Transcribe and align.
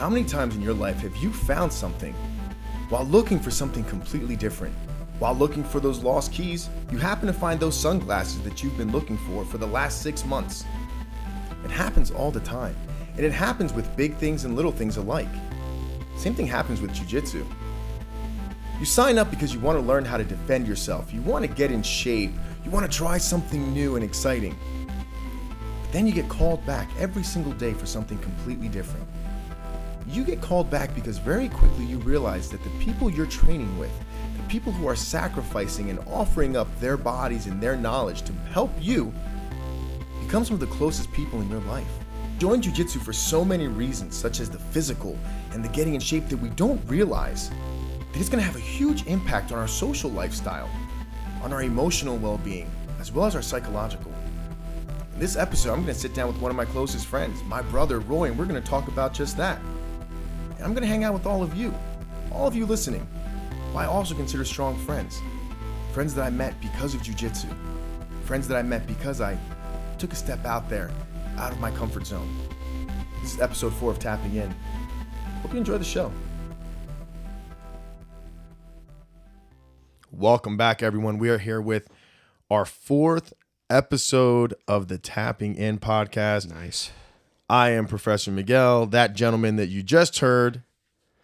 How 0.00 0.08
many 0.08 0.24
times 0.24 0.56
in 0.56 0.62
your 0.62 0.72
life 0.72 1.00
have 1.00 1.14
you 1.18 1.30
found 1.30 1.70
something 1.70 2.14
while 2.88 3.04
looking 3.04 3.38
for 3.38 3.50
something 3.50 3.84
completely 3.84 4.34
different? 4.34 4.74
While 5.18 5.34
looking 5.34 5.62
for 5.62 5.78
those 5.78 6.02
lost 6.02 6.32
keys, 6.32 6.70
you 6.90 6.96
happen 6.96 7.26
to 7.26 7.34
find 7.34 7.60
those 7.60 7.78
sunglasses 7.78 8.40
that 8.44 8.62
you've 8.62 8.78
been 8.78 8.92
looking 8.92 9.18
for 9.18 9.44
for 9.44 9.58
the 9.58 9.66
last 9.66 10.00
six 10.00 10.24
months. 10.24 10.64
It 11.66 11.70
happens 11.70 12.10
all 12.10 12.30
the 12.30 12.40
time, 12.40 12.74
and 13.18 13.26
it 13.26 13.32
happens 13.32 13.74
with 13.74 13.94
big 13.94 14.16
things 14.16 14.46
and 14.46 14.56
little 14.56 14.72
things 14.72 14.96
alike. 14.96 15.28
Same 16.16 16.34
thing 16.34 16.46
happens 16.46 16.80
with 16.80 16.92
jujitsu. 16.94 17.44
You 18.78 18.86
sign 18.86 19.18
up 19.18 19.28
because 19.28 19.52
you 19.52 19.60
want 19.60 19.78
to 19.78 19.84
learn 19.86 20.06
how 20.06 20.16
to 20.16 20.24
defend 20.24 20.66
yourself, 20.66 21.12
you 21.12 21.20
want 21.20 21.44
to 21.44 21.52
get 21.54 21.70
in 21.70 21.82
shape, 21.82 22.32
you 22.64 22.70
want 22.70 22.90
to 22.90 22.98
try 22.98 23.18
something 23.18 23.70
new 23.74 23.96
and 23.96 24.02
exciting. 24.02 24.56
But 25.82 25.92
then 25.92 26.06
you 26.06 26.14
get 26.14 26.30
called 26.30 26.64
back 26.64 26.88
every 26.98 27.22
single 27.22 27.52
day 27.52 27.74
for 27.74 27.84
something 27.84 28.16
completely 28.20 28.68
different. 28.68 29.06
You 30.10 30.24
get 30.24 30.40
called 30.40 30.68
back 30.70 30.92
because 30.92 31.18
very 31.18 31.48
quickly 31.48 31.84
you 31.84 31.98
realize 31.98 32.50
that 32.50 32.64
the 32.64 32.70
people 32.80 33.08
you're 33.08 33.26
training 33.26 33.78
with, 33.78 33.92
the 34.36 34.42
people 34.48 34.72
who 34.72 34.88
are 34.88 34.96
sacrificing 34.96 35.88
and 35.88 36.00
offering 36.00 36.56
up 36.56 36.66
their 36.80 36.96
bodies 36.96 37.46
and 37.46 37.62
their 37.62 37.76
knowledge 37.76 38.22
to 38.22 38.32
help 38.50 38.72
you, 38.80 39.14
become 40.20 40.44
some 40.44 40.54
of 40.54 40.60
the 40.60 40.66
closest 40.66 41.12
people 41.12 41.40
in 41.40 41.48
your 41.48 41.60
life. 41.60 41.86
Join 42.38 42.60
Jiu 42.60 42.72
Jitsu 42.72 42.98
for 42.98 43.12
so 43.12 43.44
many 43.44 43.68
reasons, 43.68 44.16
such 44.16 44.40
as 44.40 44.50
the 44.50 44.58
physical 44.58 45.16
and 45.52 45.64
the 45.64 45.68
getting 45.68 45.94
in 45.94 46.00
shape, 46.00 46.28
that 46.28 46.38
we 46.38 46.48
don't 46.50 46.80
realize 46.88 47.48
that 47.50 48.18
it's 48.18 48.28
going 48.28 48.40
to 48.40 48.46
have 48.46 48.56
a 48.56 48.60
huge 48.60 49.06
impact 49.06 49.52
on 49.52 49.58
our 49.60 49.68
social 49.68 50.10
lifestyle, 50.10 50.68
on 51.40 51.52
our 51.52 51.62
emotional 51.62 52.16
well 52.16 52.38
being, 52.38 52.68
as 52.98 53.12
well 53.12 53.26
as 53.26 53.36
our 53.36 53.42
psychological. 53.42 54.12
In 55.14 55.20
this 55.20 55.36
episode, 55.36 55.74
I'm 55.74 55.82
going 55.82 55.94
to 55.94 56.00
sit 56.00 56.14
down 56.14 56.26
with 56.26 56.40
one 56.40 56.50
of 56.50 56.56
my 56.56 56.64
closest 56.64 57.06
friends, 57.06 57.44
my 57.44 57.62
brother 57.62 58.00
Roy, 58.00 58.24
and 58.24 58.36
we're 58.36 58.46
going 58.46 58.60
to 58.60 58.68
talk 58.68 58.88
about 58.88 59.14
just 59.14 59.36
that. 59.36 59.60
And 60.60 60.66
I'm 60.66 60.74
going 60.74 60.82
to 60.82 60.88
hang 60.88 61.04
out 61.04 61.14
with 61.14 61.24
all 61.24 61.42
of 61.42 61.56
you, 61.56 61.74
all 62.30 62.46
of 62.46 62.54
you 62.54 62.66
listening, 62.66 63.08
who 63.72 63.78
I 63.78 63.86
also 63.86 64.14
consider 64.14 64.44
strong 64.44 64.76
friends. 64.84 65.18
Friends 65.94 66.14
that 66.14 66.22
I 66.22 66.28
met 66.28 66.60
because 66.60 66.94
of 66.94 67.02
Jiu 67.02 67.14
Jitsu, 67.14 67.48
friends 68.26 68.46
that 68.46 68.58
I 68.58 68.62
met 68.62 68.86
because 68.86 69.22
I 69.22 69.38
took 69.96 70.12
a 70.12 70.14
step 70.14 70.44
out 70.44 70.68
there, 70.68 70.90
out 71.38 71.50
of 71.50 71.60
my 71.60 71.70
comfort 71.70 72.06
zone. 72.06 72.28
This 73.22 73.32
is 73.32 73.40
episode 73.40 73.72
four 73.72 73.90
of 73.90 73.98
Tapping 73.98 74.36
In. 74.36 74.54
Hope 75.40 75.52
you 75.52 75.58
enjoy 75.60 75.78
the 75.78 75.84
show. 75.84 76.12
Welcome 80.12 80.58
back, 80.58 80.82
everyone. 80.82 81.16
We 81.16 81.30
are 81.30 81.38
here 81.38 81.62
with 81.62 81.88
our 82.50 82.66
fourth 82.66 83.32
episode 83.70 84.52
of 84.68 84.88
the 84.88 84.98
Tapping 84.98 85.54
In 85.54 85.78
podcast. 85.78 86.50
Nice. 86.50 86.90
I 87.50 87.70
am 87.70 87.86
Professor 87.86 88.30
Miguel. 88.30 88.86
That 88.86 89.14
gentleman 89.14 89.56
that 89.56 89.66
you 89.68 89.82
just 89.82 90.20
heard 90.20 90.62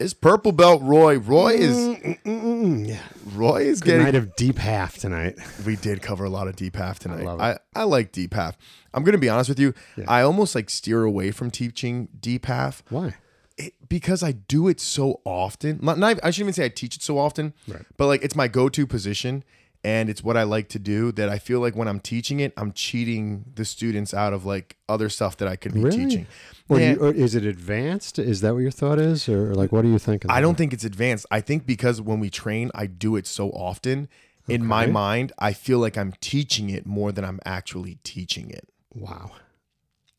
is 0.01 0.13
Purple 0.13 0.51
Belt 0.51 0.83
Roy. 0.83 1.19
Roy 1.19 1.53
is 1.55 1.77
mm, 1.77 2.23
mm, 2.23 2.43
mm, 2.43 2.89
Yeah. 2.89 2.99
Roy 3.33 3.63
is 3.63 3.81
Good 3.81 3.99
night 3.99 4.07
getting. 4.07 4.23
of 4.23 4.35
deep 4.37 4.59
half 4.59 4.99
tonight. 4.99 5.37
We 5.65 5.77
did 5.77 6.03
cover 6.03 6.25
a 6.25 6.29
lot 6.29 6.49
of 6.49 6.57
deep 6.57 6.75
half 6.75 6.99
tonight. 6.99 7.25
love 7.25 7.39
it. 7.39 7.43
I, 7.43 7.59
I 7.81 7.85
like 7.85 8.11
deep 8.11 8.35
half. 8.35 8.59
I'm 8.93 9.05
gonna 9.05 9.19
be 9.19 9.29
honest 9.29 9.49
with 9.49 9.61
you. 9.61 9.73
I 10.09 10.23
almost 10.23 10.57
like 10.57 10.69
steer 10.69 11.05
away 11.05 11.31
from 11.31 11.51
teaching 11.53 12.09
deep 12.19 12.47
half 12.47 12.83
Why? 12.91 13.15
it, 13.57 13.75
because 13.89 14.23
I 14.25 14.33
do 14.33 14.67
it 14.67 14.81
so 14.81 15.21
often. 15.25 15.79
Not, 15.81 15.97
not- 15.99 16.19
I 16.25 16.31
shouldn't 16.33 16.47
even 16.49 16.53
say 16.55 16.65
I 16.65 16.71
teach 16.71 16.97
it 16.97 17.03
so 17.03 17.19
often, 17.19 17.55
Right. 17.69 17.83
but 17.97 18.09
like 18.09 18.25
it's 18.25 18.35
my 18.35 18.49
go-to 18.49 18.85
position 18.87 19.45
and 19.87 20.11
it's 20.11 20.23
what 20.25 20.37
I 20.37 20.43
like 20.43 20.69
to 20.71 20.79
do. 20.81 21.13
That 21.13 21.29
I 21.29 21.39
feel 21.39 21.61
like 21.61 21.77
when 21.77 21.87
I'm 21.89 22.01
teaching 22.01 22.41
it, 22.41 22.53
I'm 22.57 22.73
cheating 22.73 23.45
the 23.55 23.65
students 23.65 24.13
out 24.13 24.33
of 24.33 24.45
like 24.45 24.77
other 24.89 25.09
stuff 25.09 25.37
that 25.37 25.49
I 25.49 25.57
could 25.57 25.73
be 25.75 25.81
Really? 25.81 25.97
teaching. 26.05 26.27
Or, 26.69 26.81
you, 26.81 26.97
or 26.97 27.13
is 27.13 27.37
it 27.37 27.45
advanced? 27.45 28.19
Is 28.19 28.41
that 28.41 28.53
what 28.55 28.61
your 28.61 28.73
thought 28.73 28.99
is, 28.99 29.29
or 29.29 29.55
like 29.55 29.71
what 29.71 29.85
are 29.85 29.89
you 29.89 29.99
thinking? 30.01 30.29
I 30.31 30.41
don't 30.41 30.57
think 30.59 30.73
it's 30.73 30.85
advanced. 30.85 31.25
I 31.31 31.41
think 31.41 31.65
because 31.65 32.01
when 32.01 32.19
we 32.19 32.29
train, 32.31 32.73
I 32.75 32.87
do 32.87 33.15
it 33.17 33.27
so 33.27 33.51
often. 33.51 34.09
In 34.49 34.65
my 34.65 34.87
mind, 34.87 35.33
I 35.39 35.53
feel 35.53 35.79
like 35.81 35.97
I'm 35.99 36.13
teaching 36.21 36.71
it 36.71 36.87
more 36.87 37.11
than 37.13 37.25
I'm 37.25 37.41
actually 37.45 37.99
teaching 38.05 38.51
it. 38.51 38.69
Wow. 38.95 39.33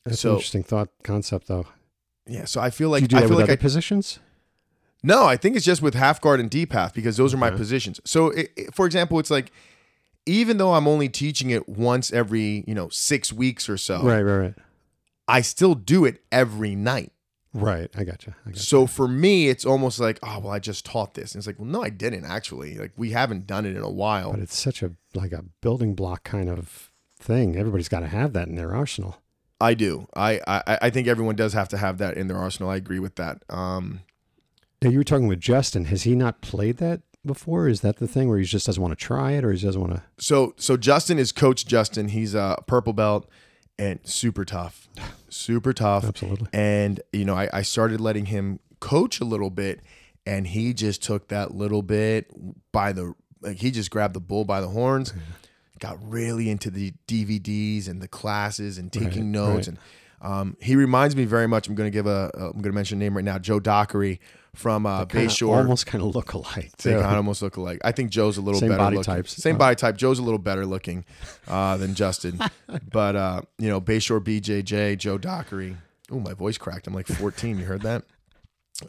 That's 0.06 0.20
So- 0.22 0.30
an 0.32 0.36
interesting 0.36 0.64
thought 0.64 0.90
concept, 1.04 1.48
though. 1.48 1.66
Yeah, 2.30 2.44
so 2.46 2.60
I 2.60 2.70
feel 2.70 2.90
Do 2.90 2.92
like 2.92 3.02
you 3.04 3.08
do 3.08 3.18
I 3.18 3.22
feel 3.22 3.32
like 3.38 3.44
other 3.44 3.54
I, 3.54 3.56
positions? 3.56 4.20
No, 5.08 5.26
I 5.26 5.38
think 5.38 5.56
it's 5.56 5.66
just 5.66 5.82
with 5.82 5.94
half 5.96 6.20
guard 6.22 6.40
and 6.40 6.50
deep 6.50 6.74
half 6.74 6.94
because 6.94 7.18
those 7.18 7.34
are 7.34 7.38
my 7.38 7.48
Okay. 7.48 7.58
positions. 7.58 8.00
So, 8.06 8.30
it, 8.30 8.52
it- 8.56 8.76
for 8.76 8.86
example, 8.86 9.20
it's 9.20 9.32
like 9.32 9.52
even 10.26 10.58
though 10.58 10.74
I'm 10.74 10.88
only 10.88 11.08
teaching 11.10 11.50
it 11.52 11.68
once 11.70 12.12
every 12.12 12.64
you 12.68 12.76
know 12.76 12.90
six 12.90 13.32
weeks 13.32 13.70
or 13.70 13.78
so, 13.78 14.02
Right, 14.04 14.22
right, 14.22 14.38
right. 14.38 14.56
I 15.28 15.42
still 15.42 15.74
do 15.76 16.06
it 16.06 16.22
every 16.32 16.76
night. 16.76 17.12
Right. 17.54 17.90
I 17.98 18.04
got 18.04 18.26
you. 18.28 18.34
I 18.46 18.50
got 18.52 18.58
So 18.60 18.86
for 18.88 19.08
me, 19.08 19.48
it's 19.50 19.66
almost 19.66 20.00
like, 20.00 20.20
oh 20.22 20.40
well, 20.40 20.52
I 20.54 20.60
just 20.60 20.86
taught 20.86 21.14
this, 21.16 21.34
and 21.34 21.40
it's 21.40 21.48
like, 21.48 21.58
well, 21.58 21.68
no, 21.68 21.82
I 21.82 21.90
didn't 21.90 22.26
actually. 22.26 22.76
Like 22.78 22.92
we 22.98 23.12
haven't 23.12 23.48
done 23.48 23.66
it 23.66 23.76
in 23.76 23.82
a 23.84 23.90
while. 23.90 24.32
But 24.32 24.42
it's 24.42 24.58
such 24.58 24.84
a 24.84 24.92
like 25.16 25.32
a 25.32 25.44
building 25.62 25.96
block 25.96 26.24
kind 26.24 26.50
of 26.50 26.92
thing. 27.20 27.56
Everybody's 27.56 27.90
got 27.90 28.02
to 28.02 28.08
have 28.08 28.34
that 28.34 28.48
in 28.48 28.56
their 28.56 28.76
arsenal. 28.76 29.18
I 29.60 29.74
do. 29.74 30.08
I, 30.16 30.40
I 30.46 30.78
I 30.84 30.90
think 30.92 31.08
everyone 31.08 31.36
does 31.36 31.54
have 31.54 31.68
to 31.70 31.78
have 31.78 31.98
that 31.98 32.16
in 32.16 32.28
their 32.28 32.38
arsenal. 32.38 32.70
I 32.70 32.76
agree 32.76 33.00
with 33.00 33.16
that. 33.16 33.42
Um, 33.50 34.02
Now, 34.82 34.90
you 34.90 35.00
were 35.00 35.04
talking 35.04 35.28
with 35.28 35.40
Justin. 35.40 35.86
Has 35.86 36.04
he 36.04 36.16
not 36.16 36.42
played 36.42 36.78
that 36.78 37.02
before? 37.26 37.68
Is 37.68 37.82
that 37.82 37.98
the 37.98 38.08
thing 38.08 38.30
where 38.30 38.38
he 38.38 38.46
just 38.46 38.66
doesn't 38.68 38.82
want 38.82 38.98
to 38.98 39.04
try 39.06 39.32
it, 39.32 39.44
or 39.44 39.52
he 39.52 39.60
doesn't 39.60 39.82
want 39.82 39.94
to? 39.96 40.04
so 40.18 40.54
so 40.58 40.78
Justin 40.78 41.18
is 41.20 41.32
Coach 41.32 41.66
Justin. 41.66 42.10
He's 42.10 42.34
a 42.36 42.58
purple 42.68 42.94
belt 42.94 43.28
and 43.80 44.00
super 44.04 44.46
tough, 44.46 44.88
super 45.30 45.74
tough. 45.74 46.06
Absolutely. 46.06 46.48
And 46.54 47.02
you 47.12 47.26
know, 47.26 47.36
I, 47.36 47.50
I 47.52 47.62
started 47.64 48.00
letting 48.00 48.28
him 48.28 48.60
coach 48.80 49.20
a 49.20 49.26
little 49.26 49.50
bit, 49.50 49.82
and 50.26 50.46
he 50.48 50.74
just 50.74 51.02
took 51.04 51.28
that 51.30 51.56
little 51.56 51.82
bit 51.82 52.32
by 52.72 52.92
the 52.94 53.14
like 53.42 53.58
he 53.58 53.72
just 53.72 53.90
grabbed 53.90 54.14
the 54.14 54.20
bull 54.22 54.46
by 54.46 54.62
the 54.62 54.70
horns. 54.70 55.14
Got 55.80 55.98
really 56.02 56.50
into 56.50 56.72
the 56.72 56.94
DVDs 57.08 57.88
and 57.88 58.02
the 58.02 58.08
classes 58.08 58.78
and 58.80 58.92
taking 58.92 59.26
Right, 59.26 59.42
notes, 59.42 59.68
right. 59.68 59.68
and 59.68 59.78
um, 60.22 60.58
he 60.60 60.76
reminds 60.76 61.16
me 61.16 61.26
very 61.26 61.48
much. 61.48 61.68
I'm 61.68 61.76
going 61.76 61.86
to 61.92 61.94
give 61.96 62.08
a 62.08 62.32
I'm 62.34 62.52
going 62.54 62.64
to 62.64 62.72
mention 62.72 63.00
a 63.00 63.04
name 63.04 63.16
right 63.16 63.26
now, 63.26 63.38
Joe 63.38 63.60
Dockery 63.60 64.20
from 64.56 64.86
uh, 64.86 65.06
Kinda 65.06 65.28
Bayshore. 65.28 65.58
almost 65.58 65.86
kind 65.86 66.04
of 66.04 66.16
look 66.16 66.34
alike. 66.34 66.76
They 66.78 66.94
kind 66.94 67.06
of 67.06 67.14
almost 67.14 67.42
look 67.42 67.58
alike. 67.58 67.80
I 67.84 67.92
think 67.92 68.10
Joe's 68.12 68.38
a 68.38 68.42
little 68.42 68.60
Same 68.60 68.70
better 68.70 68.80
body 68.80 68.98
looking. 68.98 69.14
types. 69.14 69.34
Same 69.34 69.56
Uh, 69.56 69.60
body 69.60 69.76
type. 69.76 69.98
Joe's 69.98 70.20
a 70.20 70.24
little 70.24 70.40
better 70.40 70.66
looking 70.66 71.06
uh, 71.48 71.78
than 71.78 71.94
Justin. 71.96 72.40
but 72.92 73.16
uh, 73.16 73.42
you 73.60 73.70
know, 73.70 73.80
Bayshore 73.80 74.20
BJJ, 74.22 74.98
Joe 74.98 75.18
Dockery. 75.18 75.78
Oh, 76.12 76.20
my 76.20 76.34
voice 76.34 76.58
cracked. 76.58 76.88
I'm 76.88 76.94
like 76.94 77.08
14. 77.08 77.60
You 77.60 77.66
heard 77.66 77.82
that? 77.82 78.04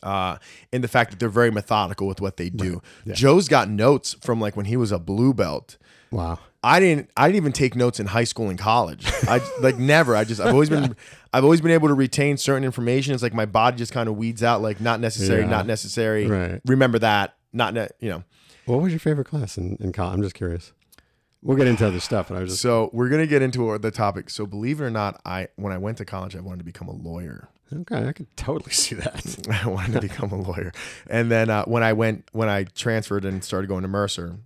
Uh, 0.02 0.36
and 0.72 0.84
the 0.84 0.88
fact 0.88 1.10
that 1.10 1.18
they're 1.18 1.28
very 1.28 1.50
methodical 1.50 2.06
with 2.06 2.20
what 2.20 2.36
they 2.36 2.50
do. 2.50 2.82
Yeah. 3.04 3.14
Joe's 3.14 3.48
got 3.48 3.68
notes 3.68 4.14
from 4.20 4.40
like 4.40 4.56
when 4.56 4.66
he 4.66 4.76
was 4.76 4.92
a 4.92 4.98
blue 4.98 5.32
belt. 5.34 5.78
Wow. 6.10 6.38
I 6.62 6.80
didn't. 6.80 7.10
I 7.16 7.28
didn't 7.28 7.36
even 7.36 7.52
take 7.52 7.76
notes 7.76 8.00
in 8.00 8.06
high 8.06 8.24
school 8.24 8.48
and 8.50 8.58
college. 8.58 9.06
I 9.28 9.40
like 9.60 9.78
never. 9.78 10.16
I 10.16 10.24
just. 10.24 10.40
I've 10.40 10.52
always 10.52 10.68
been. 10.68 10.96
I've 11.32 11.44
always 11.44 11.60
been 11.60 11.70
able 11.70 11.88
to 11.88 11.94
retain 11.94 12.36
certain 12.36 12.64
information. 12.64 13.14
It's 13.14 13.22
like 13.22 13.34
my 13.34 13.46
body 13.46 13.76
just 13.76 13.92
kind 13.92 14.08
of 14.08 14.16
weeds 14.16 14.42
out. 14.42 14.60
Like 14.62 14.80
not 14.80 14.98
necessary. 14.98 15.42
Yeah. 15.42 15.50
Not 15.50 15.66
necessary. 15.66 16.26
Right. 16.26 16.60
Remember 16.64 16.98
that. 16.98 17.36
Not. 17.52 17.74
Ne- 17.74 17.88
you 18.00 18.10
know. 18.10 18.24
What 18.64 18.82
was 18.82 18.92
your 18.92 19.00
favorite 19.00 19.26
class 19.26 19.56
in, 19.56 19.76
in 19.80 19.92
college? 19.92 20.14
I'm 20.14 20.22
just 20.22 20.34
curious. 20.34 20.72
We'll 21.42 21.56
get 21.56 21.68
into 21.68 21.86
other 21.86 22.00
stuff, 22.00 22.28
but 22.28 22.36
I 22.36 22.40
was 22.40 22.50
just 22.50 22.62
So 22.62 22.90
we're 22.92 23.08
gonna 23.08 23.26
get 23.26 23.42
into 23.42 23.78
the 23.78 23.90
topic. 23.92 24.28
So 24.28 24.44
believe 24.44 24.80
it 24.80 24.84
or 24.84 24.90
not, 24.90 25.20
I 25.24 25.48
when 25.56 25.72
I 25.72 25.78
went 25.78 25.98
to 25.98 26.04
college, 26.04 26.34
I 26.34 26.40
wanted 26.40 26.58
to 26.58 26.64
become 26.64 26.88
a 26.88 26.92
lawyer. 26.92 27.48
okay. 27.72 28.06
I 28.08 28.12
could 28.12 28.26
totally 28.36 28.72
see 28.72 28.96
that. 28.96 29.46
I 29.64 29.68
wanted 29.68 29.92
to 29.92 30.00
become 30.00 30.32
a 30.32 30.40
lawyer, 30.42 30.72
and 31.08 31.30
then 31.30 31.48
uh, 31.48 31.64
when 31.66 31.82
I 31.84 31.92
went 31.92 32.28
when 32.32 32.48
I 32.48 32.64
transferred 32.64 33.24
and 33.24 33.44
started 33.44 33.68
going 33.68 33.82
to 33.82 33.88
Mercer, 33.88 34.38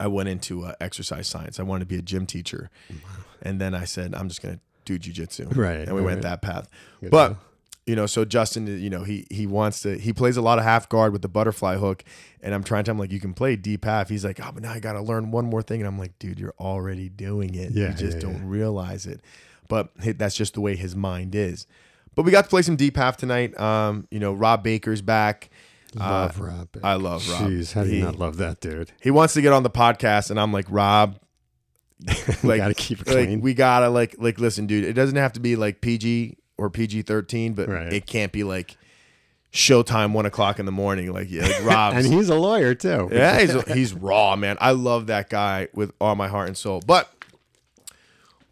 I 0.00 0.08
went 0.08 0.28
into 0.28 0.64
uh, 0.64 0.74
exercise 0.80 1.28
science. 1.28 1.60
I 1.60 1.62
wanted 1.62 1.80
to 1.80 1.86
be 1.86 1.96
a 1.96 2.02
gym 2.02 2.26
teacher, 2.26 2.70
and 3.42 3.60
then 3.60 3.74
I 3.74 3.84
said 3.84 4.14
I'm 4.14 4.28
just 4.28 4.42
gonna 4.42 4.58
do 4.84 4.98
jujitsu. 4.98 5.56
Right, 5.56 5.86
and 5.86 5.94
we 5.94 6.02
went 6.02 6.22
that 6.22 6.42
path. 6.42 6.68
Good 7.00 7.10
but 7.10 7.36
you 7.86 7.96
know, 7.96 8.06
so 8.06 8.24
Justin, 8.24 8.66
you 8.80 8.88
know, 8.88 9.02
he 9.04 9.26
he 9.30 9.46
wants 9.46 9.80
to. 9.80 9.98
He 9.98 10.12
plays 10.12 10.36
a 10.36 10.42
lot 10.42 10.58
of 10.58 10.64
half 10.64 10.88
guard 10.88 11.12
with 11.12 11.22
the 11.22 11.28
butterfly 11.28 11.76
hook, 11.76 12.04
and 12.40 12.54
I'm 12.54 12.62
trying 12.62 12.84
to. 12.84 12.90
I'm 12.90 12.98
like, 12.98 13.10
you 13.10 13.20
can 13.20 13.34
play 13.34 13.56
deep 13.56 13.84
half. 13.84 14.08
He's 14.08 14.24
like, 14.24 14.38
oh, 14.40 14.50
but 14.52 14.62
now 14.62 14.72
I 14.72 14.80
got 14.80 14.92
to 14.92 15.00
learn 15.00 15.30
one 15.30 15.46
more 15.46 15.60
thing, 15.60 15.80
and 15.80 15.88
I'm 15.88 15.98
like, 15.98 16.18
dude, 16.18 16.38
you're 16.38 16.54
already 16.60 17.08
doing 17.08 17.54
it. 17.54 17.72
Yeah, 17.72 17.88
you 17.88 17.94
just 17.94 18.16
yeah, 18.18 18.20
don't 18.20 18.44
realize 18.46 19.06
it. 19.06 19.20
But 19.68 19.90
hey, 20.00 20.12
that's 20.12 20.36
just 20.36 20.54
the 20.54 20.60
way 20.60 20.76
his 20.76 20.94
mind 20.94 21.34
is. 21.34 21.66
But 22.14 22.24
we 22.24 22.30
got 22.30 22.44
to 22.44 22.50
play 22.50 22.62
some 22.62 22.76
deep 22.76 22.96
half 22.96 23.16
tonight. 23.16 23.58
Um, 23.58 24.06
you 24.10 24.20
know, 24.20 24.32
Rob 24.32 24.62
Baker's 24.62 25.02
back. 25.02 25.50
Love 25.94 26.38
Rob. 26.40 26.68
I 26.82 26.94
love 26.94 27.28
Rob. 27.30 27.42
Jeez, 27.50 27.72
how 27.72 27.82
do 27.84 27.90
you 27.90 27.96
He- 27.96 28.02
not 28.02 28.16
love 28.16 28.36
that 28.38 28.60
dude? 28.60 28.92
He 29.02 29.10
wants 29.10 29.34
to 29.34 29.42
get 29.42 29.52
on 29.52 29.62
the 29.62 29.70
podcast, 29.70 30.30
and 30.30 30.38
I'm 30.38 30.52
like, 30.52 30.66
Rob, 30.68 31.18
Like, 32.42 32.58
gotta 32.58 32.74
keep 32.74 33.00
it 33.02 33.08
like 33.08 33.42
we 33.42 33.52
gotta 33.54 33.90
like 33.90 34.14
like 34.18 34.38
listen, 34.38 34.66
dude. 34.66 34.84
It 34.84 34.94
doesn't 34.94 35.16
have 35.16 35.32
to 35.34 35.40
be 35.40 35.56
like 35.56 35.80
PG 35.82 36.38
or 36.56 36.70
PG 36.70 37.02
thirteen, 37.02 37.52
but 37.54 37.68
Right. 37.68 37.92
it 37.92 38.06
can't 38.06 38.32
be 38.32 38.42
like 38.44 38.76
Showtime 39.52 40.12
one 40.12 40.24
o'clock 40.26 40.58
in 40.58 40.64
the 40.64 40.72
morning. 40.72 41.12
Like 41.12 41.30
yeah, 41.30 41.42
like 41.42 41.64
Rob's. 41.64 41.96
and 41.96 42.14
he's 42.14 42.28
a 42.30 42.36
lawyer 42.36 42.74
too. 42.74 43.08
yeah, 43.12 43.38
he's 43.40 43.62
he's 43.72 43.92
raw, 43.92 44.34
man. 44.36 44.56
I 44.60 44.70
love 44.70 45.08
that 45.08 45.28
guy 45.28 45.68
with 45.74 45.92
all 46.00 46.14
my 46.14 46.28
heart 46.28 46.46
and 46.48 46.56
soul. 46.56 46.80
But 46.86 47.12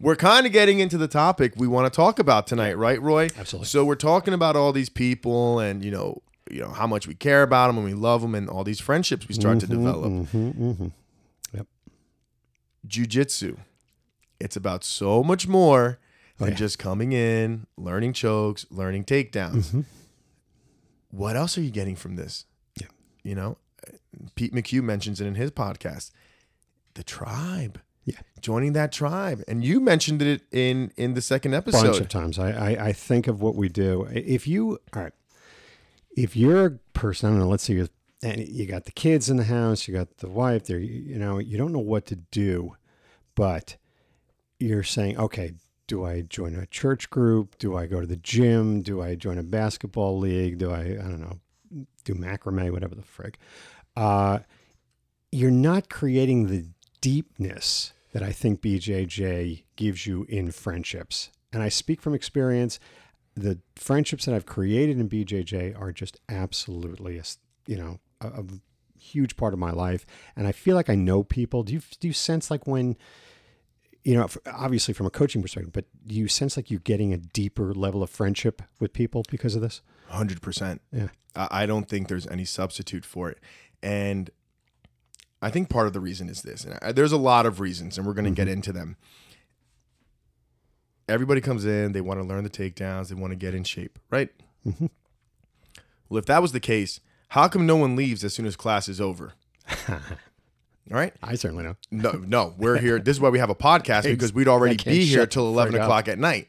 we're 0.01 0.17
kind 0.17 0.45
of 0.47 0.53
getting 0.53 0.79
into 0.81 0.99
the 0.99 1.09
topic 1.09 1.55
we 1.57 1.67
want 1.67 1.91
to 1.93 1.97
talk 1.97 2.19
about 2.19 2.47
tonight, 2.47 2.75
right, 2.77 3.01
Roy? 3.01 3.29
Absolutely. 3.37 3.67
So 3.67 3.85
we're 3.85 3.95
talking 3.95 4.35
about 4.35 4.57
all 4.57 4.73
these 4.73 4.89
people 4.89 5.59
and 5.59 5.85
you 5.85 5.91
know, 5.91 6.21
you 6.51 6.61
know 6.61 6.71
how 6.71 6.87
much 6.87 7.07
we 7.07 7.15
care 7.15 7.43
about 7.43 7.67
them 7.69 7.77
and 7.79 7.85
we 7.87 7.95
love 7.95 8.23
them 8.23 8.35
and 8.35 8.49
all 8.49 8.65
these 8.65 8.81
friendships 8.81 9.29
we 9.29 9.35
start 9.35 9.61
to 9.61 9.67
develop. 9.67 10.11
hmm 10.29 10.51
hmm 10.51 10.87
Jiu-jitsu. 12.87 13.57
It's 14.41 14.57
about 14.57 14.85
so 14.85 15.23
much 15.23 15.47
more 15.49 15.99
than 16.39 16.49
Oh, 16.49 16.51
yeah. 16.53 16.57
just 16.57 16.79
coming 16.79 17.13
in, 17.13 17.67
learning 17.77 18.13
chokes, 18.13 18.65
learning 18.71 19.05
takedowns. 19.05 19.71
Mhm. 19.73 19.85
What 21.11 21.37
else 21.37 21.59
are 21.59 21.63
you 21.63 21.71
getting 21.71 21.97
from 21.97 22.17
this? 22.17 22.45
Yeah. 22.81 22.87
You 23.25 23.35
know, 23.35 23.59
Pete 24.37 24.55
McHugh 24.55 24.83
mentions 24.83 25.21
it 25.21 25.27
in 25.27 25.35
his 25.35 25.51
podcast. 25.51 26.13
The 26.95 27.03
tribe. 27.03 27.81
Yeah. 28.05 28.21
Joining 28.41 28.73
that 28.75 28.93
tribe. 28.93 29.43
And 29.49 29.65
you 29.65 29.81
mentioned 29.81 30.23
it 30.23 30.43
in 30.53 30.93
in 30.97 31.15
the 31.15 31.21
second 31.21 31.55
episode. 31.55 31.85
A 31.85 31.91
bunch 31.91 32.01
of 32.01 32.09
times. 32.09 32.39
I, 32.39 32.51
I 32.53 32.87
I 32.89 32.93
think 32.93 33.27
of 33.27 33.43
what 33.43 33.55
we 33.57 33.69
do. 33.69 34.07
If 34.13 34.47
you 34.47 34.79
all 34.95 35.03
right, 35.03 35.13
if 36.19 36.37
you're 36.37 36.67
a 36.67 36.71
person, 36.93 37.29
I 37.29 37.33
don't 37.33 37.41
know. 37.41 37.49
Let's 37.49 37.65
say 37.65 37.75
you 37.75 37.89
and 38.23 38.41
you 38.49 38.67
got 38.67 38.85
the 38.85 38.93
kids 38.93 39.31
in 39.31 39.37
the 39.37 39.45
house, 39.45 39.87
you 39.87 39.95
got 39.95 40.19
the 40.19 40.29
wife 40.29 40.65
there. 40.65 40.79
You, 40.79 40.93
you 41.13 41.19
know, 41.19 41.39
you 41.39 41.57
don't 41.57 41.73
know 41.73 41.79
what 41.79 42.07
to 42.07 42.17
do, 42.17 42.77
but 43.37 43.77
you're 44.59 44.83
saying, 44.83 45.17
okay, 45.17 45.55
do 45.87 46.05
I 46.05 46.23
join 46.23 46.57
a 46.57 46.67
church 46.67 47.09
group? 47.11 47.57
Do 47.59 47.77
I 47.77 47.87
go 47.87 48.01
to 48.01 48.07
the 48.07 48.17
gym? 48.17 48.83
Do 48.83 49.01
I 49.01 49.15
join 49.15 49.39
a 49.39 49.45
basketball 49.45 50.19
league? 50.19 50.59
Do 50.59 50.73
I 50.73 50.81
I 50.81 50.97
don't 50.97 51.21
know, 51.21 51.39
do 52.05 52.15
macrame, 52.15 52.73
whatever 52.73 52.97
the 52.97 53.03
frig. 53.03 53.37
Uh, 53.97 54.41
you're 55.31 55.51
not 55.53 55.89
creating 55.89 56.49
the 56.49 56.67
deepness 57.01 57.93
that 58.13 58.23
I 58.25 58.33
think 58.33 58.61
BJJ 58.61 59.63
gives 59.77 60.07
you 60.07 60.27
in 60.29 60.51
friendships. 60.51 61.31
And 61.53 61.63
I 61.63 61.69
speak 61.69 62.03
from 62.03 62.15
experience. 62.15 62.81
The 63.39 63.59
friendships 63.77 64.25
that 64.25 64.35
I've 64.35 64.47
created 64.47 64.99
in 64.99 65.09
BJJ 65.09 65.79
are 65.79 65.93
just 65.93 66.19
absolutely, 66.29 67.19
a 67.19 67.25
you 67.67 67.77
know, 67.77 68.01
a, 68.21 68.29
a 68.29 68.45
huge 68.99 69.37
part 69.37 69.53
of 69.53 69.59
my 69.59 69.71
life. 69.71 70.05
And 70.37 70.47
I 70.47 70.53
feel 70.53 70.75
like 70.75 70.91
I 70.91 70.95
know 70.95 71.23
people. 71.23 71.63
Do 71.63 71.73
you 71.73 71.81
do 72.01 72.09
you 72.09 72.15
sense 72.15 72.51
like 72.51 72.67
when, 72.67 72.97
you 74.03 74.15
know, 74.15 74.29
obviously 74.47 74.95
from 74.95 75.07
a 75.07 75.11
coaching 75.11 75.43
perspective, 75.43 75.73
but 75.73 75.87
do 76.07 76.15
you 76.15 76.29
sense 76.29 76.57
like 76.57 76.71
you're 76.71 76.81
getting 76.81 77.13
a 77.13 77.19
deeper 77.19 77.75
level 77.75 78.03
of 78.03 78.11
friendship 78.11 78.63
with 78.81 78.93
people 78.93 79.25
because 79.31 79.55
of 79.55 79.63
this? 79.63 79.83
Hundred 80.09 80.43
percent. 80.43 80.81
Yeah. 80.93 81.09
I 81.37 81.67
don't 81.67 81.89
think 81.89 82.09
there's 82.09 82.27
any 82.27 82.45
substitute 82.45 83.05
for 83.05 83.31
it, 83.31 83.39
and 83.81 84.31
I 85.41 85.51
think 85.51 85.69
part 85.69 85.87
of 85.87 85.93
the 85.93 86.01
reason 86.01 86.29
is 86.29 86.43
this. 86.43 86.65
And 86.65 86.79
I, 86.83 86.93
there's 86.93 87.13
a 87.13 87.19
lot 87.19 87.47
of 87.47 87.61
reasons, 87.61 87.97
and 87.97 88.07
we're 88.07 88.15
going 88.15 88.25
to 88.25 88.31
get 88.31 88.49
mm-hmm. 88.49 88.55
into 88.55 88.73
them. 88.73 88.97
Everybody 91.09 91.41
comes 91.41 91.65
in, 91.65 91.93
they 91.93 92.01
want 92.01 92.21
to 92.21 92.25
learn 92.25 92.45
the 92.45 92.51
takedowns, 92.51 93.09
they 93.09 93.15
want 93.15 93.31
to 93.33 93.37
get 93.37 93.55
in 93.55 93.65
shape, 93.65 93.99
right? 94.11 94.29
Mhm. 94.67 94.91
Well, 96.09 96.19
if 96.19 96.27
that 96.27 96.43
was 96.43 96.53
the 96.53 96.61
case, 96.61 97.01
how 97.29 97.49
come 97.49 97.67
no 97.67 97.77
one 97.77 97.97
leaves 97.97 98.25
as 98.25 98.35
soon 98.35 98.47
as 98.47 98.57
class 98.57 98.89
is 98.89 99.01
over? 99.01 99.33
All 99.89 100.97
right. 100.97 101.13
I 101.23 101.35
certainly 101.35 101.65
know. 101.65 101.77
No, 101.91 102.13
no, 102.13 102.55
we're 102.57 102.79
here. 102.79 102.99
This 102.99 103.17
is 103.17 103.21
why 103.21 103.29
we 103.29 103.39
have 103.39 103.51
a 103.51 103.55
podcast 103.55 104.05
because 104.05 104.33
we'd 104.33 104.49
already 104.49 104.77
be 104.77 105.05
here 105.05 105.27
till 105.27 105.47
eleven 105.47 105.75
frig 105.75 105.79
up. 105.79 105.83
o'clock 105.85 106.09
at 106.09 106.19
night. 106.19 106.49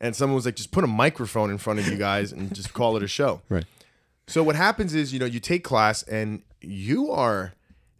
And 0.00 0.14
someone 0.14 0.36
was 0.36 0.46
like, 0.46 0.54
just 0.56 0.70
put 0.70 0.84
a 0.84 0.88
microphone 0.88 1.50
in 1.50 1.58
front 1.58 1.78
of 1.80 1.88
you 1.88 1.96
guys 1.96 2.32
and 2.32 2.52
just 2.54 2.72
call 2.72 2.96
it 2.96 3.02
a 3.02 3.08
show. 3.08 3.40
Right. 3.48 3.64
So 4.26 4.42
what 4.44 4.54
happens 4.56 4.94
is, 4.94 5.12
you 5.12 5.18
know, 5.18 5.26
you 5.26 5.40
take 5.40 5.64
class 5.64 6.02
and 6.04 6.42
you 6.60 7.10
are 7.10 7.54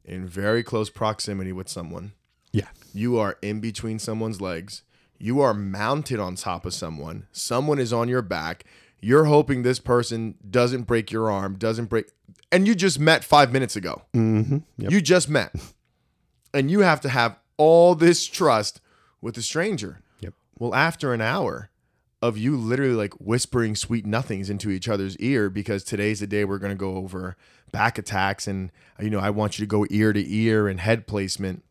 in 0.05 0.27
very 0.27 0.63
close 0.63 0.91
proximity 0.91 1.53
with 1.53 1.69
someone. 1.69 2.13
Yeah. 2.53 2.69
You 2.95 3.19
are 3.19 3.37
in 3.43 3.61
between 3.61 3.99
someone's 3.99 4.41
legs. 4.41 4.83
You 5.23 5.41
are 5.41 5.53
mounted 5.53 6.19
on 6.19 6.35
top 6.35 6.65
of 6.65 6.73
someone. 6.73 7.27
Someone 7.31 7.79
is 7.79 7.93
on 7.93 8.09
your 8.09 8.23
back. 8.23 8.65
You're 9.01 9.27
hoping 9.27 9.63
this 9.63 9.79
person 9.79 10.35
doesn't 10.51 10.83
break 10.83 11.13
your 11.13 11.31
arm, 11.31 11.57
doesn't 11.57 11.87
break 11.87 12.07
and 12.51 12.67
you 12.67 12.75
just 12.75 12.99
met 12.99 13.23
5 13.23 13.53
minutes 13.53 13.77
ago. 13.77 14.03
Mm-hmm. 14.15 14.59
Yep. 14.79 14.91
You 14.91 15.01
just 15.01 15.29
met. 15.29 15.55
And 16.53 16.71
you 16.71 16.81
have 16.81 17.01
to 17.03 17.09
have 17.09 17.39
all 17.59 17.95
this 17.95 18.27
trust 18.27 18.81
with 19.21 19.37
a 19.37 19.43
stranger. 19.43 20.01
Yep. 20.21 20.35
Well, 20.59 20.75
after 20.75 21.13
an 21.13 21.21
hour 21.21 21.71
of 22.23 22.37
you 22.37 22.57
literally 22.57 22.95
like 22.95 23.15
whispering 23.15 23.77
sweet 23.77 24.05
nothings 24.05 24.51
into 24.51 24.71
each 24.71 24.89
other's 24.89 25.17
ear 25.19 25.49
because 25.49 25.85
today's 25.85 26.21
the 26.21 26.27
day 26.27 26.45
we're 26.45 26.59
going 26.59 26.73
to 26.73 26.77
go 26.77 26.97
over 26.97 27.37
back 27.73 27.99
attacks 27.99 28.49
and 28.49 28.73
you 28.99 29.11
know, 29.11 29.21
I 29.21 29.31
want 29.31 29.59
you 29.59 29.65
to 29.65 29.69
go 29.69 29.87
ear 29.91 30.13
to 30.13 30.35
ear 30.35 30.67
and 30.67 30.81
head 30.81 31.07
placement. 31.07 31.63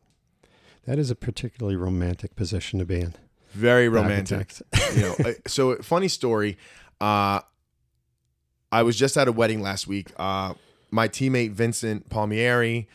That 0.86 0.98
is 0.98 1.12
a 1.12 1.16
particularly 1.16 1.76
romantic 1.76 2.36
position 2.36 2.80
to 2.80 2.86
be 2.86 3.02
in. 3.02 3.16
Very 3.52 3.90
romantic. 3.90 4.54
you 4.96 5.02
know, 5.02 5.16
uh, 5.26 5.34
so 5.48 5.76
funny 5.78 6.08
story. 6.08 6.58
Uh, 7.02 7.42
I 8.72 8.84
was 8.84 8.96
just 8.96 9.18
at 9.18 9.28
a 9.28 9.32
wedding 9.32 9.62
last 9.62 9.88
week. 9.88 10.12
Uh, 10.18 10.54
my 10.92 11.08
teammate 11.08 11.52
Vincent 11.52 12.10
Palmieri, 12.10 12.88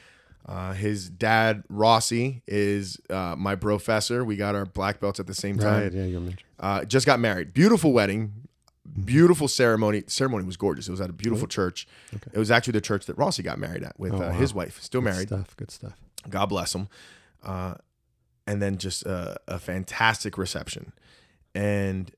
uh, 0.46 0.72
his 0.74 1.08
dad 1.10 1.64
Rossi 1.68 2.42
is 2.46 3.00
uh, 3.10 3.34
my 3.36 3.56
professor. 3.56 4.24
We 4.24 4.36
got 4.36 4.54
our 4.54 4.64
black 4.66 5.00
belts 5.00 5.18
at 5.20 5.26
the 5.26 5.34
same 5.34 5.58
time. 5.58 5.82
Right. 5.84 5.92
Yeah. 5.92 6.04
You're 6.04 6.20
mentioning. 6.20 6.44
Uh, 6.60 6.84
just 6.84 7.06
got 7.06 7.18
married. 7.18 7.52
Beautiful 7.52 7.92
wedding. 7.92 8.32
Beautiful 9.04 9.48
ceremony. 9.48 10.04
Ceremony 10.06 10.44
was 10.44 10.56
gorgeous. 10.56 10.86
It 10.86 10.90
was 10.92 11.00
at 11.00 11.10
a 11.10 11.14
beautiful 11.14 11.48
church. 11.48 11.88
Okay. 12.14 12.30
It 12.32 12.38
was 12.38 12.50
actually 12.50 12.72
the 12.72 12.80
church 12.82 13.06
that 13.06 13.16
Rossi 13.18 13.42
got 13.42 13.58
married 13.58 13.82
at 13.82 13.98
with 13.98 14.12
Oh, 14.12 14.16
uh, 14.16 14.20
wow. 14.20 14.30
his 14.32 14.54
wife. 14.54 14.80
Still 14.80 15.00
Good 15.00 15.10
married. 15.12 15.28
stuff. 15.28 15.56
Good 15.56 15.70
stuff. 15.70 15.94
God 16.30 16.46
bless 16.46 16.74
him. 16.74 16.88
And 18.46 18.60
then 18.60 18.76
just 18.78 19.04
a, 19.06 19.36
a 19.48 19.58
fantastic 19.58 20.36
reception. 20.36 20.92
And 21.54 22.10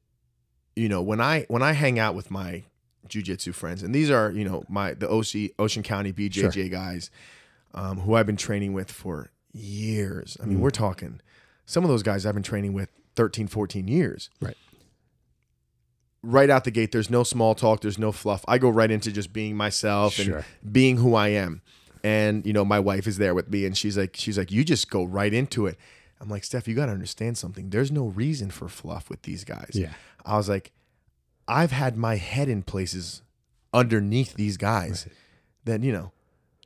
you 0.75 0.89
know, 0.89 1.01
when 1.03 1.21
I 1.21 1.47
when 1.49 1.63
I 1.63 1.73
hang 1.73 1.99
out 1.99 2.15
with 2.15 2.31
my 2.31 2.65
jujitsu 3.09 3.55
friends, 3.55 3.83
and 3.85 3.95
these 3.95 4.11
are 4.11 4.31
you 4.33 4.45
know 4.45 4.65
my 4.69 4.95
the 4.95 5.09
OC 5.09 5.53
Ocean 5.59 5.83
County 5.83 6.13
BJJ 6.13 6.53
Sure. 6.53 6.69
guys, 6.69 7.11
um, 7.75 8.01
who 8.01 8.15
I've 8.15 8.27
been 8.27 8.37
training 8.37 8.73
with 8.73 8.91
for 8.91 9.31
years. 9.53 10.37
I 10.43 10.47
mean, 10.47 10.59
Mm. 10.59 10.63
we're 10.63 10.71
talking 10.71 11.21
some 11.65 11.85
of 11.85 11.91
those 11.91 12.03
guys 12.03 12.27
I've 12.27 12.35
been 12.35 12.43
training 12.43 12.73
with 12.73 12.91
13, 13.15 13.47
14 13.47 13.87
years. 13.89 14.29
Right. 14.41 14.57
Right 16.23 16.51
out 16.51 16.65
the 16.65 16.71
gate, 16.73 16.91
there's 16.93 17.09
no 17.11 17.23
small 17.23 17.55
talk, 17.55 17.81
there's 17.83 17.99
no 17.99 18.11
fluff. 18.11 18.45
I 18.49 18.59
go 18.59 18.69
right 18.69 18.91
into 18.91 19.13
just 19.13 19.33
being 19.33 19.57
myself 19.57 20.15
Sure. 20.15 20.45
and 20.63 20.73
being 20.73 20.97
who 20.97 21.15
I 21.15 21.29
am. 21.29 21.63
And 22.03 22.45
you 22.45 22.53
know, 22.53 22.65
my 22.65 22.81
wife 22.81 23.07
is 23.07 23.19
there 23.19 23.35
with 23.35 23.49
me, 23.51 23.65
and 23.65 23.77
she's 23.77 23.97
like, 23.97 24.17
she's 24.17 24.37
like, 24.37 24.51
you 24.51 24.65
just 24.65 24.91
go 24.91 25.05
right 25.05 25.33
into 25.33 25.67
it. 25.67 25.79
I'm 26.21 26.29
like, 26.29 26.45
Steph, 26.45 26.67
you 26.67 26.75
got 26.75 26.87
to 26.87 26.93
understand 26.93 27.37
something. 27.39 27.71
There's 27.71 27.93
no 27.93 28.07
reason 28.07 28.51
for 28.51 28.69
fluff 28.69 29.11
with 29.11 29.23
these 29.23 29.45
guys. 29.45 29.71
Yeah. 29.75 29.93
I 30.25 30.37
was 30.37 30.49
like, 30.49 30.73
I've 31.47 31.73
had 31.73 31.97
my 31.97 32.17
head 32.17 32.49
in 32.49 32.63
places 32.63 33.23
underneath 33.73 34.35
these 34.35 34.57
guys 34.57 35.07
that 35.65 35.83
you 35.83 35.93
know, 35.93 36.13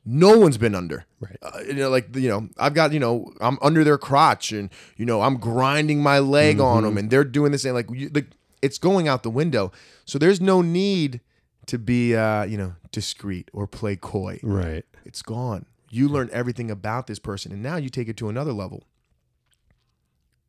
no 0.05 0.37
one's 0.39 0.57
been 0.57 0.73
under. 0.73 1.05
Right. 1.19 1.37
Uh, 1.41 1.59
you 1.67 1.73
know, 1.73 1.89
like 1.89 2.15
you 2.15 2.29
know, 2.29 2.49
I've 2.57 2.73
got 2.73 2.93
you 2.93 2.99
know, 2.99 3.31
I'm 3.41 3.57
under 3.61 3.83
their 3.83 3.97
crotch, 3.97 4.51
and 4.51 4.69
you 4.97 5.05
know, 5.05 5.21
I'm 5.21 5.37
grinding 5.37 6.01
my 6.01 6.19
leg 6.19 6.59
on 6.59 6.77
Mm-hmm. 6.77 6.85
them, 6.85 6.97
and 6.97 7.09
they're 7.11 7.23
doing 7.23 7.51
this, 7.51 7.65
and 7.65 7.73
like, 7.75 7.89
you, 7.91 8.09
like 8.13 8.27
it's 8.61 8.77
going 8.77 9.07
out 9.07 9.23
the 9.23 9.29
window. 9.29 9.71
So 10.05 10.17
there's 10.17 10.39
no 10.41 10.61
need 10.61 11.19
to 11.67 11.77
be, 11.77 12.15
uh, 12.15 12.43
you 12.45 12.57
know, 12.57 12.73
discreet 12.91 13.49
or 13.53 13.67
play 13.67 13.95
coy. 13.95 14.39
Right. 14.41 14.85
It's 15.05 15.21
gone. 15.21 15.65
You 15.89 16.07
learn 16.07 16.29
everything 16.31 16.71
about 16.71 17.05
this 17.07 17.19
person, 17.19 17.51
and 17.51 17.61
now 17.61 17.75
you 17.75 17.89
take 17.89 18.07
it 18.07 18.17
to 18.17 18.29
another 18.29 18.53
level. 18.53 18.83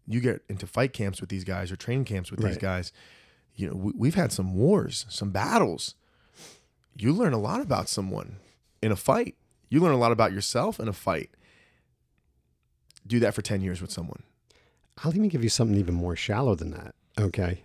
You 0.06 0.21
get 0.21 0.42
into 0.49 0.66
fight 0.66 0.92
camps 0.92 1.21
with 1.21 1.30
these 1.30 1.44
guys 1.44 1.71
or 1.71 1.76
training 1.76 2.04
camps 2.04 2.30
with 2.30 2.40
these 2.40 2.59
guys. 2.59 2.92
You 3.54 3.68
know, 3.68 3.76
we, 3.76 3.92
we've 3.97 4.14
had 4.14 4.32
some 4.32 4.54
wars, 4.54 5.06
some 5.09 5.30
battles. 5.30 5.94
You 6.97 7.12
learn 7.12 7.32
a 7.32 7.38
lot 7.38 7.61
about 7.61 7.88
someone 7.88 8.37
in 8.82 8.92
a 8.92 8.97
fight. 8.97 9.37
You 9.68 9.80
learn 9.80 9.92
a 9.92 9.99
lot 9.99 10.12
about 10.12 10.32
yourself 10.32 10.80
in 10.80 10.88
a 10.88 10.92
fight. 10.92 11.30
Do 13.06 13.21
that 13.21 13.35
for 13.35 13.42
10 13.42 13.61
years 13.62 13.80
with 13.80 13.90
someone. 13.90 14.23
Uh, 14.99 15.02
I'll 15.04 15.14
even 15.14 15.28
give 15.28 15.42
you 15.42 15.49
something 15.49 15.76
even 15.78 15.94
more 15.94 16.16
shallow 16.16 16.54
than 16.54 16.71
that. 16.73 16.94
Okay. 17.18 17.62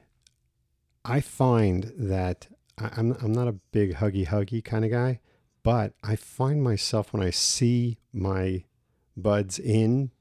I 1.03 1.19
find 1.21 1.91
that 1.97 2.47
I, 2.77 2.89
I'm 2.97 3.13
I'm 3.21 3.31
not 3.31 3.47
a 3.47 3.53
big 3.71 3.95
huggy 3.95 4.27
huggy 4.27 4.63
kind 4.63 4.85
of 4.85 4.91
guy, 4.91 5.19
but 5.63 5.93
I 6.03 6.15
find 6.15 6.63
myself 6.63 7.13
when 7.13 7.23
I 7.23 7.29
see 7.29 7.97
my 8.13 8.63
buds 9.15 9.59
in 9.59 10.11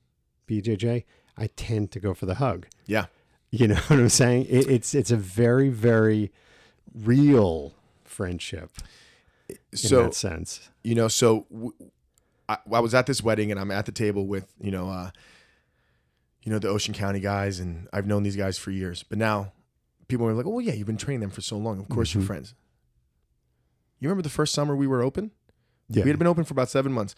BJJ, 0.48 1.04
I 1.36 1.48
tend 1.48 1.90
to 1.92 2.00
go 2.00 2.14
for 2.14 2.26
the 2.26 2.36
hug. 2.36 2.66
Yeah. 2.86 3.06
You 3.50 3.68
know 3.68 3.74
what 3.86 3.98
I'm 3.98 4.08
saying? 4.08 4.46
It, 4.48 4.68
it's 4.68 4.94
it's 4.94 5.10
a 5.10 5.16
very 5.16 5.68
very 5.68 6.32
real 6.94 7.74
friendship 8.04 8.70
in 9.48 9.56
So, 9.74 10.02
that 10.04 10.14
sense. 10.14 10.70
you 10.82 10.94
know, 10.94 11.08
so 11.08 11.46
w- 11.52 11.72
I, 12.48 12.58
I 12.72 12.80
was 12.80 12.94
at 12.94 13.06
this 13.06 13.22
wedding 13.22 13.50
and 13.50 13.60
I'm 13.60 13.70
at 13.70 13.86
the 13.86 13.92
table 13.92 14.26
with, 14.26 14.46
you 14.60 14.70
know, 14.70 14.88
uh, 14.88 15.10
you 16.42 16.50
know, 16.52 16.58
the 16.58 16.68
Ocean 16.68 16.94
County 16.94 17.20
guys, 17.20 17.58
and 17.60 17.88
I've 17.92 18.06
known 18.06 18.22
these 18.22 18.36
guys 18.36 18.56
for 18.56 18.70
years. 18.70 19.02
But 19.02 19.18
now 19.18 19.52
people 20.08 20.26
are 20.26 20.32
like, 20.32 20.46
oh, 20.46 20.60
yeah, 20.60 20.72
you've 20.72 20.86
been 20.86 20.96
training 20.96 21.20
them 21.20 21.30
for 21.30 21.40
so 21.40 21.56
long. 21.58 21.80
Of 21.80 21.88
course, 21.88 22.14
you're 22.14 22.22
Mhm. 22.22 22.26
friends. 22.28 22.54
You 23.98 24.08
remember 24.08 24.22
the 24.22 24.28
first 24.30 24.54
summer 24.54 24.74
we 24.76 24.86
were 24.86 25.02
open? 25.02 25.32
Yeah. 25.88 26.04
We 26.04 26.10
had 26.10 26.18
been 26.18 26.28
open 26.28 26.44
for 26.44 26.54
about 26.54 26.68
seven 26.70 26.92
months. 26.92 27.14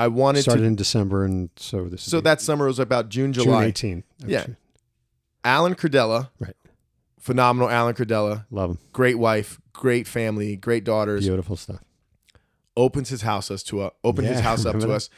I 0.00 0.08
wanted 0.08 0.42
started 0.42 0.62
to. 0.62 0.66
in 0.66 0.76
December, 0.76 1.24
and 1.24 1.50
so 1.56 1.84
this. 1.84 2.02
So 2.02 2.20
that 2.22 2.40
summer 2.40 2.66
was 2.66 2.78
about 2.78 3.08
June, 3.08 3.32
July, 3.32 3.70
June 3.70 4.02
July. 4.18 4.26
18th. 4.26 4.30
Yeah. 4.30 4.46
Alan 5.44 5.74
Cardella, 5.74 6.30
Right. 6.38 6.54
phenomenal 7.18 7.68
Alan 7.70 7.94
Cardella, 7.94 8.46
Love 8.50 8.70
him. 8.70 8.78
great 8.92 9.18
wife, 9.18 9.60
great 9.72 10.06
family, 10.06 10.56
great 10.56 10.84
daughters. 10.84 11.24
Beautiful 11.26 11.56
stuff. 11.56 11.80
Opens 12.76 13.08
his 13.08 13.22
house 13.22 13.50
us 13.50 13.62
to 13.64 13.80
uh, 13.82 13.90
opened 14.04 14.28
his 14.28 14.40
house 14.48 14.64
up 14.66 14.78
to 14.80 14.86
that? 14.86 14.92
us, 14.92 15.10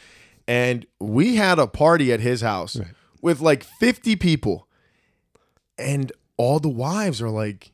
and 0.48 0.86
we 1.00 1.36
had 1.36 1.58
a 1.58 1.66
party 1.66 2.12
at 2.12 2.20
his 2.20 2.40
house 2.40 2.76
Right. 2.76 2.88
with 3.20 3.40
like 3.40 3.62
fifty 3.62 4.16
people, 4.16 4.66
and 5.78 6.12
all 6.36 6.58
the 6.60 6.68
wives 6.68 7.20
are 7.22 7.28
like, 7.30 7.72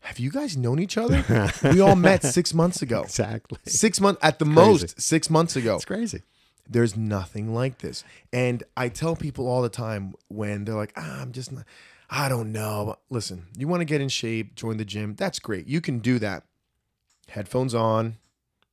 "Have 0.00 0.18
you 0.18 0.30
guys 0.30 0.56
known 0.56 0.78
each 0.80 0.96
other? 0.96 1.24
we 1.64 1.80
all 1.80 1.96
met 1.96 2.22
six 2.24 2.54
months 2.54 2.82
ago. 2.82 3.02
Exactly. 3.02 3.58
Six 3.66 4.00
months 4.00 4.18
at 4.22 4.38
the 4.38 4.44
Crazy. 4.46 4.60
most, 4.60 5.00
six 5.00 5.28
months 5.30 5.54
ago. 5.56 5.76
It's 5.76 5.84
crazy. 5.84 6.22
There's 6.70 6.96
nothing 6.96 7.52
like 7.52 7.78
this. 7.78 8.04
And 8.32 8.62
I 8.76 8.88
tell 8.88 9.16
people 9.16 9.48
all 9.48 9.60
the 9.60 9.68
time 9.68 10.14
when 10.28 10.64
they're 10.64 10.76
like, 10.76 10.92
ah, 10.96 11.20
I'm 11.20 11.32
just 11.32 11.50
not, 11.50 11.64
I 12.08 12.28
don't 12.28 12.52
know. 12.52 12.96
Listen, 13.10 13.46
you 13.58 13.66
want 13.66 13.80
to 13.80 13.84
get 13.84 14.00
in 14.00 14.08
shape, 14.08 14.54
join 14.54 14.76
the 14.76 14.84
gym. 14.84 15.16
That's 15.16 15.40
great. 15.40 15.66
You 15.66 15.80
can 15.80 15.98
do 15.98 16.18
that. 16.20 16.44
Headphones 17.28 17.74
on, 17.74 18.16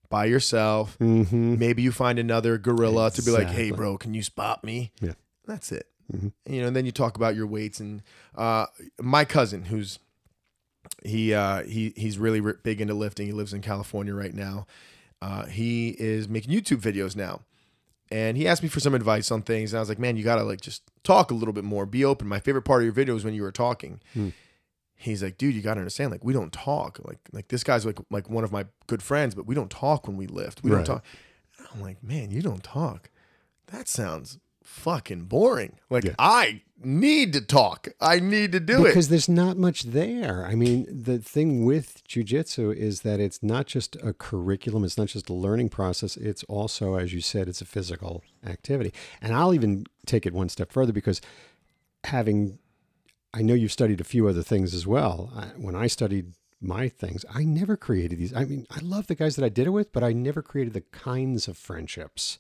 by 0.10 0.26
yourself. 0.26 0.98
Mm-hmm. 1.00 1.58
Maybe 1.58 1.82
you 1.82 1.92
find 1.92 2.20
another 2.20 2.58
gorilla 2.58 3.12
to 3.12 3.22
be 3.22 3.32
like, 3.32 3.48
hey, 3.48 3.72
bro, 3.72 3.98
can 3.98 4.14
you 4.14 4.24
spot 4.24 4.64
me? 4.64 4.92
Yeah. 5.02 5.14
That's 5.46 5.72
it. 5.72 5.88
Mhm. 6.14 6.32
You 6.48 6.62
know, 6.62 6.68
and 6.68 6.76
then 6.76 6.86
you 6.86 6.92
talk 6.92 7.16
about 7.18 7.36
your 7.36 7.48
weights. 7.48 7.80
And 7.80 8.02
uh, 8.36 8.68
my 9.00 9.26
cousin, 9.26 9.66
who's 9.66 10.00
he 11.04 11.34
uh, 11.34 11.64
he 11.64 11.94
he's 11.98 12.18
really 12.18 12.42
big 12.64 12.80
into 12.80 12.94
lifting. 12.94 13.26
He 13.28 13.34
lives 13.34 13.54
in 13.54 13.62
California 13.62 14.14
right 14.14 14.34
now. 14.34 14.66
Uh, 15.22 15.46
he 15.46 15.90
is 16.00 16.30
making 16.30 16.54
YouTube 16.54 16.80
videos 16.80 17.16
now, 17.16 17.42
and 18.12 18.38
he 18.38 18.48
asked 18.48 18.64
me 18.64 18.70
for 18.70 18.80
some 18.80 18.94
advice 18.94 19.32
on 19.32 19.42
things. 19.42 19.74
And 19.74 19.78
I 19.78 19.82
was 19.82 19.90
like, 19.90 20.00
man, 20.00 20.18
you 20.18 20.24
gotta 20.24 20.44
like 20.44 20.62
just 20.62 20.84
talk 21.04 21.32
a 21.32 21.34
little 21.34 21.54
bit 21.54 21.64
more, 21.64 21.86
be 21.86 22.04
open. 22.06 22.28
My 22.28 22.40
favorite 22.40 22.64
part 22.64 22.82
of 22.82 22.86
your 22.86 22.94
video 22.94 23.16
is 23.16 23.24
when 23.26 23.34
you 23.34 23.42
were 23.44 23.52
talking. 23.52 24.00
Hmm. 24.14 24.30
He's 25.00 25.22
like, 25.22 25.38
dude, 25.38 25.54
you 25.54 25.62
gotta 25.62 25.80
understand, 25.80 26.12
like 26.12 26.24
we 26.24 26.34
don't 26.34 26.52
talk. 26.52 27.00
Like 27.04 27.20
like 27.32 27.48
this 27.50 27.64
guy's 27.64 27.86
like 27.86 28.00
like 28.10 28.30
one 28.30 28.44
of 28.44 28.52
my 28.52 28.66
good 28.88 29.04
friends, 29.04 29.36
but 29.36 29.46
we 29.46 29.54
don't 29.56 29.70
talk 29.70 30.08
when 30.08 30.18
we 30.18 30.26
lift. 30.28 30.64
We 30.64 30.72
Right. 30.72 30.78
don't 30.86 30.96
talk. 30.96 31.06
I'm 31.74 31.82
like, 31.82 32.02
man, 32.04 32.32
you 32.32 32.42
don't 32.42 32.64
talk. 32.64 33.10
That 33.68 33.88
sounds 33.88 34.40
fucking 34.64 35.24
boring. 35.26 35.78
Like 35.90 36.04
Yeah. 36.06 36.16
I 36.18 36.62
need 36.84 37.34
to 37.34 37.42
talk. 37.42 37.90
I 38.00 38.20
need 38.20 38.52
to 38.52 38.60
do 38.60 38.86
it. 38.86 38.90
because 38.90 39.10
there's 39.10 39.30
not 39.30 39.58
much 39.58 39.84
there. 39.84 40.46
I 40.46 40.56
mean, 40.56 40.86
the 40.90 41.20
thing 41.20 41.66
with 41.66 42.04
jujitsu 42.08 42.76
is 42.76 43.02
that 43.02 43.20
it's 43.20 43.42
not 43.42 43.66
just 43.66 43.96
a 43.98 44.14
curriculum, 44.14 44.84
it's 44.84 44.98
not 44.98 45.08
just 45.08 45.30
a 45.30 45.34
learning 45.34 45.70
process, 45.70 46.18
it's 46.18 46.44
also, 46.46 46.96
as 46.96 47.14
you 47.14 47.22
said, 47.22 47.48
it's 47.48 47.62
a 47.62 47.66
physical 47.66 48.24
activity. 48.46 48.94
And 49.22 49.34
I'll 49.34 49.54
even 49.54 49.86
take 50.06 50.26
it 50.26 50.34
one 50.34 50.50
step 50.50 50.72
further 50.72 50.94
because 50.94 51.22
having, 52.06 52.60
I 53.34 53.42
know 53.42 53.54
you've 53.54 53.72
studied 53.72 54.02
a 54.02 54.06
few 54.06 54.28
other 54.28 54.44
things 54.44 54.74
as 54.74 54.86
well. 54.86 55.32
I, 55.36 55.46
when 55.58 55.76
I 55.76 55.88
studied 55.88 56.34
my 56.62 56.90
things, 56.90 57.26
I 57.34 57.44
never 57.44 57.76
created 57.78 58.20
these. 58.20 58.34
I 58.34 58.46
mean, 58.46 58.68
I 58.70 58.80
love 58.82 59.08
the 59.08 59.16
guys 59.16 59.36
that 59.36 59.46
I 59.46 59.50
did 59.50 59.68
it 59.68 59.72
with, 59.72 59.92
but 59.92 60.04
I 60.04 60.14
never 60.14 60.42
created 60.42 60.74
the 60.74 60.82
kinds 60.82 61.48
of 61.48 61.58
friendships. 61.58 62.40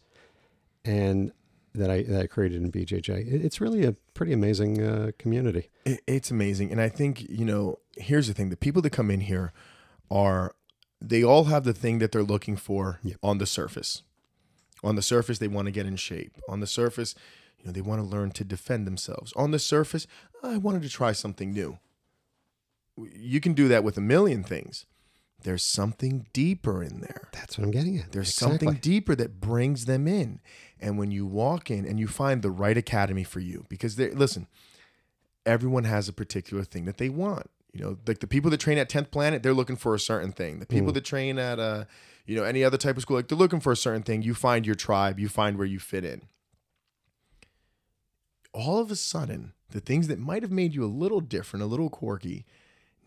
And 0.85 1.31
that 1.77 1.89
I 1.89 2.03
that 2.03 2.21
I 2.21 2.27
created 2.27 2.61
in 2.63 2.71
BJJ. 2.71 3.09
It- 3.33 3.45
It's 3.45 3.61
really 3.61 3.83
a 3.85 3.93
pretty 4.13 4.33
amazing 4.33 4.81
uh, 4.81 5.11
community. 5.17 5.69
It, 5.85 6.01
it's 6.07 6.31
amazing. 6.31 6.71
And 6.71 6.81
I 6.81 6.89
think, 6.89 7.21
you 7.29 7.45
know, 7.45 7.79
here's 7.97 8.27
the 8.27 8.33
thing 8.33 8.49
the 8.49 8.57
people 8.57 8.81
that 8.83 8.91
come 8.91 9.09
in 9.11 9.21
here 9.21 9.51
are, 10.09 10.53
they 11.01 11.23
all 11.23 11.45
have 11.45 11.63
the 11.63 11.73
thing 11.73 11.99
that 11.99 12.11
they're 12.11 12.23
looking 12.23 12.57
for 12.57 12.99
Yep. 13.03 13.17
on 13.21 13.37
the 13.37 13.45
surface. 13.45 14.03
On 14.83 14.95
the 14.95 15.01
surface, 15.01 15.39
they 15.39 15.47
want 15.47 15.65
to 15.67 15.71
get 15.71 15.85
in 15.85 15.95
shape. 15.95 16.33
On 16.49 16.59
the 16.59 16.67
surface, 16.67 17.15
you 17.57 17.65
know, 17.65 17.71
they 17.71 17.81
want 17.81 18.01
to 18.01 18.07
learn 18.07 18.31
to 18.31 18.43
defend 18.43 18.85
themselves. 18.87 19.33
On 19.35 19.51
the 19.51 19.59
surface, 19.59 20.05
I 20.43 20.57
wanted 20.57 20.83
to 20.83 20.89
try 20.89 21.11
something 21.13 21.51
new. 21.51 21.79
You 23.13 23.39
can 23.39 23.53
do 23.53 23.67
that 23.67 23.83
with 23.83 23.97
a 23.97 24.01
million 24.01 24.43
things. 24.43 24.85
There's 25.43 25.63
something 25.63 26.25
deeper 26.33 26.83
in 26.83 27.01
there. 27.01 27.29
That's 27.31 27.57
what 27.57 27.65
I'm 27.65 27.71
getting 27.71 27.97
at. 27.99 28.11
There's 28.11 28.29
Exactly. 28.29 28.65
something 28.65 28.79
deeper 28.81 29.15
that 29.15 29.39
brings 29.39 29.85
them 29.85 30.07
in. 30.07 30.39
And 30.79 30.97
when 30.97 31.11
you 31.11 31.25
walk 31.25 31.69
in 31.71 31.85
and 31.85 31.99
you 31.99 32.07
find 32.07 32.41
the 32.41 32.49
right 32.51 32.77
academy 32.77 33.23
for 33.23 33.39
you, 33.39 33.65
because 33.69 33.95
they 33.95 34.09
listen, 34.11 34.47
everyone 35.45 35.83
has 35.85 36.09
a 36.09 36.13
particular 36.13 36.63
thing 36.63 36.85
that 36.85 36.97
they 36.97 37.09
want. 37.09 37.49
You 37.71 37.81
know, 37.81 37.97
like 38.07 38.19
the 38.19 38.27
people 38.27 38.49
that 38.51 38.59
train 38.59 38.77
at 38.79 38.89
10th 38.89 39.11
Planet, 39.11 39.43
they're 39.43 39.53
looking 39.53 39.75
for 39.75 39.93
a 39.93 39.99
certain 39.99 40.31
thing. 40.31 40.59
The 40.59 40.65
people 40.65 40.91
that 40.93 41.05
train 41.05 41.37
at 41.37 41.59
uh, 41.59 41.85
you 42.25 42.35
know, 42.35 42.43
any 42.43 42.63
other 42.63 42.77
type 42.77 42.95
of 42.97 43.03
school, 43.03 43.17
like 43.17 43.27
they're 43.27 43.37
looking 43.37 43.59
for 43.59 43.71
a 43.71 43.75
certain 43.77 44.01
thing. 44.03 44.23
You 44.23 44.33
find 44.33 44.65
your 44.65 44.75
tribe, 44.75 45.19
you 45.19 45.29
find 45.29 45.57
where 45.57 45.67
you 45.67 45.79
fit 45.79 46.03
in. 46.03 46.23
All 48.53 48.79
of 48.79 48.89
a 48.89 48.95
sudden, 48.95 49.53
the 49.69 49.79
things 49.79 50.07
that 50.07 50.17
might 50.19 50.41
have 50.41 50.51
made 50.51 50.73
you 50.73 50.83
a 50.83 50.87
little 50.87 51.21
different, 51.21 51.63
a 51.63 51.67
little 51.67 51.89
quirky, 51.89 52.45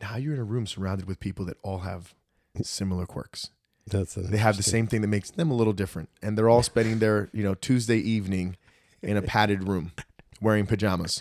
now 0.01 0.17
you're 0.17 0.35
in 0.35 0.41
a 0.41 0.45
room 0.45 0.67
surrounded 0.67 1.07
with 1.07 1.19
people 1.21 1.45
that 1.47 1.57
all 1.63 1.79
have 1.81 2.15
similar 2.63 3.07
quirks 3.07 3.51
That's 3.87 4.15
they 4.15 4.39
have 4.39 4.57
the 4.57 4.63
same 4.63 4.87
thing 4.87 5.01
that 5.03 5.09
makes 5.09 5.31
them 5.31 5.51
a 5.51 5.55
little 5.55 5.73
different 5.73 6.09
and 6.23 6.37
they're 6.37 6.49
all 6.49 6.63
spending 6.63 6.99
their 6.99 7.29
you 7.33 7.43
know 7.43 7.55
tuesday 7.55 7.99
evening 7.99 8.57
in 9.03 9.17
a 9.17 9.23
padded 9.23 9.67
room 9.69 9.93
wearing 10.41 10.67
pajamas 10.67 11.21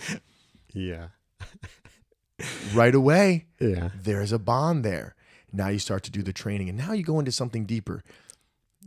Yeah. 0.73 1.07
right 2.73 2.95
away 2.95 3.45
Yeah. 3.59 3.89
there's 4.01 4.31
a 4.31 4.39
bond 4.39 4.83
there 4.85 5.15
now 5.51 5.67
you 5.69 5.79
start 5.79 6.03
to 6.03 6.11
do 6.11 6.21
the 6.21 6.33
training 6.33 6.69
and 6.69 6.77
now 6.77 6.93
you 6.93 7.03
go 7.03 7.19
into 7.19 7.31
something 7.31 7.65
deeper 7.65 8.03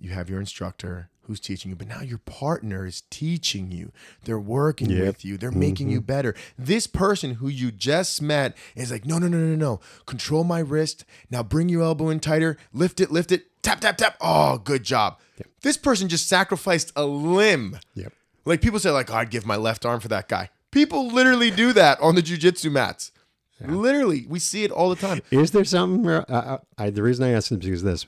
you 0.01 0.11
have 0.11 0.31
your 0.31 0.41
instructor 0.41 1.09
who's 1.25 1.41
teaching 1.41 1.71
you 1.71 1.77
but 1.77 1.89
now 1.89 2.01
your 2.01 2.19
partner 2.19 2.85
is 2.87 3.03
teaching 3.11 3.71
you. 3.71 3.93
They're 4.25 4.39
working 4.39 4.91
Yep. 4.91 5.07
with 5.07 5.25
you. 5.25 5.37
They're 5.39 5.51
making 5.51 5.91
you 5.91 5.99
mm-hmm. 6.01 6.07
better. 6.07 6.35
This 6.59 6.87
person 6.87 7.35
who 7.35 7.49
you 7.49 7.71
just 7.71 8.21
met 8.23 8.57
is 8.75 8.91
like 8.91 9.05
no 9.05 9.19
no 9.19 9.29
no 9.29 9.39
no 9.39 9.55
no 9.57 9.81
control 10.07 10.45
my 10.45 10.59
wrist. 10.61 11.05
Now 11.31 11.43
bring 11.43 11.69
your 11.69 11.83
elbow 11.83 12.09
in 12.11 12.21
tighter. 12.21 12.57
Lift 12.73 13.01
it 13.01 13.11
lift 13.11 13.33
it. 13.33 13.47
Tap 13.63 13.81
tap 13.81 13.97
tap. 13.97 14.17
Oh 14.21 14.59
good 14.59 14.83
job. 14.85 15.19
This 15.63 15.77
person 15.77 16.09
just 16.09 16.29
sacrificed 16.29 16.93
a 16.97 17.05
limb. 17.05 17.79
Yep. 17.95 18.13
like 18.45 18.61
people 18.61 18.79
say 18.81 18.91
like 18.91 19.11
oh, 19.11 19.17
i'd 19.17 19.31
give 19.31 19.47
my 19.47 19.57
left 19.57 19.87
arm 19.87 20.01
for 20.01 20.09
that 20.09 20.29
guy. 20.29 20.51
People 20.71 21.09
literally 21.09 21.51
do 21.51 21.73
that 21.75 22.01
on 22.01 22.15
the 22.15 22.23
jujitsu 22.23 22.71
mats. 22.73 23.13
Literally 23.61 24.27
we 24.29 24.39
see 24.41 24.65
it 24.65 24.71
all 24.73 24.91
the 24.91 24.97
time. 24.97 25.21
Is 25.31 25.53
there 25.53 25.65
something? 25.65 26.03
where- 26.03 26.31
I, 26.31 26.59
I, 26.77 26.91
the 26.91 27.03
reason 27.03 27.25
I 27.25 27.31
ask 27.31 27.51
this 27.51 27.59
is 27.59 27.65
because 27.65 27.83
this. 27.85 28.07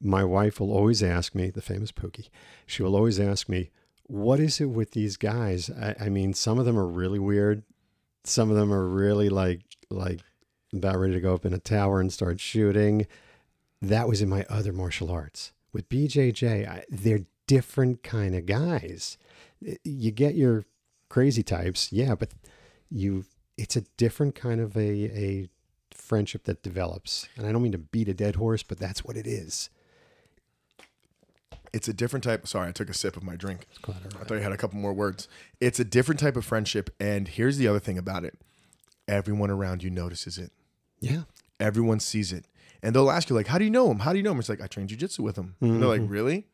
My 0.00 0.24
wife 0.24 0.60
will 0.60 0.72
always 0.72 1.02
ask 1.02 1.34
me, 1.34 1.50
the 1.50 1.62
famous 1.62 1.92
Pookie. 1.92 2.28
She 2.66 2.82
will 2.82 2.96
always 2.96 3.18
ask 3.18 3.48
me, 3.48 3.70
"What 4.04 4.40
is 4.40 4.60
it 4.60 4.66
with 4.66 4.92
these 4.92 5.16
guys?" 5.16 5.70
I, 5.70 5.94
I 6.00 6.08
mean, 6.08 6.34
some 6.34 6.58
of 6.58 6.66
them 6.66 6.78
are 6.78 6.86
really 6.86 7.18
weird. 7.18 7.62
Some 8.24 8.50
of 8.50 8.56
them 8.56 8.72
are 8.72 8.88
really 8.88 9.28
like 9.28 9.62
like 9.90 10.20
about 10.72 10.98
ready 10.98 11.14
to 11.14 11.20
go 11.20 11.34
up 11.34 11.46
in 11.46 11.52
a 11.52 11.58
tower 11.58 12.00
and 12.00 12.12
start 12.12 12.40
shooting. 12.40 13.06
That 13.80 14.08
was 14.08 14.20
in 14.20 14.28
my 14.28 14.44
other 14.48 14.72
martial 14.72 15.10
arts 15.10 15.52
with 15.72 15.88
BJJ. 15.88 16.68
I, 16.68 16.84
they're 16.88 17.26
different 17.46 18.02
kind 18.02 18.34
of 18.34 18.46
guys. 18.46 19.18
You 19.84 20.10
get 20.10 20.34
your 20.34 20.64
crazy 21.08 21.42
types, 21.42 21.92
yeah, 21.92 22.14
but 22.14 22.30
you 22.90 23.24
it's 23.56 23.76
a 23.76 23.82
different 23.96 24.34
kind 24.34 24.60
of 24.60 24.76
a 24.76 24.80
a 24.80 25.48
friendship 25.90 26.44
that 26.44 26.62
develops. 26.62 27.28
And 27.36 27.46
I 27.46 27.52
don't 27.52 27.62
mean 27.62 27.72
to 27.72 27.78
beat 27.78 28.08
a 28.08 28.14
dead 28.14 28.36
horse, 28.36 28.62
but 28.62 28.78
that's 28.78 29.04
what 29.04 29.16
it 29.16 29.26
is. 29.26 29.70
It's 31.72 31.88
a 31.88 31.92
different 31.92 32.24
type 32.24 32.46
sorry 32.46 32.68
i 32.68 32.72
took 32.72 32.88
a 32.88 32.94
sip 32.94 33.16
of 33.16 33.22
my 33.22 33.36
drink 33.36 33.66
It's 33.70 33.78
quite 33.78 33.96
all 33.96 34.20
I 34.20 34.24
thought 34.24 34.34
you 34.34 34.40
had 34.40 34.52
a 34.52 34.56
couple 34.56 34.78
more 34.78 34.92
words. 34.92 35.28
It's 35.60 35.78
a 35.80 35.84
different 35.84 36.20
type 36.20 36.36
of 36.36 36.44
friendship. 36.44 36.90
And 37.00 37.28
here's 37.28 37.56
the 37.56 37.68
other 37.68 37.78
thing 37.80 37.98
about 37.98 38.24
it 38.24 38.38
everyone 39.06 39.50
around 39.50 39.82
you 39.82 39.90
notices 39.90 40.36
it, 40.38 40.52
Yeah. 41.00 41.22
everyone 41.58 41.98
sees 42.00 42.32
it. 42.32 42.44
And 42.82 42.94
they'll 42.94 43.10
ask 43.10 43.28
you, 43.30 43.34
like, 43.34 43.46
how 43.48 43.58
do 43.58 43.64
you 43.64 43.70
know 43.70 43.90
him? 43.90 44.00
How 44.00 44.12
do 44.12 44.18
you 44.18 44.22
know 44.22 44.32
him? 44.32 44.38
It's 44.38 44.48
like, 44.48 44.60
I 44.60 44.66
trained 44.66 44.90
jujitsu 44.90 45.20
with 45.20 45.36
him. 45.36 45.56
And 45.60 45.80
they're 45.82 45.88
like, 45.88 46.02
mm-hmm. 46.02 46.12
really? 46.12 46.46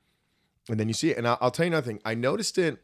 And 0.70 0.78
then 0.80 0.88
you 0.88 0.94
see 0.94 1.10
it. 1.10 1.18
And 1.18 1.26
I'll, 1.28 1.36
I'll 1.40 1.50
tell 1.50 1.66
you 1.66 1.72
another 1.72 1.86
thing. 1.86 2.00
I 2.04 2.14
noticed 2.14 2.56
it 2.56 2.78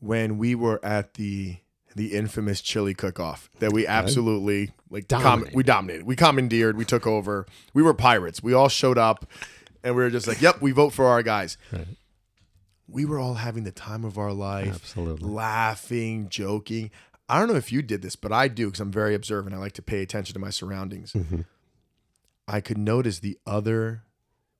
when 0.00 0.38
we 0.38 0.54
were 0.54 0.84
at 0.84 1.14
the 1.14 1.58
the 1.94 2.12
infamous 2.12 2.60
chili 2.60 2.92
cook-off 2.92 3.48
that 3.58 3.72
we 3.72 3.86
absolutely 3.86 4.70
like 4.90 5.08
com- 5.08 5.46
we 5.54 5.62
dominated. 5.62 6.04
We 6.04 6.14
commandeered. 6.14 6.76
We 6.76 6.84
took 6.84 7.06
over. 7.06 7.46
We 7.72 7.82
were 7.82 7.94
pirates. 7.94 8.42
We 8.42 8.52
all 8.52 8.68
showed 8.68 8.98
up, 8.98 9.24
and 9.86 9.96
we 9.96 10.02
were 10.02 10.10
just 10.10 10.26
like, 10.26 10.42
"Yep, 10.42 10.60
we 10.60 10.72
vote 10.72 10.90
for 10.92 11.06
our 11.06 11.22
guys." 11.22 11.56
Right. 11.72 11.86
we 12.88 13.04
were 13.04 13.18
all 13.18 13.34
having 13.34 13.64
the 13.64 13.72
time 13.72 14.04
of 14.04 14.16
our 14.18 14.32
life, 14.32 14.74
Absolutely. 14.74 15.28
laughing, 15.28 16.28
joking. 16.28 16.90
I 17.28 17.38
don't 17.40 17.48
know 17.48 17.56
if 17.56 17.72
you 17.72 17.82
did 17.82 18.02
this, 18.02 18.14
but 18.14 18.30
I 18.32 18.46
do 18.48 18.66
because 18.66 18.78
I'm 18.80 18.92
very 18.92 19.14
observant. 19.14 19.54
I 19.54 19.58
like 19.58 19.72
to 19.72 19.82
pay 19.82 20.02
attention 20.02 20.34
to 20.34 20.38
my 20.38 20.50
surroundings. 20.50 21.12
Mhm. 21.12 21.44
I 22.46 22.60
could 22.60 22.78
notice 22.78 23.18
the 23.18 23.38
other 23.44 24.04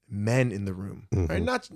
men 0.09 0.51
in 0.51 0.65
the 0.65 0.75
room, 0.75 1.07
Mm-hmm. 1.15 1.27
right? 1.33 1.43
Not, 1.43 1.71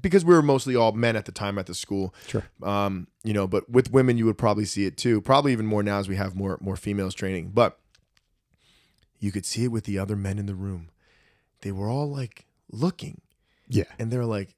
because 0.00 0.24
we 0.24 0.34
were 0.34 0.42
mostly 0.42 0.74
all 0.74 0.90
men 0.92 1.14
at 1.14 1.24
the 1.24 1.30
time 1.32 1.56
at 1.58 1.66
the 1.66 1.74
school, 1.74 2.12
Sure. 2.26 2.42
um, 2.64 3.06
you 3.22 3.32
know. 3.32 3.46
But 3.46 3.70
with 3.70 3.92
women, 3.92 4.18
you 4.18 4.24
would 4.26 4.38
probably 4.38 4.64
see 4.64 4.86
it 4.86 4.96
too. 4.96 5.20
Probably 5.20 5.52
even 5.52 5.66
more 5.66 5.84
now 5.84 5.98
as 6.00 6.08
we 6.08 6.16
have 6.16 6.34
more 6.34 6.58
more 6.60 6.74
females 6.76 7.14
training. 7.14 7.50
But 7.54 7.78
you 9.20 9.30
could 9.30 9.46
see 9.46 9.64
it 9.64 9.68
with 9.72 9.84
the 9.84 9.98
other 10.00 10.16
men 10.16 10.38
in 10.38 10.46
the 10.46 10.54
room. 10.56 10.90
They 11.62 11.70
were 11.72 11.88
all 11.88 12.10
like 12.10 12.46
looking 12.70 13.20
Yeah. 13.68 13.84
and 13.98 14.10
they're 14.10 14.24
like 14.24 14.54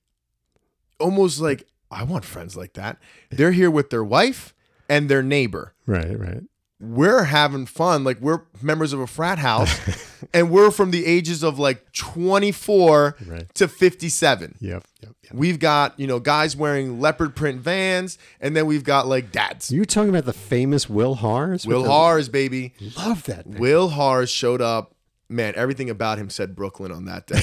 almost 1.00 1.40
like 1.40 1.66
I 1.90 2.02
want 2.04 2.24
friends 2.24 2.56
like 2.56 2.74
that. 2.74 2.98
They're 3.30 3.52
here 3.52 3.70
with 3.70 3.90
their 3.90 4.04
wife. 4.04 4.54
and 4.90 5.08
their 5.10 5.22
neighbor. 5.22 5.74
Right, 5.86 6.18
right. 6.18 6.42
We're 6.80 7.24
having 7.24 7.66
fun. 7.66 8.04
Like 8.04 8.20
we're 8.20 8.42
members 8.62 8.92
of 8.94 9.00
a 9.00 9.06
frat 9.06 9.38
house 9.38 9.78
and 10.32 10.50
we're 10.50 10.70
from 10.70 10.92
the 10.92 11.04
ages 11.04 11.42
of 11.42 11.58
like 11.58 11.92
24 11.92 13.16
Right. 13.26 13.54
to 13.54 13.68
57. 13.68 14.54
Yep, 14.60 14.84
yep, 15.02 15.12
yep. 15.24 15.32
We've 15.34 15.58
got, 15.58 15.98
you 16.00 16.06
know, 16.06 16.20
guys 16.20 16.56
wearing 16.56 17.00
leopard 17.00 17.34
print 17.36 17.60
vans, 17.60 18.16
and 18.40 18.56
then 18.56 18.64
we've 18.66 18.84
got 18.84 19.06
like 19.06 19.30
dads. 19.32 19.70
You're 19.72 19.84
talking 19.84 20.10
about 20.10 20.24
the 20.24 20.32
famous 20.32 20.88
Will 20.88 21.16
Hars? 21.16 21.66
Will 21.66 21.84
Hars, 21.86 22.28
baby. 22.28 22.72
Love 22.96 23.24
that. 23.24 23.46
Will 23.46 23.88
Hars 23.90 24.30
showed 24.30 24.62
up. 24.62 24.94
Man, 25.28 25.54
everything 25.56 25.90
about 25.90 26.18
him 26.18 26.30
said 26.30 26.56
Brooklyn 26.56 26.90
on 26.92 27.04
that 27.04 27.26
day. 27.26 27.40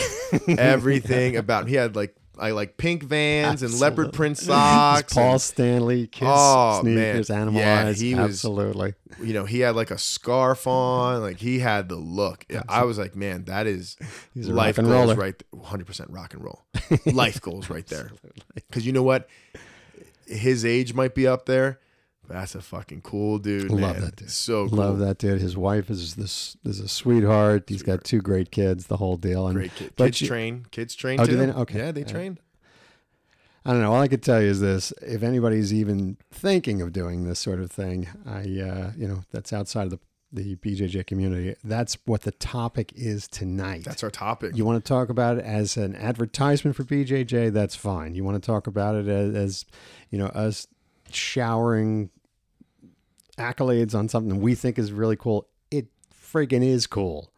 everything 0.58 1.38
about 1.38 1.64
him. 1.64 1.70
He 1.70 1.76
had 1.76 1.96
like 1.96 2.16
I 2.38 2.52
like 2.52 2.76
pink 2.78 3.04
vans 3.04 3.64
and 3.64 3.80
leopard 3.80 4.12
print 4.12 4.38
socks. 4.40 5.14
Paul 5.14 5.34
and, 5.34 5.42
Stanley, 5.42 6.08
Kiss 6.08 6.28
Oh, 6.30 6.82
sneakers, 6.82 7.30
man. 7.30 7.42
Animal 7.42 7.62
Yeah, 7.62 7.86
Eyes. 7.86 8.00
he 8.02 8.14
was- 8.16 8.24
Absolutely. 8.32 8.94
you 9.24 9.34
know, 9.34 9.46
he 9.46 9.60
had 9.62 9.76
like 9.76 9.90
a 9.92 9.98
scarf 9.98 10.68
on. 10.68 11.22
Like 11.22 11.38
he 11.38 11.60
had 11.60 11.88
the 11.88 11.96
look. 11.96 12.46
I 12.68 12.84
was 12.84 12.98
like, 12.98 13.16
man, 13.16 13.46
that 13.46 13.68
is 13.68 13.96
He's 14.34 14.50
life 14.50 14.78
and 14.78 14.88
goals 14.88 15.10
roller. 15.12 15.16
right. 15.16 15.44
Hundred 15.64 15.86
percent 15.88 16.10
rock 16.10 16.34
and 16.34 16.44
roll. 16.44 16.66
life 17.06 17.40
goals 17.40 17.70
right 17.70 17.88
there. 17.88 18.12
Because 18.56 18.86
you 18.86 18.92
know 18.94 19.04
what, 19.04 19.30
his 20.28 20.66
age 20.66 20.94
might 20.94 21.14
be 21.16 21.28
up 21.28 21.46
there. 21.46 21.80
That's 22.28 22.56
a 22.56 22.62
fucking 22.62 23.02
cool 23.02 23.38
dude. 23.40 23.70
Love 23.72 23.80
man. 23.80 24.02
that 24.02 24.16
dude. 24.18 24.32
So 24.32 24.68
cool. 24.68 24.78
Love 24.80 25.00
that 25.00 25.18
dude. 25.18 25.42
His 25.42 25.56
wife 25.58 25.90
is 25.90 26.16
this 26.16 26.58
is 26.64 26.80
a 26.80 26.88
sweetheart. 26.88 27.66
He's 27.68 27.84
got 27.84 28.04
two 28.04 28.22
great 28.22 28.52
kids. 28.52 28.88
The 28.88 28.98
whole 28.98 29.18
deal. 29.18 29.48
And 29.48 29.56
Great 29.56 29.76
kid. 29.76 29.94
but 29.96 30.06
Kids 30.06 30.22
you- 30.22 30.28
train. 30.28 30.66
Kids 30.72 30.96
train 30.96 31.20
Oh, 31.20 31.26
too. 31.26 31.32
do 31.32 31.38
they? 31.38 31.52
Okay. 31.52 31.78
Yeah, 31.80 31.92
they 31.92 32.02
Yeah. 32.02 32.08
train. 32.08 32.40
I 33.68 33.72
don't 33.72 33.82
know. 33.82 33.94
All 33.94 34.02
I 34.02 34.08
could 34.08 34.22
tell 34.22 34.42
you 34.42 34.48
is 34.50 34.60
this: 34.60 34.94
if 35.02 35.24
anybody's 35.24 35.74
even 35.74 36.18
thinking 36.32 36.82
of 36.82 36.94
doing 36.94 37.24
this 37.24 37.40
sort 37.40 37.60
of 37.60 37.72
thing, 37.72 38.08
I, 38.26 38.42
uh, 38.42 38.92
you 38.96 39.08
know, 39.08 39.24
that's 39.32 39.52
outside 39.54 39.84
of 39.86 39.90
the 39.92 40.00
the 40.34 40.56
BJJ 40.58 41.06
community. 41.08 41.56
That's 41.64 41.98
what 42.06 42.24
the 42.24 42.32
topic 42.32 42.92
is 42.94 43.26
tonight. 43.26 43.86
That's 43.86 44.04
our 44.04 44.10
topic. 44.12 44.58
you 44.58 44.66
want 44.66 44.84
to 44.84 44.88
talk 44.88 45.08
about 45.08 45.38
it 45.38 45.46
as 45.46 45.78
an 45.78 45.96
advertisement 45.96 46.76
for 46.76 46.84
BJJ? 46.84 47.54
That's 47.54 47.76
fine. 47.76 48.16
You 48.16 48.26
want 48.26 48.42
to 48.42 48.46
talk 48.46 48.68
about 48.68 48.96
it 48.96 49.08
as, 49.08 49.34
as 49.34 49.66
you 50.10 50.18
know, 50.18 50.26
us 50.28 50.68
showering 51.10 52.10
accolades 53.38 53.96
on 53.96 54.10
something 54.10 54.40
we 54.40 54.56
think 54.56 54.78
is 54.80 54.92
really 54.92 55.16
cool. 55.16 55.48
It 55.72 55.88
friggin' 56.14 56.64
is 56.64 56.88
cool. 56.88 57.32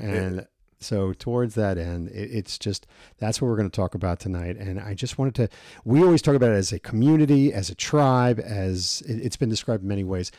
yeah. 0.00 0.06
And 0.10 0.46
so, 0.82 1.12
towards 1.12 1.54
that 1.54 1.78
end, 1.78 2.08
it, 2.08 2.30
it's 2.32 2.58
just 2.58 2.86
that's 3.18 3.40
what 3.40 3.48
we're 3.48 3.56
going 3.56 3.70
to 3.70 3.74
talk 3.76 3.94
about 3.94 4.20
tonight. 4.20 4.56
And 4.56 4.80
I 4.80 4.94
just 4.94 5.18
wanted 5.18 5.34
to, 5.36 5.48
we 5.84 6.02
always 6.02 6.22
talk 6.22 6.34
about 6.34 6.50
it 6.50 6.56
as 6.56 6.72
a 6.72 6.78
community, 6.78 7.52
as 7.52 7.70
a 7.70 7.74
tribe, 7.74 8.40
as 8.40 9.02
it, 9.08 9.20
it's 9.24 9.36
been 9.36 9.48
described 9.48 9.82
in 9.82 9.88
many 9.88 10.04
ways. 10.04 10.32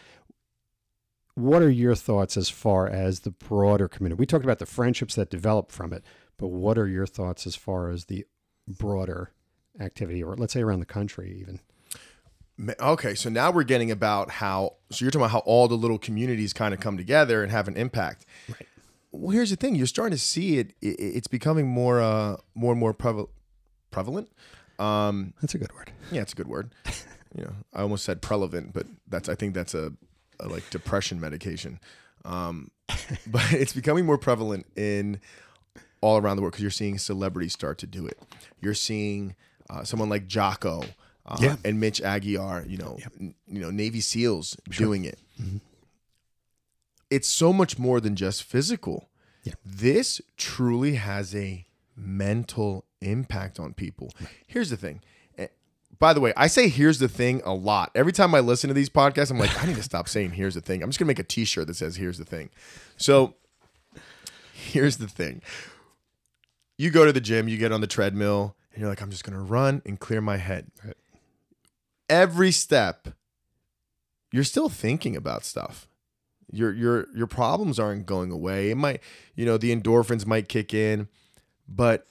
What 1.35 1.63
are 1.63 1.71
your 1.71 1.95
thoughts 1.95 2.37
as 2.37 2.49
far 2.49 2.87
as 2.87 3.21
the 3.21 3.31
broader 3.31 3.87
community? 3.87 4.19
We 4.19 4.27
talked 4.27 4.43
about 4.43 4.59
the 4.59 4.67
friendships 4.67 5.15
that 5.15 5.31
develop 5.31 5.71
from 5.71 5.91
it, 5.91 6.03
but 6.37 6.49
what 6.49 6.77
are 6.77 6.87
your 6.87 7.07
thoughts 7.07 7.47
as 7.47 7.55
far 7.55 7.89
as 7.89 8.05
the 8.05 8.25
broader 8.67 9.31
activity, 9.79 10.23
or 10.23 10.35
let's 10.35 10.53
say 10.53 10.61
around 10.61 10.81
the 10.81 10.85
country, 10.85 11.35
even? 11.39 11.59
Okay, 12.79 13.15
so 13.15 13.29
now 13.29 13.51
we're 13.51 13.63
getting 13.63 13.89
about 13.91 14.29
how. 14.29 14.75
So 14.91 15.03
you're 15.03 15.11
talking 15.11 15.21
about 15.23 15.31
how 15.31 15.39
all 15.39 15.67
the 15.67 15.75
little 15.75 15.97
communities 15.97 16.53
kind 16.53 16.73
of 16.73 16.79
come 16.79 16.97
together 16.97 17.41
and 17.43 17.51
have 17.51 17.67
an 17.67 17.75
impact. 17.75 18.25
Right. 18.47 18.67
Well, 19.11 19.31
here's 19.31 19.49
the 19.49 19.55
thing: 19.55 19.75
you're 19.75 19.87
starting 19.87 20.15
to 20.17 20.23
see 20.23 20.57
it. 20.59 20.73
i- 20.83 20.87
i- 20.87 20.95
It's 20.99 21.27
becoming 21.27 21.67
more, 21.67 21.99
uh, 22.01 22.37
more 22.55 22.71
and 22.71 22.79
more 22.79 22.93
preval- 22.93 23.29
prevalent. 23.91 24.29
Um, 24.79 25.33
That's 25.41 25.55
a 25.55 25.57
good 25.57 25.73
word. 25.73 25.91
yeah, 26.11 26.21
it's 26.21 26.33
a 26.33 26.35
good 26.35 26.47
word. 26.47 26.73
You 27.35 27.45
know, 27.45 27.53
I 27.73 27.81
almost 27.81 28.05
said 28.05 28.21
prevalent, 28.21 28.73
but 28.73 28.85
that's 29.07 29.27
I 29.27 29.33
think 29.33 29.55
that's 29.55 29.73
a, 29.73 29.91
a 30.39 30.47
like 30.47 30.69
depression 30.69 31.19
medication. 31.19 31.79
Um, 32.25 32.69
but 33.25 33.51
it's 33.53 33.73
becoming 33.73 34.05
more 34.05 34.19
prevalent 34.19 34.67
in 34.75 35.19
all 36.01 36.17
around 36.19 36.35
the 36.35 36.43
world 36.43 36.51
because 36.51 36.61
you're 36.61 36.69
seeing 36.69 36.99
celebrities 36.99 37.53
start 37.53 37.79
to 37.79 37.87
do 37.87 38.05
it. 38.05 38.19
You're 38.61 38.75
seeing 38.75 39.35
uh, 39.67 39.83
someone 39.83 40.09
like 40.09 40.27
Jocko 40.27 40.83
uh, 41.25 41.37
Yeah. 41.41 41.55
and 41.63 41.79
Mitch 41.79 42.01
Aguiar, 42.01 42.69
you 42.69 42.77
know, 42.77 42.97
n- 43.19 43.35
you 43.47 43.59
know, 43.59 43.71
Navy 43.71 44.01
SEALs 44.01 44.57
doing 44.69 45.05
it. 45.05 45.19
It's 47.09 47.27
so 47.27 47.53
much 47.53 47.77
more 47.77 47.99
than 48.01 48.15
just 48.15 48.43
physical. 48.43 49.09
Yeah. 49.43 49.53
This 49.65 50.19
truly 50.37 50.95
has 50.95 51.35
a 51.35 51.65
mental 51.95 52.85
impact 53.01 53.59
on 53.59 53.73
people. 53.73 54.11
Here's 54.47 54.69
the 54.69 54.77
thing. 54.77 55.01
Eh, 55.37 55.47
By 55.99 56.13
the 56.13 56.21
way, 56.21 56.33
I 56.35 56.47
say 56.47 56.69
here's 56.69 56.97
the 56.99 57.07
thing 57.09 57.41
a 57.45 57.53
lot. 57.53 57.91
Every 57.93 58.13
time 58.13 58.33
I 58.33 58.39
listen 58.39 58.69
to 58.69 58.73
these 58.73 58.89
podcasts, 58.89 59.29
I'm 59.29 59.37
like, 59.37 59.61
I 59.61 59.67
need 59.67 59.75
to 59.75 59.83
stop 59.83 60.09
saying 60.09 60.31
here's 60.31 60.55
the 60.55 60.61
thing. 60.61 60.81
I'm 60.81 60.89
just 60.89 60.97
gonna 60.97 61.07
make 61.07 61.19
a 61.19 61.23
t-shirt 61.23 61.67
that 61.67 61.75
says 61.75 61.97
here's 61.97 62.17
the 62.17 62.25
thing. 62.25 62.49
So 62.97 63.35
here's 64.53 64.97
the 64.97 65.07
thing. 65.07 65.41
You 66.77 66.89
go 66.89 67.05
to 67.05 67.13
the 67.13 67.21
gym, 67.21 67.47
you 67.47 67.57
get 67.57 67.71
on 67.71 67.81
the 67.81 67.87
treadmill, 67.87 68.55
and 68.73 68.81
you're 68.81 68.89
like, 68.89 69.01
I'm 69.01 69.11
just 69.11 69.23
gonna 69.23 69.41
run 69.43 69.81
and 69.85 69.99
clear 69.99 70.21
my 70.21 70.37
head. 70.37 70.67
Right. 70.83 70.95
Every 72.13 72.51
step, 72.51 73.07
you're 74.31 74.43
still 74.43 74.69
thinking 74.69 75.15
about 75.15 75.43
stuff. 75.43 75.87
Your 76.51 76.71
your 76.71 77.07
your 77.15 77.25
problems 77.27 77.79
aren't 77.79 78.05
going 78.05 78.29
away. 78.31 78.69
It 78.69 78.75
might, 78.75 79.01
you 79.35 79.45
know, 79.47 79.57
the 79.57 79.75
endorphins 79.75 80.25
might 80.27 80.47
kick 80.47 80.73
in, 80.75 81.07
but 81.67 82.05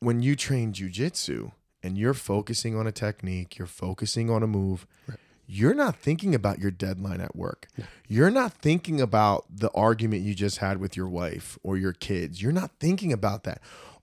when 0.00 0.22
you 0.22 0.34
train 0.34 0.72
jujitsu 0.72 1.52
and 1.82 1.96
you're 1.96 2.14
focusing 2.14 2.76
on 2.76 2.88
a 2.88 2.92
technique, 2.92 3.58
you're 3.58 3.66
focusing 3.68 4.28
on 4.28 4.42
a 4.42 4.48
move, 4.48 4.86
Right. 5.06 5.18
you're 5.46 5.74
not 5.74 5.94
thinking 5.96 6.34
about 6.34 6.58
your 6.58 6.72
deadline 6.72 7.20
at 7.20 7.36
work. 7.36 7.68
You're 8.08 8.30
not 8.32 8.52
thinking 8.54 9.00
about 9.00 9.44
the 9.48 9.70
argument 9.72 10.22
you 10.22 10.34
just 10.34 10.58
had 10.58 10.78
with 10.78 10.96
your 10.96 11.08
wife 11.08 11.58
or 11.62 11.76
your 11.76 11.92
kids. 11.92 12.42
You're 12.42 12.50
not 12.52 12.72
thinking 12.80 13.12
about 13.12 13.44
that. 13.44 13.60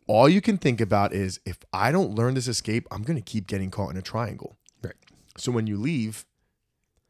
All 0.08 0.30
you 0.30 0.40
can 0.40 0.58
think 0.58 0.80
about 0.80 1.12
is 1.14 1.42
if 1.46 1.58
I 1.74 1.92
don't 1.92 2.16
learn 2.16 2.36
this 2.36 2.48
escape, 2.48 2.88
I'm 2.92 3.04
going 3.04 3.18
to 3.18 3.22
keep 3.34 3.48
getting 3.48 3.72
caught 3.72 3.90
in 3.92 3.98
a 3.98 4.02
triangle. 4.02 4.56
So 5.38 5.52
when 5.52 5.68
you 5.68 5.78
leave, 5.78 6.26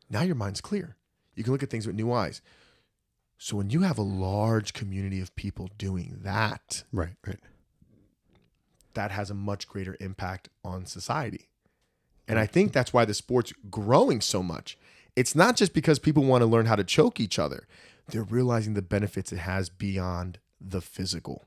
now 0.09 0.21
your 0.21 0.35
mind's 0.35 0.61
clear. 0.61 0.95
You 1.35 1.43
can 1.43 1.51
look 1.53 1.63
at 1.63 1.69
things 1.69 1.85
with 1.87 1.95
new 1.95 2.11
eyes. 2.11 2.41
So 3.37 3.57
when 3.57 3.69
you 3.69 3.81
have 3.81 3.97
a 3.97 4.01
large 4.03 4.73
community 4.73 5.19
of 5.19 5.35
people 5.35 5.69
doing 5.77 6.19
that, 6.23 6.83
Right. 6.91 7.15
Right. 7.25 7.39
that 8.93 9.11
has 9.11 9.29
a 9.29 9.33
much 9.35 9.67
greater 9.67 9.97
impact 9.99 10.49
on 10.63 10.85
society. 10.85 11.49
And 12.27 12.39
I 12.39 12.45
think 12.45 12.71
that's 12.71 12.93
why 12.93 13.05
the 13.05 13.13
sport's 13.13 13.53
growing 13.69 14.21
so 14.21 14.41
much. 14.41 14.77
It's 15.15 15.35
not 15.35 15.55
just 15.55 15.73
because 15.73 15.99
people 15.99 16.23
want 16.23 16.41
to 16.41 16.45
learn 16.47 16.65
how 16.65 16.75
to 16.75 16.83
choke 16.83 17.19
each 17.19 17.37
other. 17.37 17.67
They're 18.07 18.23
realizing 18.23 18.73
the 18.73 18.81
benefits 18.81 19.31
it 19.31 19.37
has 19.39 19.69
beyond 19.69 20.39
the 20.59 20.81
physical. 20.81 21.45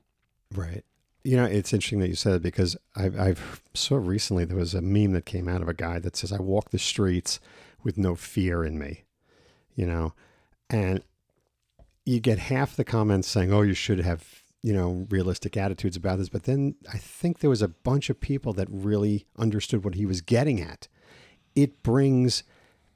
Right. 0.53 0.83
You 1.23 1.35
know, 1.35 1.45
it's 1.45 1.73
interesting 1.73 1.99
that 1.99 2.07
you 2.07 2.15
said 2.15 2.33
it 2.33 2.41
because 2.41 2.77
I've, 2.95 3.19
I've 3.19 3.61
so 3.73 3.97
recently 3.97 4.45
there 4.45 4.57
was 4.57 4.73
a 4.73 4.81
meme 4.81 5.11
that 5.11 5.25
came 5.25 5.47
out 5.47 5.61
of 5.61 5.67
a 5.67 5.73
guy 5.73 5.99
that 5.99 6.15
says, 6.15 6.31
I 6.31 6.39
walk 6.39 6.69
the 6.69 6.79
streets 6.79 7.39
with 7.83 7.97
no 7.97 8.15
fear 8.15 8.63
in 8.63 8.79
me, 8.79 9.03
you 9.75 9.85
know, 9.85 10.13
and 10.69 11.03
you 12.05 12.19
get 12.19 12.39
half 12.39 12.75
the 12.75 12.83
comments 12.83 13.27
saying, 13.27 13.53
oh, 13.53 13.61
you 13.61 13.73
should 13.73 13.99
have, 13.99 14.43
you 14.63 14.73
know, 14.73 15.05
realistic 15.09 15.57
attitudes 15.57 15.97
about 15.97 16.17
this. 16.19 16.29
But 16.29 16.43
then 16.43 16.75
I 16.91 16.97
think 16.97 17.39
there 17.39 17.49
was 17.49 17.61
a 17.61 17.67
bunch 17.67 18.09
of 18.09 18.19
people 18.19 18.53
that 18.53 18.67
really 18.71 19.25
understood 19.37 19.83
what 19.83 19.95
he 19.95 20.05
was 20.05 20.21
getting 20.21 20.61
at. 20.61 20.87
It 21.55 21.83
brings 21.83 22.43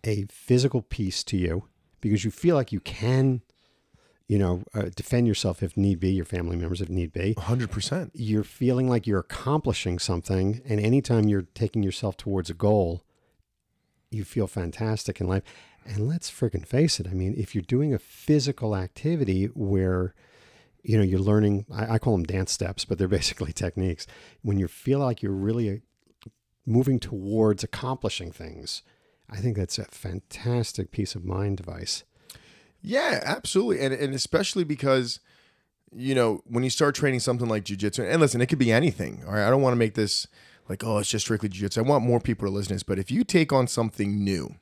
a 0.04 0.26
physical 0.30 0.82
peace 0.82 1.24
to 1.26 1.38
you 1.38 1.66
because 2.02 2.26
you 2.26 2.32
feel 2.32 2.56
like 2.56 2.72
you 2.72 2.80
can, 2.80 3.42
you 4.28 4.38
know, 4.38 4.64
uh, 4.74 4.90
defend 4.96 5.28
yourself 5.28 5.62
if 5.62 5.76
need 5.76 6.00
be, 6.00 6.12
your 6.12 6.26
family 6.26 6.56
members 6.56 6.82
if 6.82 6.90
need 6.90 7.12
be. 7.12 7.36
100%. 7.36 8.12
you're 8.14 8.44
feeling 8.44 8.90
like 8.90 9.06
you're 9.06 9.20
accomplishing 9.20 10.00
something 10.00 10.62
and 10.66 10.80
anytime 10.80 11.28
you're 11.28 11.48
taking 11.54 11.84
yourself 11.84 12.18
towards 12.18 12.50
a 12.50 12.54
goal 12.54 13.04
you 14.10 14.24
feel 14.24 14.48
fantastic 14.48 15.20
in 15.20 15.28
life. 15.28 15.44
And 15.86 16.08
let's 16.08 16.32
freaking 16.32 16.66
face 16.66 17.00
it 17.02 17.08
i 17.08 17.14
mean 17.14 17.34
if 17.38 17.54
you're 17.54 17.62
doing 17.62 17.94
a 17.94 18.00
physical 18.00 18.76
activity 18.76 19.46
where 19.48 20.14
you 20.82 20.98
know 20.98 21.04
you're 21.04 21.20
learning 21.20 21.66
I, 21.70 21.96
I 21.96 22.00
call 22.00 22.14
them 22.14 22.24
dance 22.24 22.54
steps 22.54 22.86
but 22.86 22.98
they're 22.98 23.08
basically 23.20 23.52
techniques. 23.52 24.08
When 24.42 24.60
you 24.60 24.70
feel 24.70 25.00
like 25.00 25.22
you're 25.22 25.34
really 25.34 25.82
uh, 26.26 26.30
moving 26.66 27.00
towards 27.00 27.64
accomplishing 27.66 28.32
things 28.32 28.82
i 29.30 29.38
think 29.38 29.58
that's 29.58 29.78
a 29.78 29.86
fantastic 29.86 30.92
peace 30.92 31.16
of 31.16 31.26
mind 31.26 31.58
device 31.58 32.06
Yeah, 32.84 33.22
absolutely. 33.24 33.80
And, 33.84 33.94
and 33.94 34.14
especially 34.14 34.64
because, 34.66 35.20
you 35.96 36.14
know, 36.14 36.42
when 36.46 36.64
you 36.66 36.70
start 36.70 36.96
training 36.96 37.22
something 37.22 37.48
like 37.48 37.64
jujitsu, 37.64 38.06
and 38.12 38.20
listen, 38.22 38.42
it 38.42 38.48
could 38.48 38.60
be 38.60 38.72
anything. 38.74 39.24
All 39.26 39.34
right. 39.34 39.48
I 39.48 39.50
don't 39.50 39.62
want 39.62 39.72
to 39.74 39.78
make 39.80 39.94
this 39.96 40.28
like, 40.68 40.84
oh, 40.84 40.98
it's 40.98 41.10
just 41.10 41.26
strictly 41.26 41.48
jujitsu. 41.50 41.78
I 41.78 41.82
want 41.82 42.04
more 42.04 42.20
people 42.20 42.46
to 42.48 42.54
listen 42.54 42.70
to 42.70 42.74
this. 42.76 42.84
But 42.84 43.00
if 43.00 43.10
you 43.10 43.24
take 43.24 43.54
on 43.54 43.68
something 43.68 44.24
new, 44.24 44.56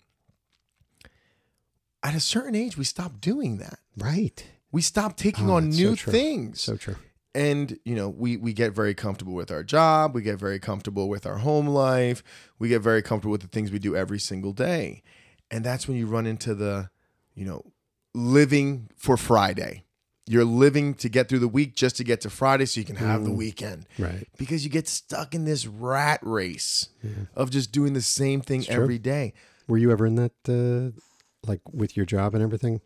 at 2.04 2.16
a 2.16 2.20
certain 2.20 2.56
age, 2.56 2.78
we 2.78 2.84
stop 2.84 3.20
doing 3.22 3.58
that. 3.58 3.80
right 3.98 4.46
We 4.72 4.82
stop 4.82 5.18
taking 5.18 5.50
Oh, 5.50 5.54
on 5.56 5.66
that's 5.66 5.78
so 5.78 5.84
new 5.84 5.96
things. 5.96 6.62
so 6.62 6.78
true 6.78 6.96
and 7.34 7.80
you 7.86 7.96
know 7.96 8.10
we 8.10 8.36
we 8.36 8.52
get 8.52 8.74
very 8.74 8.94
comfortable 8.94 9.34
with 9.34 9.52
our 9.52 9.64
job 9.64 10.14
we 10.14 10.22
get 10.22 10.38
very 10.38 10.60
comfortable 10.60 11.08
with 11.08 11.26
our 11.26 11.38
home 11.38 11.66
life 11.66 12.22
we 12.60 12.68
get 12.68 12.82
very 12.82 13.02
comfortable 13.02 13.32
with 13.32 13.40
the 13.42 13.48
things 13.48 13.72
we 13.72 13.80
do 13.80 13.96
every 13.96 14.20
single 14.20 14.52
day 14.52 15.02
And 15.50 15.64
that's 15.64 15.88
when 15.88 15.96
you 15.96 16.08
run 16.08 16.26
into 16.28 16.54
the, 16.56 16.90
you 17.34 17.46
know, 17.46 17.64
living 18.14 18.90
for 18.96 19.18
Friday. 19.18 19.86
You're 20.28 20.46
living 20.46 20.94
to 20.96 21.10
get 21.10 21.28
through 21.28 21.40
the 21.40 21.48
week 21.48 21.76
just 21.76 21.98
to 21.98 22.04
get 22.04 22.22
to 22.22 22.30
Friday 22.30 22.66
so 22.66 22.80
you 22.80 22.86
can 22.86 22.96
have 22.98 23.26
the 23.26 23.32
weekend. 23.32 23.86
Right. 23.98 24.28
Because 24.38 24.64
you 24.64 24.70
get 24.70 24.88
stuck 24.88 25.34
in 25.36 25.46
this 25.46 25.66
rat 25.68 26.20
race 26.22 26.90
of 27.36 27.50
just 27.50 27.72
doing 27.72 27.94
the 27.94 28.02
same 28.02 28.40
thing 28.42 28.64
true. 28.64 28.76
every 28.76 29.00
day. 29.00 29.34
Were 29.68 29.78
you 29.78 29.92
ever 29.92 30.06
in 30.06 30.16
that, 30.16 30.32
uh, 30.48 30.98
like 31.46 31.62
with 31.74 31.98
your 31.98 32.06
job 32.06 32.34
and 32.36 32.44
everything? 32.44 32.82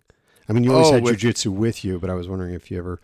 I 0.47 0.53
mean, 0.53 0.63
you 0.63 0.71
always 0.73 0.87
Oh, 0.89 0.93
had 0.93 1.03
with- 1.03 1.19
jujitsu 1.19 1.51
with 1.51 1.83
you, 1.83 1.99
but 1.99 2.09
I 2.09 2.13
was 2.13 2.27
wondering 2.27 2.53
if 2.53 2.71
you 2.71 2.77
ever 2.77 2.99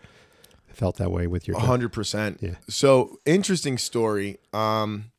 felt 0.68 0.96
that 0.96 1.10
way 1.12 1.26
with 1.26 1.46
your 1.46 1.58
hundred 1.60 1.92
percent. 1.92 2.38
Yeah. 2.40 2.54
So 2.68 3.18
interesting 3.26 3.76
story. 3.78 4.38
Um, 4.52 5.12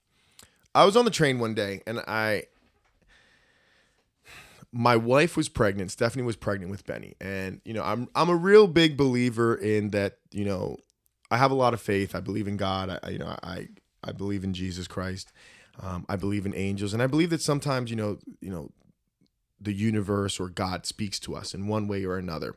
I 0.73 0.85
was 0.85 0.97
on 0.97 1.05
the 1.05 1.11
train 1.11 1.37
one 1.39 1.53
day, 1.53 1.81
and 1.85 1.99
I, 2.07 2.45
my 4.73 4.95
wife 4.95 5.37
was 5.37 5.47
pregnant. 5.49 5.91
Stephanie 5.91 6.23
was 6.23 6.35
pregnant 6.35 6.71
with 6.71 6.85
Benny, 6.85 7.13
and 7.21 7.61
you 7.63 7.73
know, 7.73 7.83
I'm 7.83 8.09
I'm 8.15 8.29
a 8.29 8.35
real 8.35 8.67
big 8.67 8.97
believer 8.97 9.55
in 9.55 9.91
that. 9.91 10.17
You 10.31 10.45
know, 10.45 10.77
I 11.29 11.37
have 11.37 11.51
a 11.51 11.55
lot 11.55 11.73
of 11.73 11.79
faith. 11.79 12.15
I 12.15 12.19
believe 12.19 12.47
in 12.47 12.57
God. 12.57 12.99
I, 13.03 13.09
you 13.09 13.19
know, 13.19 13.37
I 13.43 13.67
I 14.03 14.11
believe 14.11 14.43
in 14.43 14.53
Jesus 14.53 14.87
Christ. 14.87 15.31
Um, 15.79 16.05
I 16.09 16.15
believe 16.15 16.45
in 16.45 16.55
angels, 16.55 16.93
and 16.93 17.01
I 17.01 17.07
believe 17.07 17.29
that 17.29 17.41
sometimes, 17.41 17.91
you 17.91 17.95
know, 17.95 18.17
you 18.41 18.49
know, 18.49 18.71
the 19.61 19.73
universe 19.73 20.39
or 20.39 20.49
God 20.49 20.85
speaks 20.85 21.19
to 21.21 21.35
us 21.35 21.53
in 21.53 21.67
one 21.67 21.87
way 21.87 22.03
or 22.03 22.17
another 22.17 22.55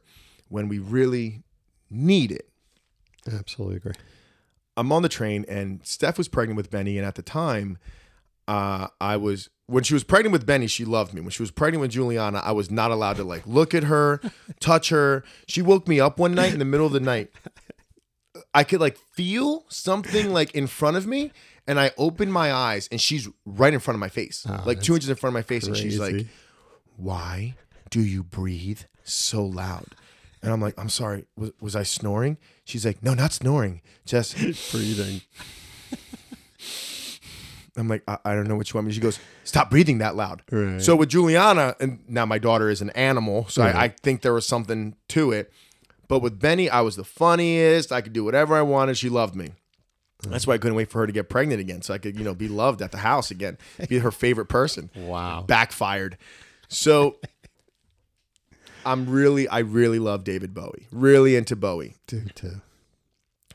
when 0.48 0.68
we 0.68 0.78
really 0.78 1.42
need 1.90 2.32
it. 2.32 2.48
Absolutely 3.30 3.76
agree. 3.76 3.94
I'm 4.76 4.92
on 4.92 5.02
the 5.02 5.08
train 5.08 5.44
and 5.48 5.80
Steph 5.84 6.18
was 6.18 6.28
pregnant 6.28 6.56
with 6.56 6.70
Benny. 6.70 6.98
And 6.98 7.06
at 7.06 7.14
the 7.14 7.22
time, 7.22 7.78
uh, 8.48 8.88
I 9.00 9.16
was, 9.16 9.48
when 9.66 9.82
she 9.84 9.94
was 9.94 10.04
pregnant 10.04 10.32
with 10.32 10.46
Benny, 10.46 10.66
she 10.66 10.84
loved 10.84 11.12
me. 11.14 11.20
When 11.20 11.30
she 11.30 11.42
was 11.42 11.50
pregnant 11.50 11.80
with 11.80 11.90
Juliana, 11.90 12.40
I 12.44 12.52
was 12.52 12.70
not 12.70 12.90
allowed 12.90 13.16
to 13.16 13.24
like 13.24 13.46
look 13.46 13.74
at 13.74 13.84
her, 13.84 14.20
touch 14.60 14.90
her. 14.90 15.24
She 15.48 15.62
woke 15.62 15.88
me 15.88 15.98
up 16.00 16.18
one 16.18 16.34
night 16.34 16.52
in 16.52 16.58
the 16.58 16.64
middle 16.64 16.86
of 16.86 16.92
the 16.92 17.00
night. 17.00 17.30
I 18.54 18.64
could 18.64 18.80
like 18.80 18.96
feel 18.96 19.64
something 19.68 20.32
like 20.32 20.54
in 20.54 20.66
front 20.66 20.96
of 20.96 21.06
me. 21.06 21.32
And 21.66 21.80
I 21.80 21.90
opened 21.98 22.32
my 22.32 22.52
eyes 22.52 22.88
and 22.92 23.00
she's 23.00 23.28
right 23.44 23.74
in 23.74 23.80
front 23.80 23.96
of 23.96 24.00
my 24.00 24.08
face, 24.08 24.46
Oh, 24.48 24.62
like 24.64 24.80
two 24.80 24.94
inches 24.94 25.10
in 25.10 25.16
front 25.16 25.32
of 25.32 25.34
my 25.34 25.42
face. 25.42 25.66
And 25.66 25.76
she's 25.76 25.98
like, 25.98 26.26
why 26.96 27.56
do 27.90 28.00
you 28.00 28.22
breathe 28.22 28.82
so 29.02 29.44
loud? 29.44 29.86
And 30.42 30.52
I'm 30.52 30.60
like, 30.60 30.74
I'm 30.78 30.88
sorry, 30.88 31.24
was, 31.36 31.50
was 31.60 31.74
I 31.74 31.82
snoring? 31.82 32.38
She's 32.64 32.86
like, 32.86 33.02
no, 33.02 33.14
not 33.14 33.32
snoring, 33.32 33.80
just 34.04 34.36
breathing. 34.70 35.22
I'm 37.76 37.88
like, 37.88 38.02
I, 38.08 38.18
I 38.24 38.34
don't 38.34 38.48
know 38.48 38.56
what 38.56 38.70
you 38.70 38.74
want 38.78 38.86
me. 38.86 38.92
She 38.92 39.00
goes, 39.00 39.18
stop 39.44 39.70
breathing 39.70 39.98
that 39.98 40.16
loud. 40.16 40.42
Right. 40.50 40.80
So 40.80 40.96
with 40.96 41.10
Juliana, 41.10 41.76
and 41.80 42.00
now 42.08 42.24
my 42.26 42.38
daughter 42.38 42.70
is 42.70 42.80
an 42.80 42.90
animal, 42.90 43.46
so 43.48 43.62
Right. 43.62 43.74
I, 43.74 43.84
I 43.84 43.88
think 43.88 44.22
there 44.22 44.32
was 44.32 44.46
something 44.46 44.96
to 45.08 45.32
it. 45.32 45.52
But 46.08 46.20
with 46.20 46.38
Benny, 46.38 46.70
I 46.70 46.80
was 46.82 46.96
the 46.96 47.04
funniest. 47.04 47.92
I 47.92 48.00
could 48.00 48.12
do 48.12 48.24
whatever 48.24 48.54
I 48.56 48.62
wanted. 48.62 48.96
She 48.96 49.08
loved 49.08 49.34
me. 49.34 49.50
That's 50.28 50.46
why 50.46 50.54
I 50.54 50.58
couldn't 50.58 50.76
wait 50.76 50.90
for 50.90 51.00
her 51.00 51.06
to 51.06 51.12
get 51.12 51.28
pregnant 51.28 51.60
again, 51.60 51.82
so 51.82 51.92
I 51.92 51.98
could, 51.98 52.18
you 52.18 52.24
know, 52.24 52.34
be 52.34 52.48
loved 52.48 52.80
at 52.80 52.90
the 52.90 52.98
house 52.98 53.30
again, 53.30 53.58
be 53.88 53.98
her 53.98 54.10
favorite 54.10 54.46
person. 54.46 54.90
Wow. 54.96 55.44
Backfired. 55.46 56.16
So 56.68 57.16
I'm 58.84 59.08
really, 59.10 59.46
I 59.48 59.58
really 59.60 59.98
love 59.98 60.24
David 60.24 60.54
Bowie. 60.54 60.86
Really 60.90 61.36
into 61.36 61.54
Bowie. 61.56 61.94
Dude, 62.06 62.34
too. 62.34 62.60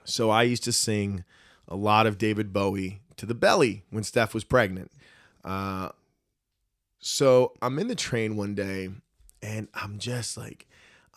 So 0.03 0.29
I 0.29 0.43
used 0.43 0.63
to 0.65 0.71
sing 0.71 1.23
a 1.67 1.75
lot 1.75 2.05
of 2.05 2.17
David 2.17 2.51
Bowie 2.53 3.01
to 3.17 3.25
the 3.25 3.33
belly 3.35 3.83
when 3.89 4.03
Steph 4.03 4.33
was 4.33 4.43
pregnant. 4.43 4.91
Uh, 5.43 5.89
so 6.99 7.53
I'm 7.61 7.79
in 7.79 7.87
the 7.87 7.95
train 7.95 8.35
one 8.35 8.55
day 8.55 8.89
and 9.41 9.67
I'm 9.73 9.97
just 9.97 10.37
like, 10.37 10.67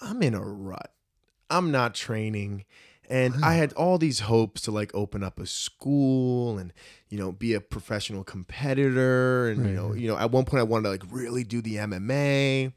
I'm 0.00 0.22
in 0.22 0.34
a 0.34 0.42
rut. 0.42 0.92
I'm 1.50 1.70
not 1.70 1.94
training. 1.94 2.64
And 3.08 3.44
I 3.44 3.54
had 3.54 3.74
all 3.74 3.98
these 3.98 4.20
hopes 4.20 4.62
to 4.62 4.70
like 4.70 4.90
open 4.94 5.22
up 5.22 5.38
a 5.38 5.46
school 5.46 6.58
and 6.58 6.72
you 7.10 7.18
know 7.18 7.32
be 7.32 7.52
a 7.52 7.60
professional 7.60 8.24
competitor 8.24 9.50
and 9.50 9.66
you 9.66 9.74
know 9.74 9.92
you 9.92 10.08
know 10.08 10.16
at 10.16 10.30
one 10.30 10.46
point 10.46 10.60
I 10.60 10.64
wanted 10.64 10.84
to 10.84 10.88
like 10.88 11.02
really 11.10 11.44
do 11.44 11.60
the 11.60 11.76
MMA 11.76 12.72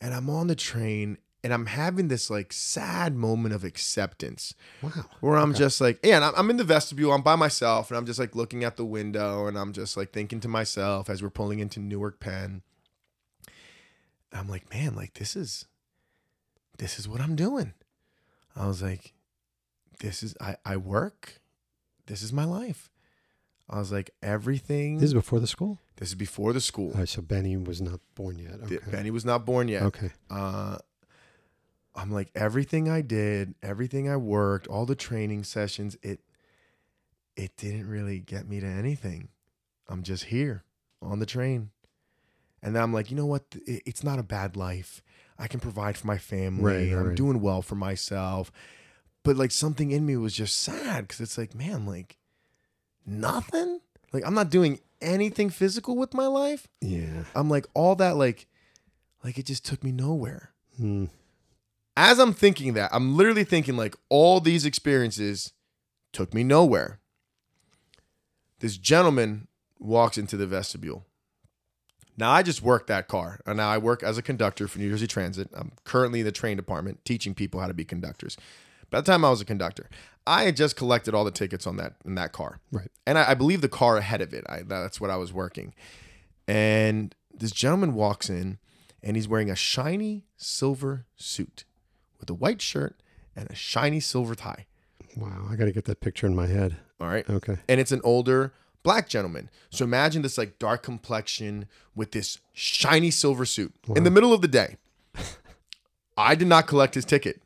and 0.00 0.14
I'm 0.14 0.28
on 0.28 0.48
the 0.48 0.56
train 0.56 1.18
and 1.46 1.54
I'm 1.54 1.66
having 1.66 2.08
this 2.08 2.28
like 2.28 2.52
sad 2.52 3.14
moment 3.14 3.54
of 3.54 3.62
acceptance 3.62 4.52
Wow. 4.82 4.90
where 5.20 5.36
I'm 5.36 5.54
just 5.54 5.80
like, 5.80 6.00
yeah, 6.04 6.16
and 6.16 6.24
I'm- 6.24 6.50
in 6.50 6.56
the 6.56 6.64
vestibule, 6.64 7.12
I'm 7.12 7.22
by 7.22 7.36
myself, 7.36 7.88
and 7.90 7.96
I'm 7.96 8.04
just 8.04 8.18
like 8.18 8.34
looking 8.34 8.64
at 8.64 8.76
the 8.76 8.84
window, 8.84 9.46
and 9.46 9.56
I'm 9.56 9.72
just 9.72 9.96
like 9.96 10.12
thinking 10.12 10.40
to 10.40 10.48
myself 10.48 11.08
as 11.08 11.22
we're 11.22 11.30
pulling 11.30 11.60
into 11.60 11.78
Newark 11.78 12.18
Penn. 12.20 12.62
I'm 14.32 14.48
like, 14.48 14.68
man, 14.74 14.94
like 14.94 15.14
this 15.14 15.36
is, 15.36 15.66
this 16.78 16.98
is 16.98 17.08
what 17.08 17.20
I'm 17.20 17.36
doing. 17.36 17.72
I 18.54 18.66
was 18.66 18.82
like, 18.82 19.14
this 20.00 20.22
is 20.22 20.34
I 20.40 20.56
I 20.64 20.76
work, 20.76 21.40
this 22.06 22.22
is 22.22 22.32
my 22.32 22.44
life. 22.44 22.90
I 23.68 23.78
was 23.78 23.90
like, 23.90 24.10
everything. 24.22 24.98
This 24.98 25.08
is 25.08 25.14
before 25.14 25.40
the 25.40 25.46
school? 25.46 25.78
this 25.96 26.10
is 26.10 26.14
before 26.14 26.52
the 26.52 26.60
school. 26.60 26.92
Oh, 26.94 27.04
so 27.06 27.22
Benny 27.22 27.56
was 27.56 27.80
not 27.80 28.00
born 28.14 28.38
yet. 28.38 28.60
Okay. 28.64 28.78
Benny 28.90 29.10
was 29.10 29.24
not 29.24 29.46
born 29.46 29.66
yet. 29.68 29.82
Okay. 29.82 30.10
uh, 30.30 30.76
I'm 31.96 32.10
like 32.10 32.30
everything 32.34 32.88
I 32.88 33.00
did, 33.00 33.54
everything 33.62 34.08
I 34.08 34.16
worked, 34.16 34.66
all 34.66 34.86
the 34.86 34.94
training 34.94 35.44
sessions, 35.44 35.96
it 36.02 36.20
it 37.36 37.56
didn't 37.56 37.88
really 37.88 38.20
get 38.20 38.48
me 38.48 38.60
to 38.60 38.66
anything. 38.66 39.28
I'm 39.88 40.02
just 40.02 40.24
here 40.24 40.64
on 41.02 41.18
the 41.18 41.26
train. 41.26 41.70
And 42.62 42.74
then 42.74 42.82
I'm 42.82 42.92
like, 42.92 43.10
you 43.10 43.16
know 43.16 43.26
what? 43.26 43.44
It's 43.66 44.02
not 44.02 44.18
a 44.18 44.24
bad 44.24 44.56
life. 44.56 45.02
I 45.38 45.46
can 45.46 45.60
provide 45.60 45.96
for 45.96 46.06
my 46.06 46.18
family. 46.18 46.64
Right, 46.64 46.92
I'm 46.92 47.08
right. 47.08 47.16
doing 47.16 47.40
well 47.40 47.62
for 47.62 47.74
myself. 47.74 48.50
But 49.22 49.36
like 49.36 49.50
something 49.50 49.90
in 49.90 50.06
me 50.06 50.16
was 50.16 50.34
just 50.34 50.58
sad 50.60 51.06
because 51.06 51.20
it's 51.20 51.38
like, 51.38 51.54
man, 51.54 51.86
like 51.86 52.16
nothing. 53.04 53.80
Like 54.12 54.24
I'm 54.26 54.34
not 54.34 54.50
doing 54.50 54.80
anything 55.00 55.50
physical 55.50 55.96
with 55.96 56.14
my 56.14 56.26
life. 56.26 56.68
Yeah. 56.80 57.24
I'm 57.34 57.50
like 57.50 57.66
all 57.74 57.94
that 57.96 58.16
like 58.16 58.46
like 59.22 59.38
it 59.38 59.46
just 59.46 59.64
took 59.64 59.84
me 59.84 59.92
nowhere. 59.92 60.52
Hmm. 60.76 61.06
As 61.96 62.18
I'm 62.18 62.32
thinking 62.34 62.74
that, 62.74 62.90
I'm 62.92 63.16
literally 63.16 63.44
thinking 63.44 63.76
like 63.76 63.96
all 64.08 64.40
these 64.40 64.66
experiences 64.66 65.52
took 66.12 66.34
me 66.34 66.44
nowhere. 66.44 67.00
This 68.60 68.76
gentleman 68.76 69.48
walks 69.78 70.18
into 70.18 70.36
the 70.36 70.46
vestibule. 70.46 71.04
Now 72.18 72.30
I 72.30 72.42
just 72.42 72.62
work 72.62 72.86
that 72.86 73.08
car. 73.08 73.40
And 73.46 73.58
now 73.58 73.68
I 73.68 73.78
work 73.78 74.02
as 74.02 74.16
a 74.16 74.22
conductor 74.22 74.68
for 74.68 74.78
New 74.78 74.90
Jersey 74.90 75.06
Transit. 75.06 75.50
I'm 75.54 75.72
currently 75.84 76.20
in 76.20 76.26
the 76.26 76.32
train 76.32 76.56
department 76.56 77.04
teaching 77.04 77.34
people 77.34 77.60
how 77.60 77.66
to 77.66 77.74
be 77.74 77.84
conductors. 77.84 78.36
By 78.90 79.00
the 79.00 79.06
time 79.10 79.24
I 79.24 79.30
was 79.30 79.40
a 79.40 79.44
conductor, 79.44 79.88
I 80.26 80.44
had 80.44 80.56
just 80.56 80.76
collected 80.76 81.14
all 81.14 81.24
the 81.24 81.30
tickets 81.30 81.66
on 81.66 81.76
that 81.76 81.94
in 82.04 82.14
that 82.14 82.32
car 82.32 82.60
Right. 82.72 82.88
and 83.06 83.18
I, 83.18 83.32
I 83.32 83.34
believe 83.34 83.60
the 83.60 83.68
car 83.68 83.96
ahead 83.96 84.20
of 84.22 84.32
it. 84.32 84.44
I, 84.48 84.62
that's 84.62 85.00
what 85.00 85.10
I 85.10 85.16
was 85.16 85.32
working. 85.32 85.74
And 86.48 87.14
this 87.34 87.50
gentleman 87.52 87.94
walks 87.94 88.30
in, 88.30 88.58
and 89.02 89.16
he's 89.16 89.28
wearing 89.28 89.50
a 89.50 89.56
shiny 89.56 90.24
silver 90.36 91.04
suit 91.16 91.64
with 92.20 92.30
a 92.30 92.34
white 92.34 92.60
shirt 92.62 92.96
and 93.34 93.50
a 93.50 93.54
shiny 93.54 94.00
silver 94.00 94.34
tie. 94.34 94.66
Wow. 95.16 95.46
I 95.50 95.56
got 95.56 95.64
to 95.66 95.72
get 95.72 95.84
that 95.86 96.00
picture 96.00 96.26
in 96.26 96.34
my 96.34 96.46
head. 96.46 96.76
All 97.00 97.08
right, 97.08 97.28
Okay. 97.28 97.58
and 97.68 97.78
it's 97.80 97.92
an 97.92 98.00
older 98.04 98.52
black 98.82 99.08
gentleman. 99.08 99.50
So 99.70 99.84
imagine 99.84 100.22
this 100.22 100.38
like 100.38 100.58
dark 100.58 100.82
complexion 100.82 101.66
with 101.94 102.12
this 102.12 102.38
shiny 102.54 103.10
silver 103.10 103.44
suit 103.44 103.74
in 103.94 104.04
the 104.04 104.10
middle 104.10 104.32
of 104.32 104.40
the 104.40 104.48
day. 104.48 104.76
I 106.16 106.34
did 106.34 106.48
not 106.48 106.66
collect 106.66 106.94
his 106.94 107.04
ticket. 107.04 107.42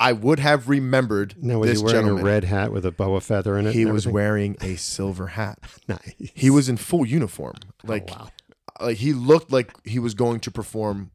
I 0.00 0.12
would 0.12 0.38
have 0.38 0.68
remembered 0.68 1.34
Now, 1.40 1.58
was 1.58 1.70
this 1.70 1.78
he 1.80 1.84
wearing 1.84 2.00
gentleman. 2.02 2.22
a 2.22 2.26
red 2.26 2.44
hat 2.44 2.72
with 2.72 2.86
a 2.86 2.90
boa 2.90 3.20
feather 3.20 3.58
in 3.58 3.66
it? 3.66 3.74
he 3.74 3.84
was 3.84 4.08
wearing 4.08 4.56
a 4.60 4.76
silver 4.76 5.28
hat. 5.28 5.58
Nice. 5.88 6.14
He 6.34 6.48
was 6.50 6.68
in 6.68 6.76
full 6.78 7.04
uniform. 7.04 7.54
Oh, 7.62 7.68
like 7.86 8.08
oh, 8.12 8.14
wow. 8.20 8.28
like 8.80 8.96
he 8.96 9.12
looked 9.12 9.52
like 9.52 9.72
he 9.86 9.98
was 9.98 10.14
going 10.14 10.40
to 10.40 10.50
perform 10.50 11.10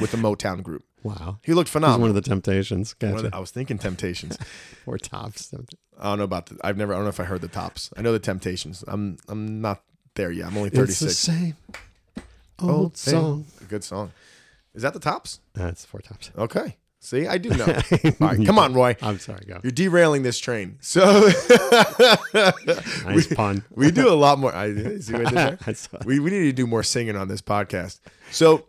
with 0.00 0.12
a 0.12 0.16
Motown 0.18 0.62
group. 0.62 0.84
Wow. 1.06 1.38
He 1.42 1.54
looked 1.54 1.70
phenomenal. 1.70 1.98
He's 1.98 2.02
one 2.02 2.10
of 2.10 2.14
the 2.16 2.28
Temptations. 2.28 2.94
Gotcha. 2.94 3.22
the- 3.30 3.36
I 3.36 3.38
was 3.38 3.50
thinking 3.50 3.78
Temptations. 3.78 4.36
or 4.86 4.98
Tops. 4.98 5.54
I 5.98 6.04
don't 6.04 6.18
know 6.18 6.24
about 6.24 6.46
the. 6.46 6.58
I've 6.62 6.76
never. 6.76 6.92
I 6.92 6.96
don't 6.96 7.04
know 7.04 7.10
if 7.10 7.20
I 7.20 7.24
heard 7.24 7.40
the 7.40 7.48
tops. 7.48 7.90
I 7.96 8.02
know 8.02 8.12
the 8.12 8.18
Temptations. 8.18 8.84
I'm. 8.86 9.16
I'm 9.28 9.60
not 9.60 9.82
there 10.14 10.30
yet. 10.30 10.46
I'm 10.48 10.56
only 10.56 10.70
36. 10.70 11.02
It's 11.02 11.26
the 11.26 11.32
36. 11.32 11.40
same 11.46 11.56
oh, 12.60 12.70
old 12.70 12.92
Oh, 12.92 13.00
hey, 13.04 13.10
song. 13.12 13.46
A 13.60 13.64
good 13.64 13.84
song. 13.84 14.12
Is 14.74 14.82
that 14.82 14.92
the 14.92 15.00
tops? 15.00 15.40
That's 15.54 15.84
Four 15.86 16.00
Tops. 16.00 16.30
Okay. 16.36 16.76
See, 17.00 17.26
I 17.26 17.38
do 17.38 17.50
know. 17.50 17.64
All 18.20 18.28
right, 18.28 18.44
come 18.44 18.58
on, 18.58 18.74
Roy. 18.74 18.96
I'm 19.00 19.18
sorry. 19.20 19.44
Go. 19.46 19.60
You're 19.62 19.70
derailing 19.70 20.22
this 20.22 20.38
train. 20.38 20.76
So 20.80 21.04
Nice 22.34 23.32
pun. 23.32 23.64
we 23.70 23.90
do 23.90 24.08
a 24.08 24.14
lot 24.14 24.38
more. 24.38 24.52
I 24.54 24.98
see 24.98 25.12
what 25.12 25.26
I 25.26 25.30
did 25.30 25.34
there? 25.34 25.58
I 25.66 26.04
we, 26.04 26.18
we 26.18 26.30
need 26.30 26.42
to 26.44 26.52
do 26.52 26.66
more 26.66 26.82
singing 26.82 27.16
on 27.16 27.28
this 27.28 27.40
podcast. 27.40 28.00
So 28.32 28.66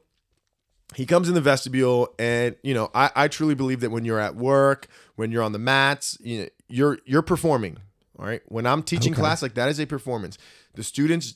he 0.95 1.05
comes 1.05 1.27
in 1.27 1.35
the 1.35 1.41
vestibule, 1.41 2.13
and 2.17 2.55
you 2.63 2.73
know, 2.73 2.89
I, 2.95 3.11
I 3.15 3.27
truly 3.27 3.55
believe 3.55 3.81
that 3.81 3.89
when 3.91 4.05
you're 4.05 4.19
at 4.19 4.35
work, 4.35 4.87
when 5.15 5.31
you're 5.31 5.43
on 5.43 5.51
the 5.51 5.59
mats, 5.59 6.17
you 6.21 6.39
know, 6.43 6.47
you're 6.67 6.99
you're 7.05 7.21
performing. 7.21 7.77
All 8.17 8.25
right. 8.25 8.41
When 8.47 8.65
I'm 8.65 8.81
teaching 8.83 9.13
Okay. 9.13 9.19
class, 9.19 9.41
like 9.41 9.53
that 9.55 9.69
is 9.69 9.79
a 9.79 9.85
performance. 9.85 10.37
The 10.73 10.83
students, 10.83 11.35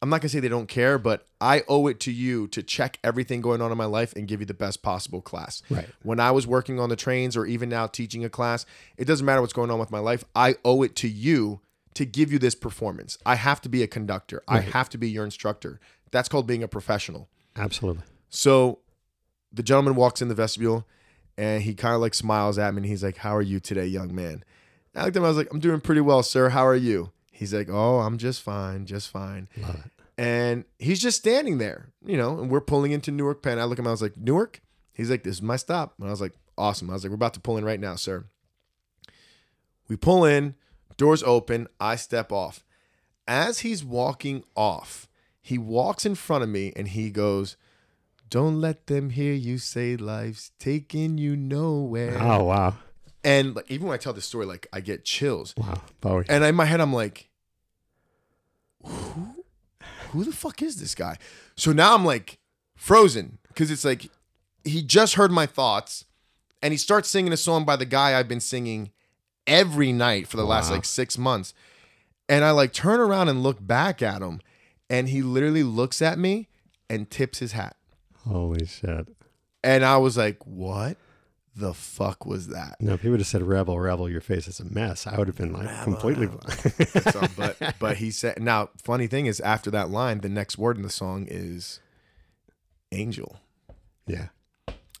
I'm 0.00 0.08
not 0.08 0.20
gonna 0.20 0.28
say 0.30 0.40
they 0.40 0.48
don't 0.48 0.68
care, 0.68 0.96
but 0.96 1.26
I 1.40 1.64
owe 1.68 1.86
it 1.88 2.00
to 2.00 2.12
you 2.12 2.46
to 2.48 2.62
check 2.62 2.98
everything 3.04 3.40
going 3.40 3.60
on 3.60 3.70
in 3.72 3.76
my 3.78 3.84
life 3.84 4.14
and 4.16 4.26
give 4.26 4.40
you 4.40 4.46
the 4.46 4.54
best 4.54 4.82
possible 4.82 5.20
class. 5.20 5.60
Right. 5.68 5.88
When 6.02 6.18
I 6.20 6.30
was 6.30 6.46
working 6.46 6.80
on 6.80 6.88
the 6.88 6.96
trains 6.96 7.36
or 7.36 7.44
even 7.46 7.68
now 7.68 7.88
teaching 7.88 8.24
a 8.24 8.30
class, 8.30 8.64
it 8.96 9.04
doesn't 9.04 9.26
matter 9.26 9.40
what's 9.40 9.52
going 9.52 9.70
on 9.70 9.78
with 9.78 9.90
my 9.90 9.98
life. 9.98 10.24
I 10.34 10.54
owe 10.64 10.82
it 10.82 10.96
to 10.96 11.08
you 11.08 11.60
to 11.94 12.06
give 12.06 12.32
you 12.32 12.38
this 12.38 12.54
performance. 12.54 13.18
I 13.26 13.34
have 13.34 13.60
to 13.62 13.68
be 13.68 13.82
a 13.82 13.86
conductor. 13.88 14.42
I 14.48 14.60
have 14.60 14.88
to 14.90 14.98
be 14.98 15.10
your 15.10 15.24
instructor. 15.24 15.80
That's 16.10 16.28
called 16.28 16.46
being 16.46 16.62
a 16.62 16.68
professional. 16.68 17.28
Absolutely. 17.56 18.04
So 18.30 18.80
the 19.52 19.62
gentleman 19.62 19.94
walks 19.94 20.20
in 20.22 20.28
the 20.28 20.34
vestibule 20.34 20.86
and 21.36 21.62
he 21.62 21.74
kind 21.74 21.94
of 21.94 22.00
like 22.00 22.14
smiles 22.14 22.58
at 22.58 22.74
me 22.74 22.78
and 22.78 22.86
he's 22.86 23.02
like, 23.02 23.18
How 23.18 23.34
are 23.34 23.42
you 23.42 23.60
today, 23.60 23.86
young 23.86 24.14
man? 24.14 24.44
I 24.94 25.04
looked 25.04 25.16
at 25.16 25.20
him, 25.20 25.24
I 25.24 25.28
was 25.28 25.36
like, 25.36 25.52
I'm 25.52 25.60
doing 25.60 25.80
pretty 25.80 26.00
well, 26.00 26.22
sir. 26.22 26.48
How 26.48 26.66
are 26.66 26.74
you? 26.76 27.12
He's 27.32 27.54
like, 27.54 27.68
Oh, 27.70 27.98
I'm 28.00 28.18
just 28.18 28.42
fine, 28.42 28.86
just 28.86 29.08
fine. 29.10 29.48
And 30.16 30.64
he's 30.78 31.00
just 31.00 31.18
standing 31.18 31.58
there, 31.58 31.90
you 32.04 32.16
know, 32.16 32.40
and 32.40 32.50
we're 32.50 32.60
pulling 32.60 32.90
into 32.90 33.12
Newark 33.12 33.42
Penn. 33.42 33.58
I 33.60 33.64
look 33.64 33.78
at 33.78 33.82
him, 33.82 33.88
I 33.88 33.92
was 33.92 34.02
like, 34.02 34.16
Newark? 34.16 34.60
He's 34.92 35.10
like, 35.10 35.22
This 35.22 35.36
is 35.36 35.42
my 35.42 35.56
stop. 35.56 35.94
And 35.98 36.08
I 36.08 36.10
was 36.10 36.20
like, 36.20 36.34
Awesome. 36.56 36.90
I 36.90 36.94
was 36.94 37.04
like, 37.04 37.10
We're 37.10 37.16
about 37.16 37.34
to 37.34 37.40
pull 37.40 37.56
in 37.56 37.64
right 37.64 37.80
now, 37.80 37.94
sir. 37.94 38.24
We 39.88 39.96
pull 39.96 40.24
in, 40.24 40.54
doors 40.96 41.22
open, 41.22 41.68
I 41.80 41.96
step 41.96 42.30
off. 42.32 42.64
As 43.26 43.60
he's 43.60 43.84
walking 43.84 44.42
off, 44.56 45.08
he 45.40 45.56
walks 45.56 46.04
in 46.04 46.14
front 46.14 46.42
of 46.42 46.50
me 46.50 46.72
and 46.76 46.88
he 46.88 47.10
goes, 47.10 47.56
Don't 48.30 48.60
let 48.60 48.86
them 48.86 49.10
hear 49.10 49.32
you 49.32 49.58
say 49.58 49.96
life's 49.96 50.50
taking 50.58 51.18
you 51.18 51.36
nowhere. 51.36 52.18
Oh 52.20 52.44
wow. 52.44 52.74
And 53.24 53.54
like 53.56 53.70
even 53.70 53.86
when 53.86 53.94
I 53.94 53.98
tell 53.98 54.12
this 54.12 54.26
story, 54.26 54.46
like 54.46 54.66
I 54.72 54.80
get 54.80 55.04
chills. 55.04 55.54
Wow. 55.56 55.82
Bowie. 56.00 56.24
And 56.28 56.44
in 56.44 56.54
my 56.54 56.64
head, 56.64 56.80
I'm 56.80 56.92
like, 56.92 57.28
who, 58.84 59.44
who 60.10 60.24
the 60.24 60.32
fuck 60.32 60.62
is 60.62 60.80
this 60.80 60.94
guy? 60.94 61.16
So 61.56 61.72
now 61.72 61.94
I'm 61.94 62.04
like 62.04 62.38
frozen 62.76 63.38
because 63.48 63.70
it's 63.70 63.84
like 63.84 64.10
he 64.64 64.82
just 64.82 65.14
heard 65.14 65.30
my 65.30 65.46
thoughts 65.46 66.04
and 66.62 66.72
he 66.72 66.78
starts 66.78 67.08
singing 67.08 67.32
a 67.32 67.36
song 67.36 67.64
by 67.64 67.76
the 67.76 67.84
guy 67.84 68.18
I've 68.18 68.28
been 68.28 68.40
singing 68.40 68.90
every 69.46 69.92
night 69.92 70.28
for 70.28 70.36
the 70.36 70.44
last 70.44 70.70
like 70.70 70.84
six 70.84 71.16
months. 71.16 71.54
And 72.28 72.44
I 72.44 72.50
like 72.50 72.72
turn 72.72 73.00
around 73.00 73.28
and 73.28 73.42
look 73.42 73.66
back 73.66 74.02
at 74.02 74.20
him 74.20 74.40
and 74.90 75.08
he 75.08 75.22
literally 75.22 75.62
looks 75.62 76.02
at 76.02 76.18
me 76.18 76.48
and 76.90 77.10
tips 77.10 77.38
his 77.38 77.52
hat. 77.52 77.76
Holy 78.28 78.66
shit. 78.66 79.08
And 79.64 79.84
I 79.84 79.96
was 79.96 80.16
like, 80.16 80.38
what 80.46 80.96
the 81.56 81.74
fuck 81.74 82.24
was 82.24 82.48
that? 82.48 82.76
No, 82.80 82.92
if 82.94 83.00
he 83.02 83.08
would 83.08 83.18
have 83.20 83.26
said 83.26 83.42
rebel, 83.42 83.78
rebel, 83.80 84.08
your 84.08 84.20
face 84.20 84.46
is 84.46 84.60
a 84.60 84.64
mess, 84.64 85.06
I 85.06 85.16
would 85.18 85.26
have 85.26 85.36
been 85.36 85.52
like 85.52 85.82
completely 85.82 86.28
So, 87.10 87.22
but 87.36 87.56
but 87.80 87.96
he 87.96 88.10
said 88.12 88.40
now 88.40 88.70
funny 88.82 89.06
thing 89.08 89.26
is 89.26 89.40
after 89.40 89.70
that 89.72 89.90
line 89.90 90.20
the 90.20 90.28
next 90.28 90.56
word 90.58 90.76
in 90.76 90.82
the 90.84 90.90
song 90.90 91.26
is 91.28 91.80
angel 92.92 93.40
Yeah. 94.06 94.28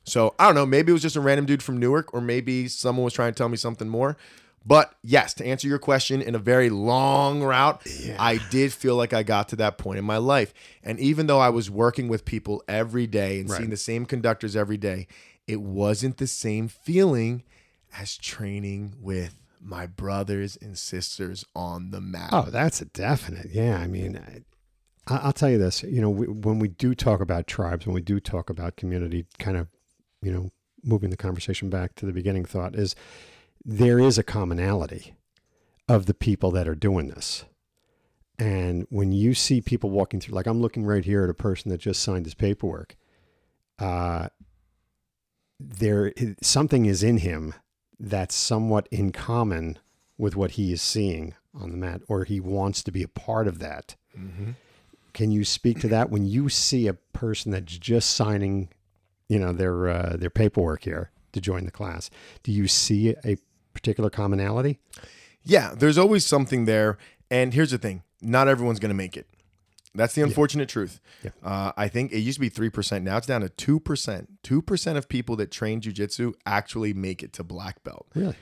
so 0.04 0.34
i 0.38 0.44
don't 0.46 0.54
know 0.54 0.66
maybe 0.66 0.90
it 0.90 0.92
was 0.92 1.02
just 1.02 1.16
a 1.16 1.20
random 1.20 1.46
dude 1.46 1.62
from 1.62 1.78
newark 1.78 2.12
or 2.12 2.20
maybe 2.20 2.68
someone 2.68 3.04
was 3.04 3.12
trying 3.14 3.32
to 3.32 3.38
tell 3.38 3.48
me 3.48 3.56
something 3.56 3.88
more 3.88 4.16
but 4.64 4.94
yes 5.02 5.34
to 5.34 5.44
answer 5.46 5.66
your 5.68 5.78
question 5.78 6.20
in 6.20 6.34
a 6.34 6.38
very 6.38 6.70
long 6.70 7.42
route 7.42 7.80
i 8.18 8.38
did 8.50 8.72
feel 8.72 8.96
like 8.96 9.12
i 9.12 9.22
got 9.22 9.48
to 9.48 9.56
that 9.56 9.78
point 9.78 9.98
in 9.98 10.04
my 10.04 10.16
life 10.18 10.52
and 10.82 10.98
even 11.00 11.26
though 11.26 11.40
i 11.40 11.48
was 11.48 11.70
working 11.70 12.08
with 12.08 12.24
people 12.24 12.62
every 12.68 13.06
day 13.06 13.40
and 13.40 13.50
seeing 13.50 13.70
the 13.70 13.76
same 13.76 14.04
conductors 14.04 14.54
every 14.56 14.76
day 14.76 15.06
it 15.46 15.60
wasn't 15.60 16.16
the 16.18 16.26
same 16.26 16.68
feeling 16.68 17.42
as 17.98 18.16
training 18.18 18.94
with 19.00 19.40
my 19.60 19.86
brothers 19.86 20.56
and 20.60 20.76
sisters 20.78 21.44
on 21.54 21.90
the 21.90 22.00
mat 22.00 22.30
Oh, 22.32 22.42
that's 22.50 22.80
a 22.80 22.84
definite. 22.84 23.48
Yeah, 23.50 23.78
I 23.78 23.86
mean, 23.88 24.20
I, 25.08 25.16
I'll 25.16 25.32
tell 25.32 25.50
you 25.50 25.58
this. 25.58 25.82
You 25.82 26.00
know, 26.00 26.10
we, 26.10 26.26
when 26.26 26.58
we 26.58 26.68
do 26.68 26.94
talk 26.94 27.20
about 27.20 27.46
tribes, 27.48 27.86
when 27.86 27.94
we 27.94 28.00
do 28.00 28.20
talk 28.20 28.50
about 28.50 28.76
community, 28.76 29.26
kind 29.38 29.56
of, 29.56 29.66
you 30.22 30.30
know, 30.30 30.50
moving 30.84 31.10
the 31.10 31.16
conversation 31.16 31.70
back 31.70 31.94
to 31.96 32.06
the 32.06 32.12
beginning 32.12 32.44
thought 32.44 32.76
is 32.76 32.94
there 33.64 33.98
is 33.98 34.18
a 34.18 34.22
commonality 34.22 35.14
of 35.88 36.06
the 36.06 36.14
people 36.14 36.50
that 36.52 36.68
are 36.68 36.74
doing 36.74 37.08
this. 37.08 37.44
And 38.38 38.86
when 38.90 39.12
you 39.12 39.34
see 39.34 39.60
people 39.60 39.90
walking 39.90 40.20
through, 40.20 40.34
like 40.34 40.46
I'm 40.46 40.60
looking 40.60 40.84
right 40.84 41.04
here 41.04 41.24
at 41.24 41.30
a 41.30 41.34
person 41.34 41.70
that 41.70 41.78
just 41.78 42.02
signed 42.02 42.24
his 42.24 42.34
paperwork, 42.34 42.96
uh, 43.78 44.28
there 45.58 46.12
something 46.40 46.86
is 46.86 47.02
in 47.02 47.18
him 47.18 47.54
that's 47.98 48.34
somewhat 48.36 48.88
in 48.92 49.10
common 49.10 49.78
with 50.16 50.36
what 50.36 50.52
he 50.52 50.72
is 50.72 50.80
seeing 50.82 51.34
on 51.52 51.70
the 51.72 51.76
mat, 51.76 52.00
or 52.08 52.24
he 52.24 52.38
wants 52.38 52.82
to 52.84 52.92
be 52.92 53.02
a 53.02 53.08
part 53.08 53.48
of 53.48 53.58
that. 53.58 53.96
Can 55.14 55.32
you 55.32 55.44
speak 55.44 55.80
to 55.80 55.88
that 55.88 56.10
when 56.10 56.26
you 56.26 56.48
see 56.48 56.86
a 56.86 56.94
person 56.94 57.50
that's 57.50 57.76
just 57.76 58.10
signing, 58.10 58.68
you 59.28 59.40
know, 59.40 59.52
their 59.52 59.88
uh, 59.88 60.16
their 60.16 60.30
paperwork 60.30 60.84
here 60.84 61.10
to 61.32 61.40
join 61.40 61.64
the 61.64 61.72
class? 61.72 62.08
Do 62.44 62.52
you 62.52 62.68
see 62.68 63.16
a 63.24 63.36
particular 63.80 64.10
commonality? 64.10 64.78
Yeah, 65.44 65.74
there's 65.76 65.98
always 65.98 66.26
something 66.26 66.64
there. 66.64 66.98
And 67.30 67.54
here's 67.54 67.70
the 67.70 67.78
thing 67.78 68.02
not 68.20 68.48
everyone's 68.48 68.78
going 68.80 68.90
to 68.90 68.94
make 68.96 69.16
it. 69.16 69.26
That's 69.94 70.14
the 70.14 70.22
unfortunate 70.22 70.68
truth. 70.68 71.00
Yeah. 71.24 71.30
Uh, 71.42 71.72
I 71.76 71.88
think 71.88 72.12
it 72.12 72.18
used 72.18 72.36
to 72.36 72.40
be 72.40 72.50
3%. 72.50 73.02
Now 73.02 73.16
it's 73.16 73.26
down 73.26 73.40
to 73.40 73.48
2%. 73.80 74.26
2% 74.44 74.96
of 74.96 75.08
people 75.08 75.34
that 75.36 75.50
train 75.50 75.80
jujitsu 75.80 76.34
actually 76.46 76.92
make 76.94 77.22
it 77.22 77.32
to 77.34 77.42
black 77.44 77.82
belt. 77.84 78.06
Really? 78.14 78.36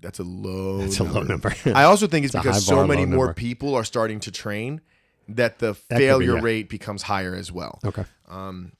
That's 0.00 0.18
a 0.18 0.22
low 0.24 0.80
It's 0.80 0.98
a 0.98 1.04
low 1.04 1.22
number. 1.22 1.54
I 1.66 1.84
also 1.84 2.06
think 2.06 2.24
it's 2.24 2.34
It's 2.34 2.42
because 2.42 2.56
high 2.56 2.60
so 2.70 2.76
bar, 2.76 2.86
many 2.86 3.04
more 3.04 3.26
number. 3.26 3.34
people 3.34 3.74
are 3.74 3.84
starting 3.84 4.20
to 4.20 4.30
train 4.32 4.80
that 5.28 5.58
the 5.58 5.72
That 5.74 5.78
could 5.90 5.98
be, 5.98 6.04
failure 6.06 6.34
yeah. 6.36 6.42
rate 6.42 6.68
becomes 6.70 7.02
higher 7.02 7.34
as 7.34 7.52
well. 7.52 7.78
okay. 7.84 8.04
Um, 8.28 8.72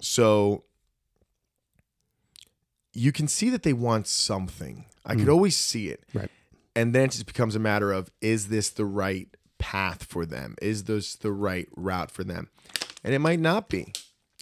So 0.00 0.64
you 2.92 3.12
can 3.12 3.26
see 3.28 3.48
that 3.50 3.62
they 3.62 3.72
want 3.72 4.06
something. 4.06 4.84
I 5.04 5.14
could 5.16 5.28
always 5.28 5.56
see 5.56 5.88
it. 5.88 6.04
Mm. 6.12 6.20
Right. 6.20 6.30
And 6.76 6.94
then 6.94 7.04
it 7.04 7.10
just 7.12 7.26
becomes 7.26 7.56
a 7.56 7.58
matter 7.58 7.92
of 7.92 8.10
is 8.20 8.48
this 8.48 8.70
the 8.70 8.84
right 8.84 9.28
path 9.58 10.04
for 10.04 10.24
them? 10.24 10.56
Is 10.62 10.84
this 10.84 11.16
the 11.16 11.32
right 11.32 11.68
route 11.76 12.10
for 12.10 12.24
them? 12.24 12.48
And 13.02 13.14
it 13.14 13.18
might 13.18 13.40
not 13.40 13.68
be. 13.68 13.92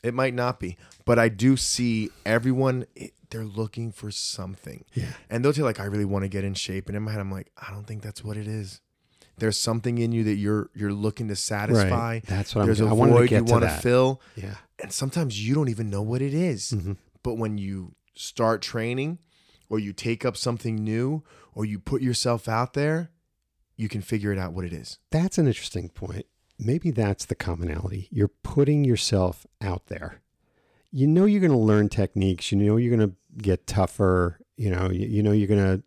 It 0.03 0.15
might 0.15 0.35
not 0.35 0.61
be. 0.61 0.77
But 1.05 1.19
I 1.19 1.29
do 1.29 1.57
see 1.57 2.11
everyone 2.27 2.87
it, 2.95 3.13
they're 3.31 3.45
looking 3.45 3.93
for 3.93 4.11
something. 4.11 4.85
Yeah. 4.95 5.13
And 5.31 5.45
they'll 5.45 5.53
tell 5.53 5.65
like 5.65 5.81
I 5.81 5.85
really 5.85 6.05
want 6.05 6.25
to 6.25 6.29
get 6.29 6.45
in 6.45 6.55
shape 6.55 6.89
and 6.89 6.97
in 6.97 7.03
my 7.03 7.13
head 7.13 7.21
I'm 7.21 7.31
like 7.33 7.51
I 7.57 7.73
don't 7.73 7.85
think 7.87 8.03
that's 8.03 8.23
what 8.25 8.37
it 8.37 8.47
is. 8.47 8.81
There's 9.39 9.59
something 9.59 9.99
in 9.99 10.13
you 10.13 10.25
that 10.25 10.35
you're 10.35 10.71
you're 10.75 10.93
looking 10.93 11.29
to 11.29 11.37
satisfy. 11.37 11.89
Right. 12.15 12.27
That's 12.27 12.55
what 12.55 12.63
I'm 12.63 12.67
There's 12.67 12.79
getting- 12.79 12.91
a 12.91 12.95
I 12.95 12.99
wanted 12.99 13.13
to 13.13 13.19
void 13.21 13.31
you 13.31 13.45
want 13.53 13.65
to 13.65 13.71
fill 13.71 14.21
Yeah. 14.37 14.55
and 14.83 14.93
sometimes 14.93 15.47
you 15.47 15.55
don't 15.55 15.69
even 15.69 15.89
know 15.91 16.03
what 16.03 16.21
it 16.23 16.35
is. 16.35 16.73
Mm-hmm. 16.73 16.93
But 17.23 17.35
when 17.35 17.59
you 17.59 17.95
start 18.15 18.63
training 18.63 19.19
or 19.69 19.79
you 19.79 19.93
take 19.93 20.25
up 20.25 20.37
something 20.37 20.77
new 20.77 21.23
or 21.55 21.65
you 21.65 21.79
put 21.79 22.03
yourself 22.03 22.49
out 22.49 22.75
there, 22.75 23.11
you 23.77 23.89
can 23.89 24.03
figure 24.03 24.33
it 24.33 24.39
out 24.39 24.53
what 24.53 24.65
it 24.65 24.73
is. 24.73 24.99
That's 25.11 25.39
an 25.39 25.47
interesting 25.47 25.89
point. 25.89 26.27
Maybe 26.59 26.91
that's 26.91 27.25
the 27.25 27.35
commonality. 27.35 28.09
You're 28.11 28.29
putting 28.29 28.85
yourself 28.85 29.47
out 29.61 29.87
there. 29.87 30.21
You 30.91 31.07
know 31.07 31.25
you're 31.25 31.41
going 31.41 31.53
to 31.53 31.57
learn 31.57 31.89
techniques. 31.89 32.51
You 32.51 32.59
know 32.59 32.77
you're 32.77 32.97
going 32.97 33.11
to 33.11 33.17
get 33.37 33.67
tougher. 33.67 34.41
You 34.57 34.71
know 34.71 34.91
you, 34.91 35.07
you 35.07 35.23
know 35.23 35.33
you're 35.33 35.47
going 35.47 35.79
to, 35.79 35.85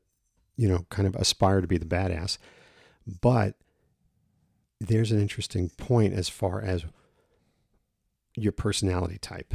you 0.55 0.69
know, 0.69 0.85
kind 0.89 1.07
of 1.07 1.15
aspire 1.15 1.59
to 1.59 1.67
be 1.67 1.77
the 1.77 1.85
badass. 1.85 2.37
But 3.21 3.55
there's 4.79 5.11
an 5.11 5.19
interesting 5.19 5.69
point 5.69 6.13
as 6.13 6.29
far 6.29 6.61
as 6.61 6.85
your 8.35 8.51
personality 8.51 9.17
type. 9.17 9.53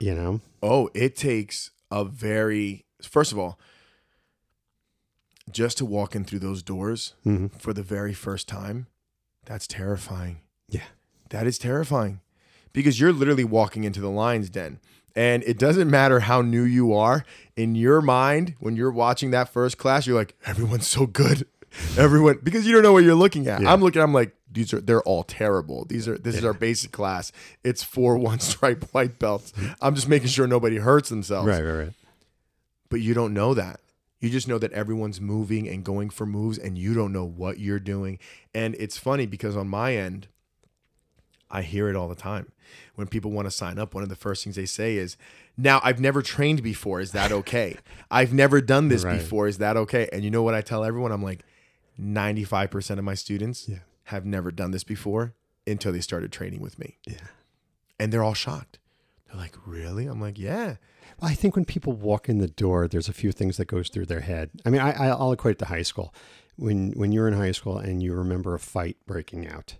You 0.00 0.14
know, 0.14 0.40
Oh, 0.62 0.90
it 0.94 1.16
takes 1.16 1.70
a 1.90 2.04
very 2.04 2.84
first 3.02 3.32
of 3.32 3.38
all, 3.38 3.58
just 5.50 5.78
to 5.78 5.84
walk 5.84 6.14
in 6.14 6.24
through 6.24 6.40
those 6.40 6.62
doors 6.62 7.14
Mhm. 7.26 7.50
for 7.60 7.72
the 7.72 7.82
very 7.82 8.12
first 8.12 8.48
time, 8.48 8.86
that's 9.46 9.66
terrifying. 9.66 10.40
yeah, 10.68 10.82
That 11.30 11.46
is 11.46 11.58
terrifying 11.58 12.20
because 12.72 13.00
you're 13.00 13.12
literally 13.12 13.44
walking 13.44 13.84
into 13.84 14.00
the 14.00 14.10
lion's 14.10 14.50
den. 14.50 14.78
And 15.16 15.42
it 15.44 15.58
doesn't 15.58 15.90
matter 15.90 16.20
how 16.20 16.42
new 16.42 16.62
you 16.62 16.92
are, 16.94 17.24
in 17.56 17.74
your 17.74 18.00
mind, 18.02 18.54
when 18.60 18.76
you're 18.76 18.90
watching 18.90 19.30
that 19.32 19.48
first 19.52 19.78
class, 19.78 20.06
you're 20.06 20.16
like, 20.16 20.34
everyone's 20.46 20.86
so 20.86 21.06
good. 21.06 21.46
Everyone, 21.96 22.38
because 22.42 22.66
you 22.66 22.72
don't 22.72 22.82
know 22.82 22.92
what 22.92 23.02
you're 23.04 23.14
looking 23.14 23.46
at. 23.48 23.60
Yeah. 23.62 23.72
I'm 23.72 23.80
looking, 23.82 24.00
I'm 24.00 24.14
like, 24.14 24.34
these 24.50 24.72
are, 24.72 24.80
they're 24.80 25.02
all 25.02 25.22
terrible. 25.24 25.84
These 25.86 26.06
are, 26.08 26.16
this 26.16 26.36
is 26.36 26.44
our 26.44 26.54
basic 26.54 26.92
class. 26.92 27.32
It's 27.64 27.82
four 27.82 28.16
one 28.28 28.40
stripe 28.40 28.84
white 28.92 29.18
belts. 29.18 29.52
I'm 29.82 29.94
just 29.94 30.08
making 30.08 30.28
sure 30.28 30.46
nobody 30.46 30.76
hurts 30.76 31.08
themselves. 31.08 31.48
right, 31.48 31.62
right, 31.62 31.72
right. 31.84 31.92
But 32.88 33.00
you 33.00 33.14
don't 33.14 33.34
know 33.34 33.54
that. 33.54 33.80
You 34.20 34.30
just 34.30 34.48
know 34.48 34.58
that 34.58 34.72
everyone's 34.72 35.20
moving 35.20 35.68
and 35.68 35.84
going 35.84 36.10
for 36.10 36.26
moves, 36.26 36.58
and 36.58 36.76
you 36.76 36.92
don't 36.94 37.12
know 37.12 37.24
what 37.24 37.58
you're 37.60 37.78
doing. 37.78 38.18
And 38.52 38.74
it's 38.78 38.98
funny 38.98 39.26
because 39.26 39.56
on 39.56 39.68
my 39.68 39.94
end, 39.96 40.26
I 41.50 41.62
hear 41.62 41.88
it 41.88 41.96
all 41.96 42.08
the 42.08 42.14
time. 42.14 42.50
When 42.96 43.06
people 43.06 43.30
want 43.30 43.46
to 43.46 43.50
sign 43.50 43.78
up, 43.78 43.94
one 43.94 44.02
of 44.02 44.08
the 44.08 44.16
first 44.16 44.42
things 44.44 44.56
they 44.56 44.66
say 44.66 44.96
is, 44.96 45.16
Now, 45.56 45.80
I've 45.82 45.98
never 46.00 46.20
trained 46.22 46.62
before. 46.62 47.00
Is 47.00 47.12
that 47.12 47.32
okay? 47.32 47.76
I've 48.10 48.32
never 48.32 48.60
done 48.60 48.88
this 48.88 49.04
Right. 49.04 49.18
before. 49.18 49.48
Is 49.48 49.58
that 49.58 49.76
okay? 49.76 50.08
And 50.12 50.22
you 50.24 50.30
know 50.30 50.42
what 50.42 50.54
I 50.54 50.60
tell 50.60 50.84
everyone? 50.84 51.10
I'm 51.10 51.22
like, 51.22 51.44
95% 52.00 52.98
of 52.98 53.04
my 53.04 53.14
students 53.14 53.68
Yeah. 53.68 53.78
have 54.04 54.24
never 54.24 54.50
done 54.50 54.70
this 54.70 54.84
before. 54.84 55.34
until 55.66 55.92
they 55.92 56.00
started 56.00 56.32
training 56.32 56.60
with 56.60 56.78
me. 56.78 56.96
Yeah. 57.06 57.16
And 58.00 58.10
they're 58.10 58.22
all 58.24 58.32
shocked. 58.32 58.78
They're 59.26 59.36
like, 59.36 59.54
"Really?" 59.66 60.06
I'm 60.06 60.18
like, 60.18 60.38
"Yeah." 60.38 60.76
I 61.20 61.34
think 61.34 61.56
when 61.56 61.64
people 61.64 61.92
walk 61.92 62.28
in 62.28 62.38
the 62.38 62.48
door, 62.48 62.86
there's 62.88 63.08
a 63.08 63.12
few 63.12 63.32
things 63.32 63.56
that 63.56 63.66
goes 63.66 63.88
through 63.88 64.06
their 64.06 64.20
head. 64.20 64.50
I 64.64 64.70
mean, 64.70 64.80
I, 64.80 65.08
I'll 65.08 65.32
equate 65.32 65.56
it 65.56 65.58
to 65.60 65.64
high 65.66 65.82
school. 65.82 66.14
When 66.56 66.90
when 66.92 67.12
you're 67.12 67.28
in 67.28 67.34
high 67.34 67.52
school 67.52 67.78
and 67.78 68.02
you 68.02 68.14
remember 68.14 68.54
a 68.54 68.58
fight 68.58 68.96
breaking 69.06 69.46
out, 69.46 69.76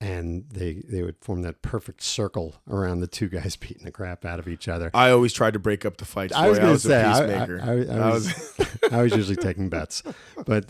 and 0.00 0.44
they 0.50 0.82
they 0.88 1.02
would 1.02 1.16
form 1.20 1.42
that 1.42 1.62
perfect 1.62 2.02
circle 2.02 2.54
around 2.68 3.00
the 3.00 3.06
two 3.06 3.28
guys 3.28 3.56
beating 3.60 3.84
the 3.84 3.90
crap 3.90 4.24
out 4.24 4.38
of 4.38 4.48
each 4.48 4.66
other. 4.66 4.90
I 4.94 5.10
always 5.10 5.32
tried 5.32 5.52
to 5.54 5.58
break 5.58 5.84
up 5.84 5.98
the 5.98 6.04
fights. 6.04 6.32
I 6.34 6.48
was 6.48 6.58
going 6.58 6.74
to 6.74 6.78
say, 6.78 7.02
a 7.02 7.06
I, 7.06 7.10
I, 7.10 7.20
peacemaker. 7.20 7.60
I, 7.62 7.70
I 7.72 8.10
was, 8.12 8.60
I 8.92 9.02
was 9.02 9.14
usually 9.14 9.36
taking 9.36 9.68
bets, 9.68 10.02
but 10.46 10.66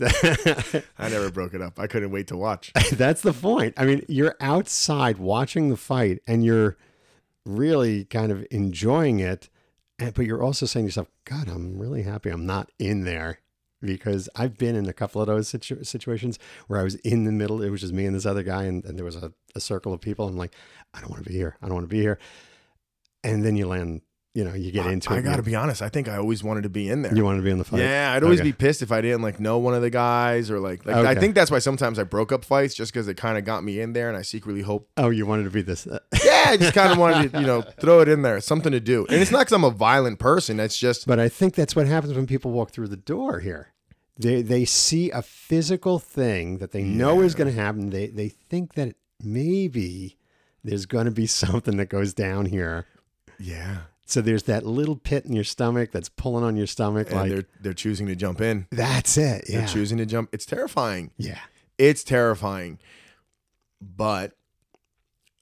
I 0.98 1.08
never 1.08 1.30
broke 1.30 1.54
it 1.54 1.62
up. 1.62 1.78
I 1.78 1.86
couldn't 1.86 2.10
wait 2.10 2.26
to 2.28 2.36
watch. 2.36 2.72
that's 2.92 3.22
the 3.22 3.32
point. 3.32 3.74
I 3.76 3.84
mean, 3.84 4.04
you're 4.08 4.36
outside 4.40 5.18
watching 5.18 5.70
the 5.70 5.76
fight 5.76 6.20
and 6.26 6.44
you're 6.44 6.76
really 7.44 8.04
kind 8.04 8.32
of 8.32 8.46
enjoying 8.50 9.20
it, 9.20 9.48
but 10.14 10.24
you're 10.26 10.42
also 10.42 10.66
saying 10.66 10.84
to 10.84 10.88
yourself, 10.88 11.08
God, 11.24 11.48
I'm 11.48 11.78
really 11.78 12.02
happy 12.02 12.30
I'm 12.30 12.46
not 12.46 12.70
in 12.78 13.04
there 13.04 13.40
because 13.82 14.28
I've 14.36 14.56
been 14.58 14.76
in 14.76 14.88
a 14.88 14.92
couple 14.92 15.20
of 15.20 15.26
those 15.26 15.48
situ- 15.48 15.84
situations 15.84 16.38
where 16.66 16.80
I 16.80 16.82
was 16.82 16.94
in 16.96 17.24
the 17.24 17.32
middle. 17.32 17.62
It 17.62 17.70
was 17.70 17.80
just 17.82 17.92
me 17.92 18.04
and 18.06 18.14
this 18.14 18.26
other 18.26 18.42
guy, 18.42 18.64
and, 18.64 18.84
and 18.84 18.96
there 18.98 19.04
was 19.04 19.16
a, 19.16 19.32
a 19.54 19.60
circle 19.60 19.92
of 19.92 20.00
people. 20.00 20.26
I'm 20.28 20.36
like, 20.36 20.54
I 20.94 21.00
don't 21.00 21.10
want 21.10 21.22
to 21.24 21.28
be 21.30 21.36
here. 21.36 21.56
I 21.62 21.66
don't 21.66 21.74
want 21.74 21.84
to 21.88 21.94
be 21.94 22.00
here. 22.00 22.18
And 23.24 23.44
then 23.44 23.56
you 23.56 23.66
land, 23.66 24.00
you 24.34 24.44
know, 24.44 24.54
you 24.54 24.70
get 24.70 24.86
into 24.86 25.10
I, 25.10 25.16
it. 25.16 25.18
I 25.18 25.22
got 25.22 25.36
to 25.36 25.42
be 25.42 25.54
honest. 25.54 25.82
I 25.82 25.88
think 25.88 26.08
I 26.08 26.16
always 26.16 26.42
wanted 26.44 26.62
to 26.62 26.68
be 26.70 26.88
in 26.88 27.02
there. 27.02 27.14
you 27.14 27.24
wanted 27.24 27.38
to 27.38 27.44
be 27.44 27.50
in 27.50 27.58
the 27.58 27.64
fight. 27.64 27.80
Yeah, 27.80 28.12
I'd 28.14 28.22
always 28.22 28.40
Okay. 28.40 28.50
be 28.50 28.52
pissed 28.52 28.80
if 28.80 28.92
I 28.92 29.00
didn't 29.00 29.22
like 29.22 29.40
know 29.40 29.58
one 29.58 29.74
of 29.74 29.82
the 29.82 29.90
guys 29.90 30.50
or 30.50 30.58
like 30.60 30.86
like 30.86 30.94
I 30.96 31.14
think 31.14 31.34
that's 31.34 31.50
why 31.50 31.58
sometimes 31.58 31.98
I 31.98 32.04
broke 32.04 32.32
up 32.32 32.44
fights 32.44 32.74
just 32.74 32.92
because 32.92 33.08
it 33.08 33.16
kind 33.16 33.36
of 33.36 33.44
got 33.44 33.64
me 33.64 33.80
in 33.80 33.92
there 33.92 34.08
and 34.08 34.16
I 34.16 34.22
secretly 34.22 34.62
hope 34.62 34.88
Oh, 34.96 35.10
you 35.10 35.26
wanted 35.26 35.44
to 35.44 35.50
be 35.50 35.62
this. 35.62 35.86
Uh, 35.86 35.98
yeah 36.44 36.50
I 36.50 36.56
just 36.56 36.74
kind 36.74 36.92
of 36.92 36.98
wanted 36.98 37.32
to 37.32 37.40
you 37.40 37.46
know 37.46 37.62
throw 37.62 38.00
it 38.00 38.08
in 38.08 38.22
there 38.22 38.40
something 38.40 38.72
to 38.72 38.80
do 38.80 39.06
and 39.08 39.20
it's 39.20 39.30
not 39.30 39.40
because 39.40 39.52
I'm 39.52 39.64
a 39.64 39.70
violent 39.70 40.18
person 40.18 40.58
it's 40.60 40.76
just 40.78 41.06
But 41.06 41.18
I 41.18 41.28
think 41.28 41.54
that's 41.54 41.74
what 41.76 41.86
happens 41.86 42.14
when 42.14 42.26
people 42.26 42.50
walk 42.52 42.70
through 42.70 42.88
the 42.88 42.96
door 42.96 43.40
here. 43.40 43.72
They 44.18 44.42
they 44.42 44.64
see 44.66 45.10
a 45.10 45.22
physical 45.22 45.98
thing 45.98 46.58
that 46.58 46.72
they 46.72 46.82
know 46.82 47.22
is 47.22 47.34
going 47.34 47.48
to 47.54 47.58
happen. 47.58 47.90
They 47.90 48.08
they 48.08 48.28
think 48.28 48.74
that 48.74 48.94
maybe 49.22 50.16
there's 50.62 50.86
going 50.86 51.06
to 51.06 51.10
be 51.10 51.26
something 51.42 51.76
that 51.78 51.88
goes 51.88 52.12
down 52.12 52.46
here. 52.46 52.86
yeah 53.38 53.78
So 54.04 54.20
there's 54.20 54.42
that 54.44 54.66
little 54.66 54.96
pit 54.96 55.24
in 55.24 55.32
your 55.32 55.44
stomach 55.44 55.90
that's 55.92 56.08
pulling 56.10 56.44
on 56.44 56.56
your 56.56 56.66
stomach. 56.66 57.06
and 57.10 57.16
like 57.20 57.30
they're 57.30 57.44
they're 57.62 57.72
choosing 57.72 58.06
to 58.08 58.14
jump 58.16 58.40
in 58.42 58.66
that's 58.70 59.16
it. 59.16 59.44
they're 59.48 59.60
Yeah. 59.60 59.66
choosing 59.66 59.96
to 59.98 60.06
jump 60.06 60.28
it's 60.32 60.44
terrifying 60.44 61.12
yeah. 61.16 61.38
it's 61.78 62.04
terrifying 62.04 62.78
but 63.80 64.32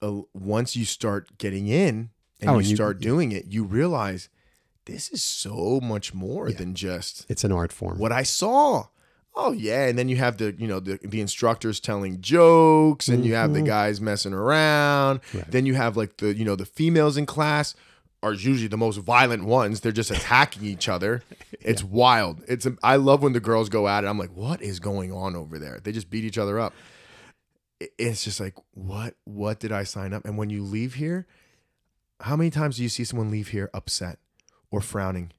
uh, 0.03 0.21
once 0.35 0.77
you 0.77 0.85
start 0.85 1.37
getting 1.39 1.67
in 1.69 2.11
and 2.41 2.51
Oh, 2.51 2.59
you 2.59 2.69
you- 2.71 2.77
start 2.77 3.01
doing 3.01 3.33
it 3.33 3.47
you 3.49 3.65
realize 3.65 4.29
this 4.87 5.11
is 5.11 5.23
so 5.23 5.81
much 5.83 6.15
more 6.15 6.51
than 6.51 6.75
just 6.75 7.27
It's 7.29 7.45
an 7.45 7.53
art 7.53 7.73
form. 7.73 7.99
what 7.99 8.13
I 8.13 8.23
saw. 8.23 8.87
Oh 9.41 9.53
yeah, 9.53 9.87
and 9.87 9.97
then 9.99 10.09
you 10.09 10.17
have 10.17 10.39
the 10.39 10.55
you 10.59 10.67
know 10.67 10.81
the 10.81 10.99
the 11.05 11.21
instructors 11.21 11.79
telling 11.79 12.21
jokes, 12.21 13.07
and 13.09 13.25
you 13.25 13.35
have 13.35 13.53
the 13.55 13.63
guys 13.63 14.01
messing 14.01 14.33
around. 14.33 15.21
Mm-hmm. 15.23 15.39
Right. 15.39 15.51
Then 15.51 15.65
you 15.67 15.75
have 15.75 15.97
like 15.97 16.17
the 16.17 16.35
you 16.35 16.45
know 16.45 16.57
the 16.57 16.65
females 16.67 17.17
in 17.17 17.25
class 17.27 17.75
are 18.21 18.33
usually 18.33 18.67
the 18.67 18.77
most 18.77 18.97
violent 18.97 19.45
ones. 19.45 19.81
They're 19.81 19.93
just 19.93 20.11
attacking 20.11 20.65
each 20.65 20.89
other. 20.89 21.23
It's 21.61 21.83
wild. 21.85 22.41
It's 22.49 22.67
I 22.83 22.97
love 22.97 23.23
when 23.23 23.33
the 23.35 23.41
girls 23.41 23.69
go 23.69 23.89
at 23.89 24.03
it. 24.05 24.07
I'm 24.07 24.19
like, 24.19 24.35
what 24.35 24.63
is 24.63 24.81
going 24.81 25.13
on 25.13 25.37
over 25.37 25.59
there? 25.59 25.81
They 25.83 25.93
just 25.93 26.09
beat 26.09 26.25
each 26.25 26.39
other 26.39 26.59
up. 26.59 26.73
It- 27.81 27.93
It's 27.99 28.25
just 28.25 28.41
like 28.41 28.55
what 28.75 29.15
what 29.25 29.61
did 29.61 29.73
I 29.73 29.85
sign 29.85 30.13
up? 30.13 30.25
And 30.25 30.37
when 30.39 30.51
you 30.51 30.63
leave 30.63 30.95
here, 30.95 31.27
how 32.21 32.37
many 32.37 32.51
times 32.51 32.77
do 32.77 32.83
you 32.83 32.89
see 32.89 33.05
someone 33.05 33.31
leave 33.31 33.49
here 33.49 33.71
upset 33.73 34.19
or 34.71 34.81
frowning? 34.81 35.33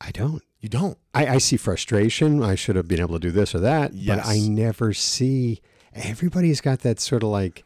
I 0.00 0.10
don't. 0.10 0.42
You 0.60 0.68
don't. 0.68 0.98
I, 1.14 1.26
I 1.26 1.38
see 1.38 1.56
frustration. 1.56 2.42
I 2.42 2.54
should 2.54 2.76
have 2.76 2.88
been 2.88 3.00
able 3.00 3.14
to 3.14 3.18
do 3.20 3.30
this 3.30 3.54
or 3.54 3.60
that, 3.60 3.94
yes. 3.94 4.16
but 4.16 4.26
I 4.26 4.38
never 4.38 4.92
see. 4.92 5.60
Everybody's 5.94 6.60
got 6.60 6.80
that 6.80 6.98
sort 7.00 7.22
of 7.22 7.28
like, 7.28 7.64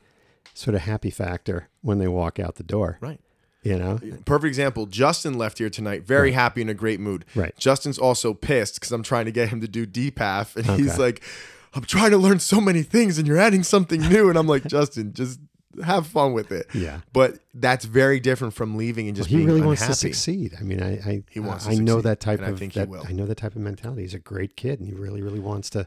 sort 0.54 0.74
of 0.74 0.82
happy 0.82 1.10
factor 1.10 1.68
when 1.82 1.98
they 1.98 2.08
walk 2.08 2.38
out 2.40 2.56
the 2.56 2.62
door. 2.62 2.98
Right. 3.00 3.20
You 3.62 3.78
know, 3.78 3.98
Perfect 4.24 4.46
example. 4.48 4.86
Justin 4.86 5.34
left 5.38 5.58
here 5.58 5.68
tonight, 5.70 6.06
very 6.06 6.32
happy 6.32 6.62
in 6.62 6.68
a 6.68 6.74
great 6.74 7.00
mood. 7.00 7.24
Right. 7.34 7.56
Justin's 7.58 7.98
also 7.98 8.32
pissed 8.32 8.74
because 8.74 8.92
I'm 8.92 9.02
trying 9.02 9.24
to 9.24 9.32
get 9.32 9.48
him 9.48 9.60
to 9.60 9.68
do 9.68 9.86
deep 9.86 10.18
half, 10.18 10.54
and 10.56 10.66
he's 10.80 10.98
like, 10.98 11.22
"I'm 11.76 11.84
trying 11.84 12.10
to 12.10 12.18
learn 12.18 12.40
so 12.40 12.60
many 12.60 12.82
things, 12.82 13.18
and 13.18 13.28
you're 13.28 13.38
adding 13.38 13.62
something 13.62 14.00
new." 14.00 14.28
And 14.28 14.38
I'm 14.38 14.46
like, 14.48 14.66
Justin, 14.66 15.12
just 15.12 15.38
have 15.84 16.06
fun 16.06 16.32
with 16.32 16.50
it. 16.52 16.66
Yeah. 16.74 17.00
But 17.12 17.38
that's 17.54 17.84
very 17.84 18.18
different 18.18 18.54
from 18.54 18.76
leaving 18.76 19.08
and 19.08 19.16
just 19.16 19.28
he 19.28 19.36
being 19.36 19.46
really 19.46 19.60
unhappy. 19.60 19.68
wants 19.68 19.86
to 19.86 19.94
succeed. 19.94 20.54
I 20.58 20.62
mean, 20.62 20.82
I 20.82 20.92
I, 20.98 21.22
He 21.30 21.40
wants 21.40 21.66
to 21.66 21.72
I 21.72 21.74
know 21.74 22.00
that 22.00 22.20
type 22.20 22.38
and 22.38 22.46
I 22.46 22.50
of 22.50 22.58
think 22.58 22.72
he 22.72 22.80
that, 22.80 22.88
will. 22.88 23.04
I 23.06 23.12
know 23.12 23.26
that 23.26 23.36
type 23.36 23.54
of 23.54 23.62
mentality. 23.62 24.02
He's 24.02 24.14
a 24.14 24.18
great 24.18 24.56
kid, 24.56 24.80
and 24.80 24.88
he 24.88 24.94
really 24.94 25.22
really 25.22 25.40
wants 25.40 25.70
to. 25.70 25.86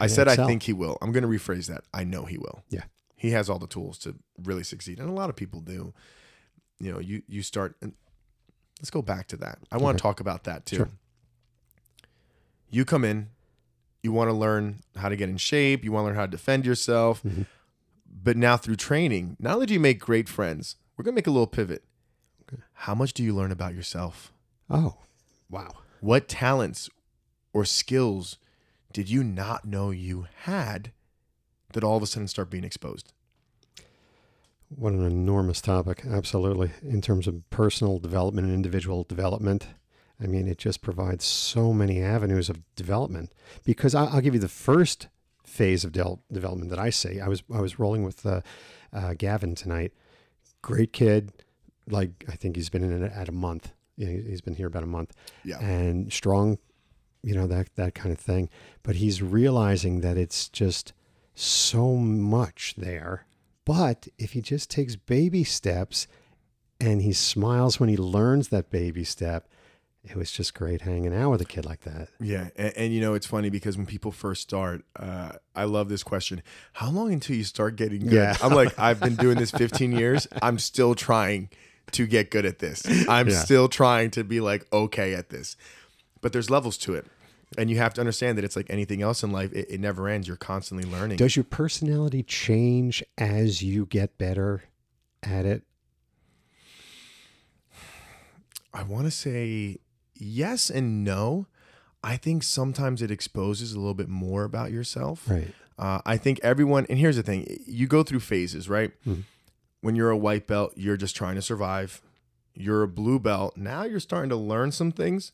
I 0.00 0.06
said 0.06 0.28
I 0.28 0.36
think 0.36 0.62
he 0.62 0.72
will. 0.72 0.96
I'm 1.02 1.12
going 1.12 1.22
to 1.24 1.28
rephrase 1.28 1.66
that. 1.66 1.84
I 1.92 2.04
know 2.04 2.24
he 2.24 2.38
will. 2.38 2.62
Yeah. 2.70 2.84
He 3.16 3.32
has 3.32 3.50
all 3.50 3.58
the 3.58 3.66
tools 3.66 3.98
to 3.98 4.14
really 4.42 4.62
succeed, 4.64 4.98
and 4.98 5.10
a 5.10 5.12
lot 5.12 5.28
of 5.28 5.36
people 5.36 5.60
do. 5.60 5.92
You 6.78 6.92
know, 6.92 6.98
you 6.98 7.22
you 7.28 7.42
start. 7.42 7.76
And 7.82 7.92
let's 8.80 8.88
go 8.88 9.02
back 9.02 9.26
to 9.28 9.36
that. 9.38 9.58
I 9.70 9.76
want 9.76 9.98
to 9.98 10.02
talk 10.02 10.20
about 10.20 10.44
that 10.44 10.64
too. 10.64 10.76
Sure. 10.76 10.88
You 12.70 12.86
come 12.86 13.04
in, 13.04 13.28
you 14.02 14.12
want 14.12 14.28
to 14.30 14.34
learn 14.34 14.80
how 14.96 15.08
to 15.08 15.16
get 15.16 15.28
in 15.28 15.36
shape, 15.36 15.84
you 15.84 15.92
want 15.92 16.02
to 16.04 16.06
learn 16.08 16.16
how 16.16 16.26
to 16.26 16.30
defend 16.30 16.64
yourself, 16.66 17.22
Mhm. 17.22 17.46
but 18.06 18.36
now 18.36 18.56
through 18.56 18.76
training, 18.76 19.36
not 19.38 19.54
only 19.54 19.66
do 19.66 19.74
you 19.74 19.80
make 19.80 20.00
great 20.00 20.28
friends, 20.28 20.76
we're 20.96 21.04
gonna 21.04 21.14
make 21.14 21.26
a 21.26 21.30
little 21.30 21.46
pivot. 21.46 21.84
How 22.72 22.94
much 22.94 23.12
do 23.14 23.22
you 23.22 23.34
learn 23.34 23.52
about 23.52 23.74
yourself? 23.74 24.32
Oh, 24.68 24.96
wow. 25.48 25.74
What 26.00 26.28
talents 26.28 26.88
or 27.52 27.64
skills 27.64 28.38
did 28.92 29.08
you 29.08 29.22
not 29.22 29.64
know 29.64 29.90
you 29.90 30.26
had 30.42 30.92
that 31.72 31.84
all 31.84 31.96
of 31.96 32.02
a 32.02 32.06
sudden 32.06 32.26
start 32.26 32.50
being 32.50 32.64
exposed? 32.64 33.12
What 34.68 34.92
an 34.92 35.04
enormous 35.04 35.60
topic. 35.60 36.04
Absolutely. 36.06 36.70
In 36.82 37.00
terms 37.00 37.26
of 37.26 37.48
personal 37.50 37.98
development 37.98 38.46
and 38.46 38.54
individual 38.54 39.04
development, 39.04 39.66
I 40.22 40.26
mean, 40.26 40.48
it 40.48 40.58
just 40.58 40.82
provides 40.82 41.24
so 41.24 41.72
many 41.72 42.02
avenues 42.02 42.48
of 42.48 42.62
development. 42.76 43.32
Because 43.64 43.94
I, 43.94 44.04
I'll 44.06 44.20
give 44.20 44.34
you 44.34 44.40
the 44.40 44.48
first 44.48 45.08
phase 45.46 45.84
of 45.84 45.92
del- 45.92 46.22
development 46.30 46.70
that 46.70 46.78
I 46.78 46.90
see. 46.90 47.20
I 47.20 47.28
was 47.28 47.42
I 47.52 47.60
was 47.60 47.78
rolling 47.78 48.04
with 48.04 48.24
uh, 48.24 48.40
uh, 48.92 49.14
Gavin 49.16 49.54
tonight. 49.54 49.92
Great 50.62 50.92
kid. 50.92 51.32
Like 51.88 52.24
I 52.28 52.32
think 52.32 52.56
he's 52.56 52.70
been 52.70 52.84
in 52.84 53.02
it 53.02 53.12
at 53.12 53.28
a 53.28 53.32
month. 53.32 53.72
You 53.96 54.06
know, 54.06 54.22
he's 54.28 54.40
been 54.40 54.54
here 54.54 54.68
about 54.68 54.82
a 54.82 54.86
month. 54.86 55.12
Yeah. 55.44 55.58
and 55.60 56.12
strong, 56.12 56.58
you 57.22 57.34
know 57.34 57.46
that 57.46 57.74
that 57.76 57.94
kind 57.94 58.12
of 58.12 58.18
thing. 58.18 58.48
But 58.82 58.96
he's 58.96 59.22
realizing 59.22 60.00
that 60.00 60.16
it's 60.16 60.48
just 60.48 60.92
so 61.34 61.96
much 61.96 62.74
there. 62.76 63.26
But 63.64 64.08
if 64.18 64.32
he 64.32 64.40
just 64.40 64.70
takes 64.70 64.96
baby 64.96 65.44
steps 65.44 66.06
and 66.80 67.02
he 67.02 67.12
smiles 67.12 67.78
when 67.78 67.88
he 67.88 67.96
learns 67.96 68.48
that 68.48 68.70
baby 68.70 69.04
step, 69.04 69.48
it 70.04 70.16
was 70.16 70.30
just 70.32 70.54
great 70.54 70.80
hanging 70.80 71.14
out 71.14 71.30
with 71.30 71.40
a 71.42 71.44
kid 71.44 71.64
like 71.66 71.80
that. 71.82 72.08
Yeah, 72.20 72.48
and, 72.56 72.72
and 72.76 72.94
you 72.94 73.00
know 73.00 73.14
it's 73.14 73.26
funny 73.26 73.50
because 73.50 73.76
when 73.76 73.86
people 73.86 74.12
first 74.12 74.42
start, 74.42 74.82
uh, 74.96 75.32
I 75.54 75.64
love 75.64 75.88
this 75.88 76.02
question: 76.02 76.42
How 76.74 76.90
long 76.90 77.12
until 77.12 77.36
you 77.36 77.44
start 77.44 77.76
getting 77.76 78.00
good? 78.02 78.12
Yeah. 78.12 78.36
I'm 78.42 78.52
like, 78.54 78.78
I've 78.78 78.98
been 79.00 79.16
doing 79.16 79.36
this 79.36 79.50
15 79.52 79.92
years. 79.92 80.26
I'm 80.40 80.58
still 80.58 80.94
trying 80.94 81.50
to 81.92 82.06
get 82.06 82.30
good 82.30 82.46
at 82.46 82.60
this. 82.60 82.82
I'm 83.08 83.28
Yeah. 83.28 83.38
still 83.40 83.68
trying 83.68 84.10
to 84.12 84.24
be 84.24 84.40
like 84.40 84.66
okay 84.72 85.14
at 85.14 85.28
this. 85.30 85.56
But 86.22 86.32
there's 86.32 86.48
levels 86.50 86.76
to 86.78 86.94
it, 86.94 87.06
and 87.58 87.68
you 87.70 87.76
have 87.78 87.92
to 87.94 88.00
understand 88.00 88.38
that 88.38 88.44
it's 88.44 88.56
like 88.56 88.66
anything 88.70 89.02
else 89.02 89.22
in 89.22 89.32
life; 89.32 89.52
it, 89.52 89.66
it 89.70 89.80
never 89.80 90.08
ends. 90.08 90.26
You're 90.28 90.36
constantly 90.38 90.88
learning. 90.90 91.16
Does 91.18 91.36
your 91.36 91.44
personality 91.44 92.22
change 92.22 93.02
as 93.18 93.62
you 93.62 93.84
get 93.86 94.16
better 94.18 94.62
at 95.22 95.44
it? 95.44 95.62
I 98.72 98.82
want 98.84 99.06
to 99.06 99.10
say 99.10 99.78
yes 100.20 100.70
and 100.70 101.02
no. 101.04 101.46
I 102.02 102.16
think 102.16 102.42
sometimes 102.42 103.02
it 103.02 103.10
exposes 103.10 103.72
a 103.72 103.78
little 103.78 103.94
bit 103.94 104.08
more 104.08 104.44
about 104.44 104.70
yourself. 104.72 105.28
Right. 105.28 105.52
Uh, 105.78 106.00
I 106.06 106.16
think 106.16 106.40
everyone, 106.42 106.86
and 106.88 106.98
here's 106.98 107.16
the 107.16 107.22
thing 107.22 107.46
you 107.66 107.86
go 107.86 108.02
through 108.02 108.20
phases, 108.20 108.68
right? 108.68 108.92
Mhm. 109.06 109.24
When 109.80 109.96
you're 109.96 110.10
a 110.10 110.16
white 110.16 110.46
belt, 110.46 110.72
you're 110.76 110.96
just 110.98 111.16
trying 111.16 111.34
to 111.36 111.42
survive. 111.42 112.02
You're 112.54 112.82
a 112.82 112.88
blue 112.88 113.18
belt. 113.18 113.56
Now 113.56 113.84
you're 113.84 114.00
starting 114.00 114.28
to 114.30 114.36
learn 114.36 114.72
some 114.72 114.92
things. 114.92 115.32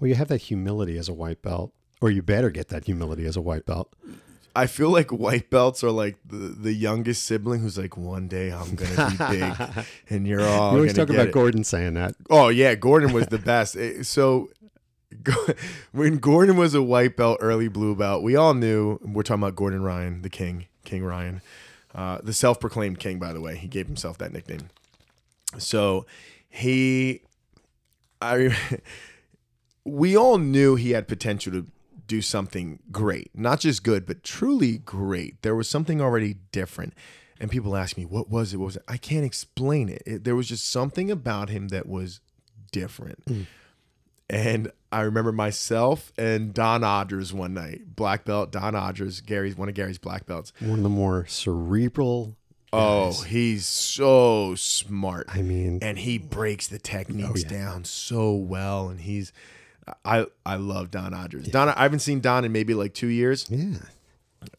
Well, 0.00 0.08
you 0.08 0.14
have 0.14 0.28
that 0.28 0.42
humility 0.42 0.96
as 0.96 1.08
a 1.08 1.12
white 1.14 1.42
belt, 1.42 1.72
or 2.00 2.10
you 2.10 2.22
better 2.22 2.50
get 2.50 2.68
that 2.68 2.84
humility 2.84 3.24
as 3.26 3.36
a 3.36 3.40
white 3.40 3.66
belt. 3.66 3.92
I 4.56 4.66
feel 4.66 4.90
like 4.90 5.10
white 5.12 5.50
belts 5.50 5.84
are 5.84 5.90
like 5.90 6.16
the, 6.26 6.36
the 6.36 6.72
youngest 6.72 7.24
sibling 7.24 7.60
who's 7.60 7.78
like, 7.78 7.96
one 7.96 8.26
day 8.28 8.50
I'm 8.50 8.74
going 8.74 8.94
to 8.96 9.10
be 9.10 9.38
big 9.38 9.84
and 10.10 10.26
you're 10.26 10.40
all 10.42 10.72
you 10.72 10.78
always 10.78 10.92
gonna 10.92 11.06
talk 11.06 11.14
about 11.14 11.28
it. 11.28 11.32
Gordon 11.32 11.64
saying 11.64 11.94
that. 11.94 12.14
Oh 12.30 12.48
yeah, 12.48 12.74
Gordon 12.74 13.12
was 13.12 13.28
the 13.28 13.38
best. 13.38 13.76
Eh, 13.76 14.02
So 14.02 14.50
when 15.92 16.18
Gordon 16.18 16.56
was 16.56 16.74
a 16.74 16.82
white 16.82 17.16
belt, 17.16 17.38
early 17.40 17.68
blue 17.68 17.94
belt, 17.94 18.22
we 18.22 18.36
all 18.36 18.54
knew 18.54 18.98
we're 19.02 19.22
talking 19.22 19.42
about 19.42 19.56
Gordon 19.56 19.82
Ryan, 19.82 20.22
the 20.22 20.30
king, 20.30 20.66
King 20.84 21.04
Ryan. 21.04 21.40
Uh, 21.94 22.18
the 22.22 22.32
self-proclaimed 22.32 22.98
king, 23.00 23.18
by 23.18 23.32
the 23.32 23.40
way, 23.40 23.56
he 23.56 23.66
gave 23.66 23.86
himself 23.86 24.18
that 24.18 24.32
nickname. 24.32 24.68
So 25.56 26.06
he, 26.48 27.22
I, 28.20 28.56
we 29.84 30.16
all 30.16 30.38
knew 30.38 30.76
he 30.76 30.90
had 30.90 31.08
potential 31.08 31.52
to 31.52 31.66
do 32.08 32.20
something 32.20 32.80
great, 32.90 33.30
not 33.34 33.60
just 33.60 33.84
good, 33.84 34.04
but 34.06 34.24
truly 34.24 34.78
great. 34.78 35.42
There 35.42 35.54
was 35.54 35.68
something 35.68 36.00
already 36.00 36.38
different. 36.50 36.94
And 37.38 37.48
people 37.48 37.76
ask 37.76 37.96
me, 37.96 38.04
what 38.04 38.28
was 38.28 38.52
it? 38.52 38.56
What 38.56 38.64
was 38.66 38.76
it? 38.76 38.82
I 38.88 38.96
can't 38.96 39.24
explain 39.24 39.88
it. 39.88 40.02
it 40.04 40.24
there 40.24 40.34
was 40.34 40.48
just 40.48 40.68
something 40.68 41.08
about 41.08 41.50
him 41.50 41.68
that 41.68 41.86
was 41.86 42.20
different. 42.72 43.24
Mm. 43.26 43.46
And 44.30 44.72
I 44.90 45.02
remember 45.02 45.32
myself 45.32 46.12
and 46.18 46.52
Don 46.52 46.80
Odgers 46.80 47.32
one 47.32 47.54
night, 47.54 47.94
black 47.94 48.24
belt, 48.24 48.50
Don 48.50 48.74
Odgers, 48.74 49.24
Gary's 49.24 49.56
one 49.56 49.68
of 49.68 49.74
Gary's 49.74 49.98
black 49.98 50.26
belts. 50.26 50.52
One 50.58 50.78
of 50.78 50.82
the 50.82 50.88
more 50.88 51.26
cerebral. 51.26 52.34
Oh, 52.70 53.12
he's 53.22 53.64
so 53.64 54.54
smart. 54.56 55.28
I 55.30 55.40
mean, 55.40 55.78
and 55.80 55.98
he 55.98 56.18
breaks 56.18 56.66
the 56.66 56.78
techniques 56.78 57.44
oh, 57.46 57.50
yeah. 57.50 57.64
down 57.64 57.84
so 57.84 58.32
well 58.32 58.88
and 58.88 59.00
he's 59.00 59.32
I 60.04 60.26
I 60.46 60.56
love 60.56 60.90
Don 60.90 61.12
Odgers. 61.12 61.50
Don 61.50 61.68
I 61.68 61.82
haven't 61.82 62.00
seen 62.00 62.20
Don 62.20 62.44
in 62.44 62.52
maybe 62.52 62.74
like 62.74 62.94
2 62.94 63.06
years. 63.08 63.46
yeah, 63.50 63.78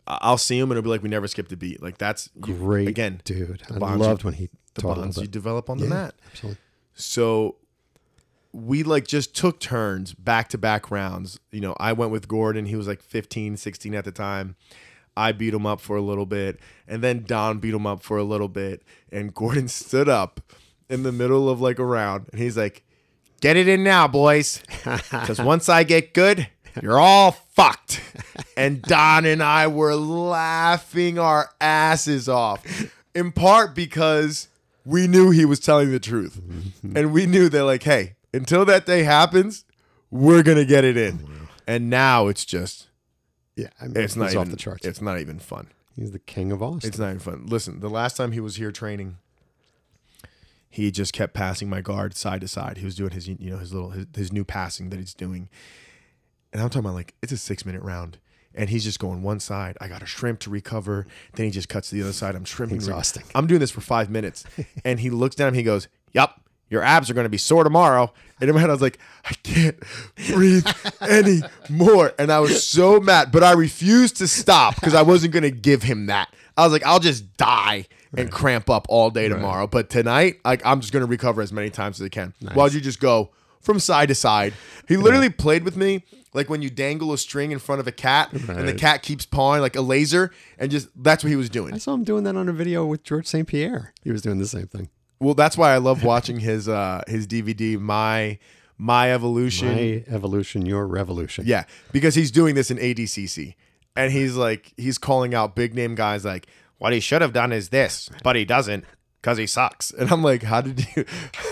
I'll 0.08 0.38
see 0.38 0.58
him 0.58 0.72
and 0.72 0.78
it'll 0.78 0.84
be 0.84 0.90
like 0.90 1.04
we 1.04 1.10
never 1.10 1.28
skipped 1.28 1.52
a 1.52 1.58
beat. 1.58 1.82
Like 1.82 1.98
that's 1.98 2.30
you- 2.36 2.54
great 2.56 2.88
again 2.88 3.22
dude. 3.24 3.64
I 3.70 3.96
loved 3.96 4.22
you- 4.24 4.26
when 4.28 4.34
he 4.36 4.50
the 4.76 4.82
bonds 4.84 5.18
you 5.18 5.28
develop 5.28 5.70
on 5.70 5.78
the 5.78 5.86
Yeah, 5.86 5.90
mat. 5.90 6.16
Absolutely. 6.32 6.60
So 6.94 7.56
we 8.52 8.84
like 8.84 9.08
just 9.08 9.36
took 9.36 9.60
turns 9.60 10.14
back 10.14 10.50
to 10.50 10.58
back 10.58 10.90
rounds. 10.92 11.40
You 11.52 11.62
know, 11.62 11.76
I 11.80 11.94
went 11.94 12.12
with 12.12 12.28
Gordon. 12.28 12.66
He 12.66 12.76
was 12.76 12.88
like 12.88 13.02
15, 13.02 13.58
16 13.58 13.94
at 13.96 14.06
the 14.06 14.12
time. 14.12 14.56
I 15.16 15.32
beat 15.34 15.54
him 15.54 15.66
up 15.66 15.82
for 15.82 15.96
a 15.98 16.02
little 16.02 16.26
bit. 16.26 16.60
And 16.88 17.04
then 17.04 17.24
Don 17.26 17.60
beat 17.60 17.74
him 17.74 17.86
up 17.86 18.02
for 18.02 18.18
a 18.18 18.24
little 18.24 18.48
bit. 18.48 18.82
And 19.12 19.34
Gordon 19.34 19.68
stood 19.70 20.10
up 20.10 20.40
in 20.90 21.04
the 21.04 21.12
middle 21.12 21.48
of 21.50 21.62
like 21.62 21.78
a 21.78 21.86
round 21.86 22.28
and 22.32 22.42
he's 22.42 22.58
like, 22.58 22.84
Get 23.40 23.58
it 23.58 23.68
in 23.68 23.84
now, 23.84 24.08
boys. 24.08 24.62
Because 25.12 25.40
once 25.40 25.70
I 25.70 25.84
get 25.84 26.14
good, 26.14 26.48
you're 26.82 27.00
all 27.00 27.32
fucked. 27.32 28.02
And 28.58 28.82
Don 28.82 29.26
and 29.26 29.42
I 29.44 29.68
were 29.68 29.96
laughing 29.96 31.20
our 31.20 31.50
asses 31.62 32.28
off, 32.30 32.66
in 33.14 33.32
part 33.32 33.76
because 33.76 34.48
we 34.86 35.08
knew 35.08 35.30
he 35.32 35.46
was 35.46 35.60
telling 35.60 35.92
the 35.92 36.00
truth. 36.00 36.42
Mm-hmm. 36.42 36.98
And 36.98 37.14
we 37.14 37.26
knew 37.26 37.50
that, 37.50 37.64
like, 37.64 37.84
hey, 37.84 38.16
until 38.34 38.66
that 38.66 38.86
day 38.86 39.04
happens, 39.04 39.66
we're 40.10 40.44
going 40.44 40.58
to 40.58 40.66
get 40.66 40.84
it 40.84 40.98
in. 40.98 41.48
And 41.68 41.90
now 41.90 42.28
it's 42.28 42.46
just, 42.46 42.88
Yeah, 43.56 43.68
I 43.80 43.86
mean, 43.86 43.98
it's 43.98 44.16
not 44.16 44.30
even, 44.32 44.40
off 44.40 44.50
the 44.50 44.58
charts. 44.58 44.86
It's 44.86 45.02
not 45.02 45.20
even 45.20 45.40
fun. 45.40 45.68
He's 45.96 46.12
the 46.12 46.20
king 46.20 46.52
of 46.52 46.64
Austin. 46.64 46.88
It's 46.88 46.98
not 46.98 47.08
even 47.08 47.20
fun. 47.20 47.46
Listen, 47.46 47.80
the 47.82 47.90
last 47.90 48.18
time 48.18 48.32
he 48.32 48.40
was 48.40 48.56
here 48.56 48.72
training, 48.72 49.18
he 50.70 50.92
just 50.92 51.14
kept 51.14 51.34
passing 51.34 51.70
my 51.70 51.82
guard 51.82 52.16
side 52.16 52.42
to 52.42 52.48
side. 52.48 52.78
He 52.78 52.86
was 52.86 52.96
doing 52.96 53.12
his, 53.12 53.28
you 53.28 53.50
know, 53.50 53.58
his 53.58 53.74
little 53.74 53.90
his, 53.90 54.06
his 54.16 54.32
new 54.32 54.46
passing 54.46 54.90
that 54.90 55.00
he's 55.00 55.16
doing, 55.16 55.50
and 56.54 56.62
I'm 56.62 56.70
talking 56.70 56.86
about 56.86 56.94
like 56.94 57.16
it's 57.24 57.32
a 57.32 57.38
six 57.38 57.66
minute 57.66 57.82
round, 57.82 58.20
and 58.54 58.70
he's 58.70 58.84
just 58.84 59.00
going 59.00 59.24
one 59.24 59.40
side. 59.40 59.78
I 59.82 59.88
got 59.88 60.04
a 60.04 60.06
shrimp 60.06 60.40
to 60.42 60.52
recover. 60.52 61.08
Then 61.34 61.46
he 61.46 61.52
just 61.52 61.70
cuts 61.70 61.90
to 61.90 61.96
the 61.96 62.04
other 62.04 62.14
side. 62.14 62.36
I'm 62.36 62.46
shrimping. 62.46 62.76
Exhausting. 62.76 63.24
I'm 63.34 63.48
doing 63.48 63.60
this 63.60 63.72
for 63.72 63.82
five 63.82 64.10
minutes, 64.10 64.46
and 64.86 65.00
he 65.00 65.10
looks 65.10 65.36
down. 65.36 65.56
He 65.56 65.64
goes, 65.64 65.88
"Yup." 66.14 66.42
Your 66.72 66.84
abs 66.84 67.10
are 67.10 67.16
going 67.16 67.26
to 67.26 67.30
be 67.30 67.40
sore 67.40 67.64
tomorrow. 67.64 68.14
And 68.40 68.48
in 68.48 68.54
my 68.54 68.62
head, 68.62 68.70
I 68.70 68.74
was 68.74 68.82
like, 68.84 69.00
I 69.26 69.34
can't 69.42 69.76
breathe 70.28 70.68
anymore. 71.02 72.14
And 72.20 72.32
I 72.32 72.40
was 72.42 72.64
so 72.64 73.00
mad, 73.00 73.32
but 73.32 73.44
I 73.44 73.54
refused 73.54 74.18
to 74.18 74.28
stop 74.28 74.76
because 74.76 74.94
I 74.94 75.02
wasn't 75.02 75.34
going 75.34 75.42
to 75.42 75.50
give 75.50 75.82
him 75.82 76.06
that. 76.06 76.32
I 76.56 76.64
was 76.66 76.72
like, 76.72 76.86
I'll 76.86 77.00
just 77.00 77.36
die 77.38 77.88
and 78.16 78.32
cramp 78.32 78.70
up 78.70 78.86
all 78.90 79.10
day 79.10 79.28
tomorrow. 79.30 79.68
But 79.68 79.90
tonight, 79.90 80.40
like, 80.44 80.62
I'm 80.66 80.82
just 80.82 80.92
going 80.94 81.02
to 81.02 81.10
recover 81.10 81.42
as 81.42 81.52
many 81.54 81.70
times 81.70 82.00
as 82.00 82.06
I 82.06 82.10
can. 82.10 82.34
Why'd 82.54 82.74
you 82.74 82.82
just 82.82 83.00
go 83.00 83.32
from 83.62 83.80
side 83.80 84.08
to 84.10 84.16
side? 84.16 84.54
He 84.88 84.98
literally 84.98 85.30
played 85.30 85.64
with 85.64 85.76
me 85.78 86.04
like 86.34 86.50
when 86.50 86.62
you 86.62 86.70
dangle 86.70 87.12
a 87.14 87.18
string 87.18 87.52
in 87.52 87.60
front 87.60 87.82
of 87.82 87.88
a 87.88 87.92
cat 87.92 88.32
and 88.34 88.68
the 88.68 88.74
cat 88.74 89.02
keeps 89.02 89.26
pawing 89.26 89.62
like 89.62 89.76
a 89.76 89.82
laser, 89.82 90.32
and 90.58 90.72
just 90.72 90.90
that's 90.96 91.24
what 91.24 91.30
he 91.30 91.36
was 91.36 91.50
doing. 91.50 91.74
I 91.74 91.78
saw 91.78 91.94
him 91.94 92.04
doing 92.04 92.24
that 92.26 92.36
on 92.36 92.50
a 92.50 92.54
video 92.54 92.86
with 92.86 93.04
Georges 93.04 93.30
St. 93.30 93.48
Pierre. 93.48 93.94
He 94.04 94.12
was 94.12 94.22
doing 94.22 94.38
the 94.38 94.48
same 94.48 94.68
thing. 94.68 94.90
Well, 95.20 95.34
that's 95.34 95.58
why 95.58 95.74
I 95.74 95.78
love 95.78 96.04
watching 96.04 96.40
his 96.40 96.70
uh 96.70 97.04
his 97.08 97.28
DVD, 97.28 97.80
My 97.80 98.38
My 98.78 99.12
Evolution. 99.12 99.76
My 99.76 100.04
evolution, 100.08 100.66
your 100.66 100.88
revolution. 100.88 101.46
Yeah, 101.48 101.66
because 101.92 102.16
he's 102.16 102.32
doing 102.32 102.56
this 102.56 102.72
in 102.72 102.78
ADCC, 102.78 103.56
and 103.96 104.12
he's 104.12 104.36
like 104.36 104.74
he's 104.78 104.98
calling 104.98 105.34
out 105.34 105.56
big 105.56 105.74
name 105.74 105.96
guys 105.96 106.24
like 106.24 106.48
what 106.80 106.92
he 106.94 107.00
should 107.00 107.22
have 107.22 107.34
done 107.34 107.52
is 107.54 107.70
this, 107.70 108.10
but 108.24 108.36
he 108.36 108.44
doesn't 108.46 108.84
because 109.22 109.38
he 109.38 109.46
sucks. 109.48 109.92
And 110.00 110.10
I'm 110.12 110.24
like, 110.24 110.44
how 110.44 110.62
did 110.62 110.86
you 110.96 111.06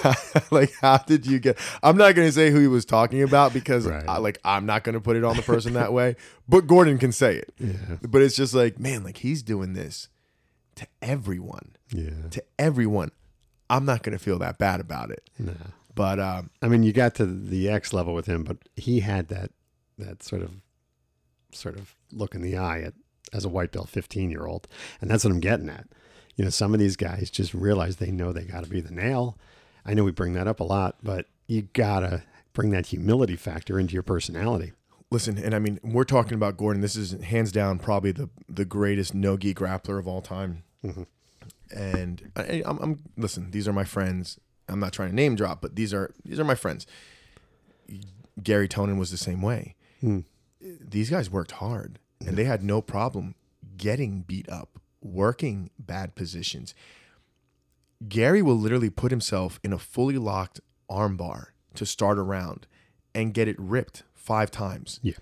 like 0.52 0.74
how 0.82 0.98
did 0.98 1.26
you 1.26 1.40
get? 1.40 1.58
I'm 1.84 1.98
not 1.98 2.16
gonna 2.16 2.32
say 2.32 2.50
who 2.50 2.60
he 2.60 2.68
was 2.68 2.86
talking 2.86 3.22
about 3.24 3.54
because 3.54 3.86
Right. 3.86 4.08
I, 4.08 4.18
like 4.18 4.40
I'm 4.44 4.66
not 4.66 4.84
gonna 4.84 5.02
put 5.02 5.16
it 5.18 5.24
on 5.24 5.36
the 5.36 5.42
person 5.44 5.74
that 5.74 5.94
way, 5.94 6.16
but 6.48 6.66
Gordon 6.68 6.98
can 6.98 7.12
say 7.12 7.36
it. 7.36 7.54
Yeah. 7.60 7.98
But 8.08 8.22
it's 8.22 8.36
just 8.36 8.54
like 8.54 8.80
man, 8.80 9.04
like 9.04 9.18
he's 9.18 9.44
doing 9.44 9.74
this 9.74 10.10
to 10.76 10.88
everyone, 11.02 11.76
Yeah. 11.92 12.30
to 12.32 12.44
everyone. 12.58 13.12
I'm 13.70 13.84
not 13.86 14.02
gonna 14.04 14.20
feel 14.20 14.40
that 14.40 14.58
bad 14.58 14.80
about 14.80 15.12
it. 15.12 15.30
Nah. 15.38 15.52
But 15.94 16.20
um, 16.20 16.52
I 16.62 16.68
mean, 16.68 16.84
you 16.84 16.94
got 16.94 17.16
to 17.16 17.26
the 17.26 17.70
X 17.70 17.92
level 17.92 18.14
with 18.14 18.28
him, 18.28 18.44
but 18.44 18.58
he 18.76 19.00
had 19.02 19.28
that 19.30 19.52
that 19.98 20.22
sort 20.24 20.42
of 20.44 20.52
sort 21.52 21.76
of 21.76 21.96
look 22.12 22.36
in 22.36 22.42
the 22.42 22.56
eye 22.56 22.82
at 22.82 22.94
as 23.34 23.46
a 23.46 23.50
white 23.50 23.72
belt 23.72 23.90
15 23.90 24.32
year 24.32 24.46
old, 24.46 24.68
and 25.02 25.10
that's 25.10 25.24
what 25.24 25.32
I'm 25.32 25.40
getting 25.40 25.70
at. 25.70 25.88
You 26.36 26.44
know, 26.44 26.50
some 26.52 26.74
of 26.74 26.80
these 26.80 26.96
guys 26.96 27.30
just 27.30 27.54
realize 27.54 27.96
they 27.96 28.12
know 28.12 28.32
they 28.32 28.44
got 28.44 28.64
to 28.64 28.70
be 28.70 28.82
the 28.82 28.94
nail. 28.94 29.38
I 29.86 29.94
know 29.94 30.04
we 30.04 30.12
bring 30.12 30.34
that 30.34 30.48
up 30.48 30.60
a 30.60 30.64
lot, 30.66 30.98
but 31.02 31.26
you 31.48 31.64
gotta 31.74 32.24
bring 32.54 32.72
that 32.72 32.88
humility 32.88 33.36
factor 33.36 33.80
into 33.80 33.94
your 33.94 34.04
personality. 34.04 34.74
listen, 35.10 35.38
and 35.38 35.56
I 35.56 35.60
mean, 35.60 35.80
we're 35.84 36.04
talking 36.04 36.34
about 36.34 36.58
Gordon. 36.58 36.82
This 36.82 36.96
is 36.96 37.12
hands 37.24 37.52
down 37.52 37.80
probably 37.80 38.12
the 38.12 38.30
the 38.50 38.66
greatest 38.66 39.14
no 39.14 39.38
gi 39.38 39.54
grappler 39.54 39.98
of 39.98 40.08
all 40.08 40.22
time. 40.22 40.64
Mm-hmm. 40.84 41.04
And 41.76 42.32
I, 42.36 42.64
I'm, 42.66 42.78
I'm 42.80 43.00
listen. 43.16 43.52
These 43.52 43.68
are 43.68 43.74
my 43.74 43.86
friends. 43.86 44.40
I'm 44.68 44.80
not 44.80 44.92
trying 44.92 45.10
to 45.10 45.16
name 45.16 45.36
drop, 45.36 45.62
but 45.62 45.76
these 45.76 45.94
are 45.94 46.14
these 46.26 46.40
are 46.40 46.44
my 46.44 46.56
friends. 46.56 46.86
Garry 48.44 48.68
Tonon 48.68 49.00
was 49.00 49.12
the 49.12 49.18
same 49.18 49.42
way. 49.42 49.76
Hmm. 50.02 50.20
These 50.60 51.10
guys 51.10 51.30
worked 51.30 51.52
hard, 51.52 52.00
and 52.26 52.38
they 52.38 52.46
had 52.46 52.64
no 52.64 52.82
problem 52.82 53.36
getting 53.78 54.22
beat 54.22 54.50
up, 54.50 54.80
working 55.02 55.70
bad 55.78 56.16
positions. 56.16 56.74
Gary 58.08 58.42
will 58.42 58.58
literally 58.58 58.90
put 58.90 59.12
himself 59.12 59.60
in 59.64 59.74
a 59.74 59.80
fully 59.80 60.18
locked 60.18 60.60
armbar 60.90 61.48
to 61.76 61.86
start 61.86 62.18
a 62.18 62.22
round 62.22 62.68
and 63.14 63.34
get 63.34 63.48
it 63.48 63.56
ripped 63.60 64.04
five 64.14 64.52
times. 64.52 65.00
Yeah. 65.02 65.14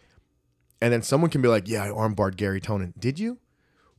And 0.81 0.91
then 0.91 1.01
someone 1.01 1.31
can 1.31 1.41
be 1.41 1.47
like, 1.47 1.67
yeah, 1.67 1.83
I 1.83 1.87
armbarred 1.87 2.35
Garry 2.35 2.59
Tonon. 2.59 2.93
Did 2.99 3.19
you? 3.19 3.39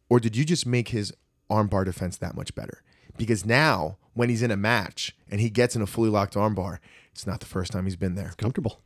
Or 0.08 0.20
did 0.20 0.36
you 0.36 0.44
just 0.44 0.66
make 0.66 0.88
his 0.88 1.12
armbar 1.50 1.84
defense 1.84 2.16
that 2.18 2.36
much 2.36 2.54
better? 2.54 2.82
Because 3.16 3.46
now, 3.46 3.96
when 4.14 4.28
he's 4.28 4.42
in 4.42 4.50
a 4.50 4.56
match 4.56 5.16
and 5.30 5.40
he 5.40 5.48
gets 5.48 5.74
in 5.74 5.82
a 5.82 5.86
fully 5.86 6.10
locked 6.10 6.34
armbar, 6.34 6.78
it's 7.12 7.26
not 7.26 7.40
the 7.40 7.46
first 7.46 7.72
time 7.72 7.84
he's 7.84 7.96
been 7.96 8.14
there. 8.14 8.32
Comfortable. 8.36 8.82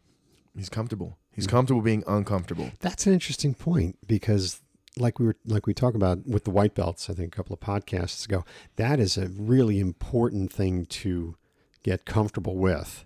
He's 0.57 0.69
comfortable. 0.69 1.19
He's 1.41 1.47
comfortable 1.47 1.83
being 1.83 2.05
uncomfortable. 2.07 2.71
That's 2.81 3.07
an 3.07 3.13
interesting 3.13 3.55
point 3.55 3.99
because 4.07 4.61
like 4.97 5.19
we 5.19 5.27
were 5.27 5.37
like 5.47 5.67
we 5.67 5.75
talk 5.75 5.95
about 5.95 6.27
with 6.27 6.45
the 6.45 6.51
white 6.51 6.75
belts, 6.75 7.09
I 7.09 7.15
think 7.15 7.33
a 7.33 7.37
couple 7.37 7.55
of 7.55 7.61
podcasts 7.61 8.25
ago, 8.25 8.45
that 8.77 9.01
is 9.01 9.17
a 9.17 9.29
really 9.29 9.81
important 9.81 10.53
thing 10.53 10.87
to 10.87 11.37
get 11.83 12.05
comfortable 12.05 12.57
with. 12.57 13.05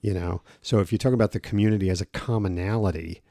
You 0.00 0.14
know. 0.14 0.42
So 0.60 0.80
if 0.80 0.92
you 0.92 0.98
talk 0.98 1.12
about 1.12 1.32
the 1.32 1.40
community 1.40 1.88
as 1.88 2.00
a 2.00 2.06
commonality, 2.06 3.22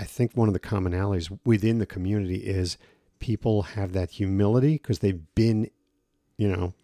I 0.00 0.04
think 0.04 0.36
one 0.36 0.48
of 0.48 0.54
the 0.54 0.60
commonalities 0.60 1.36
within 1.44 1.78
the 1.78 1.86
community 1.86 2.36
is 2.36 2.78
people 3.18 3.62
have 3.62 3.92
that 3.92 4.12
humility 4.12 4.74
because 4.74 5.00
they've 5.00 5.22
been, 5.34 5.70
you 6.36 6.48
know, 6.48 6.74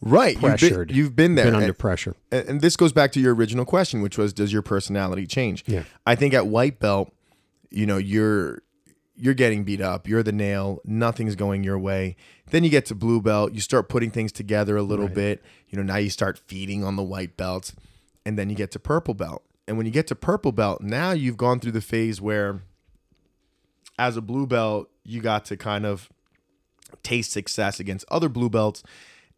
Right. 0.00 0.34
You've 0.34 0.40
been- 0.42 0.50
pressured. 0.50 0.90
You've 0.92 1.16
been, 1.16 1.34
there. 1.34 1.46
been 1.46 1.54
under 1.54 1.66
And- 1.68 1.78
pressure. 1.78 2.14
and, 2.30 2.48
and 2.48 2.60
this 2.60 2.76
goes 2.76 2.92
back 2.92 3.12
to 3.12 3.20
your 3.20 3.34
original 3.34 3.64
question, 3.64 4.00
which 4.02 4.16
was, 4.18 4.32
does 4.32 4.52
your 4.52 4.62
personality 4.62 5.26
change? 5.26 5.64
Yeah. 5.66 5.84
I 6.06 6.14
think 6.14 6.34
at 6.34 6.46
white 6.46 6.78
belt, 6.78 7.12
you 7.70 7.86
know, 7.86 7.96
you're 7.98 8.62
you're 9.20 9.34
getting 9.34 9.64
beat 9.64 9.80
up. 9.80 10.06
You're 10.06 10.22
the 10.22 10.30
nail. 10.30 10.80
Nothing's 10.84 11.34
going 11.34 11.64
your 11.64 11.76
way. 11.76 12.14
Then 12.50 12.62
you 12.62 12.70
get 12.70 12.86
to 12.86 12.94
blue 12.94 13.20
belt. 13.20 13.52
You 13.52 13.60
start 13.60 13.88
putting 13.88 14.12
things 14.12 14.30
together 14.30 14.76
a 14.76 14.82
little 14.84 15.06
Right. 15.06 15.14
bit. 15.14 15.42
You 15.68 15.76
know, 15.76 15.82
now 15.82 15.96
you 15.96 16.08
start 16.08 16.38
feeding 16.38 16.84
on 16.84 16.94
the 16.94 17.02
white 17.02 17.36
belts, 17.36 17.74
and 18.24 18.38
then 18.38 18.48
you 18.48 18.54
get 18.54 18.70
to 18.70 18.78
purple 18.78 19.14
belt. 19.14 19.42
And 19.66 19.76
when 19.76 19.86
you 19.86 19.92
get 19.92 20.06
to 20.06 20.14
purple 20.14 20.52
belt, 20.52 20.82
now 20.82 21.10
you've 21.10 21.36
gone 21.36 21.58
through 21.58 21.72
the 21.72 21.80
phase 21.80 22.20
where, 22.20 22.62
as 23.98 24.16
a 24.16 24.20
blue 24.22 24.46
belt, 24.46 24.88
you 25.04 25.20
got 25.20 25.44
to 25.46 25.56
kind 25.56 25.84
of 25.84 26.08
taste 27.02 27.32
success 27.32 27.80
against 27.80 28.04
other 28.10 28.28
blue 28.28 28.48
belts 28.48 28.82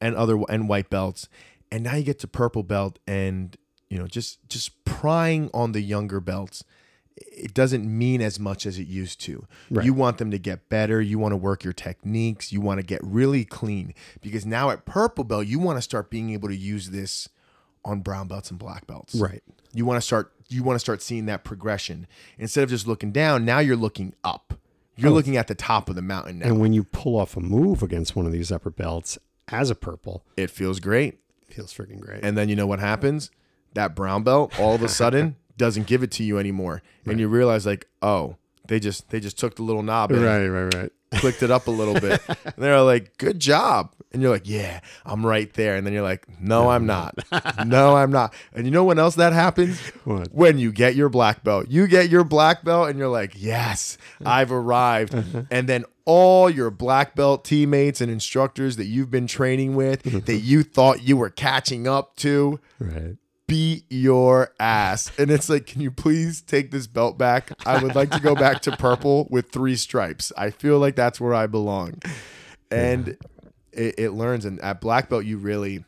and 0.00 0.16
other 0.16 0.38
and 0.48 0.68
white 0.68 0.90
belts 0.90 1.28
and 1.70 1.84
now 1.84 1.94
you 1.94 2.02
get 2.02 2.18
to 2.18 2.28
purple 2.28 2.62
belt 2.62 2.98
and 3.06 3.56
you 3.88 3.98
know 3.98 4.06
just 4.06 4.46
just 4.48 4.84
prying 4.84 5.50
on 5.52 5.72
the 5.72 5.80
younger 5.80 6.20
belts 6.20 6.64
it 7.16 7.54
doesn't 7.54 7.86
mean 7.86 8.22
as 8.22 8.38
much 8.38 8.66
as 8.66 8.78
it 8.78 8.86
used 8.86 9.20
to. 9.22 9.46
Right. 9.70 9.84
You 9.84 9.92
want 9.92 10.18
them 10.18 10.30
to 10.30 10.38
get 10.38 10.68
better. 10.68 11.00
You 11.00 11.18
want 11.18 11.32
to 11.32 11.36
work 11.36 11.64
your 11.64 11.72
techniques. 11.72 12.52
You 12.52 12.60
want 12.60 12.80
to 12.80 12.86
get 12.86 13.00
really 13.02 13.44
clean 13.44 13.94
because 14.20 14.46
now 14.46 14.70
at 14.70 14.84
purple 14.86 15.24
belt, 15.24 15.46
you 15.46 15.58
want 15.58 15.76
to 15.76 15.82
start 15.82 16.10
being 16.10 16.30
able 16.30 16.48
to 16.48 16.56
use 16.56 16.90
this 16.90 17.28
on 17.84 18.00
brown 18.00 18.28
belts 18.28 18.50
and 18.50 18.58
black 18.58 18.86
belts. 18.86 19.14
Right. 19.14 19.42
You 19.72 19.84
want 19.84 19.98
to 19.98 20.06
start 20.06 20.32
you 20.48 20.62
want 20.62 20.76
to 20.76 20.80
start 20.80 21.00
seeing 21.02 21.26
that 21.26 21.44
progression. 21.44 22.06
Instead 22.38 22.64
of 22.64 22.70
just 22.70 22.86
looking 22.86 23.12
down, 23.12 23.44
now 23.44 23.60
you're 23.60 23.76
looking 23.76 24.14
up. 24.24 24.54
You're 24.96 25.10
oh. 25.10 25.14
looking 25.14 25.36
at 25.36 25.46
the 25.46 25.54
top 25.54 25.88
of 25.88 25.94
the 25.94 26.02
mountain 26.02 26.40
now. 26.40 26.46
And 26.46 26.60
when 26.60 26.72
you 26.72 26.84
pull 26.84 27.16
off 27.16 27.36
a 27.36 27.40
move 27.40 27.82
against 27.82 28.16
one 28.16 28.26
of 28.26 28.32
these 28.32 28.50
upper 28.50 28.70
belts 28.70 29.18
as 29.50 29.70
a 29.70 29.74
purple, 29.74 30.24
it 30.36 30.50
feels 30.50 30.80
great. 30.80 31.18
feels 31.48 31.72
freaking 31.72 32.00
great. 32.00 32.22
And 32.22 32.36
then 32.36 32.48
you 32.48 32.56
know 32.56 32.66
what 32.66 32.80
happens? 32.80 33.30
That 33.74 33.94
brown 33.94 34.22
belt 34.22 34.58
all 34.58 34.74
of 34.74 34.82
a 34.82 34.88
sudden 34.88 35.36
doesn't 35.56 35.86
give 35.86 36.02
it 36.02 36.10
to 36.12 36.24
you 36.24 36.38
anymore. 36.38 36.82
And 37.06 37.20
you 37.20 37.28
realize 37.28 37.66
like, 37.66 37.86
oh, 38.02 38.36
they 38.66 38.80
just 38.80 39.10
they 39.10 39.20
just 39.20 39.38
took 39.38 39.56
the 39.56 39.62
little 39.62 39.82
knob 39.82 40.12
and 40.12 40.22
right, 40.22 40.46
right, 40.46 40.74
right. 40.74 40.92
clicked 41.14 41.42
it 41.42 41.50
up 41.50 41.66
a 41.66 41.70
little 41.70 41.94
bit. 41.94 42.20
and 42.28 42.54
they're 42.56 42.80
like, 42.82 43.18
good 43.18 43.40
job. 43.40 43.94
And 44.12 44.22
you're 44.22 44.30
like, 44.30 44.48
yeah, 44.48 44.80
I'm 45.04 45.24
right 45.24 45.52
there. 45.54 45.76
And 45.76 45.86
then 45.86 45.92
you're 45.92 46.02
like, 46.02 46.26
no, 46.40 46.70
I'm 46.70 46.86
not. 46.86 47.14
no, 47.66 47.96
I'm 47.96 48.10
not. 48.10 48.34
And 48.52 48.64
you 48.64 48.72
know 48.72 48.84
when 48.84 48.98
else 48.98 49.14
that 49.16 49.32
happens? 49.32 49.80
What? 50.04 50.32
When 50.32 50.58
you 50.58 50.72
get 50.72 50.96
your 50.96 51.08
black 51.08 51.44
belt. 51.44 51.66
You 51.68 51.86
get 51.86 52.10
your 52.10 52.24
black 52.24 52.64
belt 52.64 52.88
and 52.90 52.98
you're 52.98 53.08
like, 53.08 53.34
yes, 53.36 53.98
I've 54.24 54.50
arrived. 54.50 55.14
Uh-huh. 55.14 55.42
and 55.50 55.68
then 55.68 55.84
all 56.12 56.50
your 56.50 56.70
black 56.72 57.14
belt 57.14 57.44
teammates 57.44 58.00
and 58.00 58.10
instructors 58.10 58.74
that 58.76 58.86
you've 58.86 59.10
been 59.12 59.28
training 59.28 59.76
with 59.76 60.02
that 60.26 60.38
you 60.40 60.64
thought 60.64 61.02
you 61.04 61.16
were 61.16 61.30
catching 61.30 61.86
up 61.86 62.16
to 62.16 62.58
Right. 62.80 63.16
beat 63.46 63.84
your 63.88 64.52
ass. 64.58 65.12
And 65.18 65.30
it's 65.30 65.48
like, 65.48 65.66
can 65.66 65.80
you 65.80 65.90
please 65.92 66.40
take 66.42 66.72
this 66.72 66.86
belt 66.88 67.16
back? 67.16 67.52
I 67.64 67.80
would 67.80 67.94
like 67.94 68.10
to 68.10 68.20
go 68.20 68.34
back 68.34 68.60
to 68.62 68.76
purple 68.76 69.28
with 69.30 69.50
three 69.52 69.76
stripes. 69.76 70.32
I 70.36 70.50
feel 70.50 70.78
like 70.80 70.96
that's 70.96 71.20
where 71.20 71.34
I 71.34 71.46
belong. 71.46 72.00
And 72.72 73.16
it, 73.72 73.94
it 73.98 74.10
learns, 74.10 74.44
and 74.44 74.60
at 74.60 74.80
black 74.80 75.08
belt, 75.08 75.24
you 75.24 75.36
really, 75.38 75.84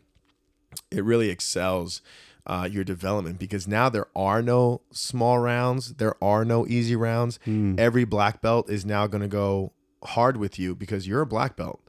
it 0.90 1.02
really 1.04 1.30
excels 1.30 2.00
uh, 2.46 2.68
your 2.70 2.84
development 2.84 3.38
because 3.38 3.66
now 3.68 3.88
there 3.88 4.06
are 4.14 4.42
no 4.42 4.82
small 4.92 5.38
rounds, 5.38 5.94
there 5.94 6.14
are 6.22 6.44
no 6.44 6.66
easy 6.66 6.94
rounds. 6.96 7.38
Every 7.78 8.04
black 8.04 8.40
belt 8.40 8.70
is 8.70 8.84
now 8.84 9.06
going 9.08 9.22
to 9.22 9.28
go 9.28 9.72
hard 10.04 10.36
with 10.36 10.58
you 10.58 10.74
because 10.74 11.06
you're 11.06 11.20
a 11.22 11.26
black 11.26 11.56
belt. 11.56 11.80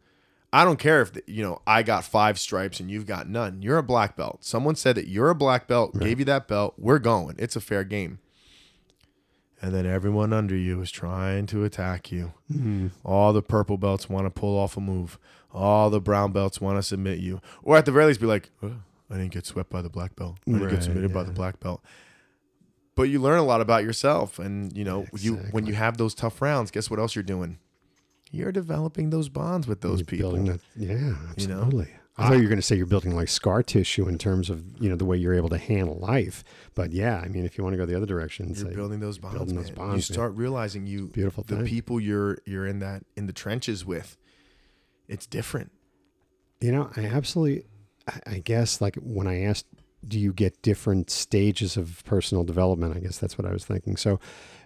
I 0.52 0.64
don't 0.66 0.78
care 0.78 1.02
if 1.02 1.12
you 1.26 1.42
know 1.42 1.62
I 1.66 1.82
got 1.82 2.04
five 2.04 2.38
stripes 2.40 2.80
and 2.80 2.90
you've 2.92 3.08
got 3.08 3.28
none. 3.28 3.62
You're 3.64 3.80
a 3.80 3.84
black 3.84 4.16
belt. 4.16 4.44
Someone 4.44 4.76
said 4.76 4.96
that 4.98 5.08
you're 5.08 5.30
a 5.32 5.36
black 5.36 5.68
belt, 5.68 5.98
gave 6.00 6.20
you 6.20 6.26
that 6.26 6.48
belt. 6.48 6.76
We're 6.78 7.00
going. 7.00 7.36
It's 7.40 7.56
a 7.56 7.62
fair 7.62 7.84
game. 7.84 8.20
And 9.62 9.74
then 9.74 9.86
everyone 9.86 10.34
under 10.34 10.56
you 10.56 10.82
is 10.82 10.92
trying 10.92 11.46
to 11.48 11.64
attack 11.64 12.12
you. 12.12 12.34
Mm-hmm. 12.52 12.88
All 13.04 13.32
the 13.34 13.42
purple 13.42 13.78
belts 13.78 14.10
want 14.10 14.26
to 14.26 14.30
pull 14.30 14.60
off 14.60 14.76
a 14.76 14.82
move. 14.82 15.18
All 15.54 15.90
the 15.90 16.02
brown 16.02 16.34
belts 16.34 16.60
want 16.60 16.78
to 16.78 16.84
submit 16.84 17.20
you, 17.20 17.40
or 17.64 17.78
at 17.78 17.86
the 17.86 17.92
very 17.92 18.06
least, 18.08 18.20
be 18.20 18.26
like, 18.26 18.50
"Oh, 18.62 18.74
"I 19.10 19.18
didn't 19.18 19.32
get 19.32 19.46
swept 19.46 19.70
by 19.70 19.82
the 19.82 19.90
black 19.90 20.16
belt. 20.16 20.38
I 20.48 20.52
didn't 20.52 20.66
Right, 20.66 20.72
get 20.74 20.84
submitted 20.84 21.14
by 21.14 21.24
the 21.24 21.32
black 21.32 21.60
belt." 21.60 21.82
But 22.96 23.04
you 23.04 23.20
learn 23.20 23.40
a 23.40 23.44
lot 23.44 23.62
about 23.62 23.84
yourself, 23.84 24.38
and 24.40 24.76
you 24.76 24.84
know, 24.84 25.06
you 25.18 25.36
when 25.52 25.66
you 25.66 25.74
have 25.74 25.98
those 25.98 26.14
tough 26.14 26.42
rounds, 26.42 26.70
guess 26.72 26.90
what 26.90 27.00
else 27.00 27.16
you're 27.16 27.24
doing? 27.24 27.58
You're 28.34 28.52
developing 28.52 29.12
those 29.12 29.30
bonds 29.30 29.68
with 29.68 29.82
those 29.82 30.00
You're 30.00 30.06
people. 30.06 30.32
That, 30.44 30.60
yeah, 30.76 31.14
You 31.38 31.48
know? 31.48 31.62
absolutely. 31.62 31.90
I 32.18 32.28
thought 32.28 32.34
you 32.38 32.44
were 32.44 32.48
going 32.50 32.58
to 32.58 32.62
say 32.64 32.76
you're 32.76 32.86
building 32.86 33.16
like 33.16 33.28
scar 33.28 33.64
tissue 33.64 34.08
in 34.08 34.18
terms 34.20 34.50
of 34.52 34.64
you 34.82 34.88
know 34.90 34.96
the 34.96 35.06
way 35.06 35.18
you're 35.18 35.34
able 35.34 35.50
to 35.50 35.58
handle 35.58 35.98
life, 35.98 36.44
but 36.76 36.92
yeah, 36.92 37.18
I 37.24 37.28
mean 37.28 37.44
if 37.46 37.58
you 37.58 37.64
want 37.64 37.74
to 37.74 37.78
go 37.78 37.86
the 37.88 37.96
other 37.96 38.06
direction, 38.06 38.48
You're 38.50 38.56
say, 38.70 38.74
building 38.76 39.00
those 39.00 39.18
bonds. 39.18 39.38
building 39.38 39.56
those 39.56 39.68
man. 39.70 39.76
bonds, 39.76 40.10
you 40.10 40.14
man. 40.14 40.18
start 40.18 40.36
realizing 40.36 40.86
you 40.86 41.08
Beautiful 41.08 41.44
the 41.44 41.56
thing. 41.58 41.66
people 41.66 42.00
you're 42.00 42.38
you're 42.46 42.68
in 42.68 42.80
that 42.80 43.04
in 43.16 43.26
the 43.28 43.34
trenches 43.34 43.84
with. 43.86 44.18
It's 45.08 45.26
different. 45.26 45.72
You 46.62 46.72
know, 46.72 46.90
I 46.96 47.06
absolutely, 47.06 47.66
I- 48.08 48.22
I 48.36 48.40
guess, 48.40 48.80
like 48.80 48.96
when 48.98 49.26
I 49.28 49.42
asked, 49.42 49.66
do 50.08 50.20
you 50.20 50.34
get 50.34 50.62
different 50.62 51.10
stages 51.10 51.78
of 51.78 52.04
personal 52.06 52.44
development? 52.44 52.96
I 52.96 53.00
guess 53.00 53.18
that's 53.18 53.38
what 53.38 53.48
I 53.48 53.52
was 53.52 53.66
thinking. 53.66 53.98
So, 53.98 54.20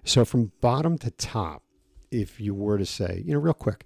so 0.04 0.26
from 0.26 0.52
bottom 0.62 0.98
to 1.00 1.12
top, 1.12 1.64
if 2.12 2.40
you 2.40 2.54
were 2.54 2.78
to 2.78 2.86
say, 2.86 3.24
you 3.26 3.34
know, 3.34 3.40
real 3.40 3.54
quick, 3.54 3.84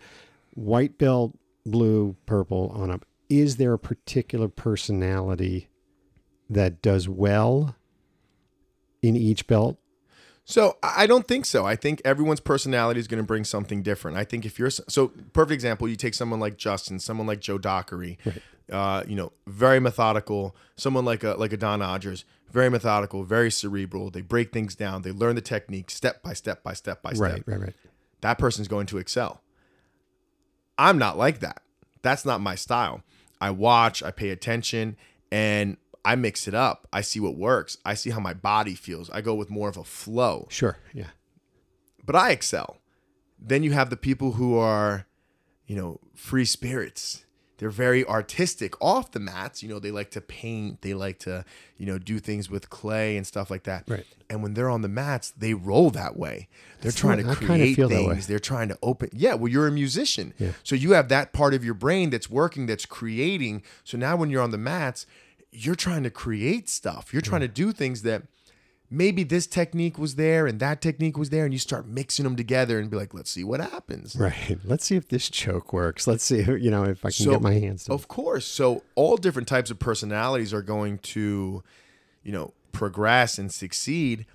white 0.54 0.98
belt, 0.98 1.38
blue, 1.66 2.16
purple 2.26 2.72
on 2.76 2.92
up, 2.92 3.06
is 3.30 3.58
there 3.58 3.74
a 3.74 3.80
particular 3.80 4.48
personality 4.48 5.70
that 6.50 6.82
does 6.82 7.08
well 7.08 7.76
in 9.02 9.16
each 9.16 9.48
belt? 9.48 9.78
So 10.44 10.78
I 10.84 11.08
don't 11.08 11.28
think 11.28 11.46
so. 11.46 11.66
I 11.66 11.76
think 11.76 12.02
everyone's 12.04 12.40
personality 12.40 13.00
is 13.00 13.08
going 13.08 13.22
to 13.22 13.26
bring 13.26 13.46
something 13.46 13.84
different. 13.84 14.18
I 14.18 14.24
think 14.26 14.46
if 14.46 14.60
you're 14.60 14.70
so 14.70 15.10
perfect 15.34 15.54
example, 15.54 15.88
you 15.88 15.96
take 15.96 16.14
someone 16.14 16.40
like 16.40 16.58
Justin, 16.58 17.00
someone 17.00 17.28
like 17.28 17.40
Joe 17.40 17.58
Dockery, 17.58 18.18
uh, 18.72 19.04
you 19.08 19.16
know, 19.16 19.32
very 19.48 19.80
methodical. 19.80 20.56
Someone 20.76 21.06
like 21.06 21.24
a 21.24 21.36
like 21.36 21.54
a 21.54 21.58
Don 21.58 21.80
Odgers, 21.80 22.24
very 22.52 22.70
methodical, 22.70 23.24
very 23.24 23.52
cerebral. 23.52 24.10
They 24.10 24.22
break 24.22 24.52
things 24.52 24.76
down. 24.76 25.04
They 25.04 25.12
learn 25.12 25.36
the 25.36 25.42
technique 25.42 25.90
step 25.90 26.22
by 26.24 26.34
step 26.34 26.64
by 26.64 26.74
step 26.74 27.02
by 27.02 27.14
step. 27.14 27.32
Right, 27.32 27.44
right, 27.46 27.60
right. 27.60 27.76
That 28.22 28.38
person's 28.38 28.68
going 28.68 28.86
to 28.88 28.98
excel. 28.98 29.42
I'm 30.78 30.98
not 30.98 31.18
like 31.18 31.40
that. 31.40 31.62
That's 32.02 32.26
not 32.26 32.42
my 32.42 32.56
style. 32.56 33.04
I 33.40 33.52
watch, 33.52 34.02
I 34.04 34.12
pay 34.12 34.30
attention, 34.30 34.96
and 35.32 35.78
I 36.04 36.16
mix 36.16 36.48
it 36.48 36.54
up. 36.54 36.88
I 36.92 37.02
see 37.02 37.20
what 37.20 37.36
works. 37.36 37.78
I 37.86 37.94
see 37.94 38.10
how 38.12 38.20
my 38.20 38.34
body 38.34 38.76
feels. 38.76 39.10
I 39.12 39.22
go 39.22 39.36
with 39.36 39.50
more 39.50 39.70
of 39.70 39.78
a 39.78 39.84
flow, 39.84 40.48
Sure, 40.50 40.78
yeah. 40.94 41.08
but 42.06 42.16
I 42.16 42.32
excel. 42.32 42.78
Then 43.40 43.64
you 43.64 43.72
have 43.72 43.90
the 43.90 43.98
people 43.98 44.34
who 44.34 44.58
are, 44.58 45.08
you 45.66 45.76
know, 45.76 46.00
free 46.16 46.46
spirits. 46.46 47.26
They're 47.62 47.70
very 47.70 48.04
artistic 48.08 48.74
off 48.82 49.12
the 49.12 49.20
mats. 49.20 49.62
You 49.62 49.70
know, 49.70 49.78
they 49.78 49.92
like 49.92 50.10
to 50.12 50.20
paint, 50.20 50.82
they 50.82 50.96
like 50.96 51.20
to, 51.20 51.46
you 51.78 51.86
know, 51.86 52.00
do 52.00 52.18
things 52.18 52.50
with 52.50 52.72
clay 52.72 53.16
and 53.18 53.28
stuff 53.28 53.52
like 53.52 53.66
that. 53.66 53.84
Right. 53.88 54.04
And 54.32 54.42
when 54.42 54.56
they're 54.56 54.68
on 54.72 54.82
the 54.82 54.90
mats, 54.90 55.30
they 55.38 55.54
roll 55.54 55.92
that 55.92 56.18
way. 56.18 56.48
They're 56.80 56.90
That's 56.90 56.96
trying 56.96 57.20
to 57.24 57.30
I 57.30 57.36
kinda 57.36 57.46
create 57.46 57.78
that 57.78 57.90
way. 57.90 58.08
things. 58.08 58.26
They're 58.26 58.40
trying 58.40 58.70
to 58.70 58.80
open. 58.82 59.10
Yeah, 59.14 59.36
well, 59.36 59.48
you're 59.48 59.68
a 59.68 59.72
musician. 59.72 60.34
Yeah. 60.40 60.54
So 60.64 60.74
you 60.74 60.94
have 60.94 61.08
that 61.10 61.34
part 61.34 61.54
of 61.54 61.64
your 61.64 61.76
brain 61.76 62.10
that's 62.10 62.32
working, 62.32 62.66
that's 62.66 62.88
creating. 62.88 63.62
So 63.84 63.96
now 63.96 64.16
when 64.16 64.32
you're 64.32 64.42
on 64.42 64.50
the 64.50 64.58
mats, 64.58 65.06
you're 65.52 65.76
trying 65.76 66.02
to 66.02 66.10
create 66.10 66.68
stuff. 66.68 67.14
You're 67.14 67.22
trying 67.22 67.42
to 67.42 67.48
do 67.48 67.72
things 67.74 68.02
that 68.02 68.24
maybe 68.92 69.24
this 69.24 69.48
technique 69.48 69.98
was 69.98 70.16
there 70.16 70.46
and 70.46 70.60
that 70.60 70.82
technique 70.82 71.18
was 71.18 71.30
there, 71.30 71.46
and 71.46 71.54
you 71.54 71.60
start 71.60 71.88
mixing 71.88 72.26
them 72.26 72.36
together 72.36 72.78
and 72.78 72.92
be 72.92 72.98
like, 72.98 73.14
let's 73.14 73.32
see 73.32 73.44
what 73.44 73.62
happens. 73.62 74.16
Right. 74.16 74.60
Let's 74.66 74.86
see 74.86 74.98
if 74.98 75.08
this 75.08 75.30
choke 75.30 75.72
works. 75.72 76.06
Let's 76.06 76.24
see, 76.24 76.42
you 76.44 76.70
know, 76.70 76.84
if 76.84 77.06
I 77.06 77.10
can 77.10 77.26
So, 77.26 77.32
get 77.32 77.42
my 77.42 77.54
hands 77.54 77.88
Of 77.88 78.08
course. 78.10 78.46
So 78.46 78.84
all 78.96 79.16
different 79.16 79.48
types 79.48 79.72
of 79.72 79.80
personalities 79.80 80.54
are 80.54 80.62
going 80.62 80.98
to, 81.00 81.64
you 82.24 82.32
know, 82.32 82.54
progress 82.74 83.38
and 83.38 83.52
succeed. 83.52 84.26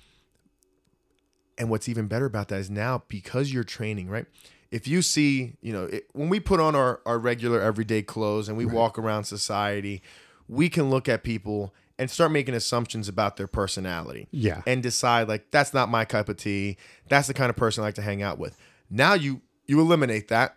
And 1.58 1.70
what's 1.70 1.88
even 1.88 2.06
better 2.06 2.24
about 2.26 2.48
that 2.48 2.60
is 2.60 2.70
now 2.70 3.04
because 3.08 3.52
you're 3.52 3.64
training, 3.64 4.08
right? 4.08 4.26
If 4.70 4.88
you 4.88 5.02
see, 5.02 5.54
you 5.60 5.72
know, 5.72 5.84
it, 5.84 6.06
when 6.12 6.28
we 6.28 6.40
put 6.40 6.60
on 6.60 6.74
our, 6.74 7.00
our 7.06 7.18
regular 7.18 7.60
everyday 7.60 8.02
clothes 8.02 8.48
and 8.48 8.58
we 8.58 8.66
walk 8.66 8.98
around 8.98 9.24
society, 9.24 10.02
we 10.48 10.68
can 10.68 10.90
look 10.90 11.08
at 11.08 11.22
people 11.22 11.74
and 11.98 12.10
start 12.10 12.30
making 12.30 12.54
assumptions 12.54 13.08
about 13.08 13.36
their 13.36 13.46
personality. 13.46 14.28
Yeah. 14.30 14.62
And 14.66 14.82
decide 14.82 15.28
like 15.28 15.50
that's 15.50 15.72
not 15.72 15.88
my 15.88 16.04
cup 16.04 16.28
of 16.28 16.36
tea. 16.36 16.76
That's 17.08 17.28
the 17.28 17.34
kind 17.34 17.50
of 17.50 17.56
person 17.56 17.82
I 17.82 17.86
like 17.86 17.94
to 17.94 18.02
hang 18.02 18.22
out 18.22 18.38
with. 18.38 18.56
Now 18.90 19.14
you 19.14 19.42
you 19.66 19.80
eliminate 19.80 20.28
that 20.28 20.56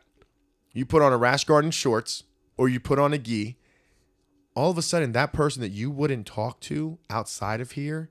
you 0.73 0.85
put 0.85 1.01
on 1.01 1.13
a 1.13 1.17
rash 1.17 1.45
guard 1.45 1.63
and 1.63 1.73
shorts 1.73 2.23
or 2.57 2.69
you 2.69 2.79
put 2.79 2.99
on 2.99 3.13
a 3.13 3.17
gi, 3.17 3.57
all 4.55 4.69
of 4.69 4.77
a 4.77 4.81
sudden 4.81 5.13
that 5.13 5.33
person 5.33 5.61
that 5.61 5.71
you 5.71 5.89
wouldn't 5.89 6.27
talk 6.27 6.59
to 6.61 6.97
outside 7.09 7.61
of 7.61 7.71
here 7.71 8.09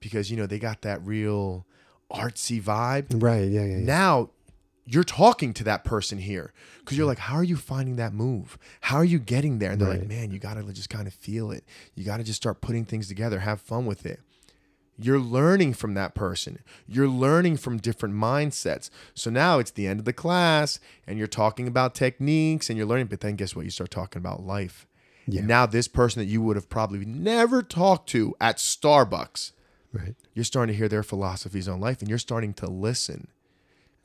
because 0.00 0.30
you 0.30 0.36
know 0.36 0.46
they 0.46 0.58
got 0.58 0.82
that 0.82 1.04
real 1.04 1.66
artsy 2.10 2.62
vibe. 2.62 3.22
Right. 3.22 3.48
Yeah. 3.50 3.64
Yeah. 3.64 3.76
yeah. 3.76 3.84
Now 3.84 4.30
you're 4.86 5.04
talking 5.04 5.52
to 5.54 5.64
that 5.64 5.84
person 5.84 6.18
here 6.18 6.52
because 6.80 6.96
you're 6.98 7.06
like, 7.06 7.18
how 7.18 7.36
are 7.36 7.44
you 7.44 7.56
finding 7.56 7.96
that 7.96 8.12
move? 8.12 8.58
How 8.82 8.96
are 8.96 9.04
you 9.04 9.18
getting 9.18 9.58
there? 9.58 9.70
And 9.72 9.80
they're 9.80 9.88
like, 9.88 10.06
man, 10.06 10.30
you 10.30 10.38
got 10.38 10.54
to 10.54 10.72
just 10.72 10.90
kind 10.90 11.06
of 11.06 11.14
feel 11.14 11.50
it. 11.50 11.64
You 11.94 12.04
got 12.04 12.18
to 12.18 12.22
just 12.24 12.36
start 12.36 12.60
putting 12.60 12.84
things 12.84 13.08
together, 13.08 13.40
have 13.40 13.60
fun 13.60 13.86
with 13.86 14.04
it. 14.04 14.20
You're 14.96 15.18
learning 15.18 15.74
from 15.74 15.94
that 15.94 16.14
person. 16.14 16.60
You're 16.86 17.08
learning 17.08 17.56
from 17.56 17.78
different 17.78 18.14
mindsets. 18.14 18.90
So 19.14 19.28
now 19.30 19.58
it's 19.58 19.72
the 19.72 19.86
end 19.88 19.98
of 19.98 20.04
the 20.04 20.12
class 20.12 20.78
and 21.06 21.18
you're 21.18 21.26
talking 21.26 21.66
about 21.66 21.94
techniques 21.94 22.68
and 22.70 22.76
you're 22.76 22.86
learning. 22.86 23.06
But 23.06 23.20
then 23.20 23.34
guess 23.36 23.56
what? 23.56 23.64
You 23.64 23.70
start 23.72 23.90
talking 23.90 24.20
about 24.20 24.44
life. 24.44 24.86
Yeah. 25.26 25.40
And 25.40 25.48
now 25.48 25.66
this 25.66 25.88
person 25.88 26.20
that 26.20 26.26
you 26.26 26.42
would 26.42 26.54
have 26.56 26.68
probably 26.68 27.04
never 27.04 27.62
talked 27.62 28.08
to 28.10 28.34
at 28.40 28.58
Starbucks, 28.58 29.52
Right. 29.92 30.14
you're 30.34 30.44
starting 30.44 30.72
to 30.74 30.76
hear 30.76 30.88
their 30.88 31.02
philosophies 31.02 31.68
on 31.68 31.80
life 31.80 32.00
and 32.00 32.08
you're 32.08 32.18
starting 32.18 32.52
to 32.54 32.66
listen 32.68 33.28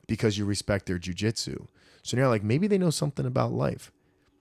because 0.10 0.38
you 0.38 0.44
respect 0.46 0.86
their 0.88 1.00
jujitsu. 1.00 1.68
So 2.04 2.18
now, 2.18 2.28
like, 2.28 2.44
maybe 2.44 2.68
they 2.68 2.78
know 2.78 2.90
something 2.90 3.26
about 3.26 3.52
life. 3.54 3.92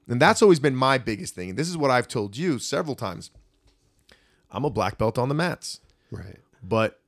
And 0.09 0.21
that's 0.21 0.43
always 0.43 0.59
been 0.59 0.75
my 0.75 0.99
biggest 0.99 1.35
thing. 1.35 1.51
And 1.51 1.59
this 1.59 1.69
is 1.69 1.77
what 1.77 1.91
I've 1.91 2.09
told 2.09 2.37
you 2.37 2.59
several 2.59 2.97
times. 2.97 3.31
I'm 4.51 4.65
a 4.65 4.71
black 4.71 4.97
belt 4.99 5.19
on 5.19 5.29
the 5.29 5.35
mats, 5.35 5.81
Right. 6.11 6.39
but 6.63 7.01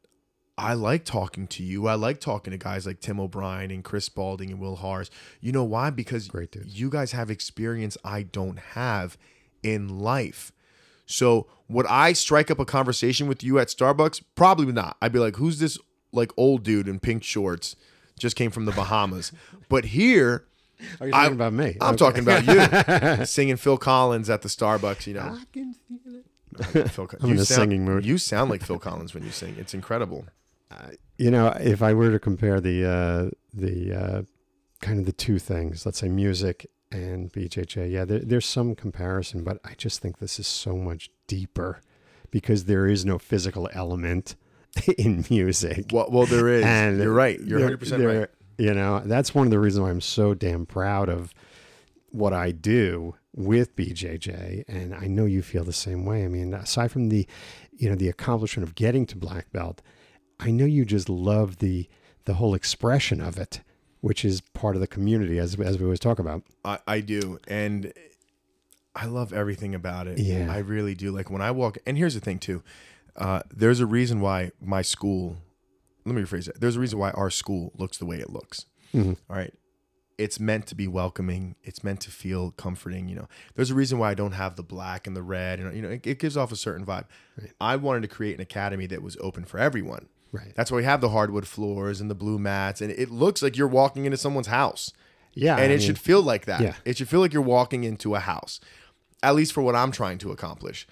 I 0.58 0.74
like 0.74 1.06
talking 1.06 1.46
to 1.48 1.62
you. 1.62 1.86
I 1.86 1.94
like 1.94 2.20
talking 2.20 2.50
to 2.50 2.58
guys 2.58 2.86
like 2.86 3.00
Tim 3.00 3.18
O'Brien 3.18 3.70
and 3.70 3.82
Chris 3.82 4.04
Spalding 4.04 4.50
and 4.50 4.60
Will 4.60 4.76
Harris. 4.76 5.10
You 5.40 5.52
know 5.52 5.64
why? 5.64 5.88
Because 5.88 6.28
Great 6.28 6.52
dudes. 6.52 6.78
you 6.78 6.90
guys 6.90 7.12
have 7.12 7.30
experience 7.30 7.96
I 8.04 8.24
don't 8.24 8.58
have 8.58 9.16
in 9.62 10.00
life. 10.00 10.52
So 11.06 11.46
would 11.68 11.86
I 11.86 12.12
strike 12.12 12.50
up 12.50 12.58
a 12.58 12.66
conversation 12.66 13.26
with 13.26 13.42
you 13.42 13.58
at 13.58 13.68
Starbucks? 13.68 14.22
Probably 14.34 14.70
not. 14.70 14.98
I'd 15.00 15.12
be 15.12 15.18
like, 15.18 15.36
who's 15.36 15.58
this 15.58 15.78
like 16.12 16.32
old 16.36 16.62
dude 16.62 16.88
in 16.88 17.00
pink 17.00 17.24
shorts? 17.24 17.74
Just 18.20 18.36
came 18.36 18.50
from 18.52 18.66
the 18.66 18.72
Bahamas. 18.72 19.32
but 19.68 19.86
here, 19.86 20.44
Are 21.00 21.08
you 21.08 21.12
I- 21.14 21.22
talking 21.22 21.34
about 21.34 21.52
me? 21.52 21.76
I'm 21.80 21.94
Okay. 21.94 21.96
talking 21.96 22.22
about 22.22 23.18
you 23.18 23.24
singing 23.26 23.56
Phil 23.56 23.78
Collins 23.78 24.30
at 24.30 24.42
the 24.42 24.48
Starbucks, 24.48 25.06
you 25.08 25.14
know. 25.14 25.22
I 25.40 25.44
can 25.52 25.74
feel 25.74 26.14
it. 26.16 26.90
Phil, 26.90 27.08
I'm 27.20 27.28
you 27.28 27.34
in 27.34 27.40
a 27.40 27.44
sound, 27.44 27.60
singing 27.70 27.84
mood. 27.84 28.04
You 28.04 28.18
sound 28.18 28.50
like 28.50 28.62
Phil 28.62 28.78
Collins 28.78 29.14
when 29.14 29.24
you 29.24 29.30
sing. 29.30 29.56
It's 29.58 29.72
incredible. 29.74 30.26
You 31.18 31.30
know, 31.30 31.48
if 31.60 31.82
I 31.82 31.92
were 31.94 32.10
to 32.10 32.18
compare 32.18 32.60
the 32.60 32.84
uh, 32.88 33.30
the 33.52 33.94
uh, 33.94 34.22
kind 34.80 34.98
of 35.00 35.06
the 35.06 35.12
two 35.12 35.38
things, 35.38 35.84
let's 35.84 35.98
say 35.98 36.08
music 36.08 36.66
and 36.92 37.32
BJJ, 37.32 37.90
yeah, 37.90 38.04
there, 38.04 38.20
there's 38.20 38.46
some 38.46 38.74
comparison, 38.74 39.44
but 39.44 39.58
I 39.64 39.74
just 39.76 40.00
think 40.00 40.18
this 40.18 40.38
is 40.38 40.46
so 40.46 40.76
much 40.76 41.10
deeper 41.26 41.80
because 42.30 42.64
there 42.64 42.86
is 42.86 43.04
no 43.04 43.18
physical 43.18 43.68
element 43.72 44.34
in 44.98 45.24
music. 45.30 45.86
Well, 45.92 46.08
well 46.10 46.26
there 46.26 46.48
is. 46.48 46.64
And 46.64 46.98
You're 46.98 47.12
right. 47.12 47.40
You're 47.40 47.58
100 47.58 47.78
percent 47.78 48.04
right. 48.04 48.28
You 48.58 48.74
know, 48.74 49.00
that's 49.04 49.34
one 49.34 49.46
of 49.46 49.50
the 49.50 49.58
reasons 49.58 49.82
why 49.82 49.90
I'm 49.90 50.02
so 50.02 50.34
damn 50.34 50.66
proud 50.66 51.08
of 51.08 51.32
what 52.10 52.32
I 52.32 52.50
do 52.50 53.14
with 53.34 53.74
BJJ, 53.76 54.64
and 54.68 54.94
I 54.94 55.06
know 55.06 55.24
you 55.24 55.42
feel 55.42 55.64
the 55.64 55.72
same 55.72 56.04
way. 56.04 56.24
I 56.24 56.28
mean, 56.28 56.52
aside 56.52 56.90
from 56.90 57.08
the, 57.08 57.26
you 57.72 57.88
know, 57.88 57.94
the 57.94 58.08
accomplishment 58.08 58.68
of 58.68 58.74
getting 58.74 59.06
to 59.06 59.16
black 59.16 59.50
belt, 59.52 59.80
I 60.38 60.50
know 60.50 60.64
you 60.64 60.84
just 60.84 61.08
love 61.08 61.58
the 61.58 61.88
the 62.26 62.34
whole 62.34 62.54
expression 62.54 63.20
of 63.20 63.38
it, 63.38 63.60
which 64.00 64.24
is 64.24 64.40
part 64.40 64.76
of 64.76 64.80
the 64.80 64.86
community, 64.86 65.38
as 65.38 65.58
as 65.60 65.78
we 65.78 65.84
always 65.84 66.00
talk 66.00 66.18
about. 66.18 66.42
I, 66.64 66.78
I 66.86 67.00
do, 67.00 67.38
and 67.48 67.92
I 68.94 69.06
love 69.06 69.32
everything 69.32 69.74
about 69.74 70.06
it. 70.06 70.18
Yeah. 70.18 70.52
I 70.52 70.58
really 70.58 70.94
do. 70.94 71.12
Like 71.12 71.30
when 71.30 71.42
I 71.42 71.50
walk, 71.50 71.78
and 71.86 71.96
here's 71.96 72.14
the 72.14 72.20
thing 72.20 72.38
too. 72.38 72.62
Uh, 73.20 73.42
there's 73.54 73.80
a 73.80 73.86
reason 73.86 74.20
why 74.20 74.50
my 74.60 74.82
school. 74.82 75.36
Let 76.04 76.14
me 76.14 76.22
rephrase 76.22 76.46
that. 76.46 76.60
There's 76.60 76.76
a 76.76 76.80
reason 76.80 76.98
why 76.98 77.10
our 77.10 77.30
school 77.30 77.72
looks 77.76 77.98
the 77.98 78.06
way 78.06 78.16
it 78.18 78.30
looks. 78.30 78.66
Mhm. 78.94 79.16
All 79.28 79.36
right. 79.36 79.52
It's 80.18 80.38
meant 80.40 80.66
to 80.68 80.74
be 80.74 80.86
welcoming. 80.86 81.54
It's 81.62 81.82
meant 81.84 82.00
to 82.02 82.10
feel 82.10 82.50
comforting. 82.52 83.08
You 83.08 83.16
know, 83.16 83.28
there's 83.54 83.70
a 83.70 83.74
reason 83.74 83.98
why 83.98 84.10
I 84.10 84.14
don't 84.14 84.32
have 84.32 84.56
the 84.56 84.62
black 84.62 85.06
and 85.06 85.16
the 85.16 85.22
red. 85.22 85.60
And 85.60 85.74
you 85.76 85.82
know, 85.82 85.90
it, 85.90 86.06
it 86.06 86.18
gives 86.18 86.36
off 86.36 86.50
a 86.52 86.56
certain 86.56 86.84
vibe. 86.84 87.04
Right. 87.40 87.52
I 87.60 87.76
wanted 87.76 88.02
to 88.02 88.08
create 88.08 88.34
an 88.34 88.40
academy 88.40 88.86
that 88.86 89.02
was 89.02 89.16
open 89.20 89.44
for 89.44 89.58
everyone. 89.58 90.08
Right. 90.32 90.52
That's 90.56 90.70
why 90.70 90.76
we 90.78 90.84
have 90.84 91.00
the 91.00 91.08
hardwood 91.10 91.46
floors 91.46 92.00
and 92.00 92.10
the 92.10 92.14
blue 92.14 92.38
mats, 92.38 92.80
and 92.80 92.90
it 92.90 93.10
looks 93.10 93.42
like 93.42 93.56
you're 93.56 93.66
walking 93.68 94.04
into 94.04 94.16
someone's 94.16 94.46
house 94.46 94.92
Yeah. 95.34 95.54
and 95.54 95.62
I 95.62 95.64
it 95.64 95.68
mean, 95.70 95.80
should 95.80 95.98
feel 95.98 96.22
like 96.22 96.44
that. 96.46 96.60
yeah. 96.60 96.74
It 96.84 96.96
should 96.98 97.08
feel 97.08 97.20
like 97.20 97.32
you're 97.32 97.42
walking 97.42 97.84
into 97.84 98.14
a 98.14 98.20
house, 98.20 98.60
at 99.22 99.34
least 99.34 99.52
for 99.52 99.62
what 99.62 99.74
I'm 99.74 99.90
trying 99.90 100.18
to 100.18 100.30
accomplish. 100.32 100.86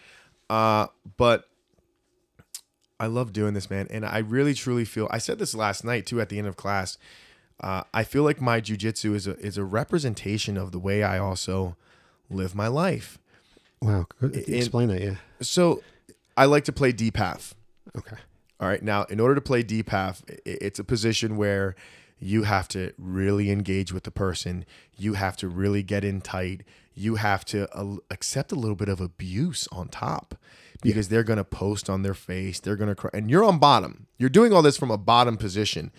Uh, 0.51 0.89
but 1.18 1.45
I 3.01 3.07
love 3.07 3.32
doing 3.32 3.55
this, 3.55 3.70
man, 3.70 3.86
and 3.90 4.05
I 4.05 4.18
really 4.18 4.55
truly 4.55 4.84
feel. 4.84 5.09
I 5.11 5.18
said 5.18 5.38
this 5.38 5.55
last 5.55 5.84
night 5.84 6.07
too 6.07 6.20
at 6.20 6.28
the 6.28 6.38
end 6.38 6.49
of 6.49 6.57
class. 6.57 6.99
Uh, 7.61 7.82
I 7.92 8.05
feel 8.05 8.22
like 8.22 8.40
my 8.40 8.61
jujitsu 8.61 9.14
is 9.14 9.26
a 9.26 9.36
is 9.38 9.57
a 9.59 9.64
representation 9.64 10.57
of 10.57 10.72
the 10.72 10.78
way 10.78 11.03
I 11.03 11.18
also 11.18 11.76
live 12.30 12.55
my 12.55 12.68
life. 12.68 13.18
Wow. 13.80 14.07
Explain 14.20 14.88
that. 14.88 15.01
Yeah. 15.01 15.14
So 15.40 15.82
I 16.36 16.46
like 16.46 16.64
to 16.64 16.72
play 16.72 16.92
deep 16.92 17.16
half. 17.16 17.55
Okay. 17.96 18.16
All 18.61 18.68
right. 18.68 18.82
Now, 18.82 19.05
in 19.05 19.20
order 19.20 19.34
to 19.34 19.40
play 19.40 19.62
deep 19.62 19.90
half, 19.90 20.22
it's 20.44 20.78
a 20.78 20.84
position 20.84 21.36
where 21.36 21.76
you 22.18 22.42
have 22.42 22.66
to 22.68 22.92
really 22.99 23.51
engage 23.51 23.92
with 23.92 24.03
the 24.03 24.11
person. 24.11 24.64
You 24.96 25.14
have 25.14 25.36
to 25.38 25.49
really 25.49 25.82
get 25.82 26.05
in 26.05 26.20
tight. 26.20 26.62
You 26.99 27.16
have 27.16 27.44
to 27.46 27.72
uh, 27.76 27.96
accept 28.11 28.53
a 28.53 28.57
little 28.57 28.76
bit 28.76 28.88
of 28.88 29.01
abuse 29.01 29.68
on 29.70 29.88
top 29.88 30.34
because 30.82 31.09
they're 31.09 31.24
going 31.24 31.38
to 31.38 31.44
post 31.44 31.88
on 31.88 32.03
their 32.03 32.14
face. 32.14 32.61
They're 32.61 32.76
going 32.76 32.88
to 32.88 32.94
cry. 32.94 33.11
And 33.12 33.30
you're 33.30 33.44
on 33.44 33.59
bottom. 33.59 34.07
You're 34.18 34.28
doing 34.28 34.53
all 34.53 34.62
this 34.62 34.76
from 34.76 34.90
a 34.90 34.99
bottom 34.99 35.36
position, 35.36 35.92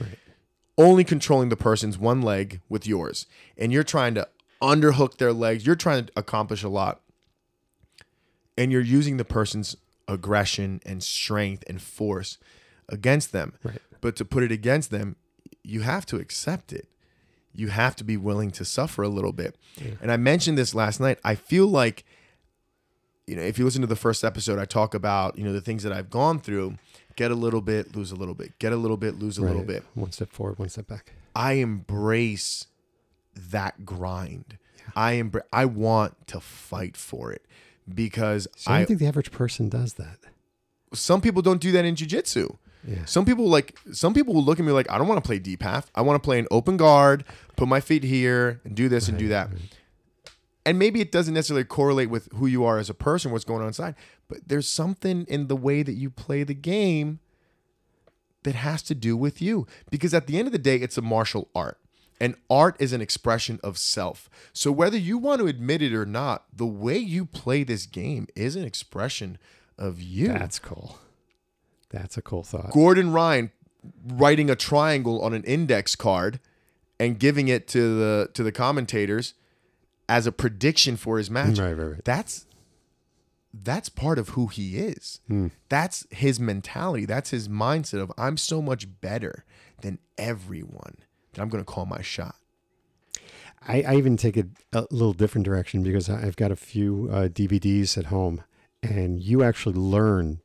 only 0.78 1.04
controlling 1.04 1.50
the 1.50 1.58
person's 1.58 1.97
one 1.97 2.22
leg 2.22 2.62
with 2.70 2.88
yours. 2.88 3.26
And 3.58 3.72
you're 3.72 3.84
trying 3.84 4.14
to 4.16 4.28
underhook 4.62 5.18
their 5.18 5.34
legs. 5.34 5.66
You're 5.66 5.76
trying 5.76 6.06
to 6.06 6.12
accomplish 6.16 6.64
a 6.64 6.70
lot 6.70 7.02
and 8.60 8.74
you're 8.74 8.82
using 8.82 9.16
the 9.16 9.26
person's 9.26 9.78
aggression 10.10 10.82
and 10.86 11.02
strength 11.02 11.64
and 11.68 11.82
force 11.82 12.38
against 12.89 13.32
them. 13.32 13.54
Right. 13.64 13.82
But 14.02 14.18
to 14.18 14.26
put 14.26 14.43
it 14.43 14.52
against 14.52 14.91
them, 14.91 15.16
you 15.64 15.82
have 15.82 16.06
to 16.08 16.18
accept 16.18 16.74
it. 16.74 16.89
You 17.54 17.70
have 17.70 17.95
to 17.97 18.04
be 18.04 18.16
willing 18.18 18.52
to 18.52 18.66
suffer 18.66 19.02
a 19.04 19.10
little 19.10 19.34
bit. 19.34 19.56
And 20.02 20.12
I 20.12 20.18
mentioned 20.18 20.58
this 20.58 20.74
last 20.76 21.00
night. 21.00 21.20
I 21.24 21.36
feel 21.36 21.68
like, 21.68 22.06
you 23.28 23.36
know, 23.36 23.41
if 23.41 23.58
you 23.60 23.66
listen 23.66 23.82
to 23.82 23.88
the 23.88 23.95
first 23.95 24.24
episode, 24.24 24.60
I 24.60 24.66
talk 24.66 24.93
about, 24.93 25.38
you 25.38 25.43
know, 25.43 25.54
the 25.54 25.62
things 25.62 25.84
that 25.84 25.91
I've 25.91 26.10
gone 26.10 26.39
through 26.39 26.78
get 27.16 27.32
a 27.32 27.36
little 27.36 27.62
bit, 27.62 27.95
lose 27.95 28.12
a 28.12 28.16
little 28.16 28.34
bit, 28.36 28.58
get 28.60 28.72
a 28.72 28.76
little 28.78 28.97
bit, 28.97 29.20
lose 29.20 29.38
a 29.38 29.41
little 29.41 29.64
bit. 29.64 29.84
One 29.93 30.12
step 30.12 30.32
forward, 30.32 30.58
one 30.58 30.70
step 30.70 30.88
back. 30.88 31.14
I 31.36 31.54
embrace 31.54 32.68
that 33.36 33.86
grind. 33.86 34.58
I 34.95 35.14
embr- 35.16 35.41
I 35.54 35.66
want 35.66 36.28
to 36.28 36.39
fight 36.39 36.95
for 36.97 37.32
it 37.32 37.45
because 37.93 38.47
So 38.56 38.72
I 38.72 38.76
I 38.76 38.78
don't 38.80 38.88
think 38.88 39.00
the 39.00 39.08
average 39.08 39.32
person 39.32 39.70
does 39.70 39.93
that. 39.95 40.18
some 40.93 41.22
people 41.22 41.41
don't 41.41 41.62
do 41.62 41.72
that 41.74 41.86
in 41.86 41.95
jujitsu. 41.95 42.58
Yeah. 42.88 43.06
Some 43.06 43.26
people 43.26 43.48
like 43.50 43.78
some 43.92 44.14
people 44.14 44.34
will 44.34 44.44
look 44.44 44.60
at 44.60 44.66
me 44.66 44.72
like 44.72 44.90
I 44.90 44.98
don't 44.98 45.08
want 45.08 45.22
to 45.24 45.28
play 45.28 45.40
deep 45.40 45.64
half. 45.64 45.92
I 45.96 46.02
want 46.02 46.22
to 46.22 46.26
play 46.26 46.40
an 46.40 46.48
open 46.50 46.78
guard, 46.78 47.26
put 47.56 47.68
my 47.68 47.82
feet 47.82 48.04
here, 48.04 48.62
and 48.64 48.76
do 48.76 48.90
this 48.90 49.08
and 49.08 49.18
do 49.18 49.28
that. 49.30 49.50
And 50.66 50.78
maybe 50.78 51.02
it 51.02 51.12
doesn't 51.12 51.34
necessarily 51.34 51.64
correlate 51.64 52.10
with 52.10 52.30
who 52.34 52.46
you 52.46 52.64
are 52.64 52.78
as 52.78 52.90
a 52.90 52.94
person, 52.94 53.32
what's 53.32 53.46
going 53.46 53.62
on 53.62 53.68
inside, 53.68 53.96
but 54.28 54.48
there's 54.48 54.68
something 54.68 55.26
in 55.28 55.48
the 55.48 55.56
way 55.56 55.84
that 55.84 55.94
you 55.94 56.10
play 56.10 56.44
the 56.44 56.54
game 56.54 57.20
that 58.44 58.56
has 58.56 58.82
to 58.84 58.96
do 58.96 59.18
with 59.18 59.42
you. 59.42 59.66
Because 59.90 60.14
at 60.14 60.28
the 60.28 60.38
end 60.38 60.48
of 60.48 60.52
the 60.52 60.60
day, 60.60 60.76
it's 60.76 60.98
a 60.98 61.02
martial 61.02 61.50
art. 61.56 61.80
And 62.22 62.36
art 62.50 62.76
is 62.80 62.92
an 62.92 63.02
expression 63.02 63.60
of 63.64 63.78
self. 63.78 64.30
So 64.52 64.72
whether 64.72 64.98
you 64.98 65.18
want 65.18 65.40
to 65.40 65.48
admit 65.48 65.82
it 65.82 65.94
or 65.94 66.06
not, 66.06 66.46
the 66.54 66.66
way 66.66 66.98
you 66.98 67.26
play 67.26 67.64
this 67.64 67.86
game 67.86 68.28
is 68.36 68.56
an 68.56 68.66
expression 68.66 69.38
of 69.78 70.02
you. 70.02 70.28
That's 70.28 70.60
cool. 70.60 71.00
That's 71.90 72.18
a 72.18 72.22
cool 72.22 72.44
thought. 72.44 72.72
Gordon 72.72 73.12
Ryan 73.12 73.52
writing 74.06 74.50
a 74.50 74.56
triangle 74.56 75.22
on 75.22 75.34
an 75.34 75.44
index 75.44 75.96
card 75.96 76.40
and 77.00 77.18
giving 77.20 77.48
it 77.48 77.68
to 77.70 77.98
the 77.98 78.30
to 78.34 78.44
the 78.44 78.52
commentators 78.52 79.34
as 80.08 80.28
a 80.28 80.32
prediction 80.32 80.98
for 80.98 81.18
his 81.18 81.30
match. 81.30 81.58
Right, 81.60 81.74
right, 81.74 81.92
right. 81.92 82.06
That's 82.06 82.46
that's 83.54 83.90
part 83.90 84.20
of 84.20 84.30
who 84.30 84.48
he 84.48 84.78
is. 84.78 85.22
That's 85.70 86.06
his 86.12 86.40
mentality. 86.40 87.06
That's 87.06 87.32
his 87.32 87.48
mindset 87.48 88.02
of 88.02 88.12
I'm 88.18 88.38
so 88.38 88.62
much 88.62 88.88
better 89.02 89.46
than 89.82 90.00
everyone 90.18 90.98
that 91.34 91.42
I'm 91.42 91.50
going 91.50 91.64
to 91.64 91.72
call 91.72 91.86
my 91.86 92.02
shot. 92.02 92.36
I, 93.68 93.82
I 93.82 93.96
even 93.96 94.18
take 94.18 94.38
it 94.38 94.48
a 94.72 94.86
little 94.92 95.14
different 95.14 95.46
direction 95.46 95.84
because 95.84 96.10
I've 96.10 96.36
got 96.38 96.52
a 96.52 96.56
few 96.56 97.10
uh, 97.12 97.28
DVDs 97.28 97.98
at 97.98 98.06
home, 98.06 98.44
and 98.82 99.20
you 99.22 99.44
actually 99.44 99.76
learn 99.76 100.42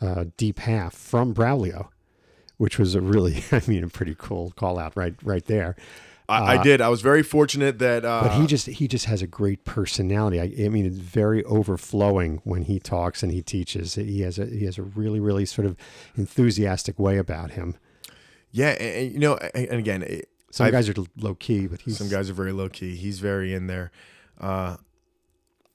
uh, 0.00 0.24
deep 0.36 0.58
half 0.60 0.94
from 0.94 1.34
Braulio, 1.34 1.88
which 2.56 2.78
was 2.78 2.94
a 2.94 3.00
really, 3.00 3.44
I 3.52 3.62
mean, 3.66 3.84
a 3.84 3.88
pretty 3.88 4.14
cool 4.18 4.52
call 4.52 4.78
out 4.78 4.96
right, 4.96 5.14
right 5.22 5.44
there. 5.44 5.76
I, 6.30 6.58
I 6.58 6.62
did. 6.62 6.82
I 6.82 6.90
was 6.90 7.00
very 7.00 7.22
fortunate 7.22 7.78
that 7.78 8.04
uh, 8.04 8.20
But 8.24 8.32
he 8.38 8.46
just 8.46 8.66
he 8.66 8.86
just 8.86 9.06
has 9.06 9.22
a 9.22 9.26
great 9.26 9.64
personality. 9.64 10.38
I, 10.38 10.66
I 10.66 10.68
mean, 10.68 10.84
it's 10.84 10.98
very 10.98 11.42
overflowing 11.44 12.42
when 12.44 12.64
he 12.64 12.78
talks 12.78 13.22
and 13.22 13.32
he 13.32 13.40
teaches. 13.40 13.94
He 13.94 14.20
has 14.20 14.38
a 14.38 14.44
he 14.44 14.66
has 14.66 14.76
a 14.76 14.82
really 14.82 15.20
really 15.20 15.46
sort 15.46 15.66
of 15.66 15.74
enthusiastic 16.18 16.98
way 16.98 17.16
about 17.16 17.52
him. 17.52 17.76
yeah, 18.52 18.70
and, 18.72 18.96
and, 19.06 19.12
you 19.14 19.18
know, 19.20 19.36
and 19.54 19.68
and 19.68 19.78
again, 19.78 20.02
it- 20.02 20.28
Some 20.50 20.66
I've- 20.66 20.72
guys 20.72 20.88
are 20.90 20.94
low 21.16 21.34
key, 21.34 21.66
but 21.66 21.80
he's 21.80 21.96
Some 21.96 22.10
guys 22.10 22.28
are 22.28 22.34
very 22.34 22.52
low 22.52 22.68
key. 22.68 22.94
He's 22.96 23.20
very 23.20 23.54
in 23.54 23.66
there. 23.66 23.90
Uh, 24.38 24.76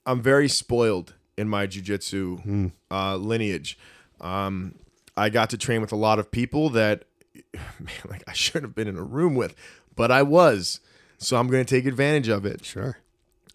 I'm 0.05 0.21
very 0.21 0.47
spoiled 0.47 1.15
in 1.36 1.49
my 1.49 1.65
jujitsu 1.65 2.71
uh, 2.91 3.15
lineage. 3.15 3.78
Um, 4.22 4.76
I 5.16 5.30
got 5.30 5.49
to 5.51 5.57
train 5.57 5.82
with 5.82 5.91
a 5.91 5.97
lot 5.97 6.20
of 6.20 6.32
people 6.32 6.70
that, 6.72 7.05
man, 7.53 7.93
like 8.09 8.24
I 8.28 8.34
shouldn't 8.34 8.66
have 8.66 8.76
been 8.76 8.88
in 8.88 8.97
a 8.97 9.03
room 9.03 9.36
with, 9.36 9.55
but 9.95 10.11
I 10.11 10.24
was. 10.24 10.80
So 11.18 11.38
I'm 11.38 11.47
going 11.47 11.64
to 11.64 11.76
take 11.76 11.86
advantage 11.86 12.28
of 12.28 12.45
it. 12.45 12.66
sure. 12.66 12.97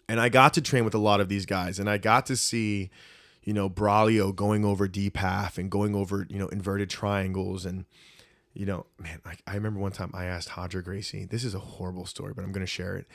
And 0.07 0.19
I 0.19 0.29
got 0.29 0.55
to 0.55 0.61
train 0.61 0.85
with 0.85 0.95
a 0.95 0.99
lot 0.99 1.21
of 1.21 1.29
these 1.29 1.45
guys, 1.45 1.77
and 1.77 1.87
I 1.87 1.99
got 1.99 2.25
to 2.27 2.35
see, 2.35 2.89
you 3.43 3.53
know, 3.53 3.69
Braulio 3.69 4.35
going 4.35 4.65
over 4.65 4.87
deep 4.87 5.17
half 5.17 5.59
and 5.59 5.69
going 5.69 5.93
over, 5.93 6.25
you 6.29 6.39
know, 6.39 6.47
inverted 6.47 6.89
triangles. 6.89 7.63
And, 7.63 7.85
you 8.55 8.65
know, 8.65 8.87
man, 8.97 9.21
I, 9.23 9.35
I 9.45 9.53
remember 9.53 9.79
one 9.79 9.91
time 9.91 10.09
I 10.15 10.25
asked 10.25 10.57
Roger 10.57 10.81
Gracie, 10.81 11.25
this 11.25 11.43
is 11.43 11.53
a 11.53 11.59
horrible 11.59 12.07
story, 12.07 12.33
but 12.33 12.43
I'm 12.43 12.51
going 12.51 12.65
to 12.65 12.71
share 12.71 12.95
it. 12.95 13.05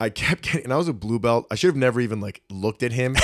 I 0.00 0.08
kept 0.08 0.42
getting, 0.42 0.64
and 0.64 0.72
I 0.72 0.76
was 0.76 0.88
a 0.88 0.92
blue 0.94 1.18
belt. 1.18 1.46
I 1.50 1.54
should 1.54 1.68
have 1.68 1.76
never 1.76 2.00
even 2.00 2.20
like 2.20 2.42
looked 2.50 2.82
at 2.82 2.92
him. 2.92 3.14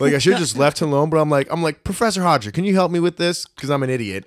like 0.00 0.14
I 0.14 0.18
should 0.18 0.32
have 0.32 0.40
just 0.42 0.58
left 0.64 0.82
him 0.82 0.88
alone. 0.92 1.10
But 1.10 1.18
I'm 1.20 1.30
like, 1.30 1.46
I'm 1.50 1.62
like, 1.62 1.84
Professor 1.84 2.22
Roger, 2.22 2.50
can 2.50 2.64
you 2.64 2.74
help 2.74 2.90
me 2.90 2.98
with 3.00 3.16
this? 3.16 3.46
Because 3.46 3.70
I'm 3.70 3.82
an 3.84 3.90
idiot. 3.90 4.26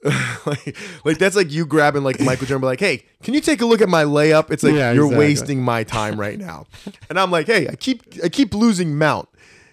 like, 0.46 0.76
like 1.04 1.18
that's 1.18 1.34
like 1.34 1.50
you 1.50 1.66
grabbing 1.66 2.04
like 2.04 2.20
Michael 2.20 2.46
Jordan, 2.46 2.64
like, 2.66 2.78
"Hey, 2.78 3.04
can 3.24 3.34
you 3.34 3.40
take 3.40 3.60
a 3.60 3.66
look 3.66 3.80
at 3.80 3.88
my 3.88 4.04
layup?" 4.04 4.52
It's 4.52 4.62
like 4.62 4.74
Yeah, 4.74 4.92
you're 4.92 5.06
exactly. 5.06 5.26
wasting 5.26 5.62
my 5.62 5.82
time 5.82 6.18
right 6.20 6.38
now. 6.38 6.66
and 7.10 7.18
I'm 7.18 7.32
like, 7.32 7.46
"Hey, 7.46 7.66
I 7.66 7.74
keep 7.74 8.02
I 8.22 8.28
keep 8.28 8.54
losing 8.54 8.96
mount." 8.96 9.28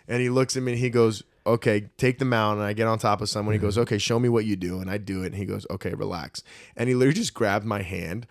And 0.08 0.22
he 0.22 0.30
looks 0.30 0.58
at 0.58 0.64
me 0.64 0.72
and 0.72 0.80
he 0.82 0.90
goes, 0.90 1.22
"Okay, 1.46 1.90
take 1.98 2.18
the 2.18 2.26
mount." 2.26 2.58
And 2.58 2.66
I 2.66 2.74
get 2.74 2.88
on 2.88 2.98
top 2.98 3.22
of 3.22 3.30
someone. 3.30 3.54
He 3.54 3.60
goes, 3.60 3.78
"Okay, 3.78 4.00
show 4.00 4.18
me 4.18 4.28
what 4.28 4.46
you 4.46 4.56
do." 4.56 4.80
And 4.80 4.90
I 4.90 4.98
do 4.98 5.22
it. 5.22 5.28
And 5.28 5.36
he 5.36 5.46
goes, 5.46 5.68
"Okay, 5.70 5.94
relax." 5.94 6.42
And 6.76 6.90
he 6.90 6.96
literally 6.96 7.14
just 7.20 7.36
grabbed 7.36 7.66
my 7.66 7.84
hand 7.84 8.26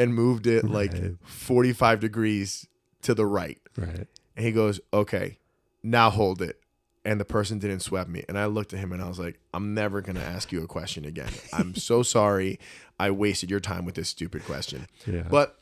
and 0.00 0.14
moved 0.14 0.46
it 0.46 0.64
like 0.64 0.92
45 1.24 2.00
degrees 2.00 2.66
to 3.02 3.14
the 3.14 3.26
right. 3.26 3.58
Right. 3.76 4.06
And 4.36 4.46
he 4.46 4.52
goes, 4.52 4.80
"Okay, 4.92 5.38
now 5.82 6.10
hold 6.10 6.40
it." 6.42 6.56
And 7.04 7.18
the 7.20 7.24
person 7.24 7.58
didn't 7.58 7.80
sweat 7.80 8.08
me. 8.08 8.24
And 8.28 8.38
I 8.38 8.44
looked 8.46 8.72
at 8.74 8.78
him 8.80 8.92
and 8.92 9.00
I 9.02 9.08
was 9.08 9.18
like, 9.18 9.38
"I'm 9.54 9.72
never 9.74 10.00
gonna 10.00 10.20
ask 10.20 10.52
you 10.52 10.62
a 10.62 10.66
question 10.66 11.04
again. 11.04 11.30
I'm 11.52 11.74
so 11.74 12.02
sorry. 12.02 12.58
I 12.98 13.10
wasted 13.10 13.50
your 13.50 13.60
time 13.60 13.84
with 13.84 13.94
this 13.94 14.08
stupid 14.08 14.44
question." 14.44 14.86
Yeah. 15.06 15.22
But 15.30 15.58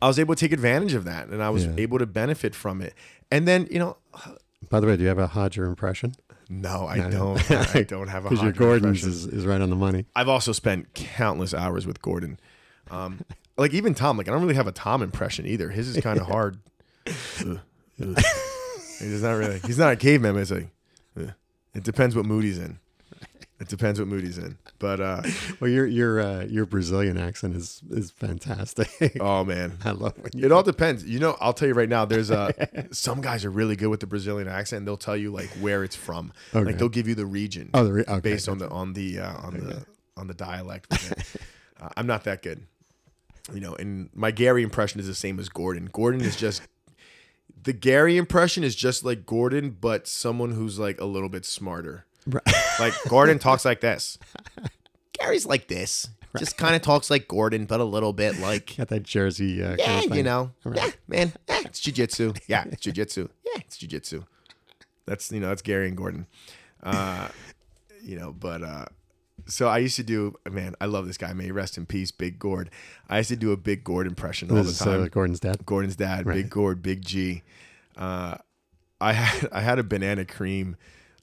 I 0.00 0.06
was 0.06 0.18
able 0.18 0.34
to 0.34 0.40
take 0.40 0.52
advantage 0.52 0.94
of 0.94 1.04
that, 1.06 1.28
and 1.28 1.42
I 1.42 1.50
was 1.50 1.64
Yeah. 1.66 1.74
able 1.78 1.98
to 1.98 2.06
benefit 2.06 2.54
from 2.54 2.80
it. 2.82 2.94
And 3.32 3.48
then, 3.48 3.66
you 3.70 3.78
know, 3.78 3.96
By 4.70 4.80
the 4.80 4.86
way, 4.88 4.96
do 4.96 5.02
you 5.02 5.08
have 5.08 5.18
a 5.18 5.30
Roger 5.34 5.64
impression? 5.66 6.14
no, 6.50 6.86
I 6.88 6.96
No, 6.98 7.10
don't. 7.10 7.50
I 7.76 7.82
don't 7.94 8.08
have 8.08 8.24
a 8.26 8.28
Because 8.30 8.42
your 8.42 8.52
Hodger 8.52 8.56
Gordon's 8.56 9.02
impression. 9.04 9.10
is, 9.10 9.26
is 9.40 9.46
right 9.46 9.60
on 9.60 9.70
the 9.70 9.76
money. 9.76 10.06
I've 10.16 10.28
also 10.28 10.52
spent 10.52 10.94
countless 10.94 11.52
hours 11.54 11.86
with 11.86 12.00
Gordon. 12.02 12.38
Um, 12.90 13.20
like 13.56 13.74
even 13.74 13.94
Tom, 13.94 14.16
like 14.16 14.28
I 14.28 14.32
don't 14.32 14.42
really 14.42 14.54
have 14.54 14.66
a 14.66 14.72
Tom 14.72 15.02
impression 15.02 15.46
either. 15.46 15.70
His 15.70 15.88
is 15.88 16.02
kind 16.02 16.20
of 16.20 16.26
hard. 16.26 16.58
Ugh, 17.40 17.60
ugh. 18.02 18.18
he's 18.98 19.22
not 19.22 19.32
really. 19.32 19.58
He's 19.66 19.78
not 19.78 19.92
a 19.92 19.96
caveman. 19.96 20.34
But 20.34 20.40
it's 20.40 20.50
like, 20.50 20.68
ugh. 21.18 21.32
it 21.74 21.82
depends 21.84 22.14
what 22.16 22.24
mood 22.24 22.44
he's 22.44 22.58
in. 22.58 22.78
It 23.60 23.66
depends 23.66 23.98
what 23.98 24.06
mood 24.06 24.22
he's 24.22 24.38
in. 24.38 24.56
But 24.78 25.00
uh, 25.00 25.22
Well, 25.58 25.68
your 25.68 25.84
your 25.84 26.20
uh, 26.20 26.44
your 26.44 26.64
Brazilian 26.64 27.18
accent 27.18 27.56
is 27.56 27.82
is 27.90 28.12
fantastic. 28.12 28.88
oh 29.20 29.44
man, 29.44 29.78
I 29.84 29.90
love 29.90 30.14
you. 30.32 30.44
It 30.46 30.52
all 30.52 30.62
depends. 30.62 31.04
You 31.04 31.18
know, 31.18 31.36
I'll 31.40 31.52
tell 31.52 31.66
you 31.66 31.74
right 31.74 31.88
now. 31.88 32.04
There's 32.04 32.30
uh, 32.30 32.52
some 32.92 33.20
guys 33.20 33.44
are 33.44 33.50
really 33.50 33.74
good 33.74 33.88
with 33.88 33.98
the 33.98 34.06
Brazilian 34.06 34.46
accent. 34.46 34.86
They'll 34.86 34.96
tell 34.96 35.16
you 35.16 35.32
like 35.32 35.48
where 35.60 35.82
it's 35.82 35.96
from. 35.96 36.32
Okay. 36.54 36.64
Like 36.66 36.78
they'll 36.78 36.88
give 36.88 37.08
you 37.08 37.16
the 37.16 37.26
region 37.26 37.70
Oh, 37.74 37.82
the 37.82 37.92
re- 37.92 38.04
okay. 38.06 38.20
based 38.20 38.48
on 38.48 38.58
the 38.58 38.68
on 38.68 38.92
the 38.92 39.18
uh, 39.18 39.32
on 39.38 39.54
the 39.54 39.84
on 40.16 40.28
the 40.28 40.34
dialect. 40.34 40.86
uh, 41.80 41.88
I'm 41.96 42.06
not 42.06 42.22
that 42.24 42.42
good. 42.42 42.64
You 43.52 43.60
know, 43.60 43.74
and 43.74 44.10
my 44.14 44.30
Gary 44.30 44.62
impression 44.62 45.00
is 45.00 45.06
the 45.06 45.14
same 45.14 45.38
as 45.40 45.48
Gordon. 45.48 45.88
Gordon 45.92 46.20
is 46.20 46.36
just 46.36 46.62
the 47.62 47.72
Gary 47.72 48.16
impression 48.16 48.62
is 48.64 48.74
just 48.76 49.04
like 49.04 49.24
Gordon, 49.26 49.70
but 49.80 50.06
someone 50.06 50.52
who's 50.52 50.78
like 50.78 51.00
a 51.00 51.04
little 51.06 51.28
bit 51.28 51.44
smarter. 51.44 52.04
Right. 52.26 52.42
Like 52.78 52.94
Gordon 53.08 53.40
talks 53.40 53.64
like 53.64 53.80
this. 53.80 54.18
Gary's 55.18 55.44
like 55.46 55.66
this. 55.66 56.08
Just 56.38 56.56
kind 56.56 56.76
of 56.76 56.82
talks 56.82 57.10
like 57.10 57.26
Gordon, 57.26 57.64
but 57.64 57.80
a 57.80 57.84
little 57.84 58.12
bit 58.12 58.38
like 58.38 58.76
Got 58.76 58.86
that 58.88 59.02
Jersey. 59.02 59.60
Uh, 59.60 59.74
yeah, 59.76 59.84
kind 59.86 59.98
of 59.98 60.04
thing. 60.10 60.16
you 60.18 60.22
know, 60.22 60.52
Right. 60.62 60.76
yeah, 60.76 60.90
man, 61.08 61.32
yeah, 61.48 61.62
it's 61.64 61.80
jujitsu. 61.80 62.38
Yeah, 62.46 62.64
it's 62.70 62.86
jujitsu. 62.86 63.28
Yeah, 63.44 63.60
it's 63.62 63.78
jujitsu. 63.78 64.24
That's 65.06 65.32
you 65.32 65.40
know, 65.40 65.48
that's 65.48 65.62
Gary 65.62 65.88
and 65.88 65.96
Gordon. 65.96 66.26
Uh, 66.84 67.28
you 68.00 68.16
know, 68.16 68.30
but 68.32 68.62
uh, 68.62 68.84
so 69.48 69.66
I 69.68 69.78
used 69.78 69.96
to 69.96 70.02
do. 70.02 70.34
Man, 70.50 70.74
I 70.80 70.86
love 70.86 71.06
this 71.06 71.16
guy. 71.16 71.32
May 71.32 71.44
he 71.44 71.50
rest 71.50 71.76
in 71.78 71.86
peace, 71.86 72.10
Big 72.10 72.38
Gord. 72.38 72.70
I 73.08 73.18
used 73.18 73.30
to 73.30 73.36
do 73.36 73.50
a 73.52 73.56
Big 73.56 73.82
Gord 73.82 74.06
impression 74.06 74.50
all 74.50 74.56
This 74.56 74.66
the 74.66 74.70
is 74.72 74.78
time. 74.78 75.02
uh, 75.02 75.08
Gordon's 75.08 75.40
dad. 75.40 75.64
Gordon's 75.66 75.96
dad, 75.96 76.26
Right. 76.26 76.34
Big 76.36 76.50
Gord, 76.50 76.82
Big 76.82 77.04
G. 77.04 77.42
Uh, 77.96 78.36
I 79.00 79.12
had 79.20 79.48
I 79.52 79.60
had 79.60 79.78
a 79.78 79.82
banana 79.82 80.24
cream 80.24 80.76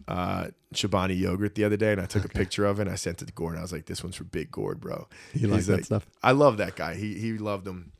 uh 0.08 0.48
Chobani 0.74 1.18
yogurt 1.18 1.56
the 1.56 1.64
other 1.64 1.78
day 1.78 1.92
and 1.94 2.00
I 2.02 2.06
took 2.06 2.26
a 2.26 2.30
picture 2.30 2.66
of 2.66 2.80
it 2.80 2.84
and 2.84 2.92
I 2.92 2.96
sent 2.96 3.22
it 3.22 3.26
to 3.26 3.34
Gordon. 3.34 3.60
I 3.60 3.62
was 3.64 3.72
like, 3.72 3.86
this 3.86 4.04
one's 4.04 4.16
for 4.16 4.24
Big 4.26 4.52
Gord, 4.52 4.80
bro. 4.80 5.08
You 5.34 5.48
like 5.48 5.58
He's 5.58 5.68
that 5.68 5.86
stuff? 5.86 6.06
I 6.22 6.32
love 6.32 6.58
that 6.58 6.76
guy. 6.76 6.96
He 6.96 7.18
he 7.18 7.38
loved 7.38 7.66
him. 7.68 7.92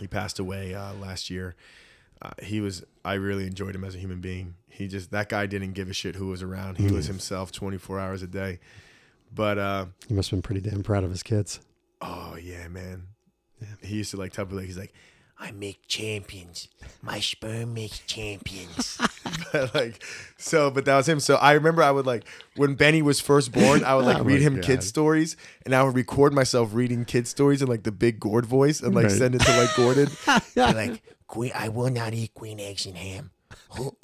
He 0.00 0.06
passed 0.08 0.38
away 0.38 0.74
uh, 0.74 0.94
last 0.94 1.30
year. 1.30 1.54
Uh, 2.22 2.30
he 2.42 2.60
was 2.60 2.82
I 3.04 3.14
really 3.14 3.46
enjoyed 3.46 3.74
him 3.74 3.84
as 3.84 3.94
a 3.94 3.98
human 3.98 4.20
being. 4.20 4.54
He 4.68 4.88
just 4.88 5.10
that 5.12 5.28
guy 5.28 5.46
didn't 5.46 5.72
give 5.74 5.88
a 5.88 5.92
shit 5.92 6.16
who 6.16 6.26
was 6.28 6.42
around. 6.42 6.78
He 6.78 6.86
Mm. 6.88 6.92
was 6.92 7.06
himself 7.06 7.52
24 7.52 8.00
hours 8.00 8.22
a 8.22 8.26
day. 8.26 8.58
But 9.34 9.58
uh 9.58 9.86
He 10.08 10.14
must 10.14 10.30
have 10.30 10.36
been 10.38 10.42
pretty 10.42 10.60
damn 10.68 10.82
proud 10.82 11.04
of 11.04 11.10
his 11.10 11.22
kids. 11.22 11.60
Oh 12.00 12.36
yeah, 12.40 12.68
man. 12.68 13.08
He 13.82 13.96
used 13.96 14.10
to 14.12 14.16
like 14.16 14.32
tell 14.32 14.44
people 14.44 14.58
like 14.58 14.66
he's 14.66 14.78
like, 14.78 14.92
I 15.38 15.50
make 15.50 15.86
champions. 15.88 16.68
My 17.02 17.18
sperm 17.20 17.74
makes 17.74 17.98
champions. 18.00 19.00
like 19.74 20.02
so, 20.36 20.70
but 20.70 20.84
that 20.84 20.96
was 20.96 21.08
him. 21.08 21.18
So 21.20 21.36
I 21.36 21.52
remember 21.52 21.82
I 21.82 21.90
would 21.90 22.06
like 22.06 22.24
when 22.56 22.74
Benny 22.74 23.02
was 23.02 23.20
first 23.20 23.52
born, 23.52 23.82
I 23.84 23.94
would 23.94 24.04
like 24.04 24.18
Oh 24.20 24.24
read 24.24 24.40
him 24.40 24.56
God. 24.56 24.64
kid 24.64 24.82
stories 24.82 25.36
and 25.64 25.74
I 25.74 25.82
would 25.82 25.94
record 25.94 26.32
myself 26.32 26.70
reading 26.74 27.04
kid 27.04 27.26
stories 27.26 27.62
in 27.62 27.68
like 27.68 27.82
the 27.84 27.92
big 27.92 28.20
Gord 28.20 28.46
voice 28.46 28.80
and 28.80 28.94
like 28.94 29.04
Right. 29.06 29.12
send 29.12 29.34
it 29.34 29.40
to 29.42 29.56
like 29.56 29.74
Gordon. 29.76 30.08
Like, 30.56 31.02
Queen 31.26 31.52
I 31.54 31.68
will 31.68 31.90
not 31.90 32.12
eat 32.14 32.34
queen 32.34 32.60
eggs 32.60 32.84
and 32.86 32.96
ham. 32.96 33.30
Who 33.70 33.96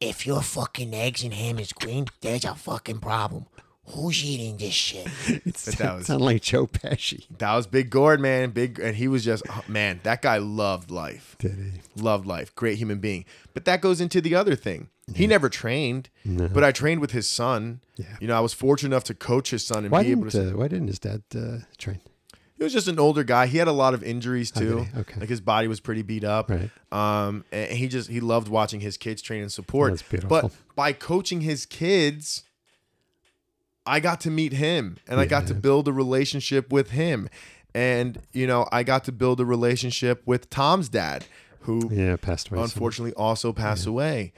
if 0.00 0.26
your 0.26 0.42
fucking 0.42 0.94
eggs 0.94 1.22
and 1.22 1.32
ham 1.34 1.58
is 1.60 1.72
green, 1.72 2.06
there's 2.22 2.44
a 2.44 2.54
fucking 2.56 2.98
problem. 2.98 3.46
Who's 3.86 4.24
eating 4.24 4.56
this 4.58 4.72
shit? 4.74 5.06
It's 5.44 5.64
But 5.66 5.74
that 5.78 5.96
was- 5.96 6.06
sound 6.06 6.22
like 6.22 6.40
Joe 6.42 6.66
Pesci. 6.66 7.26
That 7.38 7.54
was 7.54 7.66
Big 7.66 7.90
Gord, 7.90 8.20
man. 8.20 8.50
Big, 8.50 8.78
and 8.78 8.96
he 8.96 9.08
was 9.08 9.24
just 9.24 9.42
oh, 9.50 9.64
man. 9.66 10.00
That 10.04 10.22
guy 10.22 10.38
loved 10.38 10.90
life, 10.90 11.36
Did 11.38 11.52
he? 11.58 12.00
loved 12.02 12.24
life. 12.26 12.54
Great 12.54 12.78
human 12.78 12.98
being. 12.98 13.24
But 13.54 13.64
that 13.64 13.80
goes 13.80 14.00
into 14.00 14.20
the 14.20 14.34
other 14.34 14.54
thing. 14.54 14.88
He 15.14 15.26
never 15.26 15.48
trained, 15.48 16.08
but 16.24 16.62
I 16.62 16.70
trained 16.70 17.00
with 17.00 17.10
his 17.10 17.28
son. 17.28 17.80
Yeah. 17.96 18.06
You 18.20 18.28
know, 18.28 18.36
I 18.36 18.40
was 18.40 18.54
fortunate 18.54 18.90
enough 18.90 19.04
to 19.04 19.14
coach 19.14 19.50
his 19.50 19.66
son 19.66 19.84
and 19.84 19.90
Why 19.90 20.04
be 20.04 20.12
able 20.12 20.24
didn't 20.28 20.48
to. 20.50 20.54
uh, 20.54 20.58
Why 20.58 20.68
didn't 20.68 20.86
his 20.86 21.00
dad 21.00 21.22
uh, 21.34 21.58
train? 21.76 22.00
he 22.56 22.62
was 22.62 22.72
just 22.72 22.86
an 22.86 23.00
older 23.00 23.24
guy. 23.24 23.46
He 23.48 23.58
had 23.58 23.66
a 23.68 23.72
lot 23.72 23.92
of 23.94 24.04
injuries 24.04 24.52
too. 24.52 24.86
he? 24.94 25.00
Okay. 25.00 25.20
Like 25.20 25.28
his 25.28 25.40
body 25.40 25.66
was 25.66 25.80
pretty 25.80 26.02
beat 26.02 26.22
up. 26.22 26.48
Right. 26.48 26.70
Um, 26.92 27.44
and 27.50 27.72
he 27.72 27.88
just 27.88 28.08
he 28.08 28.20
loved 28.20 28.46
watching 28.48 28.80
his 28.80 28.96
kids 28.96 29.20
train 29.20 29.42
and 29.42 29.50
support. 29.52 29.90
That's 29.90 30.02
beautiful. 30.02 30.28
But 30.40 30.52
by 30.76 30.92
coaching 30.92 31.40
his 31.40 31.66
kids, 31.66 32.44
I 33.86 34.00
got 34.00 34.20
to 34.22 34.30
meet 34.30 34.52
him 34.52 34.96
and 35.08 35.18
I 35.18 35.26
got 35.26 35.46
to 35.48 35.54
build 35.54 35.88
a 35.88 35.92
relationship 35.92 36.72
with 36.72 36.90
him. 36.90 37.28
And 37.74 38.18
you 38.32 38.46
know, 38.46 38.68
I 38.70 38.82
got 38.82 39.04
to 39.04 39.12
build 39.12 39.40
a 39.40 39.44
relationship 39.44 40.22
with 40.26 40.50
Tom's 40.50 40.88
dad, 40.88 41.24
who 41.60 41.88
Yeah, 41.92 42.16
passed 42.16 42.50
away. 42.50 42.62
unfortunately 42.62 43.14
also 43.14 43.52
passed 43.52 43.86
away. 43.86 44.32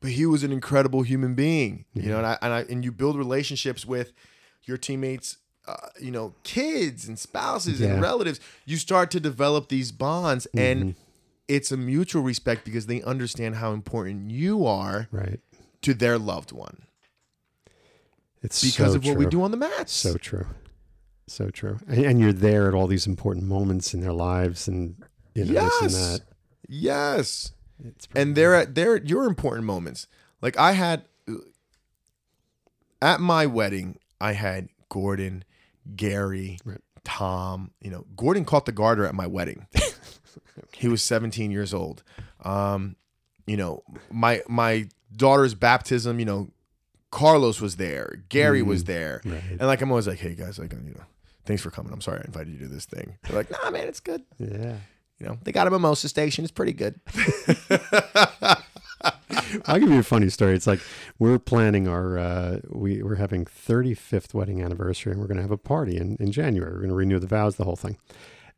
But 0.00 0.10
he 0.12 0.26
was 0.26 0.44
an 0.44 0.52
incredible 0.52 1.02
human 1.02 1.34
being, 1.34 1.84
you 1.92 2.08
know, 2.08 2.18
and 2.18 2.26
I, 2.26 2.38
and 2.40 2.52
I 2.52 2.60
and 2.70 2.84
you 2.84 2.92
build 2.92 3.16
relationships 3.16 3.84
with 3.84 4.12
your 4.62 4.76
teammates, 4.76 5.38
uh, 5.66 5.74
you 6.00 6.10
know, 6.12 6.34
kids 6.44 7.08
and 7.08 7.18
spouses 7.18 7.80
Yeah. 7.80 7.88
and 7.88 8.00
relatives. 8.00 8.38
You 8.64 8.76
start 8.76 9.10
to 9.12 9.20
develop 9.20 9.68
these 9.68 9.90
bonds, 9.92 10.46
Mm-hmm. 10.54 10.58
and 10.82 10.94
it's 11.48 11.72
a 11.72 11.76
mutual 11.76 12.22
respect 12.22 12.64
because 12.64 12.86
they 12.86 13.02
understand 13.02 13.56
how 13.56 13.72
important 13.72 14.30
you 14.30 14.64
are 14.66 15.08
Right. 15.10 15.40
to 15.82 15.94
their 15.94 16.18
loved 16.18 16.52
one 16.52 16.82
It's 18.42 18.62
because 18.62 18.92
so 18.92 18.96
of 18.98 19.04
what 19.04 19.12
true. 19.14 19.24
we 19.24 19.26
do 19.26 19.42
on 19.42 19.50
the 19.50 19.56
mats. 19.56 19.92
So 19.92 20.14
true. 20.14 20.46
So 21.26 21.50
true. 21.50 21.78
And, 21.86 22.04
and 22.04 22.20
you're 22.20 22.32
there 22.32 22.68
at 22.68 22.74
all 22.74 22.86
these 22.86 23.06
important 23.06 23.46
moments 23.46 23.92
in 23.94 24.00
their 24.00 24.12
lives 24.12 24.68
and 24.68 24.96
you 25.34 25.44
know 25.44 25.62
this 25.64 25.80
and 25.82 25.90
yes, 25.90 25.94
that. 26.18 26.20
yes. 26.68 27.52
And 28.14 28.34
they're 28.34 28.54
at 28.54 28.74
they're 28.74 28.96
at 28.96 29.08
your 29.08 29.24
important 29.24 29.66
moments. 29.66 30.06
Like 30.40 30.56
I 30.58 30.72
had 30.72 31.04
at 33.00 33.20
my 33.20 33.46
wedding, 33.46 33.98
I 34.20 34.32
had 34.32 34.68
Gordon, 34.88 35.44
Gary, 35.94 36.58
Right. 36.64 36.80
Tom. 37.04 37.70
You 37.80 37.90
know, 37.90 38.06
Gordon 38.16 38.44
caught 38.44 38.66
the 38.66 38.72
garter 38.72 39.04
at 39.04 39.14
my 39.14 39.26
wedding. 39.26 39.66
He 40.72 40.88
was 40.88 41.02
17 41.02 41.50
years 41.50 41.72
old. 41.72 42.02
Um, 42.44 42.96
you 43.46 43.56
know, 43.56 43.82
my 44.10 44.42
my 44.48 44.88
daughter's 45.16 45.54
baptism. 45.54 46.18
You 46.18 46.24
know, 46.24 46.48
Carlos 47.10 47.60
was 47.60 47.76
there. 47.76 48.22
Gary 48.28 48.62
was 48.62 48.84
there. 48.84 49.20
Right. 49.24 49.42
And 49.50 49.62
like 49.62 49.80
I'm 49.80 49.90
always 49.90 50.06
like, 50.06 50.18
hey 50.18 50.34
guys, 50.34 50.58
like 50.58 50.72
you 50.72 50.94
know, 50.94 51.04
thanks 51.46 51.62
for 51.62 51.70
coming. 51.70 51.92
I'm 51.92 52.00
sorry 52.00 52.20
I 52.20 52.26
invited 52.26 52.52
you 52.52 52.58
to 52.60 52.68
this 52.68 52.84
thing. 52.84 53.16
They're 53.24 53.36
like, 53.36 53.50
nah, 53.50 53.70
man, 53.70 53.88
it's 53.88 54.00
good. 54.00 54.22
Yeah. 54.38 54.76
You 55.18 55.26
know, 55.26 55.38
they 55.42 55.50
got 55.50 55.66
a 55.66 55.70
mimosa 55.70 56.08
station. 56.08 56.44
It's 56.44 56.52
pretty 56.52 56.72
good. 56.72 57.00
I'll 59.66 59.78
give 59.78 59.90
you 59.90 59.98
a 59.98 60.04
funny 60.04 60.28
story. 60.28 60.54
It's 60.54 60.66
like 60.66 60.80
we're 61.18 61.38
planning 61.38 61.88
our 61.88 62.18
uh, 62.18 62.60
we 62.68 63.02
we're 63.02 63.16
having 63.16 63.44
35th 63.44 64.34
wedding 64.34 64.62
anniversary, 64.62 65.12
and 65.12 65.20
we're 65.20 65.26
going 65.26 65.36
to 65.36 65.42
have 65.42 65.50
a 65.50 65.56
party 65.56 65.96
in 65.96 66.16
in 66.20 66.30
January. 66.30 66.72
We're 66.72 66.80
going 66.80 66.90
to 66.90 66.94
renew 66.94 67.18
the 67.18 67.26
vows, 67.26 67.56
the 67.56 67.64
whole 67.64 67.76
thing. 67.76 67.96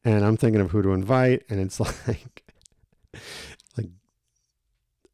And 0.04 0.24
I'm 0.24 0.36
thinking 0.36 0.60
of 0.60 0.70
who 0.70 0.82
to 0.82 0.92
invite, 0.92 1.44
and 1.48 1.60
it's 1.60 1.78
like 2.08 2.42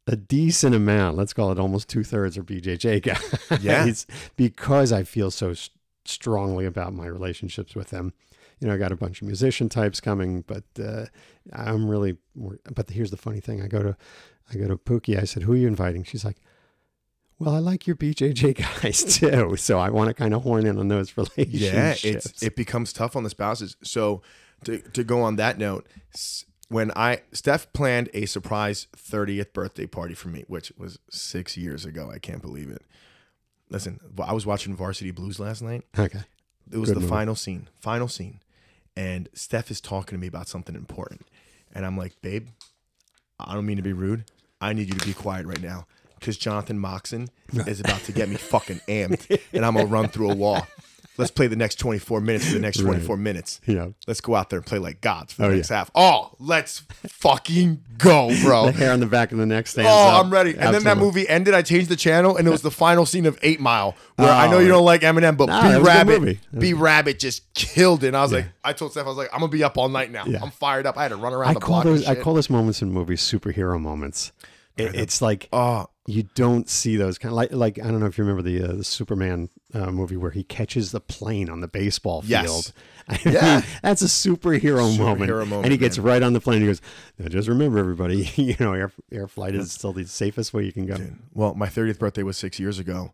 a 0.07 0.15
decent 0.15 0.73
amount. 0.73 1.17
Let's 1.17 1.33
call 1.33 1.51
it 1.51 1.59
almost 1.59 1.89
two 1.89 2.03
thirds 2.03 2.37
are 2.37 2.43
BJJ 2.43 3.01
guys. 3.51 3.61
Yeah. 3.61 3.91
because 4.35 4.91
I 4.91 5.03
feel 5.03 5.29
so 5.29 5.51
s- 5.51 5.69
strongly 6.05 6.65
about 6.65 6.93
my 6.93 7.05
relationships 7.05 7.75
with 7.75 7.89
them. 7.89 8.13
You 8.59 8.67
know, 8.67 8.73
I 8.73 8.77
got 8.77 8.91
a 8.91 8.95
bunch 8.95 9.21
of 9.21 9.27
musician 9.27 9.69
types 9.69 9.99
coming, 9.99 10.41
but 10.47 10.63
uh, 10.83 11.05
I'm 11.53 11.87
really. 11.87 12.17
But 12.73 12.89
here's 12.89 13.11
the 13.11 13.17
funny 13.17 13.39
thing: 13.39 13.61
I 13.61 13.67
go 13.67 13.83
to 13.83 13.95
I 14.51 14.57
go 14.57 14.67
to 14.67 14.77
Pookie. 14.77 15.19
I 15.19 15.25
said, 15.25 15.43
"Who 15.43 15.53
are 15.53 15.57
you 15.57 15.67
inviting?" 15.67 16.03
She's 16.03 16.25
like, 16.25 16.37
Well, 17.37 17.53
I 17.53 17.59
like 17.59 17.85
your 17.85 17.95
BJJ 17.95 18.81
guys 18.81 19.03
too, 19.03 19.57
so 19.57 19.77
I 19.77 19.91
want 19.91 20.07
to 20.07 20.15
kind 20.15 20.33
of 20.33 20.41
horn 20.41 20.65
in 20.65 20.79
on 20.79 20.87
those 20.87 21.15
relationships. 21.15 22.03
Yeah, 22.03 22.11
it's 22.11 22.41
it 22.41 22.55
becomes 22.55 22.93
tough 22.93 23.15
on 23.15 23.21
the 23.23 23.29
spouses. 23.29 23.75
So 23.83 24.23
to 24.63 24.79
to 24.79 25.03
go 25.03 25.21
on 25.21 25.35
that 25.35 25.59
note, 25.59 25.85
when 26.69 26.91
I 26.95 27.21
Steph 27.31 27.71
planned 27.73 28.09
a 28.13 28.25
surprise 28.25 28.87
30th 28.95 29.53
birthday 29.53 29.85
party 29.85 30.13
for 30.13 30.27
me, 30.29 30.43
which 30.47 30.71
was 30.77 30.99
6 31.09 31.57
years 31.57 31.85
ago. 31.85 32.11
I 32.11 32.19
can't 32.19 32.41
believe 32.41 32.69
it. 32.69 32.81
Listen, 33.69 33.99
I 34.23 34.33
was 34.33 34.45
watching 34.45 34.75
Varsity 34.75 35.11
Blues 35.11 35.39
last 35.39 35.61
night. 35.61 35.83
okay. 35.97 36.21
It 36.71 36.77
was 36.77 36.89
Good 36.89 36.97
the 36.97 37.01
movie. 37.01 37.09
final 37.09 37.35
scene, 37.35 37.69
final 37.79 38.07
scene. 38.09 38.41
And 38.97 39.29
Steph 39.33 39.71
is 39.71 39.79
talking 39.79 40.17
to 40.17 40.19
me 40.21 40.27
about 40.27 40.49
something 40.49 40.75
important. 40.75 41.21
And 41.73 41.85
I'm 41.85 41.97
like, 41.97 42.19
babe, 42.21 42.47
I 43.39 43.53
don't 43.53 43.65
mean 43.65 43.77
to 43.77 43.83
be 43.83 43.93
rude. 43.93 44.25
I 44.59 44.73
need 44.73 44.87
you 44.89 44.95
to 44.99 45.05
be 45.05 45.13
quiet 45.13 45.45
right 45.45 45.61
now. 45.61 45.85
Because 46.19 46.35
Jonathan 46.37 46.77
Moxon 46.79 47.29
is 47.67 47.79
about 47.79 48.01
to 48.01 48.11
get 48.11 48.27
me 48.27 48.35
fucking 48.35 48.81
amped. 48.87 49.39
And 49.53 49.63
I'm 49.63 49.75
going 49.75 49.85
to 49.85 49.91
run 49.93 50.07
through 50.09 50.31
a 50.31 50.35
wall. 50.35 50.67
Let's 51.17 51.31
play 51.31 51.47
the 51.47 51.55
next 51.55 51.75
24 51.79 52.21
minutes 52.21 52.47
for 52.47 52.53
the 52.53 52.59
next 52.59 52.79
24 52.79 53.17
minutes. 53.17 53.59
Yeah. 53.65 53.87
Let's 54.07 54.21
go 54.21 54.35
out 54.35 54.49
there 54.49 54.57
and 54.59 54.65
play 54.65 54.77
like 54.77 55.01
gods 55.01 55.33
for 55.33 55.43
the 55.43 55.47
Oh, 55.47 55.51
next 55.55 55.69
yeah. 55.71 55.77
half. 55.77 55.91
Oh, 55.95 56.31
let's 56.39 56.83
fucking 57.07 57.83
go, 57.97 58.29
bro. 58.43 58.67
The 58.67 58.71
hair 58.73 58.91
on 58.93 58.99
the 58.99 59.05
back 59.07 59.31
of 59.31 59.37
the 59.37 59.45
neck 59.45 59.67
stands 59.67 59.89
Oh, 59.91 60.09
up. 60.09 60.25
I'm 60.25 60.31
ready. 60.31 60.51
And 60.57 60.73
then 60.73 60.83
that 60.83 60.97
movie 60.97 61.27
ended. 61.27 61.53
I 61.53 61.61
changed 61.61 61.89
the 61.89 61.95
channel, 61.95 62.37
and 62.37 62.47
it 62.47 62.51
was 62.51 62.61
the 62.61 62.71
final 62.71 63.05
scene 63.05 63.25
of 63.25 63.37
Eight 63.41 63.59
Mile, 63.59 63.95
where 64.15 64.29
I 64.29 64.47
know 64.47 64.57
oh, 64.57 64.59
you 64.59 64.67
don't 64.67 64.85
like 64.85 65.01
Eminem, 65.01 65.35
but 65.37 65.47
Nah, 65.47 65.61
B 65.63 65.67
that 65.69 65.79
was 65.81 65.87
a 65.87 66.05
good 66.05 66.21
Rabbit. 66.23 66.39
B 66.59 66.73
Rabbit 66.73 67.19
just 67.19 67.51
killed 67.53 68.03
it. 68.03 68.07
And 68.09 68.17
I 68.17 68.21
was 68.21 68.31
like, 68.33 68.45
I 68.63 68.73
told 68.73 68.91
Steph, 68.91 69.05
I 69.05 69.09
was 69.09 69.17
like, 69.17 69.29
I'm 69.33 69.39
gonna 69.39 69.51
be 69.51 69.63
up 69.63 69.77
all 69.77 69.89
night 69.89 70.11
now. 70.11 70.25
Yeah. 70.25 70.39
I'm 70.41 70.51
fired 70.51 70.85
up. 70.85 70.97
I 70.97 71.03
had 71.03 71.09
to 71.09 71.15
run 71.17 71.33
around 71.33 71.49
I 71.49 71.53
the 71.55 71.59
call 71.59 71.81
block. 71.81 71.83
those 71.85 72.07
I 72.07 72.15
call 72.15 72.33
those 72.35 72.49
moments 72.49 72.81
in 72.81 72.91
movies 72.91 73.21
superhero 73.21 73.79
moments. 73.79 74.31
It, 74.77 74.95
it's 74.95 75.21
like 75.21 75.49
Oh, 75.51 75.87
you 76.05 76.23
don't 76.35 76.69
see 76.69 76.95
those 76.95 77.17
kind 77.17 77.31
of 77.31 77.35
like 77.35 77.51
like 77.51 77.79
I 77.79 77.83
don't 77.91 77.99
know 77.99 78.05
if 78.05 78.17
you 78.17 78.23
remember 78.23 78.47
the, 78.47 78.63
uh, 78.63 78.75
the 78.77 78.83
Superman 78.83 79.49
uh, 79.73 79.91
movie 79.91 80.17
where 80.17 80.31
he 80.31 80.43
catches 80.43 80.91
the 80.91 81.01
plane 81.01 81.49
on 81.49 81.59
the 81.61 81.67
baseball 81.67 82.23
Yes. 82.25 82.45
field. 82.45 82.73
I 83.09 83.19
Yeah. 83.29 83.55
mean, 83.59 83.63
that's 83.81 84.01
a 84.01 84.05
superhero, 84.05 84.97
moment. 84.97 85.31
moment, 85.31 85.63
And 85.63 85.71
he 85.71 85.77
gets 85.77 85.97
man. 85.97 86.05
right 86.07 86.23
on 86.23 86.33
the 86.33 86.39
plane. 86.41 86.57
And 86.57 86.63
he 86.63 86.69
goes, 86.69 86.81
"Now 87.17 87.27
just 87.27 87.47
remember, 87.49 87.77
everybody, 87.79 88.29
you 88.35 88.55
know, 88.59 88.73
air, 88.73 88.91
air 89.11 89.27
flight 89.27 89.55
is 89.55 89.71
still 89.71 89.93
the 89.93 90.05
safest 90.05 90.53
way 90.53 90.63
you 90.63 90.71
can 90.71 90.85
go. 90.85 90.97
well, 91.33 91.53
my 91.55 91.67
30th 91.67 91.99
birthday 91.99 92.23
was 92.23 92.37
six 92.37 92.59
years 92.59 92.79
ago. 92.79 93.13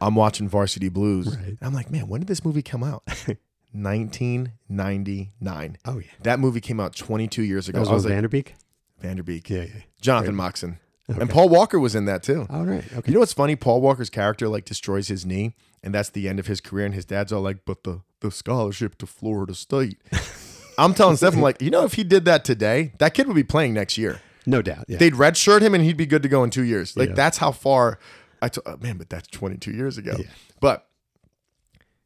I'm 0.00 0.14
watching 0.14 0.48
Varsity 0.48 0.88
Blues. 0.88 1.36
Right. 1.36 1.58
I'm 1.60 1.74
like, 1.74 1.90
man, 1.90 2.08
when 2.08 2.20
did 2.20 2.28
this 2.28 2.44
movie 2.44 2.62
come 2.62 2.82
out? 2.82 3.02
1999. 3.72 5.78
Oh 5.84 5.98
yeah, 5.98 6.04
That 6.22 6.40
movie 6.40 6.60
came 6.60 6.80
out 6.80 6.94
22 6.96 7.42
years 7.42 7.68
ago. 7.68 7.76
that 7.76 7.80
was, 7.80 7.88
I 7.88 7.92
was 7.94 8.04
like, 8.04 8.14
Van 8.14 8.22
Der 8.22 8.28
Beek. 8.28 8.54
Vanderbeek. 9.02 9.48
Yeah, 9.48 9.62
yeah. 9.62 9.80
Jonathan 10.00 10.34
Moxon. 10.34 10.78
And 11.18 11.28
Paul 11.30 11.48
Walker 11.48 11.78
was 11.80 11.94
in 11.94 12.04
that 12.06 12.22
too. 12.22 12.46
All 12.50 12.64
right, 12.64 12.84
okay. 12.92 13.02
You 13.08 13.14
know 13.14 13.20
what's 13.20 13.32
funny? 13.32 13.56
Paul 13.56 13.80
Walker's 13.80 14.10
character 14.10 14.48
like 14.48 14.64
destroys 14.64 15.08
his 15.08 15.24
knee, 15.26 15.54
and 15.82 15.94
that's 15.94 16.10
the 16.10 16.28
end 16.28 16.38
of 16.38 16.46
his 16.46 16.60
career. 16.60 16.84
And 16.86 16.94
his 16.94 17.04
dad's 17.04 17.32
all 17.32 17.42
like, 17.42 17.58
"But 17.64 17.84
the 17.84 18.02
the 18.20 18.30
scholarship 18.30 18.96
to 18.98 19.06
Florida 19.06 19.54
State." 19.54 19.98
I'm 20.78 20.94
telling 20.94 21.16
Steph, 21.16 21.34
I'm 21.34 21.42
like, 21.42 21.60
you 21.60 21.70
know, 21.70 21.84
if 21.84 21.94
he 21.94 22.04
did 22.04 22.24
that 22.24 22.42
today, 22.44 22.92
that 22.98 23.12
kid 23.12 23.26
would 23.26 23.36
be 23.36 23.42
playing 23.44 23.74
next 23.74 23.98
year. 23.98 24.20
no 24.46 24.62
doubt. 24.62 24.86
Yeah. 24.88 24.96
They'd 24.96 25.12
redshirt 25.12 25.60
him, 25.60 25.74
and 25.74 25.84
he'd 25.84 25.96
be 25.98 26.06
good 26.06 26.22
to 26.22 26.28
go 26.28 26.42
in 26.42 26.48
two 26.50 26.64
years. 26.64 26.96
Like 26.96 27.10
Yeah. 27.10 27.14
that's 27.16 27.36
how 27.38 27.52
far. 27.52 27.98
I 28.40 28.48
t- 28.48 28.62
uh, 28.64 28.76
man, 28.80 28.96
but 28.96 29.10
that's 29.10 29.28
22 29.28 29.72
years 29.72 29.98
ago. 29.98 30.14
Yeah. 30.18 30.24
But 30.60 30.86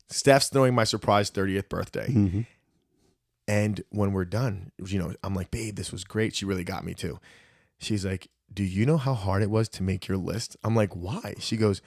Steph's 0.09 0.49
throwing 0.49 0.75
my 0.75 0.83
surprise 0.85 1.31
30th 1.31 1.69
birthday. 1.69 2.11
hmm 2.11 2.41
And 3.47 3.83
when 3.91 4.13
we're 4.13 4.25
done, 4.25 4.73
you 4.85 4.99
know, 4.99 5.15
I'm 5.23 5.35
like, 5.35 5.51
babe, 5.51 5.77
this 5.77 5.93
was 5.93 6.03
great. 6.03 6.35
She 6.35 6.45
really 6.45 6.65
got 6.65 6.85
me 6.85 6.95
too. 6.95 7.21
She's 7.79 8.05
like, 8.05 8.29
do 8.53 8.62
you 8.62 8.86
know 8.86 8.97
how 8.99 9.14
hard 9.14 9.42
it 9.42 9.51
was 9.51 9.68
to 9.70 9.82
make 9.82 10.07
your 10.09 10.16
list? 10.18 10.57
I'm 10.62 10.76
like, 10.76 10.95
why? 10.95 11.34
She 11.38 11.57
goes, 11.57 11.82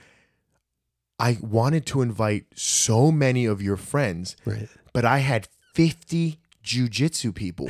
I 1.19 1.37
wanted 1.41 1.85
to 1.87 2.01
invite 2.01 2.45
so 2.55 3.11
many 3.11 3.45
of 3.45 3.61
your 3.61 3.77
friends, 3.77 4.35
Right. 4.45 4.67
but 4.93 5.03
I 5.05 5.19
had 5.19 5.47
50 5.73 6.39
jujitsu 6.63 7.33
people. 7.33 7.69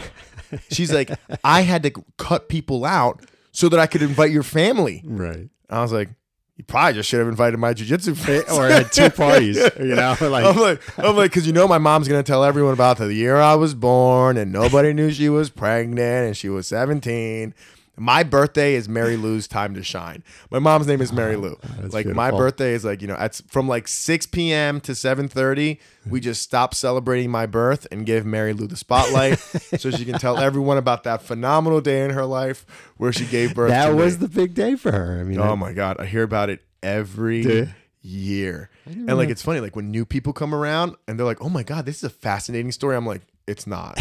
She's 0.72 0.92
like, 0.92 1.12
I 1.44 1.62
had 1.62 1.84
to 1.84 1.92
cut 2.18 2.50
people 2.50 2.84
out 2.86 3.22
so 3.52 3.70
that 3.70 3.80
I 3.80 3.88
could 3.88 4.02
invite 4.02 4.32
your 4.32 4.44
family. 4.44 5.02
Right. 5.06 5.50
I 5.70 5.82
was 5.82 5.92
like, 5.94 6.10
you 6.58 6.64
probably 6.64 6.94
just 6.94 7.08
should 7.08 7.20
have 7.20 7.28
invited 7.28 7.58
my 7.58 7.74
jujitsu 7.74 8.18
friends. 8.26 8.50
Or 8.50 8.68
had 8.68 8.92
two 8.92 9.10
parties. 9.12 9.58
You 9.80 9.96
know, 9.96 10.16
like 10.20 10.44
I'm 10.44 10.58
like, 10.58 11.00
I'm 11.00 11.16
like, 11.16 11.30
because 11.32 11.46
you 11.46 11.54
know, 11.54 11.68
my 11.68 11.78
mom's 11.78 12.08
gonna 12.08 12.24
tell 12.24 12.44
everyone 12.44 12.74
about 12.74 12.98
the 12.98 13.14
year 13.14 13.38
I 13.38 13.54
was 13.56 13.76
born, 13.76 14.38
and 14.38 14.52
nobody 14.52 14.92
knew 14.92 15.12
she 15.12 15.30
was 15.30 15.50
pregnant, 15.52 16.00
and 16.28 16.36
she 16.36 16.50
was 16.50 16.68
17. 16.68 17.54
My 18.00 18.22
birthday 18.22 18.76
is 18.76 18.88
Mary 18.88 19.18
Lou's 19.18 19.48
time 19.48 19.74
to 19.74 19.82
shine. 19.84 20.24
My 20.52 20.60
mom's 20.60 20.86
name 20.86 21.02
is 21.02 21.12
Mary 21.12 21.36
ah, 21.36 21.40
Lou. 21.40 21.58
that's 21.80 21.96
like 21.96 22.06
my 22.06 22.30
beautiful. 22.30 22.38
birthday 22.38 22.74
is 22.74 22.86
like 22.86 23.02
you 23.02 23.08
know, 23.08 23.16
at 23.16 23.42
from 23.48 23.68
like 23.68 23.88
6 23.88 24.28
p.m. 24.28 24.80
to 24.82 24.92
7:30. 24.92 25.80
We 26.08 26.20
just 26.20 26.44
stop 26.44 26.76
celebrating 26.76 27.32
my 27.32 27.48
birth 27.48 27.88
and 27.92 28.06
give 28.06 28.26
Mary 28.26 28.54
Lou 28.54 28.68
the 28.68 28.78
spotlight, 28.78 29.40
so 29.78 29.90
she 29.90 30.06
can 30.06 30.20
tell 30.20 30.38
everyone 30.38 30.78
about 30.78 31.04
that 31.06 31.24
phenomenal 31.24 31.82
day 31.82 32.06
in 32.06 32.12
her 32.12 32.26
life 32.26 32.66
where 32.98 33.12
she 33.12 33.26
gave 33.26 33.56
birth. 33.56 33.70
that 33.70 33.96
was 33.96 34.20
me. 34.20 34.28
the 34.28 34.30
big 34.30 34.54
day 34.54 34.76
for 34.76 34.92
her. 34.92 35.20
I 35.20 35.24
mean, 35.24 35.40
Oh 35.40 35.56
my 35.56 35.74
god, 35.74 35.98
I 36.00 36.06
hear 36.06 36.24
about 36.24 36.50
it 36.50 36.62
every 36.84 37.68
year. 38.02 38.70
And 38.86 39.18
like 39.18 39.30
it's 39.30 39.42
funny, 39.42 39.60
like 39.60 39.76
when 39.76 39.92
new 39.92 40.06
people 40.06 40.34
come 40.34 40.54
around 40.54 40.96
and 41.08 41.20
they're 41.20 41.26
like, 41.26 41.42
"Oh 41.42 41.50
my 41.50 41.64
god, 41.64 41.86
this 41.86 41.98
is 41.98 42.04
a 42.04 42.10
fascinating 42.10 42.72
story." 42.72 42.96
I'm 42.96 43.06
like, 43.06 43.24
"It's 43.48 43.66
not." 43.66 43.98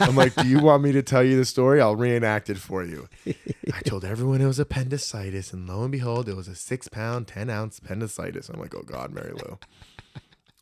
I'm 0.00 0.16
like, 0.16 0.34
"Do 0.34 0.46
you 0.46 0.60
want 0.60 0.82
me 0.82 0.92
to 0.92 1.02
tell 1.02 1.22
you 1.22 1.36
the 1.36 1.44
story? 1.44 1.80
I'll 1.80 1.96
reenact 1.96 2.50
it 2.50 2.58
for 2.58 2.84
you." 2.84 3.08
I 3.72 3.80
told 3.84 4.04
everyone 4.04 4.40
it 4.40 4.46
was 4.46 4.58
appendicitis, 4.58 5.52
and 5.52 5.66
lo 5.68 5.82
and 5.82 5.92
behold, 5.92 6.28
it 6.28 6.36
was 6.36 6.48
a 6.48 6.54
six 6.54 6.88
pound, 6.88 7.28
ten 7.28 7.48
ounce 7.50 7.78
appendicitis. 7.78 8.48
I'm 8.48 8.60
like, 8.60 8.74
"Oh 8.74 8.82
god, 8.82 9.12
Mary 9.12 9.32
Lou." 9.32 9.58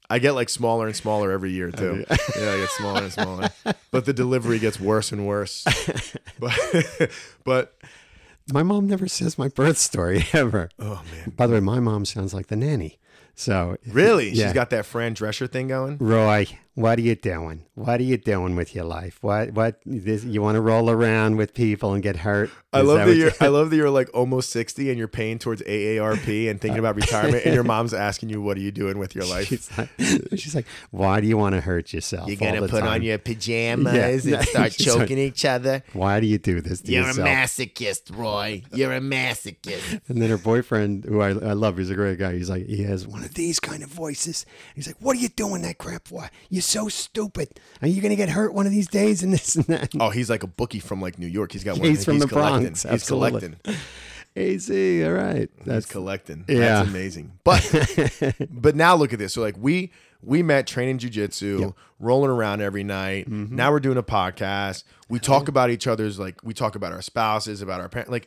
I 0.08 0.20
get 0.20 0.32
like 0.36 0.48
smaller 0.48 0.86
and 0.86 0.94
smaller 0.94 1.32
every 1.32 1.50
year 1.50 1.72
too. 1.72 2.04
Yeah, 2.38 2.52
I 2.52 2.56
get 2.58 2.70
smaller 2.70 3.02
and 3.02 3.12
smaller. 3.12 3.48
But 3.90 4.04
the 4.04 4.12
delivery 4.12 4.60
gets 4.60 4.78
worse 4.78 5.10
and 5.10 5.26
worse. 5.26 5.64
But 6.38 7.10
but 7.44 7.76
my 8.52 8.62
mom 8.62 8.86
never 8.86 9.08
says 9.08 9.36
my 9.38 9.48
birth 9.48 9.78
story 9.78 10.26
ever. 10.32 10.68
oh 10.78 11.02
man. 11.12 11.32
By 11.36 11.46
the 11.48 11.54
way, 11.54 11.60
my 11.60 11.80
mom 11.80 12.04
sounds 12.04 12.32
like 12.34 12.46
the 12.48 12.56
nanny. 12.56 12.98
So 13.34 13.78
Really? 13.86 14.30
Yeah. 14.30 14.44
She's 14.46 14.52
got 14.52 14.70
that 14.70 14.86
Fran 14.86 15.14
Drescher 15.14 15.50
thing 15.50 15.68
going? 15.68 15.96
Roy, 15.98 16.46
what 16.76 16.98
are 16.98 17.02
you 17.02 17.14
doing? 17.14 17.64
What 17.74 18.00
are 18.00 18.04
you 18.04 18.18
doing 18.18 18.54
with 18.54 18.74
your 18.74 18.84
life? 18.84 19.18
What 19.22 19.52
what 19.52 19.80
this, 19.86 20.24
you 20.24 20.42
want 20.42 20.56
to 20.56 20.60
roll 20.60 20.90
around 20.90 21.36
with 21.36 21.54
people 21.54 21.94
and 21.94 22.02
get 22.02 22.16
hurt? 22.16 22.50
I 22.70 22.82
love 22.82 22.98
that 22.98 23.06
that 23.06 23.16
you're 23.16 23.32
I 23.40 23.46
love 23.48 23.70
that 23.70 23.76
you're 23.76 23.88
like 23.88 24.10
almost 24.12 24.50
60 24.50 24.90
and 24.90 24.98
you're 24.98 25.08
paying 25.08 25.38
towards 25.38 25.62
AARP 25.62 26.50
and 26.50 26.60
thinking 26.60 26.78
about 26.78 26.96
retirement 26.96 27.46
and 27.46 27.54
your 27.54 27.64
mom's 27.74 27.94
asking 27.94 28.28
you 28.28 28.42
what 28.42 28.58
are 28.58 28.60
you 28.60 28.70
doing 28.72 28.98
with 28.98 29.14
your 29.14 29.24
life? 29.24 29.46
She's 29.46 29.70
like, 29.78 29.88
she's 30.36 30.54
like, 30.54 30.66
why 30.90 31.20
do 31.22 31.26
you 31.26 31.38
want 31.38 31.54
to 31.54 31.62
hurt 31.62 31.94
yourself? 31.94 32.28
You're 32.28 32.36
going 32.36 32.60
to 32.60 32.68
put 32.68 32.82
on 32.82 33.00
your 33.02 33.16
pajamas 33.16 34.26
Yeah. 34.26 34.38
and 34.40 34.48
start 34.48 34.72
She's 34.74 34.86
like, 34.86 34.98
choking 34.98 35.18
each 35.18 35.46
other. 35.46 35.82
Why 35.94 36.20
do 36.20 36.26
you 36.26 36.36
do 36.36 36.60
this 36.60 36.82
to 36.82 36.92
You're 36.92 37.08
a 37.08 37.14
masochist, 37.14 38.14
Roy. 38.14 38.62
You're 38.74 38.92
a 38.92 39.00
masochist. 39.00 40.02
And 40.08 40.20
then 40.20 40.28
her 40.28 40.38
boyfriend, 40.38 41.06
who 41.06 41.22
I, 41.22 41.28
I 41.30 41.54
love, 41.54 41.78
he's 41.78 41.88
a 41.88 41.94
great 41.94 42.18
guy. 42.18 42.34
He's 42.34 42.50
like, 42.50 42.66
he 42.66 42.82
has 42.82 43.06
one 43.06 43.24
of 43.24 43.32
these 43.32 43.58
kind 43.60 43.82
of 43.82 43.88
voices. 43.88 44.44
He's 44.74 44.86
like, 44.86 44.96
what 45.00 45.16
are 45.16 45.20
you 45.20 45.28
doing 45.28 45.62
that 45.62 45.78
crap 45.78 46.06
for? 46.08 46.28
You're 46.50 46.65
so 46.66 46.88
stupid. 46.88 47.60
Are 47.82 47.88
you 47.88 48.00
going 48.00 48.10
to 48.10 48.16
get 48.16 48.28
hurt 48.28 48.54
one 48.54 48.66
of 48.66 48.72
these 48.72 48.88
days 48.88 49.22
and 49.22 49.32
this 49.32 49.56
and 49.56 49.64
that? 49.66 49.90
Oh, 49.98 50.10
he's 50.10 50.30
like 50.30 50.42
a 50.42 50.46
bookie 50.46 50.80
from 50.80 51.00
like 51.00 51.18
New 51.18 51.26
York. 51.26 51.52
He's 51.52 51.64
got 51.64 51.78
one. 51.78 51.88
He's 51.88 52.04
from 52.04 52.18
the 52.18 52.26
collecting. 52.26 52.62
Bronx, 52.62 52.82
He's 52.82 52.92
absolutely. 52.92 53.40
collecting. 53.40 53.76
AC, 54.36 55.04
all 55.04 55.12
right. 55.12 55.50
He's 55.56 55.66
That's 55.66 55.86
collecting. 55.86 56.44
Yeah. 56.46 56.58
That's 56.58 56.88
amazing. 56.90 57.32
But 57.42 58.34
but 58.50 58.76
now 58.76 58.94
look 58.94 59.12
at 59.12 59.18
this. 59.18 59.32
So 59.32 59.40
like 59.40 59.56
we 59.58 59.92
we 60.22 60.42
met 60.42 60.66
training 60.66 60.98
jujitsu, 60.98 61.74
rolling 61.98 62.30
around 62.30 62.60
every 62.60 62.84
night. 62.84 63.30
Mm-hmm. 63.30 63.54
Now 63.54 63.70
we're 63.70 63.80
doing 63.80 63.96
a 63.96 64.02
podcast. 64.02 64.84
We 65.08 65.18
talk 65.20 65.48
about 65.48 65.70
each 65.70 65.86
other's 65.86 66.18
like 66.18 66.42
we 66.42 66.52
talk 66.52 66.74
about 66.74 66.92
our 66.92 67.00
spouses, 67.00 67.62
about 67.62 67.80
our 67.80 67.88
parents. 67.88 68.10
Like 68.10 68.26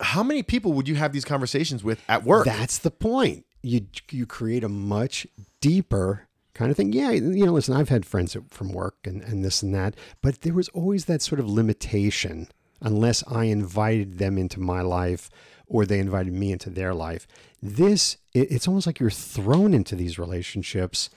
how 0.00 0.22
many 0.22 0.42
people 0.42 0.72
would 0.74 0.86
you 0.86 0.94
have 0.96 1.12
these 1.12 1.24
conversations 1.24 1.82
with 1.82 2.00
at 2.08 2.24
work? 2.24 2.44
That's 2.44 2.78
the 2.78 2.90
point. 2.90 3.44
You 3.62 3.86
you 4.10 4.24
create 4.24 4.62
a 4.62 4.68
much 4.68 5.26
deeper 5.60 6.27
kind 6.58 6.72
of 6.72 6.76
thing. 6.76 6.92
Yeah, 6.92 7.12
you 7.12 7.46
know, 7.46 7.52
listen, 7.52 7.74
I've 7.74 7.88
had 7.88 8.04
friends 8.04 8.36
from 8.50 8.72
work 8.72 8.96
and, 9.04 9.22
and 9.22 9.44
this 9.44 9.62
and 9.62 9.72
that, 9.76 9.94
but 10.20 10.40
there 10.40 10.54
was 10.54 10.68
always 10.70 11.04
that 11.04 11.22
sort 11.22 11.38
of 11.38 11.48
limitation 11.48 12.48
unless 12.80 13.22
I 13.28 13.44
invited 13.44 14.18
them 14.18 14.36
into 14.36 14.58
my 14.58 14.80
life 14.80 15.30
or 15.68 15.86
they 15.86 16.00
invited 16.00 16.32
me 16.32 16.50
into 16.50 16.68
their 16.68 16.94
life. 16.94 17.28
This 17.62 18.16
it, 18.34 18.50
it's 18.50 18.66
almost 18.66 18.88
like 18.88 18.98
you're 18.98 19.08
thrown 19.08 19.72
into 19.72 19.94
these 19.94 20.18
relationships 20.18 21.10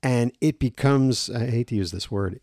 and 0.00 0.30
it 0.40 0.60
becomes 0.60 1.28
I 1.28 1.46
hate 1.50 1.66
to 1.68 1.74
use 1.74 1.90
this 1.90 2.08
word 2.08 2.40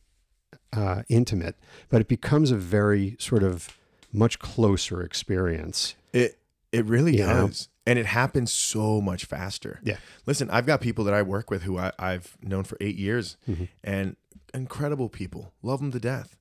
uh, 0.74 1.04
intimate, 1.08 1.56
but 1.90 2.02
it 2.02 2.10
becomes 2.10 2.52
a 2.52 2.58
very 2.58 3.16
sort 3.18 3.44
of 3.44 3.78
much 4.12 4.40
closer 4.40 5.02
experience. 5.02 5.96
It 6.12 6.38
it 6.74 6.86
really 6.86 7.16
You 7.16 7.28
know? 7.28 7.52
And 7.88 7.98
it 7.98 8.06
happens 8.06 8.54
so 8.54 9.02
much 9.02 9.26
faster. 9.26 9.80
Yeah. 9.84 9.98
Listen, 10.28 10.50
I've 10.52 10.66
got 10.68 10.82
people 10.82 11.04
that 11.06 11.14
I 11.16 11.24
work 11.24 11.50
with 11.50 11.64
who 11.64 11.80
I, 11.80 11.92
I've 11.98 12.38
known 12.42 12.64
for 12.64 12.78
eight 12.80 12.96
years 12.96 13.38
Mm-hmm. 13.50 13.64
and 13.84 14.16
incredible 14.54 15.10
people. 15.10 15.54
Love 15.64 15.80
them 15.80 15.92
to 15.92 16.00
death. 16.00 16.38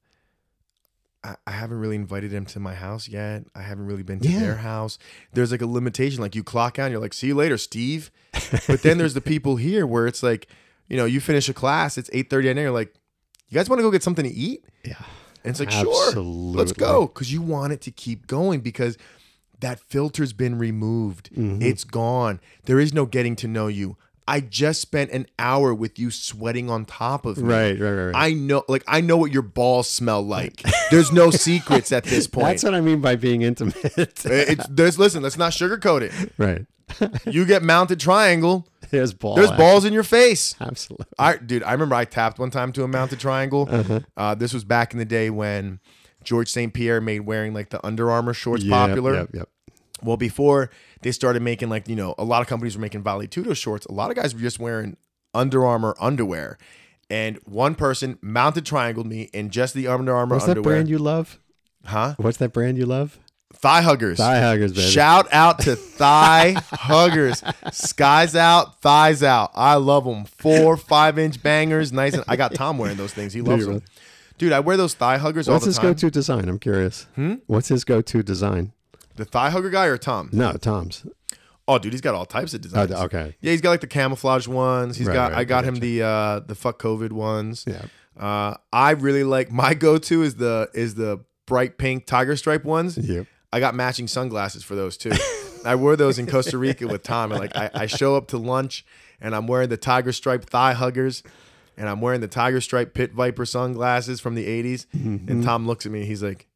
I, 1.23 1.37
I 1.47 1.51
haven't 1.53 1.79
really 1.79 1.97
invited 1.97 2.31
them 2.31 2.47
to 2.47 2.61
my 2.61 2.75
house 2.75 3.09
yet. 3.09 3.45
I 3.55 3.63
haven't 3.63 3.87
really 3.87 4.03
been 4.03 4.21
to 4.21 4.29
Yeah. 4.29 4.41
their 4.41 4.57
house. 4.57 4.99
There's 5.33 5.51
like 5.53 5.63
a 5.63 5.67
limitation. 5.67 6.21
Like 6.21 6.35
you 6.35 6.43
clock 6.45 6.79
out, 6.79 6.85
and 6.87 6.93
you're 6.93 7.01
like, 7.01 7.13
see 7.15 7.29
you 7.29 7.35
later, 7.35 7.59
Steve. 7.59 8.11
But 8.67 8.83
then 8.83 8.99
there's 8.99 9.15
the 9.15 9.21
people 9.21 9.57
here 9.57 9.87
where 9.87 10.07
it's 10.07 10.23
like, 10.23 10.47
you 10.89 10.97
know, 10.97 11.05
you 11.05 11.21
finish 11.21 11.49
a 11.49 11.55
class, 11.55 11.97
it's 11.99 12.11
8:30 12.11 12.51
at 12.51 12.57
night. 12.57 12.63
You're 12.63 12.71
like, 12.71 12.95
you 13.49 13.55
guys 13.55 13.69
want 13.69 13.79
to 13.79 13.83
go 13.83 13.91
get 13.91 14.03
something 14.03 14.25
to 14.25 14.31
eat? 14.33 14.65
Yeah. 14.85 14.95
And 15.45 15.51
it's 15.53 15.61
like, 15.61 15.71
sure, 15.71 16.13
let's 16.21 16.73
go. 16.73 17.07
Because 17.07 17.33
you 17.33 17.41
want 17.43 17.73
it 17.73 17.81
to 17.83 17.91
keep 17.91 18.27
going 18.27 18.61
because 18.61 18.97
that 19.61 19.81
filter's 19.81 20.33
been 20.33 20.59
removed. 20.59 21.31
Mm-hmm. 21.33 21.63
It's 21.63 21.85
gone. 21.85 22.41
There 22.65 22.81
is 22.81 22.93
no 22.93 23.07
getting 23.07 23.37
to 23.37 23.49
know 23.49 23.67
you. 23.69 23.97
I 24.29 24.41
just 24.41 24.81
spent 24.81 25.11
an 25.11 25.27
hour 25.41 25.75
with 25.75 25.99
you 25.99 26.13
sweating 26.13 26.71
on 26.71 26.85
top 26.85 27.27
of 27.27 27.39
me. 27.39 27.53
Right, 27.53 27.81
right, 27.81 27.91
right, 27.91 28.05
right. 28.07 28.15
I 28.15 28.33
know, 28.33 28.63
like, 28.69 28.85
I 28.87 29.01
know 29.01 29.17
what 29.17 29.33
your 29.33 29.43
balls 29.43 29.89
smell 29.89 30.23
like. 30.23 30.63
There's 30.93 31.11
no 31.11 31.31
secrets 31.33 31.91
at 31.91 32.05
this 32.05 32.29
point. 32.29 32.47
That's 32.47 32.63
what 32.63 32.75
I 32.75 32.81
mean 32.81 33.01
by 33.01 33.17
being 33.17 33.43
intimate. 33.43 33.77
it's, 33.99 34.67
there's, 34.69 35.01
listen, 35.01 35.23
let's 35.25 35.37
not 35.37 35.53
sugarcoat 35.53 36.03
it. 36.03 36.33
right. 36.39 36.67
You 37.27 37.45
get 37.45 37.63
mounted 37.63 38.01
triangle, 38.01 38.67
There's 38.91 39.13
ball. 39.15 39.37
there's 39.37 39.53
balls 39.53 39.85
in 39.85 39.93
your 39.93 40.03
face. 40.03 40.57
Absolutely. 40.61 41.07
I 41.21 41.37
dude, 41.37 41.63
I 41.63 41.71
remember 41.73 41.95
I 41.95 42.05
tapped 42.05 42.41
one 42.41 42.51
time 42.51 42.73
to 42.73 42.83
a 42.83 42.89
mounted 42.89 43.21
triangle. 43.21 43.69
Uh-huh. 43.71 44.01
Uh, 44.17 44.35
this 44.35 44.53
was 44.53 44.65
back 44.65 44.93
in 44.93 44.99
the 44.99 45.05
day 45.05 45.31
when 45.31 45.79
Georges 46.25 46.53
St. 46.53 46.73
Pierre 46.73 47.01
made 47.01 47.21
wearing 47.21 47.55
like 47.55 47.71
the 47.71 47.85
Under 47.87 48.11
Armour 48.11 48.35
shorts 48.35 48.63
Yep, 48.65 48.73
popular. 48.73 49.15
Yep, 49.15 49.29
yep. 49.35 49.49
Well, 50.03 50.17
before 50.17 50.71
they 51.03 51.13
started 51.13 51.43
making 51.43 51.69
like 51.69 51.89
you 51.89 51.97
know 51.97 52.15
a 52.19 52.25
lot 52.25 52.43
of 52.43 52.49
companies 52.49 52.77
were 52.77 52.81
making 52.83 53.03
Vale 53.03 53.21
Tudo 53.23 53.57
shorts. 53.57 53.87
A 53.87 53.93
lot 53.93 54.11
of 54.11 54.17
guys 54.17 54.35
were 54.35 54.41
just 54.41 54.59
wearing 54.59 54.97
Under 55.35 55.65
Armour 55.67 55.95
underwear, 56.01 56.59
and 57.11 57.39
one 57.45 57.75
person 57.75 58.19
mounted 58.23 58.65
triangled 58.67 59.07
me 59.07 59.29
in 59.33 59.51
just 59.51 59.75
the 59.75 59.87
Under 59.89 60.15
Armour 60.17 60.37
What's 60.37 60.47
that 60.47 60.63
brand 60.63 60.89
you 60.89 60.99
love? 60.99 61.39
huh? 61.85 62.15
What's 62.19 62.39
that 62.39 62.53
brand 62.53 62.79
you 62.79 62.87
love? 62.87 63.19
Thigh 63.53 63.83
huggers. 63.83 64.17
Thigh 64.19 64.41
huggers, 64.41 64.73
baby. 64.73 64.89
Shout 64.89 65.27
out 65.33 65.59
to 65.61 65.75
thigh 65.75 66.53
huggers. 66.73 67.43
Skies 67.73 68.37
out, 68.37 68.81
thighs 68.81 69.23
out. 69.25 69.51
I 69.55 69.75
love 69.75 70.05
them. 70.05 70.25
Four, 70.25 70.77
five 70.77 71.19
inch 71.19 71.43
bangers. 71.43 71.93
Nice. 71.93 72.15
And 72.15 72.23
I 72.29 72.37
got 72.37 72.55
Tom 72.55 72.79
wearing 72.79 72.97
those 72.97 73.13
things. 73.13 73.33
He 73.33 73.43
loves 73.43 73.67
them. 73.67 73.83
Dude, 74.41 74.53
I 74.53 74.61
wear 74.61 74.79
those 74.79 74.95
thigh 74.95 75.19
huggers 75.19 75.49
all 75.49 75.57
What's 75.57 75.67
the 75.67 75.69
his 75.69 75.77
time. 75.77 75.87
go-to 75.93 76.11
design? 76.11 76.49
I'm 76.49 76.59
curious. 76.59 77.07
Hmm? 77.15 77.35
What's 77.47 77.69
his 77.69 77.85
go-to 77.85 78.23
design? 78.23 78.73
The 79.17 79.27
thigh 79.27 79.51
hugger 79.51 79.69
guy 79.69 79.85
or 79.85 79.99
Tom? 79.99 80.31
No, 80.33 80.53
Tom's. 80.55 81.05
Oh, 81.69 81.79
dude, 81.79 81.93
he's 81.93 82.01
got 82.01 82.15
all 82.15 82.25
types 82.25 82.55
of 82.55 82.61
Oh, 82.61 82.63
designs. 82.63 82.93
okay. 82.93 83.37
Yeah, 83.43 83.51
he's 83.53 83.61
got 83.61 83.69
like 83.69 83.83
the 83.83 83.87
camouflage 83.87 84.49
ones. 84.49 84.97
He's 84.97 85.07
Right, 85.09 85.13
got. 85.13 85.33
right, 85.33 85.41
I 85.41 85.45
got 85.45 85.65
I 85.65 85.69
him 85.69 85.75
the 85.77 86.03
uh 86.03 86.41
the 86.41 86.55
fuck 86.55 86.81
COVID 86.81 87.13
ones. 87.13 87.67
Yeah. 87.69 87.83
Uh, 88.19 88.57
I 88.73 88.93
really 88.93 89.25
like 89.25 89.53
my 89.53 89.75
go 89.75 89.99
to 89.99 90.23
is 90.23 90.37
the 90.37 90.71
is 90.73 90.95
the 90.95 91.21
bright 91.47 91.77
pink 91.77 92.07
tiger 92.07 92.35
stripe 92.35 92.65
ones. 92.65 92.97
Yep. 92.97 93.27
I 93.53 93.61
got 93.61 93.75
matching 93.75 94.09
sunglasses 94.09 94.65
for 94.65 94.75
those 94.75 94.97
too. 94.97 95.13
I 95.67 95.75
wore 95.75 95.97
those 95.97 96.19
in 96.19 96.27
Costa 96.27 96.57
Rica 96.57 96.87
with 96.89 97.03
Tom. 97.03 97.31
And 97.31 97.41
like 97.41 97.55
I, 97.55 97.71
I 97.75 97.87
show 97.87 98.17
up 98.17 98.29
to 98.29 98.39
lunch 98.39 98.87
and 99.21 99.35
I'm 99.37 99.47
wearing 99.47 99.69
the 99.69 99.77
tiger 99.77 100.13
stripe 100.13 100.49
thigh 100.49 100.73
huggers 100.73 101.23
and 101.81 101.89
I'm 101.89 102.03
wearing 102.03 102.21
the 102.21 102.29
tiger 102.29 102.61
stripe 102.61 102.93
pit 102.93 103.13
viper 103.13 103.47
sunglasses 103.47 104.21
from 104.21 104.35
the 104.35 104.47
80s. 104.47 104.85
Mm-hmm. 104.95 105.31
And 105.33 105.43
Tom 105.43 105.67
looks 105.67 105.87
at 105.87 105.93
me, 105.93 106.05
he's 106.05 106.23
like, 106.23 106.47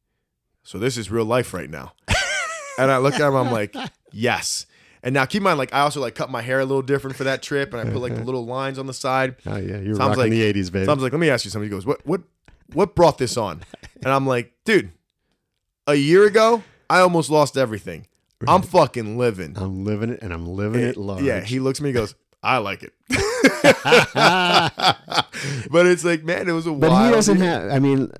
So 0.63 0.77
this 0.77 0.97
is 0.97 1.09
real 1.09 1.25
life 1.25 1.51
right 1.51 1.69
now. 1.69 1.93
and 2.77 2.91
I 2.91 2.97
look 2.99 3.15
at 3.15 3.21
him, 3.21 3.35
I'm 3.35 3.51
like, 3.51 3.75
Yes. 4.11 4.67
And 5.01 5.13
now 5.13 5.25
keep 5.25 5.39
in 5.39 5.43
mind, 5.43 5.57
like 5.57 5.73
I 5.73 5.79
also 5.81 5.99
like 5.99 6.13
cut 6.13 6.29
my 6.29 6.43
hair 6.43 6.59
a 6.59 6.65
little 6.65 6.83
different 6.83 7.15
for 7.17 7.23
that 7.25 7.41
trip 7.41 7.73
and 7.73 7.81
I 7.87 7.91
put 7.91 8.01
like 8.01 8.15
the 8.15 8.23
little 8.23 8.45
lines 8.45 8.77
on 8.79 8.85
the 8.85 8.93
side. 8.93 9.35
Oh 9.47 9.57
yeah, 9.57 9.79
you're 9.79 9.95
Tom's 9.95 10.17
rocking 10.17 10.17
like- 10.17 10.31
the 10.31 10.53
'80s, 10.53 10.71
baby. 10.71 10.85
Tom's 10.85 11.01
like, 11.01 11.11
let 11.11 11.19
me 11.19 11.29
ask 11.29 11.43
you 11.43 11.51
something. 11.51 11.69
He 11.69 11.75
goes, 11.75 11.85
what 11.85 12.05
what 12.05 12.21
what 12.73 12.95
brought 12.95 13.17
this 13.17 13.35
on? 13.35 13.61
And 14.03 14.13
I'm 14.13 14.25
like, 14.27 14.53
dude, 14.63 14.91
a 15.87 15.95
year 15.95 16.25
ago, 16.25 16.63
I 16.89 16.99
almost 16.99 17.29
lost 17.29 17.57
everything. 17.57 18.07
I'm 18.47 18.61
fucking 18.77 19.17
living. 19.17 19.53
I'm 19.57 19.85
living 19.85 20.09
it, 20.11 20.21
and 20.21 20.33
I'm 20.33 20.45
living 20.47 20.81
it 20.81 20.97
large. 20.97 21.23
Yeah, 21.23 21.41
he 21.41 21.59
looks 21.59 21.79
at 21.79 21.83
me 21.83 21.89
and 21.89 21.97
goes, 21.97 22.15
I 22.45 22.59
like 22.59 22.83
it. 22.83 22.93
but 25.71 25.87
it's 25.87 26.03
like, 26.03 26.23
man, 26.23 26.47
it 26.47 26.51
was 26.51 26.67
a 26.67 26.71
but 26.71 26.91
wild. 26.91 27.05
he 27.07 27.11
doesn't 27.11 27.37
year. 27.39 27.45
have. 27.45 27.71
I 27.71 27.79
mean, 27.79 28.11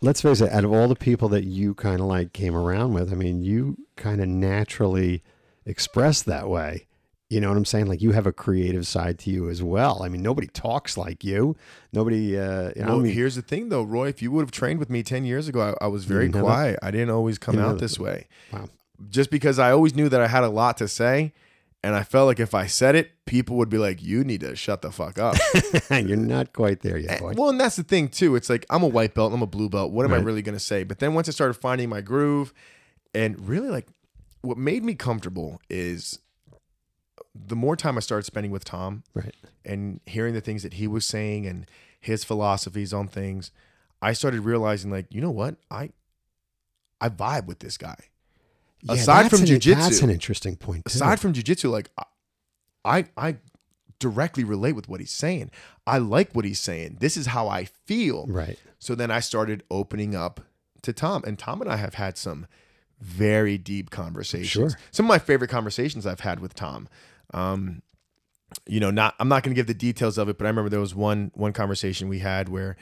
let's 0.00 0.20
face 0.20 0.40
it. 0.40 0.50
Out 0.50 0.64
of 0.64 0.72
all 0.72 0.88
the 0.88 0.96
people 0.96 1.28
that 1.30 1.44
you 1.44 1.74
kind 1.74 2.00
of 2.00 2.06
like 2.06 2.32
came 2.32 2.56
around 2.56 2.94
with, 2.94 3.12
I 3.12 3.14
mean, 3.14 3.42
you 3.42 3.76
kind 3.96 4.20
of 4.20 4.28
naturally 4.28 5.22
express 5.64 6.22
that 6.22 6.48
way. 6.48 6.86
You 7.30 7.42
know 7.42 7.48
what 7.50 7.58
I'm 7.58 7.66
saying? 7.66 7.86
Like 7.86 8.00
you 8.00 8.12
have 8.12 8.26
a 8.26 8.32
creative 8.32 8.86
side 8.86 9.18
to 9.20 9.30
you 9.30 9.50
as 9.50 9.62
well. 9.62 10.02
I 10.02 10.08
mean, 10.08 10.22
nobody 10.22 10.46
talks 10.46 10.96
like 10.96 11.22
you. 11.22 11.56
Nobody. 11.92 12.38
Uh, 12.38 12.70
you 12.74 12.82
know, 12.82 12.88
Well, 12.88 13.00
I 13.00 13.02
mean, 13.02 13.12
here's 13.12 13.36
the 13.36 13.42
thing, 13.42 13.68
though, 13.68 13.82
Roy. 13.82 14.08
If 14.08 14.22
you 14.22 14.32
would 14.32 14.42
have 14.42 14.50
trained 14.50 14.80
with 14.80 14.88
me 14.88 15.02
10 15.02 15.24
years 15.24 15.46
ago, 15.46 15.76
I, 15.80 15.84
I 15.84 15.88
was 15.88 16.04
very 16.04 16.30
quiet. 16.30 16.78
I 16.82 16.90
didn't 16.90 17.10
always 17.10 17.38
come 17.38 17.58
out 17.58 17.78
this 17.78 17.98
way. 17.98 18.26
Wow. 18.52 18.68
Just 19.10 19.30
because 19.30 19.58
I 19.58 19.70
always 19.70 19.94
knew 19.94 20.08
that 20.08 20.20
I 20.20 20.26
had 20.26 20.42
a 20.42 20.48
lot 20.48 20.78
to 20.78 20.88
say. 20.88 21.32
And 21.84 21.94
I 21.94 22.02
felt 22.02 22.26
like 22.26 22.40
if 22.40 22.54
I 22.54 22.66
said 22.66 22.96
it, 22.96 23.12
people 23.24 23.56
would 23.56 23.68
be 23.68 23.78
like, 23.78 24.02
you 24.02 24.24
need 24.24 24.40
to 24.40 24.56
shut 24.56 24.82
the 24.82 24.90
fuck 24.90 25.16
up. 25.18 25.36
you're 25.90 26.16
not 26.16 26.52
quite 26.52 26.80
there 26.80 26.98
yet, 26.98 27.12
And- 27.12 27.20
boy. 27.20 27.34
Well, 27.36 27.50
and 27.50 27.60
that's 27.60 27.76
the 27.76 27.84
thing 27.84 28.08
too. 28.08 28.34
It's 28.34 28.50
like 28.50 28.66
I'm 28.68 28.82
a 28.82 28.88
white 28.88 29.14
belt, 29.14 29.32
I'm 29.32 29.42
a 29.42 29.46
blue 29.46 29.68
belt. 29.68 29.92
What 29.92 30.04
am 30.04 30.12
I 30.12 30.16
really 30.18 30.42
gonna 30.42 30.58
say? 30.58 30.82
But 30.82 30.98
then 30.98 31.14
once 31.14 31.28
I 31.28 31.32
started 31.32 31.54
finding 31.54 31.88
my 31.88 32.00
groove, 32.00 32.52
and 33.14 33.48
really 33.48 33.68
like 33.68 33.86
what 34.42 34.58
made 34.58 34.82
me 34.84 34.94
comfortable 34.94 35.60
is 35.70 36.18
the 37.34 37.56
more 37.56 37.76
time 37.76 37.96
I 37.96 38.00
started 38.00 38.24
spending 38.24 38.50
with 38.50 38.64
Tom 38.64 39.04
Right. 39.14 39.34
and 39.64 40.00
hearing 40.06 40.34
the 40.34 40.40
things 40.40 40.62
that 40.64 40.74
he 40.74 40.86
was 40.88 41.06
saying 41.06 41.46
and 41.46 41.66
his 42.00 42.24
philosophies 42.24 42.92
on 42.92 43.06
things, 43.08 43.50
I 44.02 44.12
started 44.12 44.40
realizing 44.40 44.90
like, 44.90 45.06
you 45.10 45.20
know 45.20 45.30
what? 45.30 45.56
I 45.70 45.90
I 47.00 47.08
vibe 47.08 47.46
with 47.46 47.60
this 47.60 47.76
guy. 47.78 47.96
Yeah, 48.82 48.94
Aside 48.94 49.30
from 49.30 49.40
an- 49.40 49.46
jujitsu- 49.46 49.74
that's 49.74 50.02
an 50.02 50.10
interesting 50.10 50.56
point. 50.56 50.84
Too. 50.84 50.96
Aside 50.96 51.20
from 51.20 51.32
jujitsu, 51.32 51.70
like 51.70 51.90
I 52.84 53.06
I 53.16 53.36
directly 53.98 54.44
relate 54.44 54.72
with 54.74 54.88
what 54.88 55.00
he's 55.00 55.10
saying. 55.10 55.50
I 55.86 55.98
like 55.98 56.32
what 56.32 56.44
he's 56.44 56.60
saying. 56.60 56.98
This 57.00 57.16
is 57.16 57.26
how 57.26 57.48
I 57.48 57.64
feel. 57.64 58.26
right. 58.28 58.58
So 58.78 58.94
then 58.94 59.10
I 59.10 59.18
started 59.20 59.64
opening 59.72 60.14
up 60.14 60.40
to 60.82 60.92
Tom, 60.92 61.24
and 61.26 61.36
Tom 61.36 61.60
and 61.60 61.68
I 61.70 61.76
have 61.76 61.94
had 61.94 62.16
some 62.16 62.46
very 63.00 63.58
deep 63.58 63.90
conversations. 63.90 64.48
Sure. 64.48 64.70
Some 64.92 65.06
of 65.06 65.08
my 65.08 65.18
favorite 65.18 65.48
conversations 65.50 66.06
I've 66.06 66.20
had 66.20 66.38
with 66.38 66.54
Tom. 66.54 66.88
Um, 67.34 67.82
you 68.66 68.78
know, 68.80 68.90
not 68.92 69.14
I'm 69.18 69.28
not 69.28 69.42
going 69.42 69.52
to 69.54 69.58
give 69.58 69.66
the 69.66 69.74
details 69.74 70.16
of 70.18 70.28
it, 70.28 70.38
but 70.38 70.44
I 70.46 70.48
remember 70.48 70.68
there 70.70 70.78
was 70.80 70.94
one 70.94 71.32
one 71.34 71.52
conversation 71.52 72.08
we 72.08 72.20
had 72.20 72.48
where, 72.48 72.76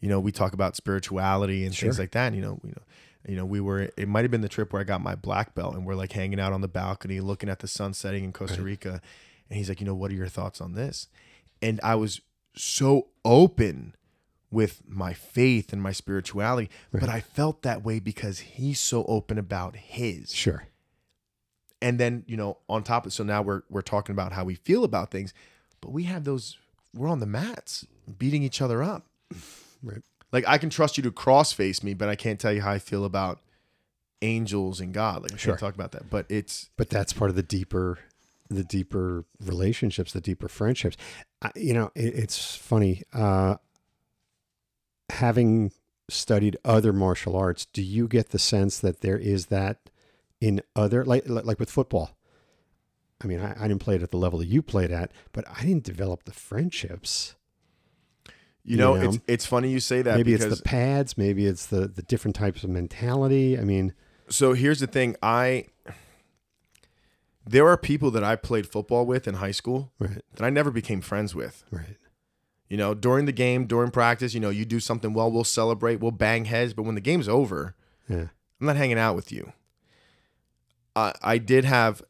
you 0.00 0.08
know, 0.08 0.18
we 0.20 0.32
talk 0.32 0.52
about 0.52 0.74
spirituality 0.76 1.64
and 1.64 1.74
things 1.76 1.98
like 1.98 2.10
that. 2.10 2.26
And, 2.28 2.36
you 2.36 2.42
know, 2.42 2.58
you 2.64 2.70
know, 2.70 2.82
you 3.28 3.36
know, 3.36 3.44
we 3.44 3.60
were. 3.60 3.90
It 3.96 4.08
might 4.08 4.24
have 4.24 4.30
been 4.30 4.40
the 4.40 4.48
trip 4.48 4.72
where 4.72 4.80
I 4.80 4.84
got 4.84 5.00
my 5.00 5.14
black 5.14 5.54
belt, 5.54 5.74
and 5.74 5.84
we're 5.84 5.94
like 5.94 6.12
hanging 6.12 6.40
out 6.40 6.52
on 6.52 6.60
the 6.60 6.68
balcony, 6.68 7.20
looking 7.20 7.48
at 7.48 7.60
the 7.60 7.68
sun 7.68 7.94
setting 7.94 8.24
in 8.24 8.32
Costa 8.32 8.62
Rica, 8.62 9.00
and 9.48 9.58
he's 9.58 9.68
like, 9.68 9.80
you 9.80 9.86
know, 9.86 9.94
what 9.94 10.10
are 10.10 10.14
your 10.14 10.28
thoughts 10.28 10.60
on 10.60 10.74
this? 10.74 11.08
And 11.62 11.80
I 11.82 11.94
was 11.94 12.20
so 12.54 13.08
open 13.24 13.94
with 14.50 14.82
my 14.88 15.12
faith 15.12 15.72
and 15.72 15.82
my 15.82 15.92
spirituality, 15.92 16.70
but 16.92 17.08
I 17.08 17.20
felt 17.20 17.62
that 17.62 17.84
way 17.84 17.98
because 17.98 18.38
he's 18.38 18.80
so 18.80 19.04
open 19.04 19.38
about 19.38 19.76
his. 19.76 20.34
Sure. 20.34 20.68
And 21.82 21.98
then, 21.98 22.24
you 22.26 22.36
know, 22.36 22.58
on 22.68 22.82
top 22.82 23.04
of 23.04 23.08
it, 23.08 23.14
so 23.14 23.24
now 23.24 23.42
we're 23.42 23.62
we're 23.68 23.82
talking 23.82 24.12
about 24.14 24.32
how 24.32 24.44
we 24.44 24.54
feel 24.54 24.84
about 24.84 25.10
things, 25.10 25.34
but 25.80 25.92
we 25.92 26.04
have 26.04 26.24
those 26.24 26.56
we're 26.94 27.08
on 27.08 27.20
the 27.20 27.26
mats 27.26 27.86
beating 28.18 28.42
each 28.42 28.62
other 28.62 28.82
up. 28.82 29.06
Right. 29.82 30.02
Like 30.32 30.46
I 30.46 30.58
can 30.58 30.70
trust 30.70 30.96
you 30.96 31.02
to 31.04 31.10
cross 31.12 31.52
face 31.52 31.82
me, 31.82 31.94
but 31.94 32.08
I 32.08 32.16
can't 32.16 32.38
tell 32.40 32.52
you 32.52 32.62
how 32.62 32.72
I 32.72 32.78
feel 32.78 33.04
about 33.04 33.40
angels 34.22 34.80
and 34.80 34.92
God. 34.92 35.22
Like 35.22 35.32
I 35.32 35.36
Sure. 35.36 35.52
can't 35.52 35.60
talk 35.60 35.74
about 35.74 35.92
that. 35.92 36.10
But 36.10 36.26
it's 36.28 36.70
but 36.76 36.90
that's 36.90 37.12
part 37.12 37.30
of 37.30 37.36
the 37.36 37.42
deeper 37.42 37.98
the 38.48 38.64
deeper 38.64 39.24
relationships 39.44 40.12
the 40.12 40.20
deeper 40.20 40.46
friendships 40.48 40.96
I, 41.42 41.50
you 41.56 41.74
know 41.74 41.90
it, 41.96 42.14
it's 42.14 42.54
funny 42.54 43.02
uh 43.12 43.56
having 45.10 45.72
studied 46.08 46.56
other 46.64 46.92
martial 46.92 47.34
arts 47.36 47.64
do 47.66 47.82
you 47.82 48.06
get 48.06 48.30
the 48.30 48.38
sense 48.38 48.78
that 48.78 49.00
there 49.00 49.18
is 49.18 49.46
that 49.46 49.90
in 50.40 50.62
other 50.76 51.04
like 51.04 51.24
like, 51.26 51.58
with 51.58 51.70
football 51.70 52.16
i 53.20 53.26
mean 53.26 53.40
I, 53.40 53.64
I 53.64 53.66
didn't 53.68 53.80
play 53.80 53.96
it 53.96 54.02
at 54.02 54.12
the 54.12 54.16
level 54.16 54.38
that 54.38 54.46
you 54.46 54.62
played 54.62 54.92
at 54.92 55.10
but 55.32 55.44
i 55.50 55.62
didn't 55.62 55.82
develop 55.84 56.24
the 56.24 56.32
friendships 56.32 57.34
you 58.66 58.76
know, 58.76 58.94
You 58.94 59.02
know? 59.02 59.08
it's 59.08 59.18
it's 59.26 59.46
funny 59.46 59.70
you 59.70 59.80
say 59.80 60.02
that 60.02 60.16
maybe 60.16 60.34
it's 60.34 60.44
the 60.44 60.62
pads 60.62 61.16
maybe 61.16 61.46
it's 61.46 61.66
the 61.66 61.86
the 61.88 62.02
different 62.02 62.34
types 62.34 62.64
of 62.64 62.70
mentality 62.70 63.58
i 63.58 63.62
mean 63.62 63.94
so 64.28 64.54
here's 64.54 64.80
the 64.80 64.88
thing. 64.88 65.14
I 65.22 65.66
there 67.46 67.68
are 67.68 67.76
people 67.76 68.10
that 68.10 68.24
I 68.24 68.34
played 68.34 68.66
football 68.66 69.06
with 69.06 69.28
in 69.28 69.34
high 69.34 69.52
school 69.52 69.92
right 69.98 70.20
that 70.34 70.44
I 70.44 70.50
never 70.50 70.70
became 70.70 71.00
friends 71.00 71.34
with. 71.34 71.62
right 71.70 71.96
You 72.68 72.76
know, 72.76 72.92
during 72.94 73.26
the 73.26 73.32
game, 73.32 73.66
during 73.66 73.90
practice, 73.92 74.34
you 74.34 74.40
know, 74.40 74.50
you 74.50 74.64
do 74.64 74.80
something 74.80 75.12
well, 75.14 75.30
we'll 75.30 75.44
celebrate, 75.44 76.00
we'll 76.00 76.10
bang 76.10 76.46
heads, 76.46 76.74
but 76.74 76.82
when 76.82 76.96
the 76.96 77.00
game's 77.00 77.28
over, 77.28 77.76
yeah 78.08 78.28
I'm 78.60 78.66
not 78.66 78.76
hanging 78.76 78.98
out 78.98 79.14
with 79.14 79.30
you. 79.30 79.52
I 80.94 81.12
I 81.22 81.38
did 81.38 81.64
have 81.64 82.02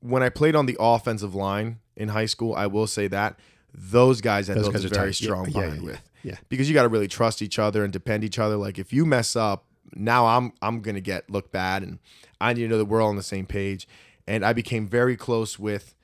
when 0.00 0.22
I 0.22 0.28
played 0.28 0.54
on 0.54 0.66
the 0.66 0.76
offensive 0.78 1.34
line 1.34 1.80
in 1.96 2.10
high 2.10 2.26
school, 2.26 2.54
I 2.54 2.66
will 2.66 2.86
say 2.86 3.08
that 3.08 3.38
those 3.74 4.20
guys 4.20 4.48
I 4.48 4.54
Those 4.54 4.64
built 4.64 4.74
guys 4.74 4.84
a 4.84 4.86
are 4.86 4.90
very 4.90 5.06
tight. 5.08 5.14
Strong 5.16 5.46
yeah, 5.50 5.52
bond 5.52 5.76
yeah, 5.76 5.82
with. 5.82 6.10
Yeah. 6.22 6.36
Because 6.48 6.68
you 6.68 6.74
got 6.74 6.82
to 6.82 6.88
really 6.88 7.08
trust 7.08 7.42
each 7.42 7.58
other 7.58 7.82
and 7.84 7.92
depend 7.92 8.24
each 8.24 8.38
other. 8.38 8.56
Like 8.56 8.78
if 8.78 8.92
you 8.92 9.04
mess 9.04 9.36
up, 9.36 9.66
now 9.94 10.26
I'm 10.26 10.52
I'm 10.62 10.80
gonna 10.80 11.00
get 11.00 11.28
look 11.28 11.52
bad, 11.52 11.82
and 11.82 11.98
I 12.40 12.52
need 12.52 12.62
to 12.62 12.68
know 12.68 12.78
that 12.78 12.86
we're 12.86 13.02
all 13.02 13.10
on 13.10 13.16
the 13.16 13.22
same 13.22 13.46
page. 13.46 13.86
And 14.26 14.44
I 14.44 14.54
became 14.54 14.88
very 14.88 15.16
close 15.16 15.58
with, 15.58 15.94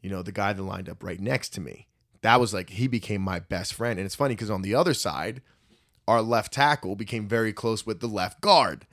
you 0.00 0.08
know, 0.08 0.22
the 0.22 0.32
guy 0.32 0.54
that 0.54 0.62
lined 0.62 0.88
up 0.88 1.02
right 1.02 1.20
next 1.20 1.50
to 1.50 1.60
me. 1.60 1.88
That 2.22 2.40
was 2.40 2.54
like 2.54 2.70
he 2.70 2.88
became 2.88 3.20
my 3.20 3.40
best 3.40 3.74
friend. 3.74 3.98
And 3.98 4.06
it's 4.06 4.14
funny 4.14 4.34
because 4.34 4.50
on 4.50 4.62
the 4.62 4.74
other 4.74 4.94
side, 4.94 5.42
our 6.08 6.22
left 6.22 6.54
tackle 6.54 6.96
became 6.96 7.28
very 7.28 7.52
close 7.52 7.84
with 7.84 8.00
the 8.00 8.06
left 8.06 8.40
guard 8.40 8.86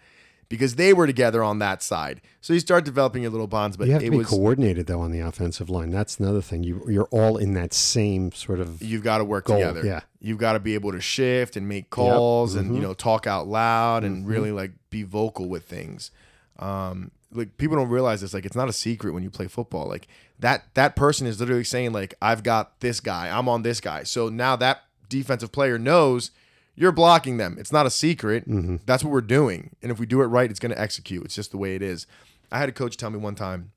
because 0.59 0.75
they 0.75 0.93
were 0.93 1.07
together 1.07 1.41
on 1.43 1.57
that 1.59 1.81
side. 1.81 2.21
So 2.41 2.53
you 2.53 2.59
start 2.59 2.85
developing 2.85 3.23
your 3.23 3.31
little 3.31 3.47
bonds. 3.47 3.75
But 3.75 3.87
You 3.87 3.93
have 3.93 4.01
to 4.01 4.07
it 4.07 4.11
be 4.11 4.17
was 4.17 4.27
coordinated 4.27 4.85
though 4.85 4.99
on 5.01 5.11
the 5.11 5.19
offensive 5.19 5.67
line. 5.69 5.89
That's 5.89 6.19
another 6.19 6.41
thing. 6.41 6.63
You 6.63 6.83
you're 6.87 7.07
all 7.11 7.37
in 7.37 7.53
that 7.55 7.73
same 7.73 8.31
sort 8.31 8.59
of 8.59 8.81
you've 8.81 9.03
got 9.03 9.17
to 9.17 9.23
work 9.25 9.45
Goal, 9.45 9.57
together. 9.57 9.83
yeah. 9.85 10.01
You've 10.21 10.37
got 10.37 10.53
to 10.53 10.59
be 10.59 10.75
able 10.75 10.91
to 10.91 11.01
shift 11.01 11.55
and 11.57 11.67
make 11.67 11.89
calls 11.89 12.53
and 12.55 12.75
you 12.75 12.79
Mhm. 12.79 12.83
know 12.83 12.93
talk 12.93 13.25
out 13.25 13.47
loud 13.47 14.03
and 14.03 14.27
really 14.27 14.51
like 14.51 14.71
be 14.91 15.01
vocal 15.03 15.49
with 15.49 15.63
things. 15.63 16.11
Um, 16.59 17.09
like 17.31 17.57
people 17.57 17.75
don't 17.75 17.89
realize 17.89 18.21
this. 18.21 18.33
Like 18.33 18.45
it's 18.45 18.55
not 18.55 18.69
a 18.69 18.73
secret 18.73 19.13
when 19.13 19.23
you 19.23 19.31
play 19.31 19.47
football. 19.47 19.87
Like 19.87 20.07
that 20.39 20.65
that 20.75 20.95
person 20.95 21.25
is 21.25 21.39
literally 21.39 21.63
saying 21.63 21.93
like 21.93 22.13
I've 22.21 22.43
got 22.43 22.79
this 22.79 22.99
guy. 22.99 23.35
I'm 23.35 23.49
on 23.49 23.63
this 23.63 23.79
guy. 23.81 24.03
So 24.03 24.29
now 24.29 24.55
that 24.57 24.83
defensive 25.09 25.51
player 25.51 25.79
knows 25.79 26.29
you're 26.75 26.91
blocking 26.91 27.37
them. 27.37 27.57
It's 27.59 27.71
not 27.71 27.85
a 27.85 27.89
secret. 27.89 28.43
That's 28.85 29.03
what 29.03 29.11
we're 29.11 29.21
doing. 29.21 29.75
And 29.81 29.91
if 29.91 29.99
we 29.99 30.05
do 30.05 30.21
it 30.21 30.25
right, 30.25 30.49
it's 30.49 30.59
going 30.59 30.71
to 30.73 30.79
execute. 30.81 31.23
It's 31.25 31.35
just 31.35 31.51
the 31.51 31.57
way 31.57 31.75
it 31.75 31.81
is. 31.81 32.07
I 32.51 32.59
had 32.59 32.69
a 32.69 32.71
coach 32.73 32.97
tell 32.97 33.09
me 33.09 33.17
one 33.19 33.35
time 33.35 33.71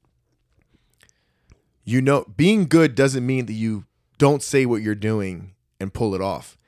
you 1.88 2.02
know, 2.02 2.24
being 2.36 2.66
good 2.66 2.94
doesn't 2.96 3.24
mean 3.24 3.46
that 3.46 3.52
you 3.52 3.84
don't 4.18 4.42
say 4.42 4.66
what 4.66 4.82
you're 4.82 4.94
doing 4.96 5.54
and 5.78 5.94
pull 5.94 6.16
it 6.16 6.20
off. 6.20 6.58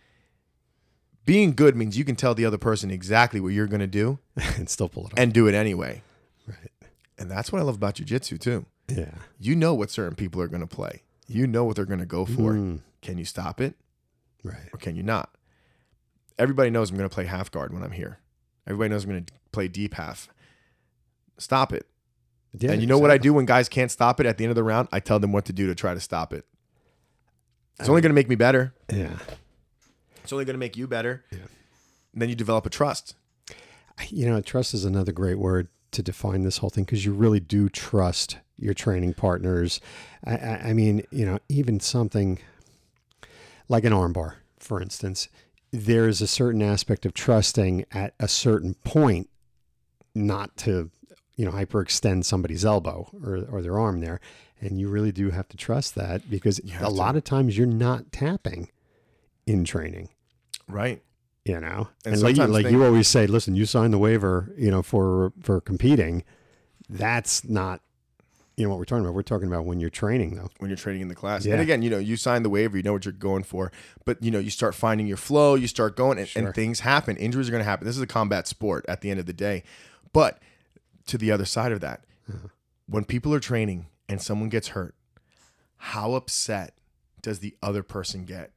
Being 1.25 1.55
good 1.55 1.75
means 1.77 1.99
you 1.99 2.05
can 2.05 2.15
tell 2.15 2.35
the 2.37 2.45
other 2.45 2.57
person 2.57 2.91
exactly 2.91 3.41
what 3.41 3.49
you're 3.49 3.67
going 3.67 3.81
to 3.81 3.87
do 3.89 4.21
and 4.57 4.69
still 4.71 4.89
pull 4.89 5.07
it 5.07 5.13
off. 5.13 5.19
and 5.19 5.33
do 5.33 5.49
it 5.49 5.55
anyway. 5.55 6.03
Right. 6.47 6.71
And 7.19 7.29
that's 7.31 7.51
what 7.51 7.59
I 7.59 7.63
love 7.63 7.75
about 7.75 7.97
jujitsu 7.97 8.41
too. 8.41 8.65
Yeah. 8.89 9.11
You 9.41 9.57
know 9.57 9.75
what 9.75 9.91
certain 9.91 10.15
people 10.15 10.41
are 10.41 10.47
going 10.49 10.61
to 10.61 10.69
play. 10.69 11.03
You 11.27 11.47
know 11.49 11.65
what 11.65 11.75
they're 11.77 11.85
going 11.85 11.99
to 11.99 12.07
go 12.07 12.25
for. 12.25 12.53
Mm. 12.53 12.81
Can 13.03 13.19
you 13.19 13.25
stop 13.25 13.61
it 13.61 13.75
Right. 14.45 14.69
or 14.73 14.79
can 14.79 14.95
you 14.97 15.03
not? 15.03 15.31
Everybody 16.39 16.71
knows 16.71 16.91
I'm 16.91 16.97
going 16.97 17.09
to 17.09 17.15
play 17.15 17.25
half 17.25 17.51
guard 17.51 17.73
when 17.73 17.83
I'm 17.83 17.93
here. 17.93 18.19
Everybody 18.67 18.91
knows 18.91 19.05
I'm 19.05 19.11
going 19.11 19.25
to 19.25 19.33
play 19.53 19.69
deep 19.69 19.95
half. 19.95 20.29
Stop 21.39 21.73
it. 21.73 21.87
Yeah, 22.59 22.73
and 22.73 22.81
you 22.81 22.87
know 22.87 22.99
what 22.99 23.11
I 23.11 23.19
do 23.19 23.35
when 23.35 23.45
guys 23.45 23.69
can't 23.69 23.91
stop 23.91 24.21
it 24.21 24.27
at 24.27 24.39
the 24.39 24.45
end 24.45 24.51
of 24.51 24.57
the 24.57 24.63
round? 24.63 24.89
I 24.91 25.01
tell 25.01 25.19
them 25.19 25.33
what 25.33 25.45
to 25.47 25.53
do 25.53 25.67
to 25.67 25.75
try 25.75 25.95
to 25.95 26.01
stop 26.01 26.33
it. 26.33 26.45
It's 27.79 27.89
only 27.89 28.01
uh, 28.01 28.03
going 28.03 28.11
to 28.11 28.15
make 28.15 28.29
me 28.29 28.35
better. 28.35 28.75
Yeah. 28.91 29.19
It's 30.23 30.33
only 30.33 30.45
going 30.45 30.55
to 30.55 30.59
make 30.59 30.77
you 30.77 30.87
better. 30.87 31.25
Yeah. 31.31 31.39
And 32.13 32.23
then 32.23 32.29
you 32.29 32.35
develop 32.35 32.67
a 32.67 32.71
trust. 32.71 33.15
You 34.09 34.29
know, 34.29 34.41
trust 34.41 34.75
is 34.75 34.85
another 34.85 35.13
great 35.13 35.39
word 35.39 35.69
to 35.93 36.03
define 36.03 36.43
this 36.43 36.59
whole 36.59 36.71
thing 36.71 36.85
because 36.85 37.05
you 37.05 37.13
really 37.13 37.41
do 37.41 37.69
trust 37.69 38.39
your 38.59 38.75
training 38.75 39.15
partners. 39.15 39.81
I, 40.25 40.37
I, 40.37 40.61
I 40.69 40.73
mean, 40.73 41.05
you 41.11 41.25
know, 41.25 41.39
even 41.49 41.81
something 41.81 42.39
like 43.69 43.85
an 43.85 43.93
armbar, 43.93 44.35
for 44.59 44.81
instance, 44.81 45.29
there 45.71 46.09
is 46.09 46.21
a 46.21 46.27
certain 46.27 46.63
aspect 46.63 47.05
of 47.07 47.15
trusting 47.15 47.85
at 47.93 48.15
a 48.19 48.29
certain 48.29 48.75
point, 48.85 49.29
not 50.15 50.57
to, 50.59 50.91
you 51.37 51.45
know, 51.45 51.53
hyperextend 51.53 52.25
somebody's 52.25 52.65
elbow 52.65 53.09
or, 53.25 53.45
or 53.51 53.63
their 53.63 53.79
arm 53.79 54.01
there. 54.01 54.21
And 54.61 54.81
you 54.81 54.89
really 54.89 55.13
do 55.13 55.31
have 55.31 55.49
to 55.51 55.57
trust 55.57 55.95
that 55.95 56.29
because 56.29 56.59
a 56.59 56.63
to. 56.63 56.89
lot 56.89 57.15
of 57.17 57.25
times 57.25 57.57
you're 57.57 57.67
not 57.67 58.11
tapping 58.11 58.71
in 59.47 59.65
training 59.65 60.09
Right. 60.67 61.01
you 61.45 61.59
know 61.61 61.89
And 62.05 62.15
and, 62.15 62.23
like, 62.23 62.37
you, 62.37 62.47
like 62.47 62.67
you 62.67 62.85
always 62.85 63.09
say 63.09 63.27
listen 63.27 63.55
you 63.55 63.65
signed 63.67 63.93
the 63.95 63.99
waiver 63.99 64.53
you 64.59 64.71
know 64.71 64.83
for 64.83 65.33
for 65.43 65.61
competing 65.61 66.25
that's 66.91 67.45
not 67.45 67.81
you 68.59 68.65
know 68.65 68.71
what 68.71 68.79
we're 68.79 68.85
talking 68.85 69.05
about 69.05 69.15
we're 69.15 69.23
talking 69.23 69.47
about 69.47 69.65
when 69.65 69.79
you're 69.79 69.89
training 69.89 70.35
though 70.35 70.49
When 70.59 70.69
you're 70.69 70.77
training 70.77 71.03
in 71.03 71.09
the 71.09 71.15
class. 71.15 71.45
Yeah. 71.47 71.53
And 71.55 71.63
again, 71.63 71.81
you 71.83 71.91
know, 71.91 71.99
you 71.99 72.17
sign 72.17 72.43
the 72.43 72.51
waiver, 72.51 72.77
you 72.77 72.83
know 72.83 72.93
what 72.93 73.05
you're 73.05 73.13
going 73.13 73.45
for. 73.45 73.71
But, 74.05 74.21
you 74.23 74.31
know, 74.33 74.39
you 74.41 74.51
start 74.51 74.75
finding 74.75 75.07
your 75.07 75.17
flow, 75.17 75.55
you 75.55 75.69
start 75.69 75.97
going, 75.97 76.19
and, 76.19 76.27
Sure. 76.29 76.47
and 76.47 76.55
things 76.55 76.81
happen. 76.81 77.17
Injuries 77.17 77.49
are 77.49 77.53
going 77.53 77.61
to 77.63 77.69
happen. 77.71 77.87
This 77.87 77.95
is 77.97 78.03
a 78.03 78.07
combat 78.07 78.49
sport 78.49 78.85
at 78.89 79.01
the 79.01 79.11
end 79.11 79.21
of 79.21 79.27
the 79.27 79.33
day. 79.33 79.63
But 80.13 80.43
to 81.07 81.17
the 81.19 81.31
other 81.31 81.45
side 81.45 81.71
of 81.73 81.81
that, 81.81 82.05
Uh-huh. 82.29 82.49
when 82.89 83.05
people 83.05 83.33
are 83.33 83.41
training 83.41 83.87
and 84.09 84.21
someone 84.21 84.49
gets 84.49 84.69
hurt, 84.69 84.95
how 85.77 86.15
upset 86.15 86.75
does 87.23 87.39
the 87.39 87.55
other 87.63 87.83
person 87.85 88.25
get 88.25 88.51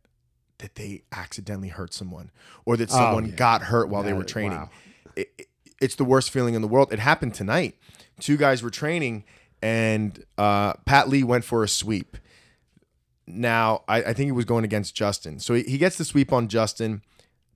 that 0.58 0.76
they 0.76 1.04
accidentally 1.12 1.70
hurt 1.70 1.94
someone 1.94 2.32
or 2.66 2.76
that 2.78 2.90
Oh, 2.92 2.96
someone 2.96 3.26
yeah. 3.28 3.36
got 3.36 3.64
hurt 3.64 3.88
while 3.90 4.02
they 4.04 4.14
were 4.14 4.24
training? 4.24 4.58
wow. 4.58 4.70
It- 5.16 5.32
it- 5.38 5.48
it's 5.80 5.96
the 5.96 6.06
worst 6.06 6.30
feeling 6.32 6.54
in 6.56 6.62
the 6.62 6.68
world. 6.68 6.92
It 6.92 7.00
happened 7.00 7.34
tonight. 7.36 7.76
Two 8.20 8.38
guys 8.38 8.62
were 8.62 8.70
training, 8.70 9.24
and 9.62 10.24
uh, 10.38 10.74
Pat 10.86 11.10
Lee 11.10 11.24
went 11.24 11.44
for 11.44 11.64
a 11.64 11.68
sweep. 11.68 12.18
Now, 13.28 13.84
I, 13.88 13.98
I 13.98 14.14
think 14.14 14.28
he 14.28 14.32
was 14.32 14.46
going 14.46 14.64
against 14.66 14.96
Justin. 14.96 15.40
So 15.40 15.54
he, 15.54 15.64
he 15.64 15.78
gets 15.78 15.98
the 15.98 16.06
sweep 16.06 16.34
on 16.34 16.48
Justin, 16.48 17.02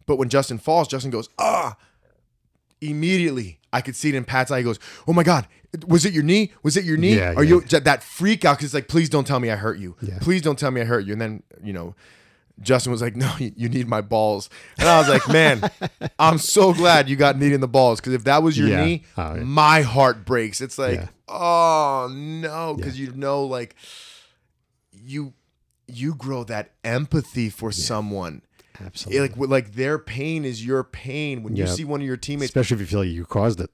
but 0.05 0.17
when 0.17 0.29
Justin 0.29 0.57
falls, 0.57 0.87
Justin 0.87 1.11
goes, 1.11 1.29
ah. 1.39 1.75
Immediately, 2.81 3.59
I 3.71 3.81
could 3.81 3.95
see 3.95 4.09
it 4.09 4.15
in 4.15 4.25
Pat's 4.25 4.51
eye. 4.51 4.59
He 4.59 4.63
goes, 4.63 4.79
"Oh 5.07 5.13
my 5.13 5.23
God, 5.23 5.47
was 5.87 6.05
it 6.05 6.13
your 6.13 6.23
knee? 6.23 6.51
Was 6.61 6.77
it 6.77 6.83
your 6.83 6.97
knee? 6.97 7.15
Yeah, 7.15 7.33
Are 7.35 7.43
yeah. 7.43 7.61
you 7.71 7.79
that 7.79 8.03
freak 8.03 8.45
out? 8.45 8.57
Because 8.57 8.65
it's 8.65 8.73
like, 8.73 8.89
please 8.89 9.09
don't 9.09 9.25
tell 9.25 9.39
me 9.39 9.49
I 9.49 9.55
hurt 9.55 9.79
you. 9.79 9.95
Yeah. 10.01 10.19
Please 10.19 10.41
don't 10.41 10.59
tell 10.59 10.71
me 10.71 10.81
I 10.81 10.83
hurt 10.83 11.05
you." 11.05 11.13
And 11.13 11.21
then 11.21 11.43
you 11.63 11.71
know, 11.73 11.95
Justin 12.61 12.91
was 12.91 13.01
like, 13.01 13.15
"No, 13.15 13.33
you, 13.37 13.67
need 13.69 13.87
my 13.87 14.01
balls." 14.01 14.49
And 14.77 14.87
I 14.87 14.97
was 14.99 15.09
like, 15.09 15.27
"Man, 15.27 15.61
I'm 16.19 16.37
so 16.37 16.73
glad 16.73 17.09
you 17.09 17.15
got 17.15 17.37
kneed 17.37 17.51
in 17.53 17.61
the 17.61 17.67
balls 17.67 17.99
because 17.99 18.13
if 18.13 18.23
that 18.25 18.43
was 18.43 18.57
your 18.57 18.69
Yeah. 18.69 18.85
knee, 18.85 19.03
Oh, 19.17 19.35
yeah. 19.35 19.43
my 19.43 19.81
heart 19.81 20.25
breaks. 20.25 20.61
It's 20.61 20.77
like, 20.77 20.95
Yeah. 20.95 21.07
oh 21.27 22.09
no, 22.13 22.73
because 22.75 22.99
you 22.99 23.11
know, 23.13 23.43
like 23.43 23.75
you 24.91 25.33
you 25.87 26.15
grow 26.15 26.43
that 26.45 26.71
empathy 26.83 27.49
for 27.49 27.71
someone. 27.71 28.41
absolutely 28.83 29.27
Like 29.27 29.49
like 29.49 29.73
their 29.73 29.99
pain 29.99 30.45
is 30.45 30.65
your 30.65 30.83
pain. 30.83 31.43
When 31.43 31.55
you 31.55 31.67
see 31.67 31.83
one 31.85 32.01
of 32.01 32.07
your 32.07 32.17
teammates, 32.17 32.49
especially 32.49 32.75
if 32.75 32.81
you 32.81 32.87
feel 32.87 32.99
like 32.99 33.09
you 33.09 33.25
caused 33.25 33.59
it 33.59 33.69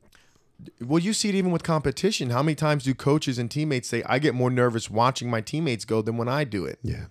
well, 0.79 0.99
you 0.99 1.11
see 1.13 1.27
it 1.29 1.33
even 1.33 1.49
with 1.51 1.63
competition. 1.63 2.29
How 2.29 2.43
many 2.43 2.53
times 2.53 2.83
do 2.83 2.93
coaches 2.93 3.39
and 3.39 3.49
teammates 3.49 3.87
say, 3.89 4.03
"I 4.05 4.19
get 4.19 4.35
more 4.35 4.51
nervous 4.51 4.91
watching 4.91 5.27
my 5.27 5.41
teammates 5.41 5.85
go 5.85 6.03
than 6.03 6.17
when 6.17 6.27
I 6.29 6.43
do 6.43 6.65
it"? 6.65 6.77
yeah 6.83 7.05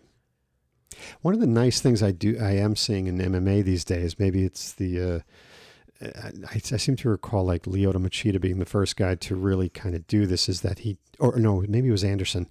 one 1.23 1.35
of 1.35 1.41
the 1.41 1.47
nice 1.47 1.81
things 1.81 2.03
i 2.03 2.11
do 2.11 2.37
i 2.41 2.53
am 2.53 2.77
seeing 2.77 3.07
in 3.07 3.19
mma 3.19 3.63
these 3.65 3.85
days 3.85 4.19
maybe 4.19 4.45
it's 4.45 4.73
the 4.73 5.01
uh 5.01 5.19
I, 6.03 6.55
I 6.55 6.59
seem 6.79 6.97
to 6.97 7.11
recall 7.11 7.45
like 7.45 7.65
Lyoto 7.65 7.97
Machida 7.97 8.41
being 8.41 8.59
the 8.59 8.65
first 8.65 8.97
guy 8.97 9.17
to 9.17 9.35
really 9.35 9.69
kind 9.69 9.95
of 9.95 10.07
do 10.07 10.25
this 10.25 10.49
is 10.49 10.63
that 10.63 10.79
he 10.79 10.97
or 11.19 11.39
no 11.39 11.63
maybe 11.69 11.89
it 11.89 11.93
was 11.93 12.05
Anderson. 12.05 12.49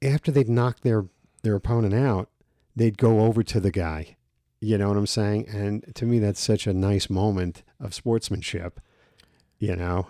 After 0.00 0.30
they'd 0.30 0.48
knock 0.48 0.82
their 0.82 1.06
their 1.42 1.56
opponent 1.56 1.94
out 1.94 2.28
they'd 2.76 2.96
go 2.96 3.22
over 3.22 3.42
to 3.42 3.58
the 3.58 3.72
guy. 3.72 4.16
You 4.60 4.78
know 4.78 4.86
what 4.86 4.96
I'm 4.96 5.08
saying? 5.08 5.48
And 5.48 5.96
to 5.96 6.06
me 6.06 6.20
that's 6.20 6.38
such 6.38 6.68
a 6.68 6.72
nice 6.72 7.10
moment 7.10 7.64
of 7.80 7.92
sportsmanship 7.92 8.78
you 9.58 9.76
know? 9.76 10.08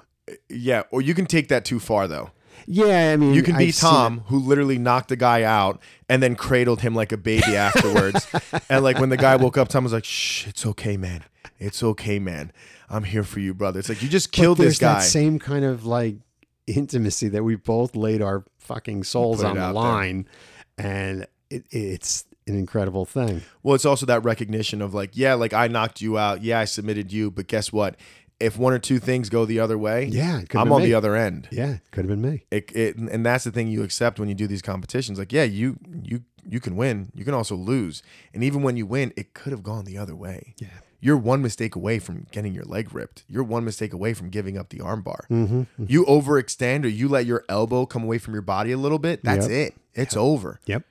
Yeah, 0.49 0.83
or 0.91 1.01
you 1.03 1.15
can 1.15 1.27
take 1.27 1.49
that 1.49 1.65
too 1.65 1.79
far 1.79 2.09
though. 2.09 2.31
Yeah 2.67 3.13
I 3.13 3.17
mean 3.17 3.35
You 3.35 3.43
can 3.43 3.57
be 3.57 3.69
I've 3.69 3.77
Tom, 3.77 4.21
who 4.27 4.39
literally 4.39 4.79
knocked 4.79 5.11
a 5.13 5.17
guy 5.17 5.43
out 5.43 5.81
and 6.09 6.23
then 6.23 6.37
cradled 6.37 6.81
him 6.81 6.95
like 6.95 7.13
a 7.13 7.17
baby 7.17 7.57
afterwards. 7.57 8.27
and 8.69 8.83
like 8.85 8.99
when 8.99 9.09
the 9.11 9.17
guy 9.17 9.37
woke 9.37 9.57
up, 9.59 9.69
Tom 9.69 9.85
was 9.85 9.93
like, 9.93 10.05
"Shh, 10.05 10.47
it's 10.47 10.65
okay, 10.67 10.97
man. 10.97 11.25
It's 11.59 11.83
okay, 11.83 12.19
man. 12.19 12.53
I'm 12.89 13.05
here 13.05 13.23
for 13.25 13.41
you, 13.41 13.55
brother." 13.55 13.79
It's 13.81 13.89
like 13.89 14.03
you 14.03 14.09
just 14.09 14.33
killed 14.33 14.59
this 14.59 14.79
guy. 14.79 14.95
that 14.95 15.01
same 15.03 15.39
kind 15.39 15.65
of 15.65 15.85
like 15.87 16.17
intimacy 16.67 17.29
that 17.29 17.45
we 17.45 17.55
both 17.57 17.95
laid 17.95 18.23
our 18.23 18.45
fucking 18.59 19.05
souls 19.05 19.43
on 19.45 19.55
the 19.57 19.61
out 19.61 19.67
there. 19.67 19.83
line, 19.83 20.29
and 20.79 21.27
it, 21.51 21.65
it's 21.71 22.25
an 22.49 22.57
incredible 22.59 23.05
thing. 23.05 23.43
Well, 23.63 23.75
it's 23.75 23.85
also 23.85 24.07
that 24.07 24.25
recognition 24.25 24.81
of 24.83 24.95
like, 24.95 25.11
yeah, 25.15 25.35
like 25.35 25.53
I 25.53 25.69
knocked 25.69 26.01
you 26.01 26.19
out. 26.19 26.43
Yeah, 26.43 26.61
I 26.61 26.65
submitted 26.65 27.13
you, 27.13 27.31
but 27.31 27.47
guess 27.49 27.73
what? 27.73 27.97
If 28.39 28.59
one 28.59 28.73
or 28.75 28.79
two 28.79 28.99
things 28.99 29.31
go 29.31 29.45
the 29.47 29.61
other 29.61 29.79
way, 29.79 30.05
Yeah, 30.07 30.43
I'm 30.55 30.71
on 30.71 30.83
me. 30.83 30.89
the 30.89 30.95
other 30.95 31.17
end. 31.17 31.49
Yeah, 31.51 31.79
could 31.91 32.05
have 32.05 32.09
been 32.09 32.21
me. 32.31 32.45
It, 32.51 32.71
it, 32.77 32.97
and 32.97 33.25
that's 33.25 33.45
the 33.45 33.51
thing 33.51 33.69
you 33.69 33.83
accept 33.83 34.21
when 34.21 34.29
you 34.29 34.35
do 34.35 34.47
these 34.47 34.61
competitions. 34.63 35.19
Like, 35.19 35.33
yeah, 35.33 35.45
you 35.45 35.79
you 36.03 36.23
you 36.47 36.61
can 36.61 36.77
win. 36.77 37.11
You 37.15 37.25
can 37.25 37.33
also 37.35 37.55
lose. 37.57 38.03
And 38.35 38.45
even 38.45 38.63
when 38.63 38.77
you 38.77 38.85
win, 38.87 39.13
it 39.17 39.33
could 39.35 39.53
have 39.53 39.63
gone 39.63 39.85
the 39.87 39.97
other 39.99 40.15
way. 40.15 40.55
Yeah. 40.59 40.69
You're 41.01 41.17
one 41.17 41.41
mistake 41.43 41.75
away 41.77 41.99
from 41.99 42.27
getting 42.31 42.53
your 42.55 42.65
leg 42.65 42.93
ripped. 42.95 43.25
You're 43.29 43.45
one 43.45 43.65
mistake 43.65 43.93
away 43.93 44.13
from 44.15 44.29
giving 44.31 44.57
up 44.59 44.69
the 44.71 44.79
armbar. 44.79 45.27
Mm-hmm. 45.31 45.85
You 45.87 46.05
overextend 46.07 46.85
or 46.85 46.89
you 46.89 47.09
let 47.09 47.27
your 47.27 47.45
elbow 47.49 47.87
come 47.87 48.03
away 48.03 48.19
from 48.19 48.33
your 48.35 48.43
body 48.43 48.73
a 48.73 48.79
little 48.79 48.99
bit. 48.99 49.23
That's 49.23 49.49
Yep. 49.49 49.51
it. 49.51 49.75
It's 49.95 50.17
over. 50.17 50.59
Yep, 50.67 50.83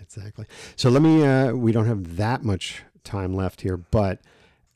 exactly. 0.00 0.46
So 0.76 0.90
let 0.90 1.02
me. 1.02 1.24
Uh, 1.24 1.52
we 1.54 1.72
don't 1.72 1.86
have 1.86 2.16
that 2.16 2.44
much 2.44 2.82
time 3.04 3.34
left 3.34 3.60
here, 3.62 3.76
but 3.76 4.20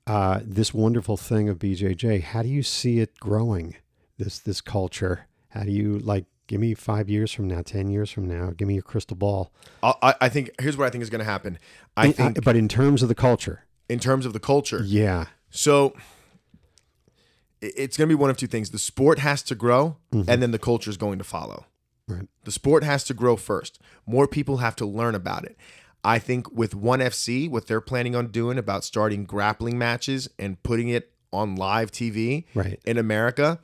uh, 0.09 0.41
this 0.43 0.73
wonderful 0.75 1.17
thing 1.17 1.49
of 1.49 1.59
BJJ. 1.59 2.23
How 2.23 2.43
do 2.43 2.49
you 2.49 2.63
see 2.63 2.99
it 3.01 3.19
growing? 3.21 3.77
This 4.17 4.39
this 4.39 4.61
culture. 4.61 5.27
How 5.51 5.63
do 5.65 5.71
you 5.71 5.99
like? 6.01 6.25
Give 6.49 6.61
me 6.61 6.73
five 6.73 7.11
years 7.11 7.31
from 7.31 7.47
now, 7.47 7.61
ten 7.63 7.91
years 7.91 8.11
from 8.11 8.27
now. 8.27 8.51
Give 8.57 8.67
me 8.67 8.75
your 8.75 8.83
crystal 8.83 9.17
ball. 9.17 9.53
I, 9.83 9.95
I- 10.03 10.15
I 10.23 10.29
think 10.31 10.51
here's 10.61 10.77
what 10.79 10.87
I 10.87 10.91
think 10.91 11.03
is 11.03 11.11
going 11.11 11.19
to 11.21 11.25
happen. 11.25 11.59
I 11.97 12.07
In- 12.07 12.13
think 12.15 12.39
uh, 12.39 12.41
but 12.43 12.57
in 12.57 12.69
terms 12.69 13.03
of 13.03 13.09
the 13.09 13.15
culture, 13.15 13.65
in 13.89 13.99
terms 13.99 14.25
of 14.27 14.33
the 14.33 14.41
culture. 14.41 14.81
Yeah. 14.85 15.27
So 15.51 15.95
it's 17.61 17.97
going 17.97 18.09
to 18.09 18.17
be 18.17 18.21
one 18.21 18.31
of 18.31 18.37
two 18.37 18.47
things. 18.47 18.71
The 18.71 18.79
sport 18.79 19.19
has 19.19 19.43
to 19.45 19.55
grow 19.55 19.97
and 20.13 20.41
then 20.43 20.53
the 20.53 20.59
culture 20.59 20.91
is 20.91 20.97
going 20.97 21.19
to 21.19 21.25
follow. 21.25 21.67
Right. 22.07 22.29
The 22.45 22.53
sport 22.53 22.85
has 22.85 23.05
to 23.05 23.15
grow 23.15 23.37
first. 23.37 23.81
More 24.07 24.27
people 24.29 24.59
have 24.59 24.77
to 24.77 24.87
learn 24.87 25.15
about 25.15 25.45
it. 25.45 25.57
I 26.05 26.19
think 26.19 26.51
with 26.53 26.75
ONE 26.75 27.01
FC, 27.01 27.49
what 27.51 27.67
they're 27.67 27.81
planning 27.81 28.15
on 28.15 28.29
doing 28.29 28.57
about 28.59 28.85
starting 28.85 29.25
grappling 29.25 29.77
matches 29.79 30.29
and 30.39 30.63
putting 30.63 30.89
it 30.89 31.13
on 31.33 31.57
live 31.57 31.91
TV 31.91 32.45
Right. 32.55 32.81
in 32.87 32.97
America, 32.99 33.59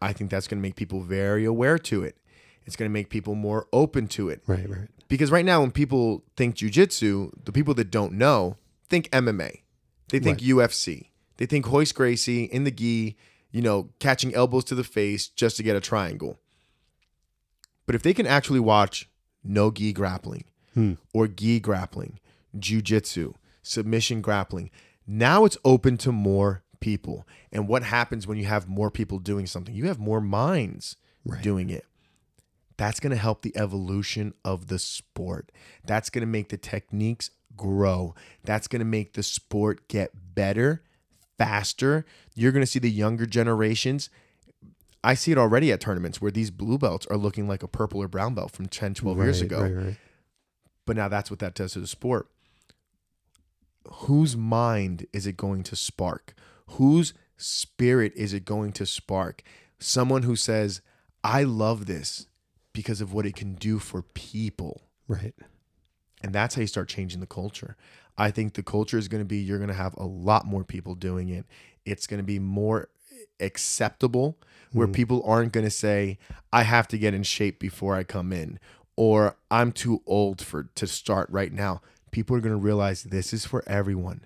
I 0.00 0.12
think 0.12 0.30
that's 0.30 0.46
going 0.46 0.58
to 0.58 0.62
make 0.62 0.76
people 0.76 1.00
very 1.00 1.44
aware 1.44 1.78
to 1.78 2.02
it. 2.04 2.16
It's 2.64 2.76
going 2.76 2.88
to 2.88 2.92
make 2.92 3.10
people 3.10 3.34
more 3.34 3.66
open 3.72 4.06
to 4.08 4.28
it. 4.30 4.42
Right. 4.46 4.68
Right. 4.68 4.88
Because 5.08 5.30
right 5.30 5.44
now, 5.44 5.60
when 5.60 5.70
people 5.70 6.24
think 6.36 6.54
jujitsu, 6.56 7.30
the 7.44 7.52
people 7.52 7.74
that 7.74 7.90
don't 7.90 8.12
know 8.14 8.56
think 8.88 9.10
MMA. 9.10 9.62
They 10.10 10.18
think 10.20 10.38
Right. 10.38 10.48
UFC. 10.70 11.10
They 11.36 11.46
think 11.46 11.66
Royce 11.70 11.92
Gracie 11.92 12.44
in 12.44 12.64
the 12.64 12.70
gi, 12.70 13.16
you 13.50 13.60
know, 13.62 13.90
catching 13.98 14.34
elbows 14.34 14.64
to 14.64 14.74
the 14.74 14.84
face 14.84 15.26
just 15.28 15.56
to 15.58 15.62
get 15.62 15.76
a 15.76 15.80
triangle. 15.80 16.38
But 17.86 17.94
if 17.94 18.02
they 18.02 18.14
can 18.14 18.26
actually 18.26 18.60
watch 18.60 19.08
no 19.42 19.70
gi 19.70 19.92
grappling 19.92 20.44
Hmm. 20.74 20.94
or 21.12 21.28
gi 21.28 21.60
grappling, 21.60 22.18
jujitsu, 22.58 23.34
submission 23.62 24.20
grappling, 24.20 24.70
now 25.06 25.44
it's 25.44 25.56
open 25.64 25.96
to 25.98 26.10
more 26.12 26.62
people. 26.80 27.26
And 27.52 27.68
what 27.68 27.82
happens 27.84 28.26
when 28.26 28.38
you 28.38 28.44
have 28.46 28.68
more 28.68 28.90
people 28.90 29.18
doing 29.18 29.46
something? 29.46 29.74
You 29.74 29.86
have 29.86 29.98
more 29.98 30.20
minds 30.20 30.96
Right. 31.24 31.42
doing 31.42 31.70
it. 31.70 31.84
That's 32.76 32.98
going 33.00 33.12
to 33.12 33.16
help 33.16 33.42
the 33.42 33.56
evolution 33.56 34.34
of 34.44 34.66
the 34.66 34.78
sport. 34.80 35.50
That's 35.86 36.10
going 36.10 36.22
to 36.22 36.26
make 36.26 36.48
the 36.48 36.56
techniques 36.56 37.30
grow. 37.56 38.14
That's 38.44 38.66
going 38.66 38.80
to 38.80 38.84
make 38.84 39.12
the 39.12 39.22
sport 39.22 39.86
get 39.88 40.10
better, 40.34 40.82
faster. 41.38 42.04
You're 42.34 42.52
going 42.52 42.64
to 42.64 42.70
see 42.70 42.80
the 42.80 42.90
younger 42.90 43.26
generations. 43.26 44.10
I 45.04 45.14
see 45.14 45.30
it 45.32 45.38
already 45.38 45.70
at 45.70 45.80
tournaments 45.80 46.20
where 46.20 46.30
these 46.32 46.50
blue 46.50 46.78
belts 46.78 47.06
are 47.06 47.16
looking 47.16 47.46
like 47.46 47.62
a 47.62 47.68
purple 47.68 48.02
or 48.02 48.08
brown 48.08 48.34
belt 48.34 48.50
from 48.50 48.66
10, 48.66 48.94
12 48.94 49.18
years 49.18 49.40
Right, 49.42 49.46
ago. 49.46 49.62
Right. 49.62 49.96
But 50.86 50.96
now 50.96 51.08
that's 51.08 51.30
what 51.30 51.40
that 51.40 51.54
does 51.54 51.72
to 51.72 51.80
the 51.80 51.86
sport. 51.86 52.28
Whose 53.88 54.36
mind 54.36 55.06
is 55.12 55.26
it 55.26 55.36
going 55.36 55.62
to 55.64 55.76
spark? 55.76 56.34
Whose 56.70 57.14
spirit 57.36 58.12
is 58.16 58.32
it 58.32 58.44
going 58.44 58.72
to 58.72 58.86
spark? 58.86 59.42
Someone 59.78 60.22
who 60.22 60.36
says, 60.36 60.80
I 61.22 61.42
love 61.42 61.86
this 61.86 62.26
because 62.72 63.00
of 63.00 63.12
what 63.12 63.26
it 63.26 63.36
can 63.36 63.54
do 63.54 63.78
for 63.78 64.02
people. 64.02 64.82
Right. 65.08 65.34
And 66.22 66.34
that's 66.34 66.54
how 66.54 66.62
you 66.62 66.66
start 66.66 66.88
changing 66.88 67.20
the 67.20 67.26
culture. 67.26 67.76
I 68.16 68.30
think 68.30 68.54
the 68.54 68.62
culture 68.62 68.98
is 68.98 69.08
going 69.08 69.20
to 69.22 69.26
be 69.26 69.38
you're 69.38 69.58
going 69.58 69.68
to 69.68 69.74
have 69.74 69.94
a 69.96 70.04
lot 70.04 70.46
more 70.46 70.64
people 70.64 70.94
doing 70.94 71.28
it. 71.28 71.44
It's 71.84 72.06
going 72.06 72.18
to 72.18 72.24
be 72.24 72.38
more 72.38 72.88
acceptable 73.40 74.38
where 74.72 74.86
mm-hmm. 74.86 74.94
people 74.94 75.22
aren't 75.26 75.52
going 75.52 75.64
to 75.64 75.70
say 75.70 76.18
I 76.52 76.62
have 76.62 76.88
to 76.88 76.98
get 76.98 77.14
in 77.14 77.22
shape 77.22 77.58
before 77.58 77.94
I 77.94 78.04
come 78.04 78.32
in 78.32 78.58
or 78.96 79.36
I'm 79.50 79.72
too 79.72 80.02
old 80.06 80.40
for 80.40 80.64
to 80.74 80.86
start 80.86 81.28
right 81.30 81.52
now. 81.52 81.82
People 82.10 82.36
are 82.36 82.40
going 82.40 82.54
to 82.54 82.60
realize 82.60 83.04
this 83.04 83.32
is 83.32 83.44
for 83.44 83.64
everyone. 83.66 84.24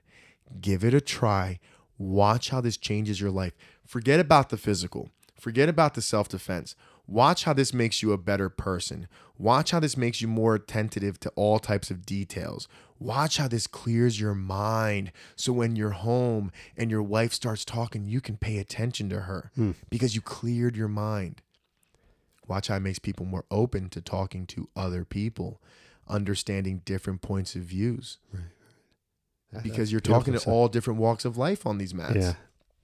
Give 0.60 0.84
it 0.84 0.94
a 0.94 1.00
try. 1.00 1.58
Watch 1.96 2.50
how 2.50 2.60
this 2.60 2.76
changes 2.76 3.20
your 3.20 3.30
life. 3.30 3.54
Forget 3.84 4.20
about 4.20 4.50
the 4.50 4.56
physical. 4.56 5.10
Forget 5.34 5.68
about 5.68 5.94
the 5.94 6.02
self-defense. 6.02 6.74
Watch 7.06 7.44
how 7.44 7.54
this 7.54 7.72
makes 7.72 8.02
you 8.02 8.12
a 8.12 8.18
better 8.18 8.50
person. 8.50 9.08
Watch 9.38 9.70
how 9.70 9.80
this 9.80 9.96
makes 9.96 10.20
you 10.20 10.28
more 10.28 10.54
attentive 10.54 11.18
to 11.20 11.30
all 11.30 11.58
types 11.58 11.90
of 11.90 12.04
details. 12.04 12.68
Watch 12.98 13.38
how 13.38 13.48
this 13.48 13.66
clears 13.66 14.20
your 14.20 14.34
mind 14.34 15.12
so 15.34 15.52
when 15.52 15.74
you're 15.74 15.90
home 15.90 16.52
and 16.76 16.90
your 16.90 17.02
wife 17.02 17.32
starts 17.32 17.64
talking, 17.64 18.04
you 18.04 18.20
can 18.20 18.36
pay 18.36 18.58
attention 18.58 19.08
to 19.08 19.20
her 19.20 19.50
hmm. 19.54 19.72
because 19.88 20.14
you 20.14 20.20
cleared 20.20 20.76
your 20.76 20.88
mind. 20.88 21.40
Watch 22.48 22.68
how 22.68 22.76
it 22.76 22.80
makes 22.80 22.98
people 22.98 23.26
more 23.26 23.44
open 23.50 23.88
to 23.90 24.00
talking 24.00 24.46
to 24.46 24.68
other 24.74 25.04
people, 25.04 25.60
understanding 26.08 26.80
different 26.84 27.20
points 27.20 27.54
of 27.54 27.62
views 27.62 28.18
That- 29.52 29.62
because 29.62 29.92
you're 29.92 30.00
talking 30.00 30.34
to 30.34 30.50
all 30.50 30.68
different 30.68 30.98
walks 30.98 31.24
of 31.24 31.36
life 31.36 31.66
on 31.66 31.78
these 31.78 31.94
mats. 31.94 32.16
Yeah. 32.16 32.34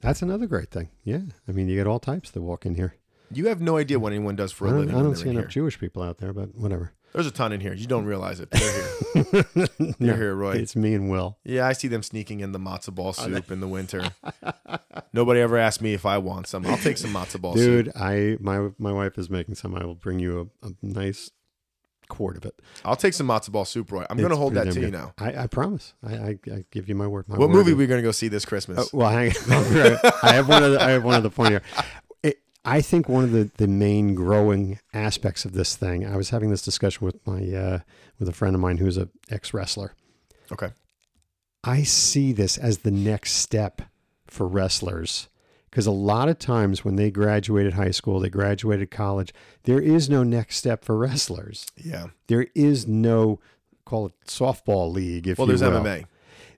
That's 0.00 0.20
another 0.22 0.46
great 0.46 0.70
thing. 0.70 0.90
Yeah. 1.02 1.22
I 1.48 1.52
mean, 1.52 1.66
you 1.68 1.76
get 1.76 1.86
all 1.86 1.98
types 1.98 2.30
that 2.30 2.42
walk 2.42 2.66
in 2.66 2.74
here. 2.74 2.94
You 3.30 3.46
have 3.48 3.60
no 3.62 3.78
idea 3.78 3.98
what 3.98 4.12
anyone 4.12 4.36
does 4.36 4.52
for 4.52 4.68
I 4.68 4.70
a 4.70 4.74
living. 4.74 4.94
I 4.94 5.02
don't 5.02 5.16
see 5.16 5.30
enough 5.30 5.44
here. 5.44 5.48
Jewish 5.48 5.78
people 5.80 6.02
out 6.02 6.18
there, 6.18 6.32
but 6.34 6.54
whatever. 6.54 6.92
There's 7.14 7.26
a 7.28 7.30
ton 7.30 7.52
in 7.52 7.60
here. 7.60 7.72
You 7.72 7.86
don't 7.86 8.04
realize 8.06 8.40
it. 8.40 8.50
They're 8.50 8.72
here. 8.72 9.44
They're 9.54 9.94
No, 10.00 10.14
here, 10.16 10.34
Roy. 10.34 10.56
It's 10.56 10.74
me 10.74 10.94
and 10.94 11.08
Will. 11.08 11.38
Yeah, 11.44 11.64
I 11.66 11.72
see 11.72 11.86
them 11.86 12.02
sneaking 12.02 12.40
in 12.40 12.50
the 12.50 12.58
matzo 12.58 12.92
ball 12.92 13.12
soup 13.12 13.52
in 13.52 13.60
the 13.60 13.68
winter. 13.68 14.10
Nobody 15.12 15.38
ever 15.40 15.56
asked 15.56 15.80
me 15.80 15.94
if 15.94 16.04
I 16.04 16.18
want 16.18 16.48
some. 16.48 16.66
I'll 16.66 16.76
take 16.76 16.98
some 16.98 17.12
matzo 17.12 17.40
ball 17.40 17.54
soup. 17.56 17.84
Dude, 17.86 17.92
I 17.96 18.36
my 18.40 18.70
my 18.78 18.90
wife 18.92 19.16
is 19.16 19.30
making 19.30 19.54
some. 19.54 19.76
I 19.76 19.84
will 19.84 19.94
bring 19.94 20.18
you 20.18 20.50
a, 20.62 20.66
a 20.66 20.70
nice 20.82 21.30
quart 22.08 22.36
of 22.36 22.44
it. 22.44 22.60
I'll 22.84 22.96
take 22.96 23.14
some 23.14 23.28
matzo 23.28 23.50
ball 23.52 23.64
soup, 23.64 23.92
Roy. 23.92 24.04
I'm 24.10 24.18
going 24.18 24.30
to 24.30 24.36
hold 24.36 24.54
that 24.54 24.72
to 24.72 24.80
you 24.80 24.90
now. 24.90 25.14
I, 25.16 25.44
I 25.44 25.46
promise. 25.46 25.94
I, 26.04 26.14
I, 26.14 26.38
I 26.52 26.64
give 26.72 26.88
you 26.88 26.94
my 26.96 27.06
word. 27.06 27.28
My 27.28 27.36
What 27.38 27.48
word 27.48 27.54
movie 27.54 27.70
is- 27.70 27.74
are 27.74 27.78
we 27.78 27.86
going 27.86 27.98
to 28.02 28.06
go 28.06 28.10
see 28.12 28.28
this 28.28 28.44
Christmas? 28.44 28.78
Uh, 28.78 28.84
well, 28.92 29.10
hang 29.10 29.28
on. 29.30 29.98
I 30.22 30.32
have 30.34 30.48
one 30.48 30.62
of 30.64 30.72
the, 30.72 30.82
I 30.82 30.90
have 30.90 31.04
one 31.04 31.14
of 31.14 31.22
the 31.22 31.30
point 31.30 31.50
here. 31.50 31.62
I 32.64 32.80
think 32.80 33.08
one 33.08 33.24
of 33.24 33.32
the, 33.32 33.50
the 33.58 33.68
main 33.68 34.14
growing 34.14 34.78
aspects 34.92 35.44
of 35.44 35.52
this 35.52 35.76
thing. 35.76 36.06
I 36.06 36.16
was 36.16 36.30
having 36.30 36.50
this 36.50 36.62
discussion 36.62 37.04
with 37.04 37.24
my 37.26 37.40
uh, 37.54 37.78
with 38.18 38.28
a 38.28 38.32
friend 38.32 38.54
of 38.54 38.60
mine 38.60 38.78
who's 38.78 38.96
a 38.96 39.08
ex 39.30 39.52
wrestler. 39.52 39.94
okay. 40.52 40.70
I 41.66 41.82
see 41.82 42.32
this 42.32 42.58
as 42.58 42.78
the 42.78 42.90
next 42.90 43.32
step 43.32 43.80
for 44.26 44.46
wrestlers 44.46 45.28
because 45.70 45.86
a 45.86 45.90
lot 45.90 46.28
of 46.28 46.38
times 46.38 46.84
when 46.84 46.96
they 46.96 47.10
graduated 47.10 47.72
high 47.72 47.90
school, 47.90 48.20
they 48.20 48.28
graduated 48.28 48.90
college, 48.90 49.32
there 49.64 49.80
is 49.80 50.08
no 50.10 50.22
next 50.22 50.56
step 50.58 50.84
for 50.84 50.96
wrestlers. 50.96 51.66
Yeah. 51.82 52.08
There 52.26 52.46
is 52.54 52.86
no 52.86 53.40
call 53.86 54.06
it 54.06 54.12
softball 54.26 54.92
league 54.92 55.26
if 55.26 55.38
Well, 55.38 55.48
you 55.48 55.56
there's 55.56 55.72
will. 55.72 55.80
MMA. 55.82 56.04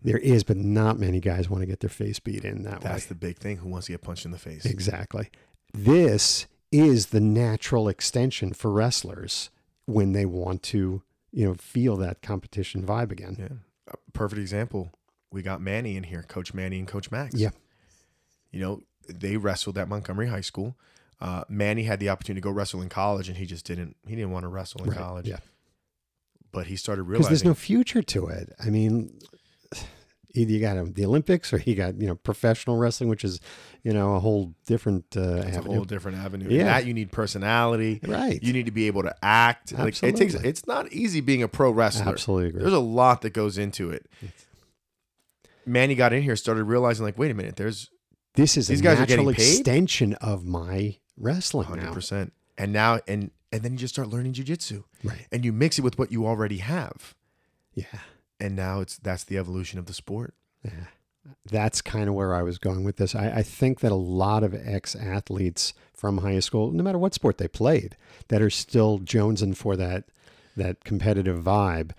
There 0.02 0.18
is, 0.18 0.44
but 0.44 0.56
not 0.56 0.98
many 0.98 1.18
guys 1.20 1.48
want 1.48 1.62
to 1.62 1.66
get 1.66 1.80
their 1.80 1.90
face 1.90 2.18
beat 2.20 2.44
in 2.44 2.62
that 2.64 2.82
way. 2.84 2.90
That's 2.90 3.06
the 3.06 3.14
big 3.14 3.38
thing. 3.38 3.56
Who 3.58 3.68
wants 3.68 3.86
to 3.86 3.92
get 3.92 4.02
punched 4.02 4.24
in 4.24 4.30
the 4.32 4.38
face? 4.38 4.64
Exactly. 4.64 5.30
This 5.76 6.46
is 6.72 7.06
the 7.06 7.20
natural 7.20 7.88
extension 7.88 8.52
for 8.52 8.70
wrestlers 8.70 9.50
when 9.84 10.12
they 10.12 10.26
want 10.26 10.62
to, 10.64 11.02
you 11.32 11.46
know, 11.46 11.54
feel 11.54 11.96
that 11.96 12.22
competition 12.22 12.82
vibe 12.82 13.12
again. 13.12 13.36
Yeah. 13.38 13.92
A 13.92 14.10
perfect 14.12 14.40
example. 14.40 14.92
We 15.30 15.42
got 15.42 15.60
Manny 15.60 15.96
in 15.96 16.04
here, 16.04 16.22
Coach 16.22 16.54
Manny 16.54 16.78
and 16.78 16.88
Coach 16.88 17.10
Max. 17.10 17.34
Yeah. 17.34 17.50
You 18.50 18.60
know, 18.60 18.82
they 19.08 19.36
wrestled 19.36 19.78
at 19.78 19.88
Montgomery 19.88 20.28
High 20.28 20.40
School. 20.40 20.76
Uh, 21.20 21.44
Manny 21.48 21.84
had 21.84 22.00
the 22.00 22.08
opportunity 22.08 22.40
to 22.40 22.44
go 22.44 22.50
wrestle 22.50 22.82
in 22.82 22.88
college, 22.88 23.28
and 23.28 23.36
he 23.38 23.46
just 23.46 23.64
didn't. 23.64 23.96
He 24.06 24.14
didn't 24.14 24.32
want 24.32 24.44
to 24.44 24.48
wrestle 24.48 24.82
in 24.82 24.90
Right, 24.90 24.98
college. 24.98 25.28
Yeah. 25.28 25.38
But 26.52 26.66
he 26.66 26.76
started 26.76 27.04
realizing 27.04 27.28
Because 27.28 27.42
there's 27.42 27.50
no 27.50 27.54
future 27.54 28.02
to 28.02 28.28
it. 28.28 28.52
I 28.62 28.70
mean, 28.70 29.18
either 30.36 30.50
you 30.52 30.60
got 30.60 30.94
the 30.94 31.04
Olympics 31.04 31.52
or 31.52 31.58
you 31.58 31.74
got, 31.74 32.00
you 32.00 32.06
know, 32.06 32.14
professional 32.14 32.76
wrestling, 32.76 33.08
which 33.08 33.24
is, 33.24 33.40
you 33.82 33.92
know, 33.92 34.14
a 34.14 34.20
whole 34.20 34.54
different 34.66 35.04
uh, 35.16 35.42
it's 35.46 35.56
a 35.56 35.62
whole 35.62 35.84
different 35.84 36.18
avenue. 36.18 36.48
Yeah. 36.48 36.60
And 36.60 36.68
that 36.68 36.86
you 36.86 36.94
need 36.94 37.10
personality. 37.12 38.00
right. 38.06 38.42
You 38.42 38.52
need 38.52 38.66
to 38.66 38.72
be 38.72 38.86
able 38.86 39.02
to 39.04 39.14
act. 39.22 39.72
Like 39.72 40.02
it 40.02 40.16
takes. 40.16 40.34
It's 40.34 40.66
not 40.66 40.92
easy 40.92 41.20
being 41.20 41.42
a 41.42 41.48
pro 41.48 41.70
wrestler. 41.70 42.08
Absolutely 42.12 42.48
agree. 42.50 42.60
There's 42.62 42.72
a 42.72 42.78
lot 42.78 43.22
that 43.22 43.30
goes 43.30 43.58
into 43.58 43.90
it. 43.90 44.06
Manny 45.64 45.94
got 45.94 46.12
in 46.12 46.22
here, 46.22 46.36
started 46.36 46.64
realizing, 46.64 47.04
like, 47.04 47.18
wait 47.18 47.30
a 47.30 47.34
minute, 47.34 47.56
there's 47.56 47.90
this 48.34 48.56
is 48.56 48.68
these 48.68 48.80
a 48.80 48.82
guys 48.84 48.98
are 48.98 49.00
natural 49.00 49.24
getting 49.26 49.34
paid? 49.34 49.58
extension 49.58 50.14
of 50.14 50.44
my 50.44 50.98
wrestling 51.16 51.66
hundred 51.66 51.92
percent. 51.92 52.32
And 52.58 52.72
now, 52.72 53.00
and 53.08 53.30
and 53.52 53.62
then 53.62 53.72
you 53.72 53.78
just 53.78 53.94
start 53.94 54.08
learning 54.08 54.34
jujitsu, 54.34 54.84
Right. 55.02 55.26
and 55.32 55.44
you 55.44 55.52
mix 55.52 55.78
it 55.78 55.82
with 55.82 55.98
what 55.98 56.12
you 56.12 56.26
already 56.26 56.58
have, 56.58 57.14
Yeah. 57.74 57.84
And 58.40 58.54
now 58.56 58.80
it's 58.80 58.98
that's 58.98 59.24
the 59.24 59.38
evolution 59.38 59.78
of 59.78 59.86
the 59.86 59.94
sport. 59.94 60.34
Yeah. 60.64 60.70
That's 61.50 61.82
kind 61.82 62.08
of 62.08 62.14
where 62.14 62.34
I 62.34 62.42
was 62.42 62.58
going 62.58 62.84
with 62.84 62.96
this. 62.98 63.14
I, 63.14 63.30
I 63.38 63.42
think 63.42 63.80
that 63.80 63.90
a 63.90 63.96
lot 63.96 64.44
of 64.44 64.54
ex 64.54 64.94
athletes 64.94 65.74
from 65.92 66.18
high 66.18 66.38
school, 66.38 66.70
no 66.70 66.84
matter 66.84 66.98
what 66.98 67.14
sport 67.14 67.38
they 67.38 67.48
played, 67.48 67.96
that 68.28 68.40
are 68.42 68.50
still 68.50 68.98
jonesing 69.00 69.56
for 69.56 69.76
that 69.76 70.04
that 70.56 70.84
competitive 70.84 71.42
vibe. 71.42 71.90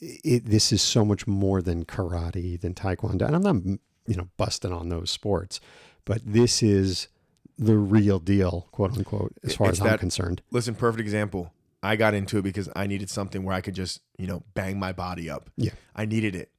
It, 0.00 0.44
this 0.46 0.70
is 0.70 0.80
so 0.82 1.04
much 1.04 1.26
more 1.26 1.60
than 1.60 1.84
karate, 1.84 2.60
than 2.60 2.72
taekwondo, 2.74 3.22
and 3.22 3.34
I'm 3.34 3.42
not, 3.42 3.78
you 4.06 4.14
know, 4.16 4.28
busting 4.36 4.72
on 4.72 4.90
those 4.90 5.10
sports, 5.10 5.60
but 6.04 6.20
this 6.24 6.62
is 6.62 7.08
the 7.58 7.76
real 7.76 8.20
deal, 8.20 8.68
quote 8.70 8.96
unquote, 8.96 9.32
as 9.42 9.56
far 9.56 9.70
It's 9.70 9.78
as 9.78 9.80
I'm 9.80 9.88
that- 9.88 9.98
concerned. 10.00 10.42
Listen, 10.52 10.76
perfect 10.76 11.00
example. 11.00 11.52
I 11.82 11.96
got 11.96 12.14
into 12.14 12.38
it 12.38 12.42
because 12.42 12.68
I 12.74 12.86
needed 12.86 13.08
something 13.10 13.44
where 13.44 13.54
I 13.54 13.60
could 13.60 13.74
just, 13.74 14.00
you 14.18 14.26
know, 14.26 14.42
bang 14.54 14.78
my 14.78 14.92
body 14.92 15.30
up. 15.30 15.48
Yeah. 15.56 15.70
I 15.94 16.04
needed 16.06 16.34
it. 16.34 16.50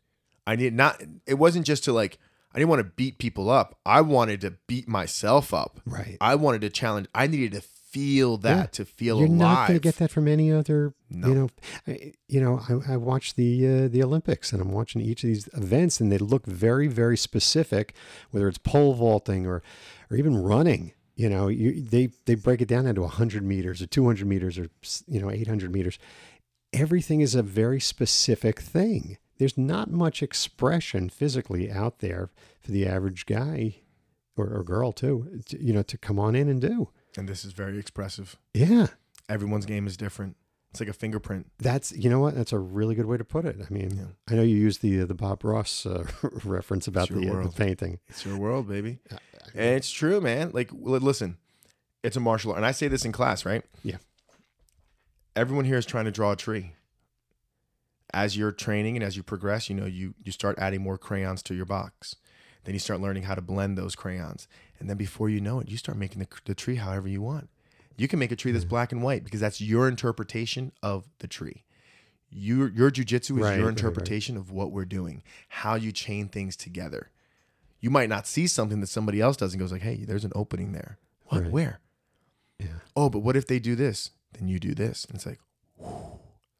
I 0.47 0.55
need 0.55 0.73
not. 0.73 1.01
It 1.27 1.35
wasn't 1.35 1.65
just 1.65 1.83
to 1.85 1.93
like. 1.93 2.17
I 2.53 2.57
didn't 2.57 2.69
want 2.69 2.79
to 2.79 2.91
beat 2.95 3.19
people 3.19 3.49
up. 3.49 3.77
I 3.85 4.01
wanted 4.01 4.41
to 4.41 4.55
beat 4.65 4.87
myself 4.87 5.53
up. 5.53 5.79
Right. 5.85 6.17
I 6.19 6.33
wanted 6.33 6.61
to 6.61 6.71
challenge. 6.71 7.07
I 7.13 7.27
needed 7.27 7.51
to 7.51 7.61
feel 7.61 8.37
that, 8.37 8.57
Yeah. 8.57 8.65
to 8.67 8.85
feel 8.85 9.17
alive. 9.17 9.27
You're 9.29 9.37
alive. 9.37 9.57
not 9.57 9.67
going 9.67 9.79
to 9.79 9.83
get 9.83 9.95
that 9.97 10.09
from 10.09 10.27
any 10.27 10.51
other. 10.51 10.93
No. 11.11 11.27
You 11.27 11.35
know, 11.35 11.49
I, 11.87 12.13
you 12.27 12.41
know. 12.41 12.61
I, 12.67 12.93
I 12.93 12.97
watch 12.97 13.35
the 13.35 13.67
uh, 13.67 13.87
the 13.87 14.01
Olympics, 14.01 14.51
and 14.51 14.61
I'm 14.61 14.71
watching 14.71 15.01
each 15.01 15.23
of 15.23 15.27
these 15.27 15.47
events, 15.53 15.99
and 15.99 16.11
they 16.11 16.17
look 16.17 16.47
very, 16.47 16.87
very 16.87 17.17
specific. 17.17 17.93
Whether 18.31 18.47
it's 18.47 18.57
pole 18.57 18.95
vaulting 18.95 19.45
or, 19.45 19.61
or 20.09 20.17
even 20.17 20.35
running, 20.35 20.93
you 21.19 21.29
know, 21.29 21.49
you, 21.49 21.81
they 21.81 22.11
they 22.25 22.35
break 22.35 22.61
it 22.61 22.69
down 22.69 22.87
into 22.87 23.01
100 23.01 23.43
meters 23.43 23.81
or 23.81 23.87
200 23.87 24.25
meters 24.25 24.57
or 24.57 24.69
you 25.05 25.19
know 25.19 25.29
800 25.29 25.69
meters. 25.69 25.99
Everything 26.71 27.19
is 27.19 27.35
a 27.35 27.43
very 27.43 27.81
specific 27.81 28.61
thing. 28.61 29.17
There's 29.37 29.57
not 29.57 29.91
much 29.91 30.23
expression 30.23 31.09
physically 31.09 31.69
out 31.69 31.99
there 31.99 32.29
for 32.61 32.71
the 32.71 32.87
average 32.87 33.25
guy 33.25 33.81
or, 34.37 34.45
or 34.47 34.63
girl 34.63 34.93
too. 34.93 35.41
To, 35.47 35.61
you 35.61 35.73
know, 35.73 35.81
to 35.83 35.97
come 35.97 36.19
on 36.19 36.35
in 36.35 36.47
and 36.47 36.61
do. 36.61 36.87
And 37.17 37.27
this 37.27 37.43
is 37.43 37.51
very 37.51 37.77
expressive. 37.77 38.37
Yeah. 38.53 38.87
Everyone's 39.27 39.65
game 39.65 39.87
is 39.87 39.97
different. 39.97 40.37
It's 40.71 40.79
like 40.79 40.87
a 40.87 40.93
fingerprint. 40.93 41.47
That's 41.57 41.91
you 41.91 42.09
know 42.09 42.19
what 42.19 42.35
that's 42.35 42.53
a 42.53 42.59
really 42.59 42.95
good 42.95 43.07
way 43.07 43.17
to 43.17 43.25
put 43.25 43.43
it. 43.43 43.57
I 43.59 43.73
mean, 43.73 43.91
Yeah. 43.97 44.03
I 44.29 44.35
know 44.35 44.43
you 44.43 44.55
used 44.55 44.81
the 44.81 45.03
the 45.03 45.15
Bob 45.15 45.43
Ross 45.43 45.85
uh, 45.85 46.05
reference 46.45 46.87
about 46.87 47.09
the, 47.09 47.29
uh, 47.29 47.43
the 47.43 47.49
painting. 47.49 47.99
It's 48.07 48.23
your 48.25 48.37
world, 48.37 48.69
baby. 48.69 48.99
And 49.53 49.75
it's 49.75 49.91
true, 49.91 50.21
man. 50.21 50.51
Like, 50.53 50.69
listen, 50.73 51.37
it's 52.03 52.17
a 52.17 52.19
martial 52.19 52.51
art. 52.51 52.57
And 52.57 52.65
I 52.65 52.71
say 52.71 52.87
this 52.87 53.05
in 53.05 53.11
class, 53.11 53.45
right? 53.45 53.63
Yeah. 53.83 53.97
Everyone 55.35 55.65
here 55.65 55.77
is 55.77 55.85
trying 55.85 56.05
to 56.05 56.11
draw 56.11 56.31
a 56.31 56.35
tree. 56.35 56.73
As 58.13 58.35
you're 58.35 58.51
training 58.51 58.95
and 58.95 59.03
as 59.03 59.15
you 59.15 59.23
progress, 59.23 59.69
you 59.69 59.75
know, 59.75 59.85
you 59.85 60.15
you 60.23 60.31
start 60.31 60.57
adding 60.57 60.81
more 60.81 60.97
crayons 60.97 61.43
to 61.43 61.53
your 61.53 61.65
box. 61.65 62.15
Then 62.63 62.73
you 62.73 62.79
start 62.79 63.01
learning 63.01 63.23
how 63.23 63.35
to 63.35 63.41
blend 63.41 63.77
those 63.77 63.95
crayons. 63.95 64.47
And 64.79 64.89
then 64.89 64.97
before 64.97 65.29
you 65.29 65.39
know 65.39 65.59
it, 65.59 65.69
you 65.69 65.77
start 65.77 65.97
making 65.97 66.19
the, 66.19 66.27
the 66.45 66.55
tree 66.55 66.75
however 66.75 67.07
you 67.07 67.21
want. 67.21 67.49
You 67.97 68.07
can 68.07 68.17
make 68.17 68.31
a 68.31 68.35
tree 68.35 68.51
that's 68.51 68.63
mm-hmm. 68.63 68.69
black 68.69 68.91
and 68.91 69.03
white 69.03 69.23
because 69.23 69.39
that's 69.39 69.61
your 69.61 69.87
interpretation 69.87 70.71
of 70.81 71.07
the 71.19 71.27
tree. 71.27 71.65
Your 72.31 72.69
your 72.69 72.89
jujitsu 72.89 73.19
is 73.21 73.29
Right, 73.29 73.37
your 73.37 73.45
right, 73.47 73.59
right. 73.59 73.69
interpretation 73.69 74.37
of 74.37 74.51
what 74.51 74.71
we're 74.71 74.85
doing, 74.85 75.21
how 75.49 75.75
you 75.75 75.91
chain 75.91 76.27
things 76.27 76.55
together 76.55 77.11
you 77.79 77.89
might 77.89 78.09
not 78.09 78.27
see 78.27 78.47
something 78.47 78.81
that 78.81 78.87
somebody 78.87 79.21
else 79.21 79.37
does 79.37 79.53
and 79.53 79.59
goes 79.59 79.71
like, 79.71 79.81
"Hey, 79.81 80.03
there's 80.05 80.25
an 80.25 80.31
opening 80.35 80.71
there." 80.73 80.97
What? 81.27 81.43
Right. 81.43 81.51
Where? 81.51 81.79
Yeah. 82.59 82.79
Oh, 82.95 83.09
but 83.09 83.19
what 83.19 83.35
if 83.37 83.47
they 83.47 83.59
do 83.59 83.75
this? 83.75 84.11
Then 84.33 84.47
you 84.47 84.59
do 84.59 84.73
this, 84.75 85.05
and 85.05 85.15
it's 85.15 85.25
like 85.25 85.39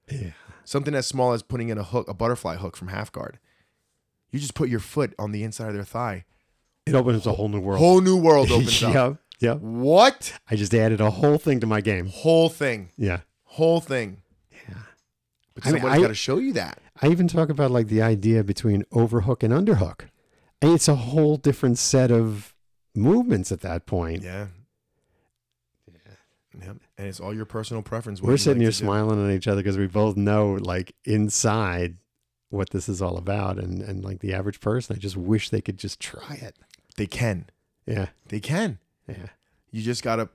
Yeah. 0.10 0.32
something 0.66 0.96
as 0.96 1.06
small 1.08 1.34
as 1.34 1.44
putting 1.44 1.70
in 1.70 1.78
a 1.78 1.84
hook, 1.84 2.08
a 2.08 2.14
butterfly 2.14 2.56
hook 2.58 2.76
from 2.76 2.88
half 2.88 3.12
guard. 3.12 3.40
You 4.32 4.40
just 4.40 4.54
put 4.56 4.70
your 4.70 4.80
foot 4.80 5.14
on 5.20 5.32
the 5.32 5.44
inside 5.44 5.68
of 5.70 5.74
their 5.74 5.84
thigh. 5.84 6.26
It 6.86 6.96
opens 6.96 7.26
a 7.28 7.34
whole 7.34 7.50
new 7.50 7.60
world. 7.60 7.80
Whole 7.80 8.02
new 8.02 8.18
world 8.18 8.50
opens 8.52 8.82
up. 8.84 8.94
yep. 8.94 9.18
Yep. 9.42 9.60
What? 9.62 10.34
I 10.50 10.56
just 10.56 10.74
added 10.74 11.00
a 11.02 11.10
whole 11.12 11.38
thing 11.38 11.60
to 11.62 11.68
my 11.68 11.82
game. 11.82 12.08
Whole 12.08 12.50
thing. 12.50 12.92
Yeah. 12.98 13.22
Whole 13.44 13.80
thing. 13.80 14.22
Yeah. 14.68 14.76
But 15.54 15.66
I 15.68 15.72
somebody's 15.72 16.02
got 16.02 16.08
to 16.10 16.14
show 16.16 16.38
you 16.38 16.54
that. 16.54 16.80
I 17.02 17.08
even 17.08 17.28
talk 17.28 17.50
about 17.50 17.72
like 17.72 17.88
the 17.88 18.02
idea 18.02 18.44
between 18.44 18.84
overhook 18.92 19.44
and 19.44 19.54
underhook. 19.54 20.10
And 20.62 20.74
it's 20.74 20.88
a 20.88 20.96
whole 20.96 21.38
different 21.38 21.78
set 21.78 22.12
of 22.12 22.54
movements 22.96 23.52
at 23.52 23.62
that 23.62 23.86
point. 23.86 24.24
Yeah. 24.24 24.48
Yeah. 26.62 26.74
And 26.98 27.08
it's 27.08 27.20
all 27.20 27.34
your 27.34 27.46
personal 27.46 27.82
preference. 27.82 28.22
We're 28.22 28.36
sitting 28.38 28.60
like 28.60 28.64
here 28.64 28.72
do. 28.72 28.76
smiling 28.76 29.26
at 29.26 29.34
each 29.34 29.48
other 29.48 29.62
because 29.62 29.78
we 29.78 29.88
both 29.88 30.18
know 30.18 30.54
like 30.60 30.94
inside 31.06 31.98
what 32.50 32.72
this 32.72 32.90
is 32.90 33.02
all 33.02 33.18
about. 33.18 33.58
And, 33.58 33.82
and 33.82 34.04
like 34.04 34.20
the 34.20 34.34
average 34.34 34.60
person, 34.60 34.96
I 34.96 35.00
just 35.00 35.16
wish 35.16 35.50
they 35.50 35.62
could 35.62 35.78
just 35.78 36.00
try 36.00 36.36
it. 36.42 36.58
They 36.98 37.06
can. 37.08 37.46
Yeah. 37.86 38.08
They 38.28 38.42
can. 38.42 38.80
Yeah. 39.08 39.28
You 39.72 39.82
just 39.82 40.04
got 40.04 40.18
to 40.18 40.28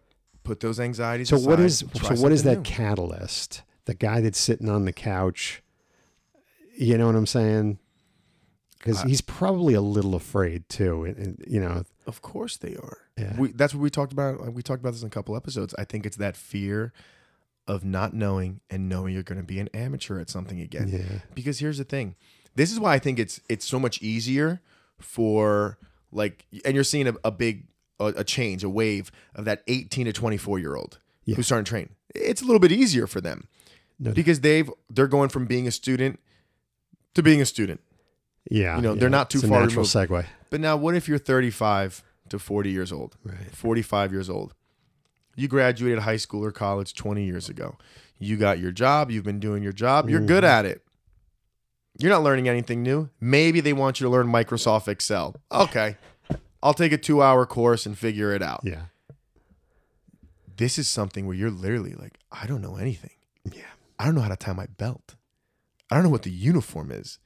put 0.45 0.61
those 0.61 0.81
anxieties 0.81 1.29
So 1.29 1.39
what 1.39 1.61
is 1.61 1.85
so 1.95 2.15
what 2.17 2.33
is 2.33 2.45
that 2.45 2.59
new. 2.59 2.63
catalyst? 2.63 3.63
The 3.85 3.95
guy 3.95 4.21
that's 4.21 4.39
sitting 4.39 4.69
on 4.71 4.87
the 4.87 4.93
couch. 4.93 5.63
You 6.77 6.97
know 6.97 7.07
what 7.07 7.17
I'm 7.17 7.27
saying? 7.27 7.79
Because 8.85 9.03
he's 9.03 9.21
probably 9.23 9.73
a 9.75 9.81
little 9.81 10.15
afraid 10.15 10.69
too. 10.69 11.05
And, 11.05 11.17
and, 11.17 11.45
you 11.47 11.59
know, 11.61 11.85
Of 12.07 12.21
course 12.21 12.57
they 12.59 12.77
are. 12.77 12.99
Yeah. 13.17 13.35
We, 13.39 13.53
that's 13.53 13.75
what 13.75 13.81
we 13.81 13.89
talked 13.91 14.13
about. 14.13 14.53
We 14.53 14.63
talked 14.63 14.81
about 14.81 14.93
this 14.93 15.01
in 15.03 15.07
a 15.07 15.11
couple 15.11 15.35
episodes. 15.37 15.75
I 15.79 15.85
think 15.85 16.05
it's 16.05 16.17
that 16.19 16.37
fear 16.37 16.93
of 17.67 17.83
not 17.85 18.13
knowing 18.13 18.61
and 18.69 18.89
knowing 18.91 19.15
you're 19.15 19.23
going 19.23 19.41
to 19.41 19.47
be 19.47 19.59
an 19.59 19.69
amateur 19.73 20.21
at 20.21 20.29
something 20.29 20.61
again. 20.61 20.89
yeah, 20.89 21.21
Because 21.35 21.61
here's 21.61 21.79
the 21.79 21.85
thing. 21.85 22.15
This 22.57 22.71
is 22.71 22.79
why 22.79 22.93
I 22.95 22.99
think 22.99 23.19
it's 23.19 23.41
it's 23.49 23.65
so 23.65 23.81
much 23.81 24.03
easier 24.03 24.61
for 25.01 25.79
like, 26.13 26.47
and 26.65 26.75
you're 26.75 26.85
seeing 26.85 27.09
a, 27.09 27.15
a 27.25 27.31
big 27.31 27.67
a, 27.99 28.07
a 28.19 28.25
change, 28.25 28.63
a 28.65 28.69
wave 28.69 29.11
of 29.35 29.45
that 29.47 29.63
18 29.67 30.07
to 30.07 30.13
24 30.13 30.59
year 30.59 30.77
old 30.77 30.99
Yeah. 31.25 31.37
who's 31.37 31.47
starting 31.47 31.65
to 31.65 31.69
train. 31.71 31.89
It's 32.15 32.43
a 32.43 32.45
little 32.45 32.61
bit 32.61 32.71
easier 32.71 33.07
for 33.07 33.21
them 33.21 33.49
No 33.99 34.13
because 34.13 34.41
they've 34.41 34.71
they're 34.91 35.09
going 35.09 35.31
from 35.31 35.47
being 35.47 35.67
a 35.67 35.71
student 35.73 36.21
to 37.15 37.23
being 37.23 37.41
a 37.41 37.47
student. 37.47 37.81
Yeah. 38.51 38.77
You 38.77 38.83
know, 38.83 38.93
yeah. 38.95 39.01
they're 39.01 39.09
not 39.11 39.31
too 39.31 39.41
far 39.41 39.61
natural 39.63 39.85
removed. 39.85 39.95
segue. 40.11 40.27
But 40.51 40.61
now, 40.61 40.77
what 40.77 40.95
if 40.95 41.09
you're 41.09 41.19
35 41.19 42.03
to 42.29 42.39
40 42.39 42.71
years 42.71 42.93
old? 42.93 43.17
Right. 43.25 43.51
45 43.53 44.13
years 44.13 44.31
old. 44.31 44.55
You 45.37 45.49
graduated 45.49 46.01
high 46.01 46.17
school 46.17 46.45
or 46.45 46.53
college 46.53 46.95
20 46.95 47.25
years 47.25 47.49
ago. 47.49 47.77
You 48.19 48.37
got 48.37 48.59
your 48.61 48.71
job. 48.71 49.11
You've 49.11 49.25
been 49.25 49.41
doing 49.41 49.63
your 49.63 49.73
job. 49.73 50.09
You're 50.09 50.21
good 50.21 50.45
Mm-hmm. 50.45 50.59
at 50.59 50.65
it. 50.65 50.83
You're 51.99 52.11
not 52.11 52.23
learning 52.23 52.49
anything 52.49 52.83
new. 52.83 53.11
Maybe 53.21 53.61
they 53.61 53.73
want 53.73 54.01
you 54.01 54.05
to 54.07 54.11
learn 54.11 54.27
Microsoft 54.29 54.89
Excel. 54.89 55.35
Okay. 55.51 55.97
I'll 56.63 56.75
take 56.75 56.93
a 56.93 56.99
two 56.99 57.23
hour 57.23 57.47
course 57.47 57.85
and 57.87 57.97
figure 57.99 58.33
it 58.33 58.43
out. 58.43 58.61
Yeah. 58.65 58.83
This 60.57 60.79
is 60.79 60.89
something 60.89 61.27
where 61.27 61.37
you're 61.37 61.51
literally 61.51 61.95
like, 61.95 62.19
I 62.31 62.47
don't 62.47 62.63
know 62.63 62.77
anything. 62.77 63.11
Yeah. 63.53 63.63
I 63.99 64.05
don't 64.07 64.15
know 64.15 64.21
how 64.21 64.29
to 64.29 64.37
tie 64.37 64.53
my 64.53 64.67
belt. 64.67 65.15
I 65.91 65.95
don't 65.97 66.05
know 66.05 66.11
what 66.11 66.23
the 66.23 66.31
uniform 66.31 66.91
is. 66.91 67.19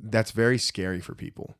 That's 0.00 0.30
very 0.30 0.58
scary 0.58 1.00
for 1.00 1.14
people 1.14 1.56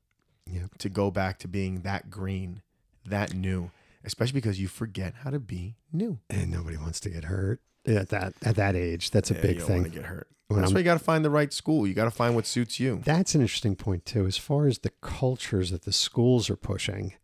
Yep. 0.51 0.79
to 0.79 0.89
go 0.89 1.11
back 1.11 1.39
to 1.41 1.49
being 1.49 1.81
that 1.81 2.11
green, 2.11 2.63
that 3.05 3.35
new, 3.35 3.71
especially 4.05 4.35
because 4.41 4.61
you 4.61 4.69
forget 4.69 5.15
how 5.23 5.31
to 5.31 5.41
be 5.41 5.77
new. 5.93 6.19
And 6.31 6.51
nobody 6.51 6.77
wants 6.77 7.01
to 7.01 7.11
get 7.11 7.25
hurt 7.25 7.61
at 7.87 8.09
that 8.11 8.35
at 8.43 8.57
that 8.57 8.77
age. 8.77 9.11
That's 9.11 9.31
a 9.31 9.35
Yeah, 9.35 9.41
big 9.43 9.63
thing. 9.63 9.83
get 9.85 10.07
hurt. 10.07 10.29
When 10.49 10.61
That's 10.61 10.69
I'm- 10.71 10.75
why 10.75 10.81
you 10.81 10.85
got 10.85 10.95
to 10.99 11.05
find 11.05 11.25
the 11.25 11.31
right 11.31 11.53
school. 11.53 11.87
You 11.89 11.95
got 11.95 12.05
to 12.05 12.11
find 12.13 12.37
what 12.37 12.47
suits 12.47 12.79
you. 12.79 13.01
That's 13.05 13.35
an 13.35 13.41
interesting 13.41 13.75
point 13.75 14.05
too. 14.07 14.27
As 14.27 14.37
far 14.37 14.69
as 14.69 14.79
the 14.79 14.91
cultures 15.01 15.71
that 15.73 15.83
the 15.83 15.93
schools 15.93 16.49
are 16.49 16.55
pushing, 16.57 17.15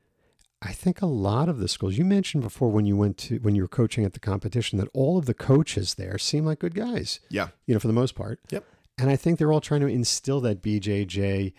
I 0.60 0.72
think 0.72 1.00
a 1.00 1.06
lot 1.06 1.48
of 1.48 1.58
the 1.58 1.68
schools 1.68 1.96
you 1.98 2.04
mentioned 2.04 2.42
before 2.42 2.68
when 2.70 2.84
you 2.86 2.96
went 2.96 3.18
to 3.18 3.38
when 3.38 3.54
you 3.54 3.62
were 3.62 3.68
coaching 3.68 4.04
at 4.04 4.12
the 4.12 4.20
competition 4.20 4.78
that 4.80 4.88
all 4.92 5.18
of 5.18 5.26
the 5.26 5.34
coaches 5.34 5.94
there 5.94 6.18
seem 6.18 6.44
like 6.44 6.58
good 6.58 6.74
guys. 6.74 7.20
Yeah. 7.28 7.48
You 7.66 7.74
know, 7.74 7.80
for 7.80 7.86
the 7.86 7.92
most 7.92 8.16
part. 8.16 8.40
Yep. 8.50 8.64
And 8.98 9.10
I 9.10 9.16
think 9.16 9.38
they're 9.38 9.52
all 9.52 9.60
trying 9.60 9.80
to 9.80 9.86
instill 9.86 10.40
that 10.42 10.62
BJJ 10.62 11.52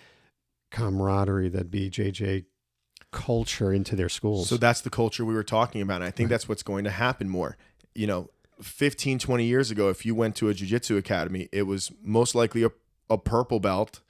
camaraderie, 0.72 1.50
that 1.50 1.70
BJJ 1.72 2.46
culture 3.12 3.72
into 3.72 3.96
their 3.96 4.10
schools. 4.10 4.50
So 4.50 4.58
that's 4.58 4.82
the 4.82 4.90
culture 4.90 5.24
we 5.26 5.34
were 5.34 5.44
talking 5.44 5.82
about. 5.82 5.98
And 5.98 6.06
I 6.06 6.12
think 6.12 6.30
that's 6.30 6.50
what's 6.50 6.64
going 6.64 6.84
to 6.84 6.90
happen 6.90 7.30
more. 7.30 7.58
You 7.96 8.08
know, 8.08 8.30
15, 8.62 9.20
20 9.20 9.46
years 9.46 9.72
ago, 9.72 9.90
if 9.90 10.06
you 10.06 10.16
went 10.16 10.36
to 10.38 10.50
a 10.50 10.54
jiu-jitsu 10.54 10.98
academy, 10.98 11.50
it 11.52 11.64
was 11.64 11.92
most 12.02 12.34
likely 12.36 12.64
a, 12.64 12.72
a 13.10 13.18
purple 13.18 13.60
belt 13.60 14.02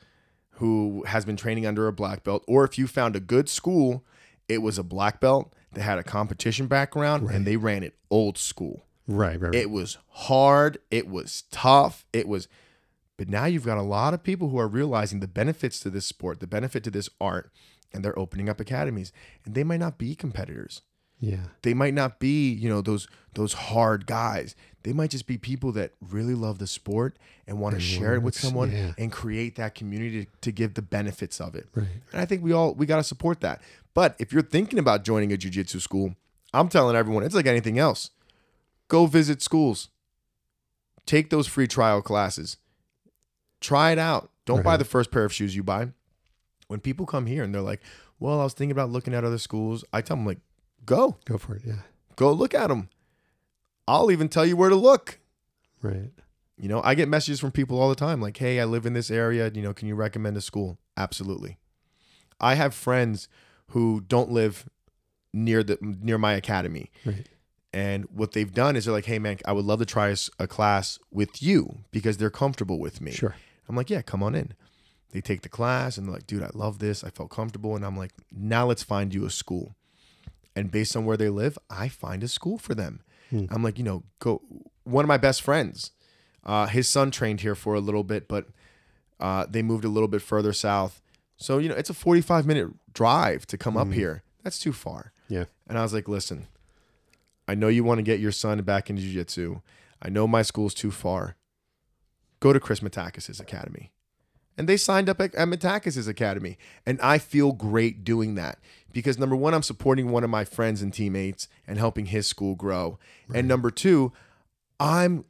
who 0.57 1.03
has 1.07 1.25
been 1.25 1.35
training 1.35 1.65
under 1.65 1.87
a 1.87 1.93
black 1.93 2.23
belt. 2.23 2.43
Or 2.47 2.63
if 2.63 2.77
you 2.77 2.87
found 2.87 3.15
a 3.15 3.19
good 3.19 3.49
school, 3.49 4.05
it 4.47 4.59
was 4.59 4.77
a 4.77 4.83
black 4.83 5.19
belt 5.19 5.53
that 5.73 5.81
had 5.81 5.97
a 5.97 6.03
competition 6.03 6.67
background 6.67 7.29
and 7.29 7.45
they 7.45 7.57
ran 7.57 7.83
it 7.83 7.95
old 8.09 8.37
school. 8.37 8.85
right, 9.07 9.39
right, 9.39 9.47
right. 9.47 9.55
It 9.55 9.69
was 9.71 9.97
hard. 10.09 10.77
It 10.91 11.07
was 11.07 11.43
tough. 11.51 12.05
It 12.13 12.27
was, 12.27 12.47
but 13.17 13.29
now 13.29 13.45
you've 13.45 13.65
got 13.65 13.77
a 13.77 13.83
lot 13.83 14.13
of 14.13 14.23
people 14.23 14.49
who 14.49 14.57
are 14.57 14.67
realizing 14.67 15.19
the 15.19 15.27
benefits 15.27 15.79
to 15.81 15.89
this 15.89 16.05
sport, 16.05 16.39
the 16.39 16.47
benefit 16.47 16.83
to 16.83 16.91
this 16.91 17.09
art, 17.21 17.51
and 17.93 18.03
they're 18.03 18.17
opening 18.17 18.49
up 18.49 18.59
academies. 18.59 19.11
And 19.45 19.53
they 19.53 19.63
might 19.63 19.79
not 19.79 19.97
be 19.97 20.15
competitors. 20.15 20.81
yeah. 21.23 21.45
They 21.61 21.73
might 21.73 21.93
not 21.93 22.19
be, 22.19 22.51
you 22.51 22.67
know, 22.67 22.81
those 22.81 23.07
those 23.33 23.53
hard 23.53 24.05
guys. 24.05 24.55
They 24.83 24.91
might 24.91 25.11
just 25.11 25.25
be 25.25 25.37
people 25.37 25.71
that 25.73 25.93
really 26.01 26.35
love 26.35 26.59
the 26.59 26.67
sport 26.67 27.17
and 27.47 27.59
want 27.59 27.75
to 27.75 27.81
share 27.81 28.15
it 28.15 28.21
with 28.21 28.35
someone 28.35 28.71
yeah. 28.71 28.91
and 28.97 29.09
create 29.11 29.55
that 29.55 29.75
community 29.75 30.25
to, 30.25 30.31
to 30.41 30.51
give 30.51 30.73
the 30.73 30.81
benefits 30.81 31.39
of 31.39 31.55
it. 31.55 31.67
Right. 31.73 31.87
And 32.11 32.21
I 32.21 32.25
think 32.25 32.43
we 32.43 32.51
all 32.51 32.73
we 32.73 32.85
got 32.85 32.97
to 32.97 33.03
support 33.03 33.39
that. 33.39 33.61
But 33.93 34.15
if 34.19 34.33
you're 34.33 34.41
thinking 34.41 34.79
about 34.79 35.05
joining 35.05 35.31
a 35.31 35.37
jiu-jitsu 35.37 35.79
school, 35.79 36.15
I'm 36.53 36.67
telling 36.67 36.95
everyone, 36.95 37.23
it's 37.23 37.35
like 37.35 37.45
anything 37.45 37.79
else. 37.79 38.09
Go 38.89 39.05
visit 39.05 39.41
schools. 39.41 39.89
Take 41.05 41.29
those 41.29 41.47
free 41.47 41.67
trial 41.67 42.01
classes. 42.01 42.57
Try 43.63 43.91
it 43.91 43.99
out. 43.99 44.29
Don't 44.45 44.63
buy 44.63 44.73
mm-hmm. 44.73 44.79
the 44.79 44.85
first 44.85 45.09
pair 45.09 45.23
of 45.23 45.33
shoes 45.33 45.55
you 45.55 45.63
buy. 45.63 45.89
When 46.67 46.79
people 46.79 47.05
come 47.05 47.25
here 47.25 47.43
and 47.43 47.55
they're 47.55 47.61
like, 47.61 47.81
"Well, 48.19 48.39
I 48.39 48.43
was 48.43 48.53
thinking 48.53 48.71
about 48.71 48.89
looking 48.89 49.13
at 49.13 49.23
other 49.23 49.37
schools." 49.37 49.85
I 49.93 50.01
tell 50.01 50.17
them 50.17 50.25
like, 50.25 50.39
"Go. 50.85 51.17
Go 51.25 51.37
for 51.37 51.55
it. 51.55 51.63
Yeah. 51.65 51.81
Go 52.17 52.31
look 52.31 52.53
at 52.53 52.67
them. 52.67 52.89
I'll 53.87 54.11
even 54.11 54.27
tell 54.27 54.45
you 54.45 54.57
where 54.57 54.69
to 54.69 54.75
look." 54.75 55.19
Right. 55.81 56.11
You 56.57 56.69
know, 56.69 56.81
I 56.83 56.93
get 56.93 57.09
messages 57.09 57.39
from 57.39 57.51
people 57.51 57.79
all 57.79 57.89
the 57.89 57.95
time 57.95 58.21
like, 58.21 58.37
"Hey, 58.37 58.59
I 58.59 58.65
live 58.65 58.85
in 58.85 58.93
this 58.93 59.09
area, 59.09 59.49
you 59.53 59.61
know, 59.61 59.73
can 59.73 59.87
you 59.87 59.95
recommend 59.95 60.35
a 60.37 60.41
school?" 60.41 60.77
Absolutely. 60.97 61.57
I 62.39 62.55
have 62.55 62.73
friends 62.73 63.29
who 63.69 64.01
don't 64.01 64.31
live 64.31 64.69
near 65.33 65.63
the 65.63 65.77
near 65.81 66.17
my 66.17 66.33
academy 66.33 66.91
Right. 67.05 67.27
And 67.73 68.05
what 68.13 68.33
they've 68.33 68.53
done 68.53 68.75
is 68.75 68.85
they're 68.85 68.93
like, 68.93 69.05
hey, 69.05 69.17
man, 69.17 69.39
I 69.45 69.51
would 69.51 69.65
love 69.65 69.79
to 69.79 69.85
try 69.85 70.15
a 70.37 70.47
class 70.47 70.99
with 71.11 71.41
you 71.41 71.79
because 71.91 72.17
they're 72.17 72.29
comfortable 72.29 72.79
with 72.79 73.01
me. 73.01 73.11
Sure. 73.11 73.35
I'm 73.67 73.75
like, 73.75 73.89
yeah, 73.89 74.01
come 74.01 74.23
on 74.23 74.35
in. 74.35 74.53
They 75.11 75.21
take 75.21 75.41
the 75.41 75.49
class 75.49 75.97
and 75.97 76.07
they're 76.07 76.15
like, 76.15 76.27
dude, 76.27 76.43
I 76.43 76.49
love 76.53 76.79
this. 76.79 77.03
I 77.03 77.09
felt 77.09 77.29
comfortable. 77.29 77.75
And 77.75 77.85
I'm 77.85 77.95
like, 77.97 78.11
now 78.31 78.65
let's 78.65 78.83
find 78.83 79.13
you 79.13 79.25
a 79.25 79.29
school. 79.29 79.75
And 80.55 80.71
based 80.71 80.95
on 80.95 81.05
where 81.05 81.17
they 81.17 81.29
live, 81.29 81.57
I 81.69 81.87
find 81.87 82.23
a 82.23 82.27
school 82.27 82.57
for 82.57 82.75
them. 82.75 83.01
I'm 83.51 83.63
like, 83.63 83.77
you 83.77 83.83
know, 83.83 84.03
go. 84.19 84.41
One 84.83 85.03
of 85.05 85.07
my 85.07 85.17
best 85.17 85.41
friends, 85.41 85.91
uh, 86.43 86.67
his 86.67 86.87
son 86.89 87.09
trained 87.09 87.41
here 87.41 87.55
for 87.55 87.73
a 87.73 87.79
little 87.79 88.03
bit, 88.03 88.27
but 88.27 88.47
uh, 89.19 89.45
they 89.49 89.61
moved 89.63 89.85
a 89.85 89.89
little 89.89 90.09
bit 90.09 90.21
further 90.21 90.53
south. 90.53 91.01
So, 91.37 91.57
you 91.57 91.69
know, 91.69 91.75
it's 91.75 91.89
a 91.89 91.93
45 91.95 92.45
minute 92.45 92.69
drive 92.93 93.47
to 93.47 93.57
come 93.57 93.77
up 93.77 93.91
here. 93.93 94.23
That's 94.43 94.59
too 94.59 94.73
far. 94.73 95.13
Yeah. 95.29 95.45
And 95.67 95.77
I 95.77 95.83
was 95.83 95.93
like, 95.93 96.07
listen, 96.07 96.47
I 97.47 97.55
know 97.55 97.69
you 97.69 97.83
want 97.83 97.99
to 97.99 98.03
get 98.03 98.19
your 98.19 98.31
son 98.31 98.61
back 98.61 98.89
into 98.89 99.01
jiu-jitsu. 99.01 99.61
I 100.01 100.09
know 100.09 100.27
my 100.27 100.41
school's 100.41 100.73
too 100.73 100.91
far. 100.91 101.35
Go 102.43 102.51
to 102.51 102.59
Chris 102.59 102.81
Matakis' 102.81 103.39
academy. 103.39 103.93
And 104.57 104.67
they 104.67 104.75
signed 104.75 105.07
up 105.07 105.21
at, 105.21 105.33
at 105.33 105.47
academy. 106.09 106.57
And 106.85 106.99
I 106.99 107.17
feel 107.17 107.53
great 107.53 108.03
doing 108.03 108.35
that 108.35 108.59
because 108.91 109.17
number 109.17 109.37
one, 109.37 109.53
I'm 109.53 109.63
supporting 109.63 110.11
one 110.11 110.25
of 110.25 110.29
my 110.29 110.43
friends 110.43 110.81
and 110.81 110.93
teammates 110.93 111.47
and 111.65 111.77
helping 111.77 112.07
his 112.07 112.27
school 112.27 112.55
grow. 112.55 112.99
And 113.33 113.47
number 113.47 113.71
two, 113.71 114.11
I'm 114.77 115.23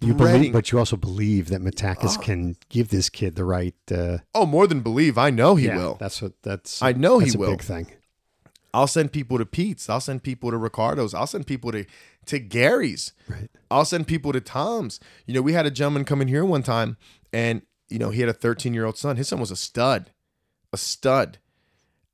You 0.00 0.14
believe, 0.14 0.52
but 0.52 0.70
you 0.70 0.78
also 0.78 0.96
believe 0.96 1.48
that 1.48 1.60
Matakis 1.60 2.22
can 2.22 2.54
give 2.68 2.90
this 2.90 3.10
kid 3.10 3.34
the 3.34 3.44
right. 3.44 3.74
Uh, 3.90 4.18
oh, 4.32 4.46
more 4.46 4.68
than 4.68 4.80
believe, 4.80 5.18
I 5.18 5.30
know 5.30 5.56
he 5.56 5.66
yeah, 5.66 5.76
will. 5.76 5.96
That's 5.98 6.22
what. 6.22 6.34
That's. 6.42 6.80
I 6.80 6.92
know 6.92 7.18
he 7.18 7.24
that's 7.24 7.34
a 7.34 7.38
will. 7.38 7.50
Big 7.50 7.62
thing. 7.62 7.88
I'll 8.74 8.86
send 8.86 9.12
people 9.12 9.38
to 9.38 9.46
Pete's. 9.46 9.88
I'll 9.88 10.00
send 10.00 10.22
people 10.22 10.50
to 10.50 10.56
Ricardo's. 10.56 11.14
I'll 11.14 11.26
send 11.26 11.46
people 11.46 11.72
to 11.72 11.84
to 12.26 12.38
Gary's. 12.38 13.12
Right. 13.28 13.50
I'll 13.70 13.84
send 13.84 14.06
people 14.06 14.32
to 14.32 14.40
Tom's. 14.40 15.00
You 15.26 15.34
know, 15.34 15.42
we 15.42 15.54
had 15.54 15.66
a 15.66 15.70
gentleman 15.70 16.04
come 16.04 16.20
in 16.20 16.28
here 16.28 16.44
one 16.44 16.62
time, 16.62 16.96
and 17.32 17.62
you 17.88 17.98
know 17.98 18.10
he 18.10 18.20
had 18.20 18.28
a 18.28 18.34
13 18.34 18.74
year 18.74 18.84
old 18.84 18.98
son. 18.98 19.16
His 19.16 19.28
son 19.28 19.40
was 19.40 19.50
a 19.50 19.56
stud, 19.56 20.10
a 20.72 20.76
stud. 20.76 21.38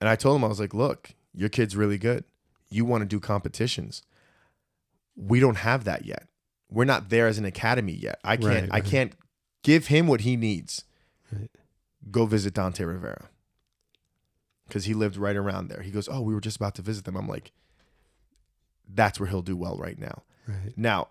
And 0.01 0.09
I 0.09 0.17
told 0.17 0.37
him 0.37 0.45
I 0.45 0.49
was 0.49 0.61
like, 0.61 0.75
look, 0.75 1.11
your 1.33 1.49
kid's 1.49 1.77
really 1.77 1.99
good. 1.99 2.25
You 2.69 2.85
want 2.85 3.03
to 3.03 3.07
do 3.07 3.21
competitions. 3.21 4.03
We 5.17 5.41
don't 5.41 5.59
have 5.59 5.85
that 5.85 6.05
yet. 6.05 6.27
We're 6.69 6.85
not 6.85 7.09
there 7.09 7.27
as 7.27 7.39
an 7.39 7.45
academy 7.45 7.93
yet. 7.93 8.21
I 8.25 8.37
can't. 8.37 8.63
Right, 8.63 8.69
I 8.71 8.81
can't 8.81 9.13
give 9.63 9.89
him 9.89 10.07
what 10.07 10.23
he 10.23 10.37
needs. 10.37 10.85
Right. 11.33 11.51
Go 12.11 12.27
visit 12.27 12.55
Dante 12.55 12.85
Rivera 12.85 13.31
because 14.69 14.85
he 14.85 14.95
lived 14.95 15.17
right 15.17 15.37
around 15.37 15.69
there. 15.69 15.83
He 15.83 15.91
goes, 15.91 16.09
"Oh, 16.09 16.21
we 16.21 16.35
were 16.35 16.41
just 16.41 16.57
about 16.57 16.75
to 16.77 16.83
visit 16.83 17.05
them." 17.05 17.17
I'm 17.17 17.29
like, 17.29 17.53
"That's 18.89 19.21
where 19.21 19.29
he'll 19.29 19.43
do 19.43 19.57
well 19.57 19.77
right 19.77 19.99
now." 19.99 20.23
Right. 20.47 20.77
Now, 20.77 21.09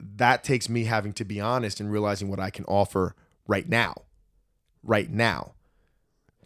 that 0.00 0.42
takes 0.42 0.68
me 0.68 0.84
having 0.84 1.12
to 1.14 1.24
be 1.24 1.40
honest 1.40 1.80
and 1.80 1.90
realizing 1.90 2.28
what 2.28 2.40
I 2.40 2.50
can 2.50 2.64
offer 2.66 3.14
right 3.46 3.68
now. 3.68 3.94
Right 4.82 5.10
now. 5.10 5.54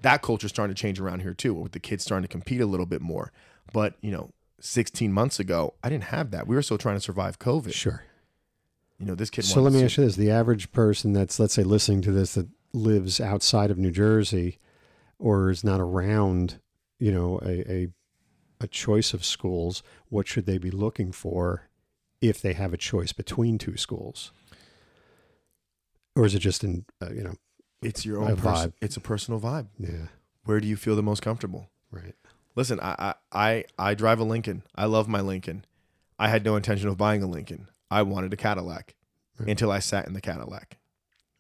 That 0.02 0.20
culture's 0.22 0.50
starting 0.50 0.74
to 0.74 0.80
change 0.80 1.00
around 1.00 1.20
here 1.20 1.34
too, 1.34 1.54
with 1.54 1.72
the 1.72 1.80
kids 1.80 2.04
starting 2.04 2.22
to 2.22 2.28
compete 2.28 2.60
a 2.60 2.66
little 2.66 2.86
bit 2.86 3.00
more. 3.00 3.32
But, 3.72 3.94
you 4.02 4.10
know, 4.10 4.30
16 4.60 5.12
months 5.12 5.40
ago, 5.40 5.74
I 5.82 5.88
didn't 5.88 6.04
have 6.04 6.30
that. 6.32 6.46
We 6.46 6.54
were 6.54 6.62
still 6.62 6.78
trying 6.78 6.96
to 6.96 7.00
survive 7.00 7.38
COVID. 7.38 7.72
Sure. 7.72 8.04
You 8.98 9.06
know, 9.06 9.14
this 9.14 9.30
kid 9.30 9.44
So 9.44 9.62
let 9.62 9.72
me 9.72 9.82
ask 9.82 9.96
you 9.96 10.04
this: 10.04 10.16
the 10.16 10.30
average 10.30 10.70
person 10.72 11.12
that's, 11.12 11.38
let's 11.38 11.54
say, 11.54 11.62
listening 11.64 12.02
to 12.02 12.12
this 12.12 12.34
that 12.34 12.48
lives 12.72 13.20
outside 13.20 13.70
of 13.70 13.78
New 13.78 13.90
Jersey, 13.90 14.58
or 15.18 15.50
is 15.50 15.64
not 15.64 15.80
around, 15.80 16.60
you 16.98 17.12
know, 17.12 17.38
a 17.42 17.70
a, 17.70 17.88
a 18.60 18.66
choice 18.66 19.12
of 19.14 19.24
schools, 19.24 19.82
what 20.08 20.26
should 20.28 20.46
they 20.46 20.58
be 20.58 20.70
looking 20.70 21.12
for 21.12 21.68
if 22.20 22.40
they 22.40 22.52
have 22.54 22.72
a 22.72 22.76
choice 22.78 23.12
between 23.12 23.58
two 23.58 23.76
schools? 23.76 24.32
Or 26.14 26.24
is 26.24 26.34
it 26.34 26.38
just 26.40 26.64
in, 26.64 26.86
uh, 27.02 27.10
you 27.10 27.22
know, 27.22 27.34
it's 27.82 28.06
your 28.06 28.22
a 28.22 28.30
own 28.30 28.36
pers- 28.36 28.58
vibe. 28.66 28.72
It's 28.80 28.96
a 28.96 29.00
personal 29.00 29.38
vibe. 29.40 29.66
yeah, 29.78 30.06
Where 30.44 30.60
do 30.60 30.66
you 30.66 30.76
feel 30.76 30.96
the 30.96 31.02
most 31.02 31.20
comfortable? 31.22 31.68
right, 31.90 32.14
Listen, 32.54 32.80
I, 32.80 32.94
I 32.98 33.14
I 33.32 33.64
I 33.90 33.94
drive 33.94 34.18
a 34.18 34.24
Lincoln. 34.24 34.62
I 34.74 34.86
love 34.86 35.08
my 35.08 35.20
Lincoln. 35.20 35.64
I 36.18 36.28
had 36.28 36.42
no 36.44 36.56
intention 36.56 36.88
of 36.88 36.96
buying 36.96 37.22
a 37.22 37.26
Lincoln. 37.26 37.68
I 37.90 38.02
wanted 38.02 38.32
a 38.32 38.36
Cadillac 38.36 38.94
Right. 39.38 39.50
until 39.50 39.70
I 39.70 39.80
sat 39.80 40.06
in 40.06 40.14
the 40.14 40.22
Cadillac. 40.22 40.78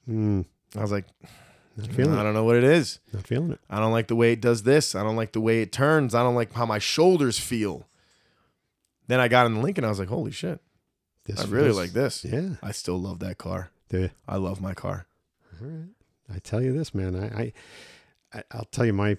mm, 0.06 0.44
I 0.76 0.82
was 0.82 0.92
like, 0.92 1.06
not 1.76 1.88
feeling 1.92 2.14
I 2.18 2.22
don't 2.22 2.34
know 2.34 2.44
what 2.44 2.56
it 2.56 2.64
is. 2.64 3.00
not 3.12 3.26
feeling 3.26 3.52
it. 3.52 3.60
I 3.68 3.78
don't 3.80 3.92
like 3.92 4.08
the 4.08 4.16
way 4.16 4.32
it 4.32 4.40
does 4.40 4.62
this. 4.62 4.94
I 4.94 5.02
don't 5.02 5.16
like 5.16 5.32
the 5.32 5.40
way 5.40 5.60
it 5.62 5.72
turns. 5.72 6.14
I 6.14 6.22
don't 6.22 6.34
like 6.34 6.52
how 6.54 6.64
my 6.66 6.78
shoulders 6.78 7.38
feel. 7.38 7.86
Then 9.08 9.20
I 9.20 9.28
got 9.28 9.46
in 9.46 9.54
the 9.54 9.60
Lincoln. 9.60 9.84
And 9.84 9.86
I 9.86 9.90
was 9.90 9.98
like, 9.98 10.08
holy 10.08 10.30
shit. 10.32 10.60
This 11.24 11.40
I 11.40 11.44
really 11.44 11.66
feels- 11.68 11.76
like 11.76 11.92
this. 11.92 12.24
Yeah, 12.24 12.50
I 12.62 12.72
still 12.72 12.98
love 13.00 13.18
that 13.20 13.38
car. 13.38 13.70
do? 13.88 14.10
I 14.28 14.36
love 14.36 14.60
my 14.60 14.74
car. 14.74 15.06
All 15.60 15.68
right. 15.68 15.88
I 16.34 16.38
tell 16.38 16.60
you 16.62 16.72
this, 16.72 16.94
man. 16.94 17.14
I, 17.14 17.42
I, 17.42 17.52
I 18.38 18.42
I'll 18.52 18.64
tell 18.64 18.84
you 18.86 18.92
my, 18.92 19.16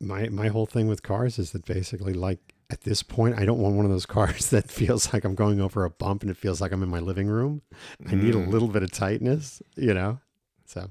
my, 0.00 0.28
my 0.28 0.48
whole 0.48 0.66
thing 0.66 0.86
with 0.88 1.02
cars 1.02 1.38
is 1.38 1.52
that 1.52 1.64
basically, 1.64 2.12
like 2.14 2.38
at 2.70 2.82
this 2.82 3.02
point, 3.02 3.38
I 3.38 3.44
don't 3.44 3.58
want 3.58 3.74
one 3.76 3.84
of 3.84 3.90
those 3.90 4.06
cars 4.18 4.50
that 4.50 4.70
feels 4.70 5.12
like 5.12 5.24
I'm 5.24 5.34
going 5.34 5.60
over 5.60 5.84
a 5.84 5.90
bump 5.90 6.22
and 6.22 6.30
it 6.30 6.36
feels 6.36 6.60
like 6.60 6.72
I'm 6.72 6.82
in 6.82 6.88
my 6.90 7.00
living 7.00 7.28
room. 7.28 7.62
I 8.08 8.14
need 8.14 8.34
a 8.34 8.38
Mm. 8.38 8.48
little 8.48 8.68
bit 8.68 8.82
of 8.82 8.90
tightness, 8.90 9.62
you 9.76 9.94
know. 9.94 10.20
So, 10.66 10.88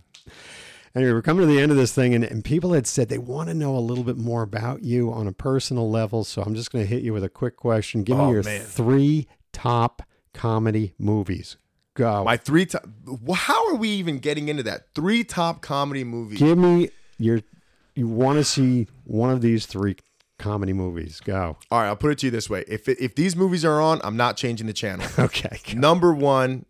anyway, 0.95 1.11
we're 1.13 1.21
coming 1.21 1.47
to 1.47 1.53
the 1.53 1.59
end 1.61 1.71
of 1.71 1.77
this 1.77 1.93
thing, 1.93 2.13
and, 2.13 2.23
and 2.23 2.43
people 2.43 2.73
had 2.73 2.87
said 2.87 3.09
they 3.09 3.17
want 3.17 3.49
to 3.49 3.53
know 3.53 3.75
a 3.75 3.79
little 3.79 4.03
bit 4.03 4.17
more 4.17 4.41
about 4.43 4.83
you 4.83 5.11
on 5.11 5.27
a 5.27 5.31
personal 5.31 5.89
level. 5.89 6.23
So 6.23 6.41
I'm 6.41 6.55
just 6.55 6.71
going 6.71 6.83
to 6.83 6.89
hit 6.89 7.03
you 7.03 7.13
with 7.13 7.23
a 7.23 7.29
quick 7.29 7.55
question. 7.57 8.03
Give 8.03 8.19
Oh, 8.19 8.27
me 8.27 8.33
your 8.33 8.43
man. 8.43 8.61
three 8.61 9.27
top 9.53 10.01
comedy 10.33 10.93
movies. 10.99 11.57
Go. 11.95 12.23
My 12.23 12.37
three 12.37 12.65
top. 12.65 12.87
How 13.35 13.67
are 13.69 13.75
we 13.75 13.89
even 13.89 14.19
getting 14.19 14.47
into 14.47 14.63
that? 14.63 14.93
Three 14.95 15.23
top 15.23 15.61
comedy 15.61 16.03
movies. 16.03 16.39
Give 16.39 16.57
me 16.57 16.89
your. 17.17 17.41
You 17.95 18.07
want 18.07 18.37
to 18.37 18.43
see 18.45 18.87
one 19.03 19.29
of 19.31 19.41
these 19.41 19.65
three 19.65 19.97
comedy 20.37 20.71
movies? 20.71 21.19
Go. 21.19 21.57
All 21.69 21.79
right, 21.81 21.87
I'll 21.87 21.97
put 21.97 22.11
it 22.11 22.19
to 22.19 22.27
you 22.27 22.31
this 22.31 22.49
way: 22.49 22.63
if 22.69 22.87
it, 22.87 22.97
if 23.01 23.15
these 23.15 23.35
movies 23.35 23.65
are 23.65 23.81
on, 23.81 23.99
I'm 24.03 24.15
not 24.15 24.37
changing 24.37 24.67
the 24.67 24.73
channel. 24.73 25.05
Okay. 25.19 25.59
go. 25.73 25.79
Number 25.79 26.13
one, 26.13 26.65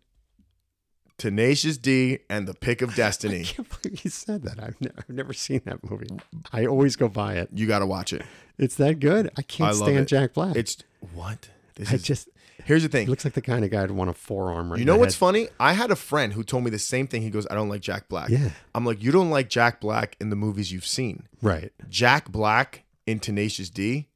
Tenacious 1.20 1.76
D 1.76 2.18
and 2.28 2.48
the 2.48 2.54
Pick 2.54 2.82
of 2.82 2.90
I 2.94 2.94
Destiny. 2.96 3.44
can't 3.44 3.68
believe 3.82 4.04
you 4.04 4.10
said 4.10 4.42
that. 4.42 4.58
I've, 4.62 4.80
ne- 4.80 4.90
I've 4.96 5.08
never 5.08 5.32
seen 5.32 5.60
that 5.66 5.88
movie. 5.88 6.08
I 6.52 6.66
always 6.66 6.96
go 6.96 7.08
by 7.08 7.34
it. 7.34 7.50
You 7.52 7.66
got 7.66 7.80
to 7.80 7.86
watch 7.86 8.12
it. 8.12 8.22
It's 8.58 8.74
that 8.76 8.98
good. 9.00 9.30
I 9.36 9.42
can't 9.42 9.68
I 9.68 9.72
love 9.72 9.82
stand 9.88 9.98
it. 10.00 10.04
Jack 10.08 10.32
Black. 10.34 10.56
It's 10.56 10.78
what 11.14 11.48
this 11.76 11.90
I 11.92 11.94
is. 11.94 12.02
just. 12.02 12.28
here's 12.64 12.82
the 12.82 12.88
thing. 12.88 13.06
He 13.06 13.10
looks 13.10 13.24
like 13.24 13.34
the 13.34 13.42
kind 13.42 13.64
of 13.64 13.70
guy 13.70 13.82
who'd 13.82 13.90
want 13.92 14.10
a 14.10 14.14
forearm 14.14 14.70
right. 14.70 14.78
You 14.78 14.84
know 14.84 14.96
what's 14.96 15.14
head. 15.14 15.18
funny? 15.20 15.48
I 15.58 15.72
had 15.74 15.90
a 15.90 15.96
friend 15.96 16.32
who 16.32 16.42
told 16.42 16.64
me 16.64 16.70
the 16.70 16.78
same 16.78 17.06
thing. 17.06 17.22
He 17.22 17.30
goes, 17.30 17.46
"I 17.50 17.54
don't 17.54 17.68
like 17.68 17.80
Jack 17.82 18.08
Black." 18.08 18.28
Yeah. 18.30 18.50
I'm 18.74 18.84
like, 18.84 19.02
"You 19.02 19.12
don't 19.12 19.30
like 19.30 19.48
Jack 19.48 19.80
Black 19.80 20.16
in 20.20 20.30
the 20.30 20.36
movies 20.36 20.72
you've 20.72 20.86
seen. 20.86 21.24
Right. 21.42 21.72
Jack 21.88 22.30
Black 22.30 22.84
in 23.06 23.18
Tenacious 23.18 23.70
D, 23.70 24.08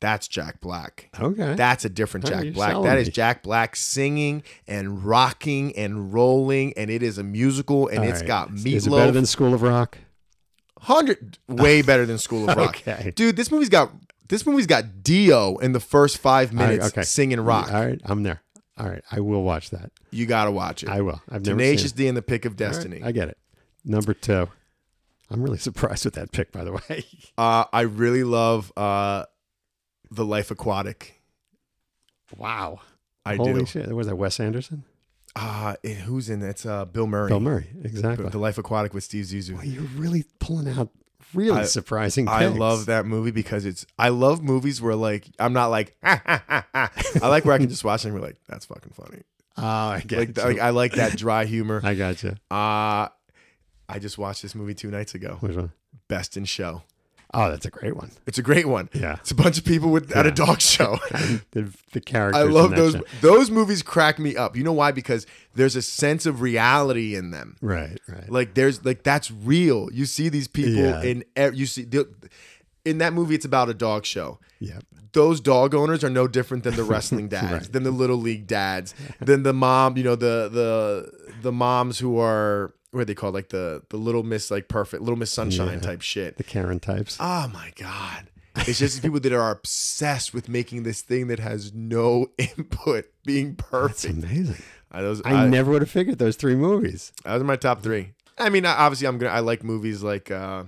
that's 0.00 0.26
Jack 0.26 0.60
Black. 0.60 1.10
Okay. 1.18 1.54
That's 1.54 1.84
a 1.84 1.88
different 1.88 2.26
Jack 2.26 2.52
Black. 2.54 2.82
That 2.82 2.98
is 2.98 3.08
me. 3.08 3.12
Jack 3.12 3.42
Black 3.42 3.76
singing 3.76 4.42
and 4.66 5.04
rocking 5.04 5.76
and 5.76 6.12
rolling, 6.12 6.72
and 6.76 6.90
it 6.90 7.02
is 7.02 7.18
a 7.18 7.22
musical, 7.22 7.88
and 7.88 8.00
All 8.00 8.04
it's 8.04 8.20
right. 8.20 8.26
got 8.26 8.50
Is 8.52 8.86
it 8.86 8.90
better 8.90 9.12
than 9.12 9.26
School 9.26 9.54
of 9.54 9.62
Rock? 9.62 9.98
Hundred, 10.80 11.38
way 11.46 11.82
better 11.82 12.06
than 12.06 12.18
School 12.18 12.48
of 12.48 12.56
Rock. 12.58 12.82
Okay. 12.86 13.12
Dude, 13.14 13.36
this 13.36 13.50
movie's 13.50 13.68
got 13.68 13.90
this 14.28 14.46
movie's 14.46 14.66
got 14.66 15.02
Dio 15.02 15.58
in 15.58 15.72
the 15.72 15.80
first 15.80 16.18
five 16.18 16.54
right, 16.54 16.68
minutes 16.68 16.86
okay. 16.88 17.02
singing 17.02 17.40
rock. 17.40 17.70
All 17.72 17.84
right. 17.84 18.00
I'm 18.04 18.22
there. 18.22 18.42
All 18.78 18.88
right. 18.88 19.04
I 19.10 19.20
will 19.20 19.42
watch 19.42 19.70
that. 19.70 19.92
You 20.10 20.24
gotta 20.24 20.50
watch 20.50 20.82
it. 20.82 20.88
I 20.88 21.02
will. 21.02 21.20
I've 21.28 21.44
never 21.44 21.58
Tenacious 21.58 21.92
D 21.92 22.08
and 22.08 22.16
the 22.16 22.22
Pick 22.22 22.46
of. 22.46 22.52
All 22.52 22.66
right, 22.66 22.72
Destiny. 22.72 23.02
I 23.02 23.12
get 23.12 23.28
it. 23.28 23.38
Number 23.84 24.14
two. 24.14 24.48
I'm 25.30 25.42
really 25.42 25.58
surprised 25.68 26.04
with 26.04 26.14
that 26.14 26.32
pick, 26.32 26.52
by 26.52 26.64
the 26.64 26.72
way. 26.72 27.04
Uh, 27.38 27.64
I 27.72 27.82
really 27.82 28.24
love 28.24 28.72
uh, 28.76 29.24
the 30.10 30.24
Life 30.24 30.50
Aquatic. 30.50 31.20
Wow. 32.36 32.80
I 33.24 33.36
Holy 33.36 33.60
do. 33.60 33.66
shit. 33.66 33.88
Was 33.94 34.06
that 34.06 34.16
Wes 34.16 34.40
Anderson? 34.40 34.84
Uh, 35.36 35.76
it- 35.82 35.98
who's 35.98 36.28
in 36.30 36.42
it? 36.42 36.48
It's 36.48 36.66
uh, 36.66 36.84
Bill 36.84 37.06
Murray. 37.06 37.28
Bill 37.28 37.40
Murray. 37.40 37.66
Exactly. 37.84 38.28
The 38.28 38.38
Life 38.38 38.58
Aquatic 38.58 38.94
with 38.94 39.04
Steve 39.04 39.24
Zissou. 39.26 39.54
Well, 39.56 39.64
you're 39.64 39.82
really 39.96 40.24
pulling 40.38 40.68
out 40.68 40.90
really 41.34 41.60
I- 41.60 41.64
surprising 41.64 42.28
I 42.28 42.46
picks. 42.46 42.58
love 42.58 42.86
that 42.86 43.06
movie 43.06 43.30
because 43.30 43.64
it's. 43.64 43.86
I 43.98 44.08
love 44.08 44.42
movies 44.42 44.80
where 44.82 44.94
like 44.96 45.28
I'm 45.38 45.52
not 45.52 45.66
like. 45.68 45.96
Ha, 46.02 46.20
ha, 46.26 46.44
ha, 46.48 46.66
ha. 46.74 46.90
I 47.22 47.28
like 47.28 47.44
where 47.44 47.54
I 47.54 47.58
can 47.58 47.68
just 47.68 47.84
watch 47.84 48.04
it 48.04 48.08
and 48.08 48.16
be 48.16 48.22
like, 48.22 48.36
that's 48.48 48.64
fucking 48.66 48.92
funny. 48.94 49.22
Oh, 49.56 49.62
I 49.62 50.00
get 50.06 50.18
Like, 50.18 50.36
you. 50.36 50.42
like 50.44 50.58
I 50.60 50.70
like 50.70 50.92
that 50.92 51.16
dry 51.18 51.44
humor. 51.44 51.80
I 51.84 51.94
got 51.94 52.22
you. 52.22 52.30
Uh 52.50 53.08
I 53.88 53.98
just 53.98 54.16
watched 54.18 54.42
this 54.42 54.54
movie 54.54 54.74
two 54.74 54.90
nights 54.90 55.14
ago. 55.14 55.36
Which 55.40 55.56
one? 55.56 55.72
Best 56.08 56.36
in 56.36 56.44
Show. 56.44 56.82
Oh, 57.32 57.48
that's 57.48 57.64
a 57.66 57.70
great 57.70 57.96
one. 57.96 58.10
It's 58.26 58.38
a 58.38 58.42
great 58.42 58.66
one. 58.66 58.88
Yeah. 58.92 59.16
It's 59.20 59.30
a 59.30 59.36
bunch 59.36 59.56
of 59.56 59.64
people 59.64 59.90
with 59.90 60.10
at 60.16 60.26
a 60.26 60.30
dog 60.32 60.60
show. 60.60 60.98
The, 61.52 61.72
the 61.92 62.00
characters. 62.00 62.40
I 62.40 62.44
love 62.44 62.70
those 62.72 62.92
show. 62.94 63.02
those 63.20 63.50
movies 63.50 63.82
crack 63.82 64.18
me 64.18 64.36
up. 64.36 64.56
You 64.56 64.62
know 64.64 64.72
why? 64.72 64.90
Because 64.92 65.26
there's 65.54 65.74
a 65.76 65.82
sense 65.82 66.26
of 66.26 66.40
reality 66.40 67.14
in 67.16 67.30
them. 67.30 67.56
Right, 67.60 67.98
right. 68.08 68.28
Like 68.30 68.54
there's 68.54 68.84
like 68.84 69.02
that's 69.04 69.30
real. 69.30 69.88
You 69.92 70.06
see 70.06 70.28
these 70.28 70.48
people 70.48 70.72
Yeah. 70.74 71.02
in 71.02 71.24
you 71.54 71.66
see 71.66 71.84
the- 71.84 72.08
in 72.84 72.98
that 72.98 73.12
movie 73.12 73.34
it's 73.34 73.44
about 73.44 73.68
a 73.68 73.74
dog 73.74 74.04
show. 74.06 74.38
yeah. 74.58 74.78
those 75.12 75.40
dog 75.40 75.74
owners 75.74 76.04
are 76.04 76.10
no 76.10 76.26
different 76.28 76.62
than 76.64 76.76
the 76.76 76.84
wrestling 76.92 77.28
dads, 77.28 77.52
Right. 77.52 77.72
than 77.72 77.82
the 77.82 77.90
little 77.90 78.16
league 78.16 78.46
dads, 78.46 78.94
than 79.20 79.42
the 79.42 79.52
mom, 79.52 79.96
you 79.96 80.04
know, 80.04 80.14
the 80.16 80.48
the 80.52 81.32
the 81.42 81.52
moms 81.52 81.98
who 81.98 82.18
are 82.18 82.72
what 82.92 83.00
are 83.00 83.04
they 83.04 83.14
called, 83.14 83.34
like 83.34 83.48
the 83.50 83.82
the 83.90 83.96
little 83.96 84.22
Miss 84.22 84.50
like 84.50 84.68
perfect, 84.68 85.02
little 85.02 85.18
Miss 85.18 85.30
Sunshine 85.30 85.74
Yeah. 85.74 85.80
type 85.80 86.02
shit. 86.02 86.36
The 86.36 86.44
Karen 86.44 86.80
types. 86.80 87.16
Oh 87.20 87.48
my 87.52 87.72
god. 87.76 88.28
It's 88.56 88.78
just 88.80 89.00
people 89.00 89.20
that 89.20 89.32
are 89.32 89.50
obsessed 89.52 90.34
with 90.34 90.48
making 90.48 90.82
this 90.82 91.02
thing 91.02 91.28
that 91.28 91.38
has 91.38 91.72
no 91.72 92.26
input 92.38 93.06
being 93.24 93.54
perfect. 93.54 94.02
That's 94.20 94.24
amazing. 94.32 94.62
I, 94.90 95.02
those, 95.02 95.22
I, 95.24 95.44
I- 95.44 95.48
never 95.48 95.70
would 95.70 95.82
have 95.82 95.90
figured 95.90 96.18
those 96.18 96.34
three 96.36 96.56
movies. 96.56 97.12
those 97.24 97.40
are 97.40 97.44
my 97.44 97.56
top 97.56 97.82
three. 97.82 98.12
I 98.38 98.48
mean, 98.48 98.66
obviously, 98.66 99.06
I'm 99.06 99.18
gonna. 99.18 99.32
I 99.32 99.40
like 99.40 99.62
movies 99.62 100.02
like. 100.02 100.30
uh 100.30 100.64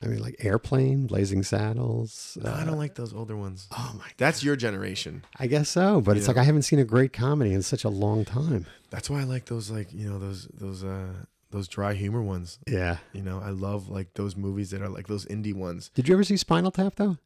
I 0.00 0.06
mean, 0.06 0.20
like 0.20 0.36
Airplane, 0.38 1.08
Blazing 1.08 1.42
Saddles. 1.42 2.38
No, 2.40 2.50
I 2.52 2.60
uh, 2.60 2.64
don't 2.66 2.78
like 2.78 2.94
those 2.94 3.12
older 3.12 3.36
ones. 3.36 3.66
Oh 3.76 3.94
my! 3.98 4.06
That's 4.16 4.44
your 4.44 4.54
generation. 4.54 5.24
I 5.40 5.48
guess 5.48 5.68
so, 5.68 6.00
but 6.00 6.16
it's 6.16 6.26
Yeah. 6.26 6.34
like 6.34 6.36
I 6.38 6.44
haven't 6.44 6.62
seen 6.62 6.78
a 6.78 6.84
great 6.84 7.12
comedy 7.12 7.52
in 7.52 7.62
such 7.62 7.82
a 7.82 7.88
long 7.88 8.24
time. 8.24 8.66
That's 8.90 9.10
why 9.10 9.20
I 9.20 9.24
like 9.24 9.46
those. 9.46 9.70
Like 9.70 9.92
you 9.92 10.08
know 10.08 10.20
those 10.20 10.46
those 10.54 10.84
uh 10.84 11.08
those 11.50 11.68
dry 11.68 11.94
humor 11.94 12.22
ones. 12.22 12.58
Yeah. 12.66 12.98
You 13.12 13.22
know, 13.22 13.40
I 13.42 13.50
love 13.50 13.88
like 13.88 14.14
those 14.14 14.36
movies 14.36 14.70
that 14.70 14.82
are 14.82 14.88
like 14.88 15.06
those 15.06 15.24
indie 15.26 15.54
ones. 15.54 15.90
Did 15.94 16.08
you 16.08 16.14
ever 16.14 16.24
see 16.24 16.36
Spinal 16.36 16.70
Tap 16.70 16.96
though? 16.96 17.16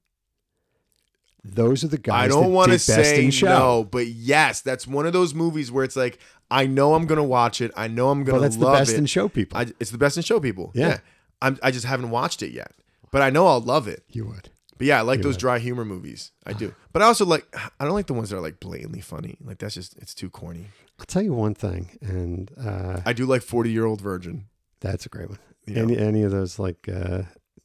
Those 1.44 1.82
are 1.82 1.88
the 1.88 1.98
guys. 1.98 2.26
I 2.26 2.28
don't 2.28 2.52
want 2.52 2.70
to 2.70 2.78
say 2.78 3.28
show. 3.30 3.46
no, 3.46 3.84
but 3.84 4.06
yes, 4.06 4.60
that's 4.60 4.86
one 4.86 5.06
of 5.06 5.12
those 5.12 5.34
movies 5.34 5.72
where 5.72 5.82
it's 5.82 5.96
like 5.96 6.18
I 6.52 6.66
know 6.66 6.94
I'm 6.94 7.06
gonna 7.06 7.24
watch 7.24 7.60
it. 7.60 7.72
I 7.76 7.88
know 7.88 8.10
I'm 8.10 8.22
gonna 8.22 8.34
Well, 8.34 8.42
that's 8.42 8.56
the 8.56 8.66
best 8.70 8.92
it. 8.92 8.98
in 8.98 9.06
show 9.06 9.28
people. 9.28 9.58
I, 9.58 9.66
it's 9.80 9.90
the 9.90 9.98
best 9.98 10.16
in 10.16 10.22
show 10.22 10.38
people. 10.38 10.70
Yeah. 10.74 10.98
I'm, 11.40 11.58
I 11.60 11.72
just 11.72 11.84
haven't 11.86 12.10
watched 12.10 12.42
it 12.44 12.52
yet, 12.52 12.70
but 13.10 13.22
I 13.22 13.30
know 13.30 13.48
I'll 13.48 13.60
love 13.60 13.88
it. 13.88 14.04
you 14.08 14.26
would. 14.26 14.50
But 14.78 14.86
yeah, 14.86 14.98
I 14.98 15.02
like 15.02 15.18
You 15.18 15.22
those 15.24 15.34
would. 15.34 15.40
dry 15.40 15.58
humor 15.58 15.84
movies. 15.84 16.30
I 16.46 16.52
do. 16.52 16.74
But 16.92 17.00
I 17.02 17.06
also 17.06 17.24
like. 17.24 17.46
I 17.80 17.84
don't 17.86 17.94
like 17.94 18.06
the 18.06 18.12
ones 18.12 18.28
that 18.30 18.36
are 18.36 18.40
like 18.42 18.60
blatantly 18.60 19.00
funny. 19.00 19.38
Like 19.42 19.58
that's 19.58 19.74
just 19.74 19.96
it's 19.96 20.14
too 20.14 20.28
corny. 20.28 20.66
I'll 21.02 21.06
tell 21.06 21.22
you 21.22 21.32
one 21.32 21.54
thing, 21.56 21.98
and 22.00 22.48
uh, 22.64 23.00
I 23.04 23.12
do 23.12 23.26
like 23.26 23.42
Forty 23.42 23.72
Year 23.72 23.84
Old 23.84 24.00
Virgin. 24.00 24.44
that's 24.78 25.04
a 25.04 25.08
great 25.08 25.28
one. 25.28 25.40
Know? 25.66 25.82
Any 25.82 25.98
any 25.98 26.22
of 26.22 26.30
those 26.30 26.60
like 26.60 26.88
uh, 26.88 27.22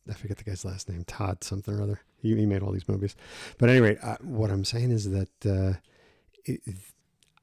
I 0.09 0.13
forget 0.13 0.37
the 0.37 0.43
guy's 0.43 0.65
last 0.65 0.89
name, 0.89 1.03
Todd 1.03 1.43
something 1.43 1.71
or 1.75 1.83
other. 1.83 2.01
He, 2.19 2.35
he 2.35 2.47
made 2.47 2.63
all 2.63 2.71
these 2.71 2.87
movies. 2.89 3.15
But 3.59 3.69
anyway, 3.69 3.99
uh, 4.01 4.15
what 4.21 4.49
I'm 4.49 4.65
saying 4.65 4.89
is 4.89 5.11
that 5.11 5.29
uh, 5.45 5.77
it, 6.45 6.61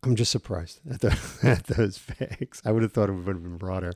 I'm 0.02 0.16
just 0.16 0.32
surprised 0.32 0.80
at, 0.90 1.00
the, 1.00 1.16
at 1.44 1.64
those 1.68 1.96
facts. 1.96 2.60
I 2.64 2.72
would 2.72 2.82
have 2.82 2.92
thought 2.92 3.08
it 3.08 3.12
would 3.12 3.26
have 3.28 3.42
been 3.44 3.56
broader, 3.56 3.92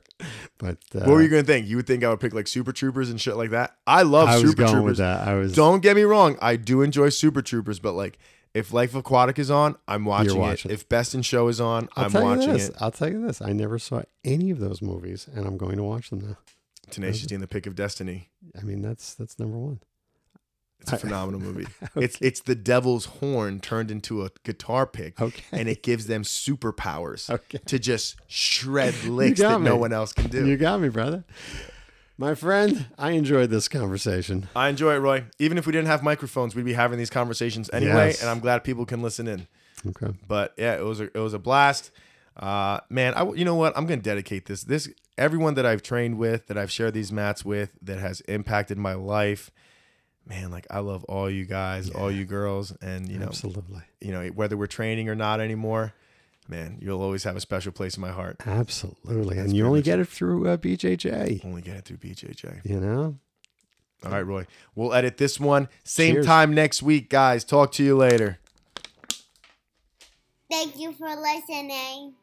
but 0.57 0.77
uh, 0.95 0.99
what 0.99 1.09
were 1.09 1.21
you 1.21 1.27
gonna 1.27 1.43
think? 1.43 1.67
You 1.67 1.75
would 1.75 1.87
think 1.87 2.05
I 2.05 2.09
would 2.09 2.21
pick 2.21 2.33
like 2.33 2.47
Super 2.47 2.71
Troopers 2.71 3.09
and 3.09 3.19
shit 3.19 3.35
like 3.35 3.49
that. 3.49 3.75
I 3.85 4.03
love 4.03 4.29
I 4.29 4.39
Super 4.39 4.63
going 4.63 4.73
Troopers. 4.73 4.97
that. 4.99 5.27
I 5.27 5.33
was 5.33 5.53
Don't 5.53 5.81
get 5.81 5.97
me 5.97 6.03
wrong. 6.03 6.37
I 6.41 6.55
do 6.55 6.81
enjoy 6.81 7.09
Super 7.09 7.41
Troopers, 7.41 7.79
but 7.79 7.91
like 7.91 8.17
if 8.53 8.73
Life 8.73 8.95
Aquatic 8.95 9.37
is 9.39 9.51
on, 9.51 9.75
I'm 9.87 10.05
watching, 10.05 10.37
watching 10.37 10.71
it. 10.71 10.73
it. 10.73 10.75
If 10.75 10.89
Best 10.89 11.13
in 11.15 11.21
Show 11.21 11.47
is 11.47 11.61
on, 11.61 11.87
I'll 11.95 12.05
I'm 12.05 12.11
tell 12.11 12.23
watching 12.23 12.47
you 12.49 12.53
this. 12.53 12.69
it. 12.69 12.75
I'll 12.79 12.91
tell 12.91 13.09
you 13.11 13.25
this. 13.25 13.41
I 13.41 13.53
never 13.53 13.77
saw 13.79 14.01
any 14.23 14.49
of 14.51 14.59
those 14.59 14.81
movies, 14.81 15.27
and 15.33 15.45
I'm 15.45 15.57
going 15.57 15.77
to 15.77 15.83
watch 15.83 16.09
them 16.09 16.19
now. 16.19 16.37
Tenacious 16.89 17.27
D 17.27 17.35
and 17.35 17.43
the 17.43 17.47
Pick 17.47 17.67
of 17.67 17.75
Destiny. 17.75 18.29
I 18.59 18.63
mean, 18.63 18.81
that's 18.81 19.13
that's 19.13 19.37
number 19.37 19.57
one. 19.57 19.79
It's 20.81 20.93
a 20.93 20.97
phenomenal 20.97 21.41
movie. 21.41 21.67
It's 21.95 22.17
it's 22.21 22.39
the 22.39 22.55
devil's 22.55 23.05
horn 23.05 23.59
turned 23.59 23.91
into 23.91 24.23
a 24.23 24.29
guitar 24.43 24.87
pick, 24.87 25.19
Okay. 25.21 25.43
and 25.51 25.67
it 25.67 25.83
gives 25.83 26.07
them 26.07 26.23
superpowers 26.23 27.29
Okay. 27.33 27.59
to 27.65 27.77
just 27.79 28.15
shred 28.27 28.95
licks 29.03 29.39
that 29.41 29.59
no 29.61 29.75
one 29.75 29.91
else 29.93 30.13
can 30.13 30.27
do. 30.29 30.47
You 30.47 30.55
got 30.57 30.79
me, 30.79 30.87
brother. 30.89 31.25
My 32.19 32.35
friend, 32.35 32.87
I 32.97 33.11
enjoyed 33.11 33.49
this 33.49 33.69
conversation. 33.69 34.49
I 34.53 34.67
enjoy 34.67 34.93
it, 34.95 34.97
Roy. 34.97 35.23
Even 35.39 35.57
if 35.57 35.65
we 35.65 35.71
didn't 35.71 35.87
have 35.87 36.03
microphones, 36.03 36.53
we'd 36.53 36.65
be 36.65 36.73
having 36.73 36.97
these 36.97 37.09
conversations 37.09 37.69
anyway, 37.71 38.07
Yes. 38.07 38.19
and 38.21 38.29
I'm 38.29 38.41
glad 38.41 38.65
people 38.65 38.85
can 38.85 39.01
listen 39.01 39.25
in. 39.25 39.47
Okay. 39.87 40.13
But 40.27 40.53
yeah, 40.57 40.75
it 40.75 40.83
was 40.83 40.99
a, 40.99 41.03
it 41.05 41.19
was 41.19 41.33
a 41.33 41.39
blast. 41.39 41.91
Uh, 42.35 42.81
man, 42.89 43.13
I, 43.13 43.23
you 43.31 43.45
know 43.45 43.55
what? 43.55 43.71
I'm 43.77 43.85
gonna 43.85 44.01
dedicate 44.01 44.47
this. 44.47 44.63
This 44.65 44.89
everyone 45.17 45.53
that 45.53 45.65
I've 45.65 45.81
trained 45.81 46.17
with, 46.17 46.47
that 46.47 46.57
I've 46.57 46.71
shared 46.71 46.93
these 46.93 47.09
mats 47.13 47.45
with, 47.45 47.71
that 47.83 47.99
has 47.99 48.19
impacted 48.21 48.77
my 48.77 48.95
life. 48.95 49.49
Man, 50.27 50.51
like 50.51 50.67
I 50.69 50.79
love 50.79 51.05
all 51.05 51.29
you 51.29 51.45
guys, 51.45 51.89
all 51.89 52.11
you 52.11 52.25
girls, 52.25 52.73
and 52.81 53.07
you 53.09 53.17
know, 53.17 53.27
Absolutely. 53.27 53.81
you 54.01 54.11
know, 54.11 54.27
whether 54.27 54.57
we're 54.57 54.67
training 54.67 55.07
or 55.07 55.15
not 55.15 55.39
anymore. 55.39 55.93
Man, 56.49 56.79
you'll 56.81 57.03
always 57.03 57.23
have 57.25 57.35
a 57.35 57.39
special 57.39 57.71
place 57.71 57.95
in 57.95 58.01
my 58.01 58.09
heart. 58.09 58.37
Absolutely. 58.43 59.35
That's 59.35 59.49
and 59.49 59.55
you 59.55 59.67
only 59.67 59.79
much 59.79 59.85
get 59.85 59.99
it 59.99 60.07
through 60.07 60.47
uh, 60.47 60.57
BJJ. 60.57 61.45
Only 61.45 61.61
get 61.61 61.77
it 61.77 61.85
through 61.85 61.97
BJJ. 61.97 62.65
You 62.65 62.79
know? 62.79 63.19
All 64.03 64.11
right, 64.11 64.25
Roy. 64.25 64.47
We'll 64.73 64.93
edit 64.93 65.17
this 65.17 65.39
one. 65.39 65.69
Same 65.83 66.15
Cheers. 66.15 66.25
time 66.25 66.55
next 66.55 66.81
week, 66.81 67.07
guys. 67.09 67.43
Talk 67.43 67.71
to 67.73 67.83
you 67.83 67.95
later. 67.95 68.39
Thank 70.49 70.79
you 70.79 70.91
for 70.93 71.15
listening. 71.15 72.15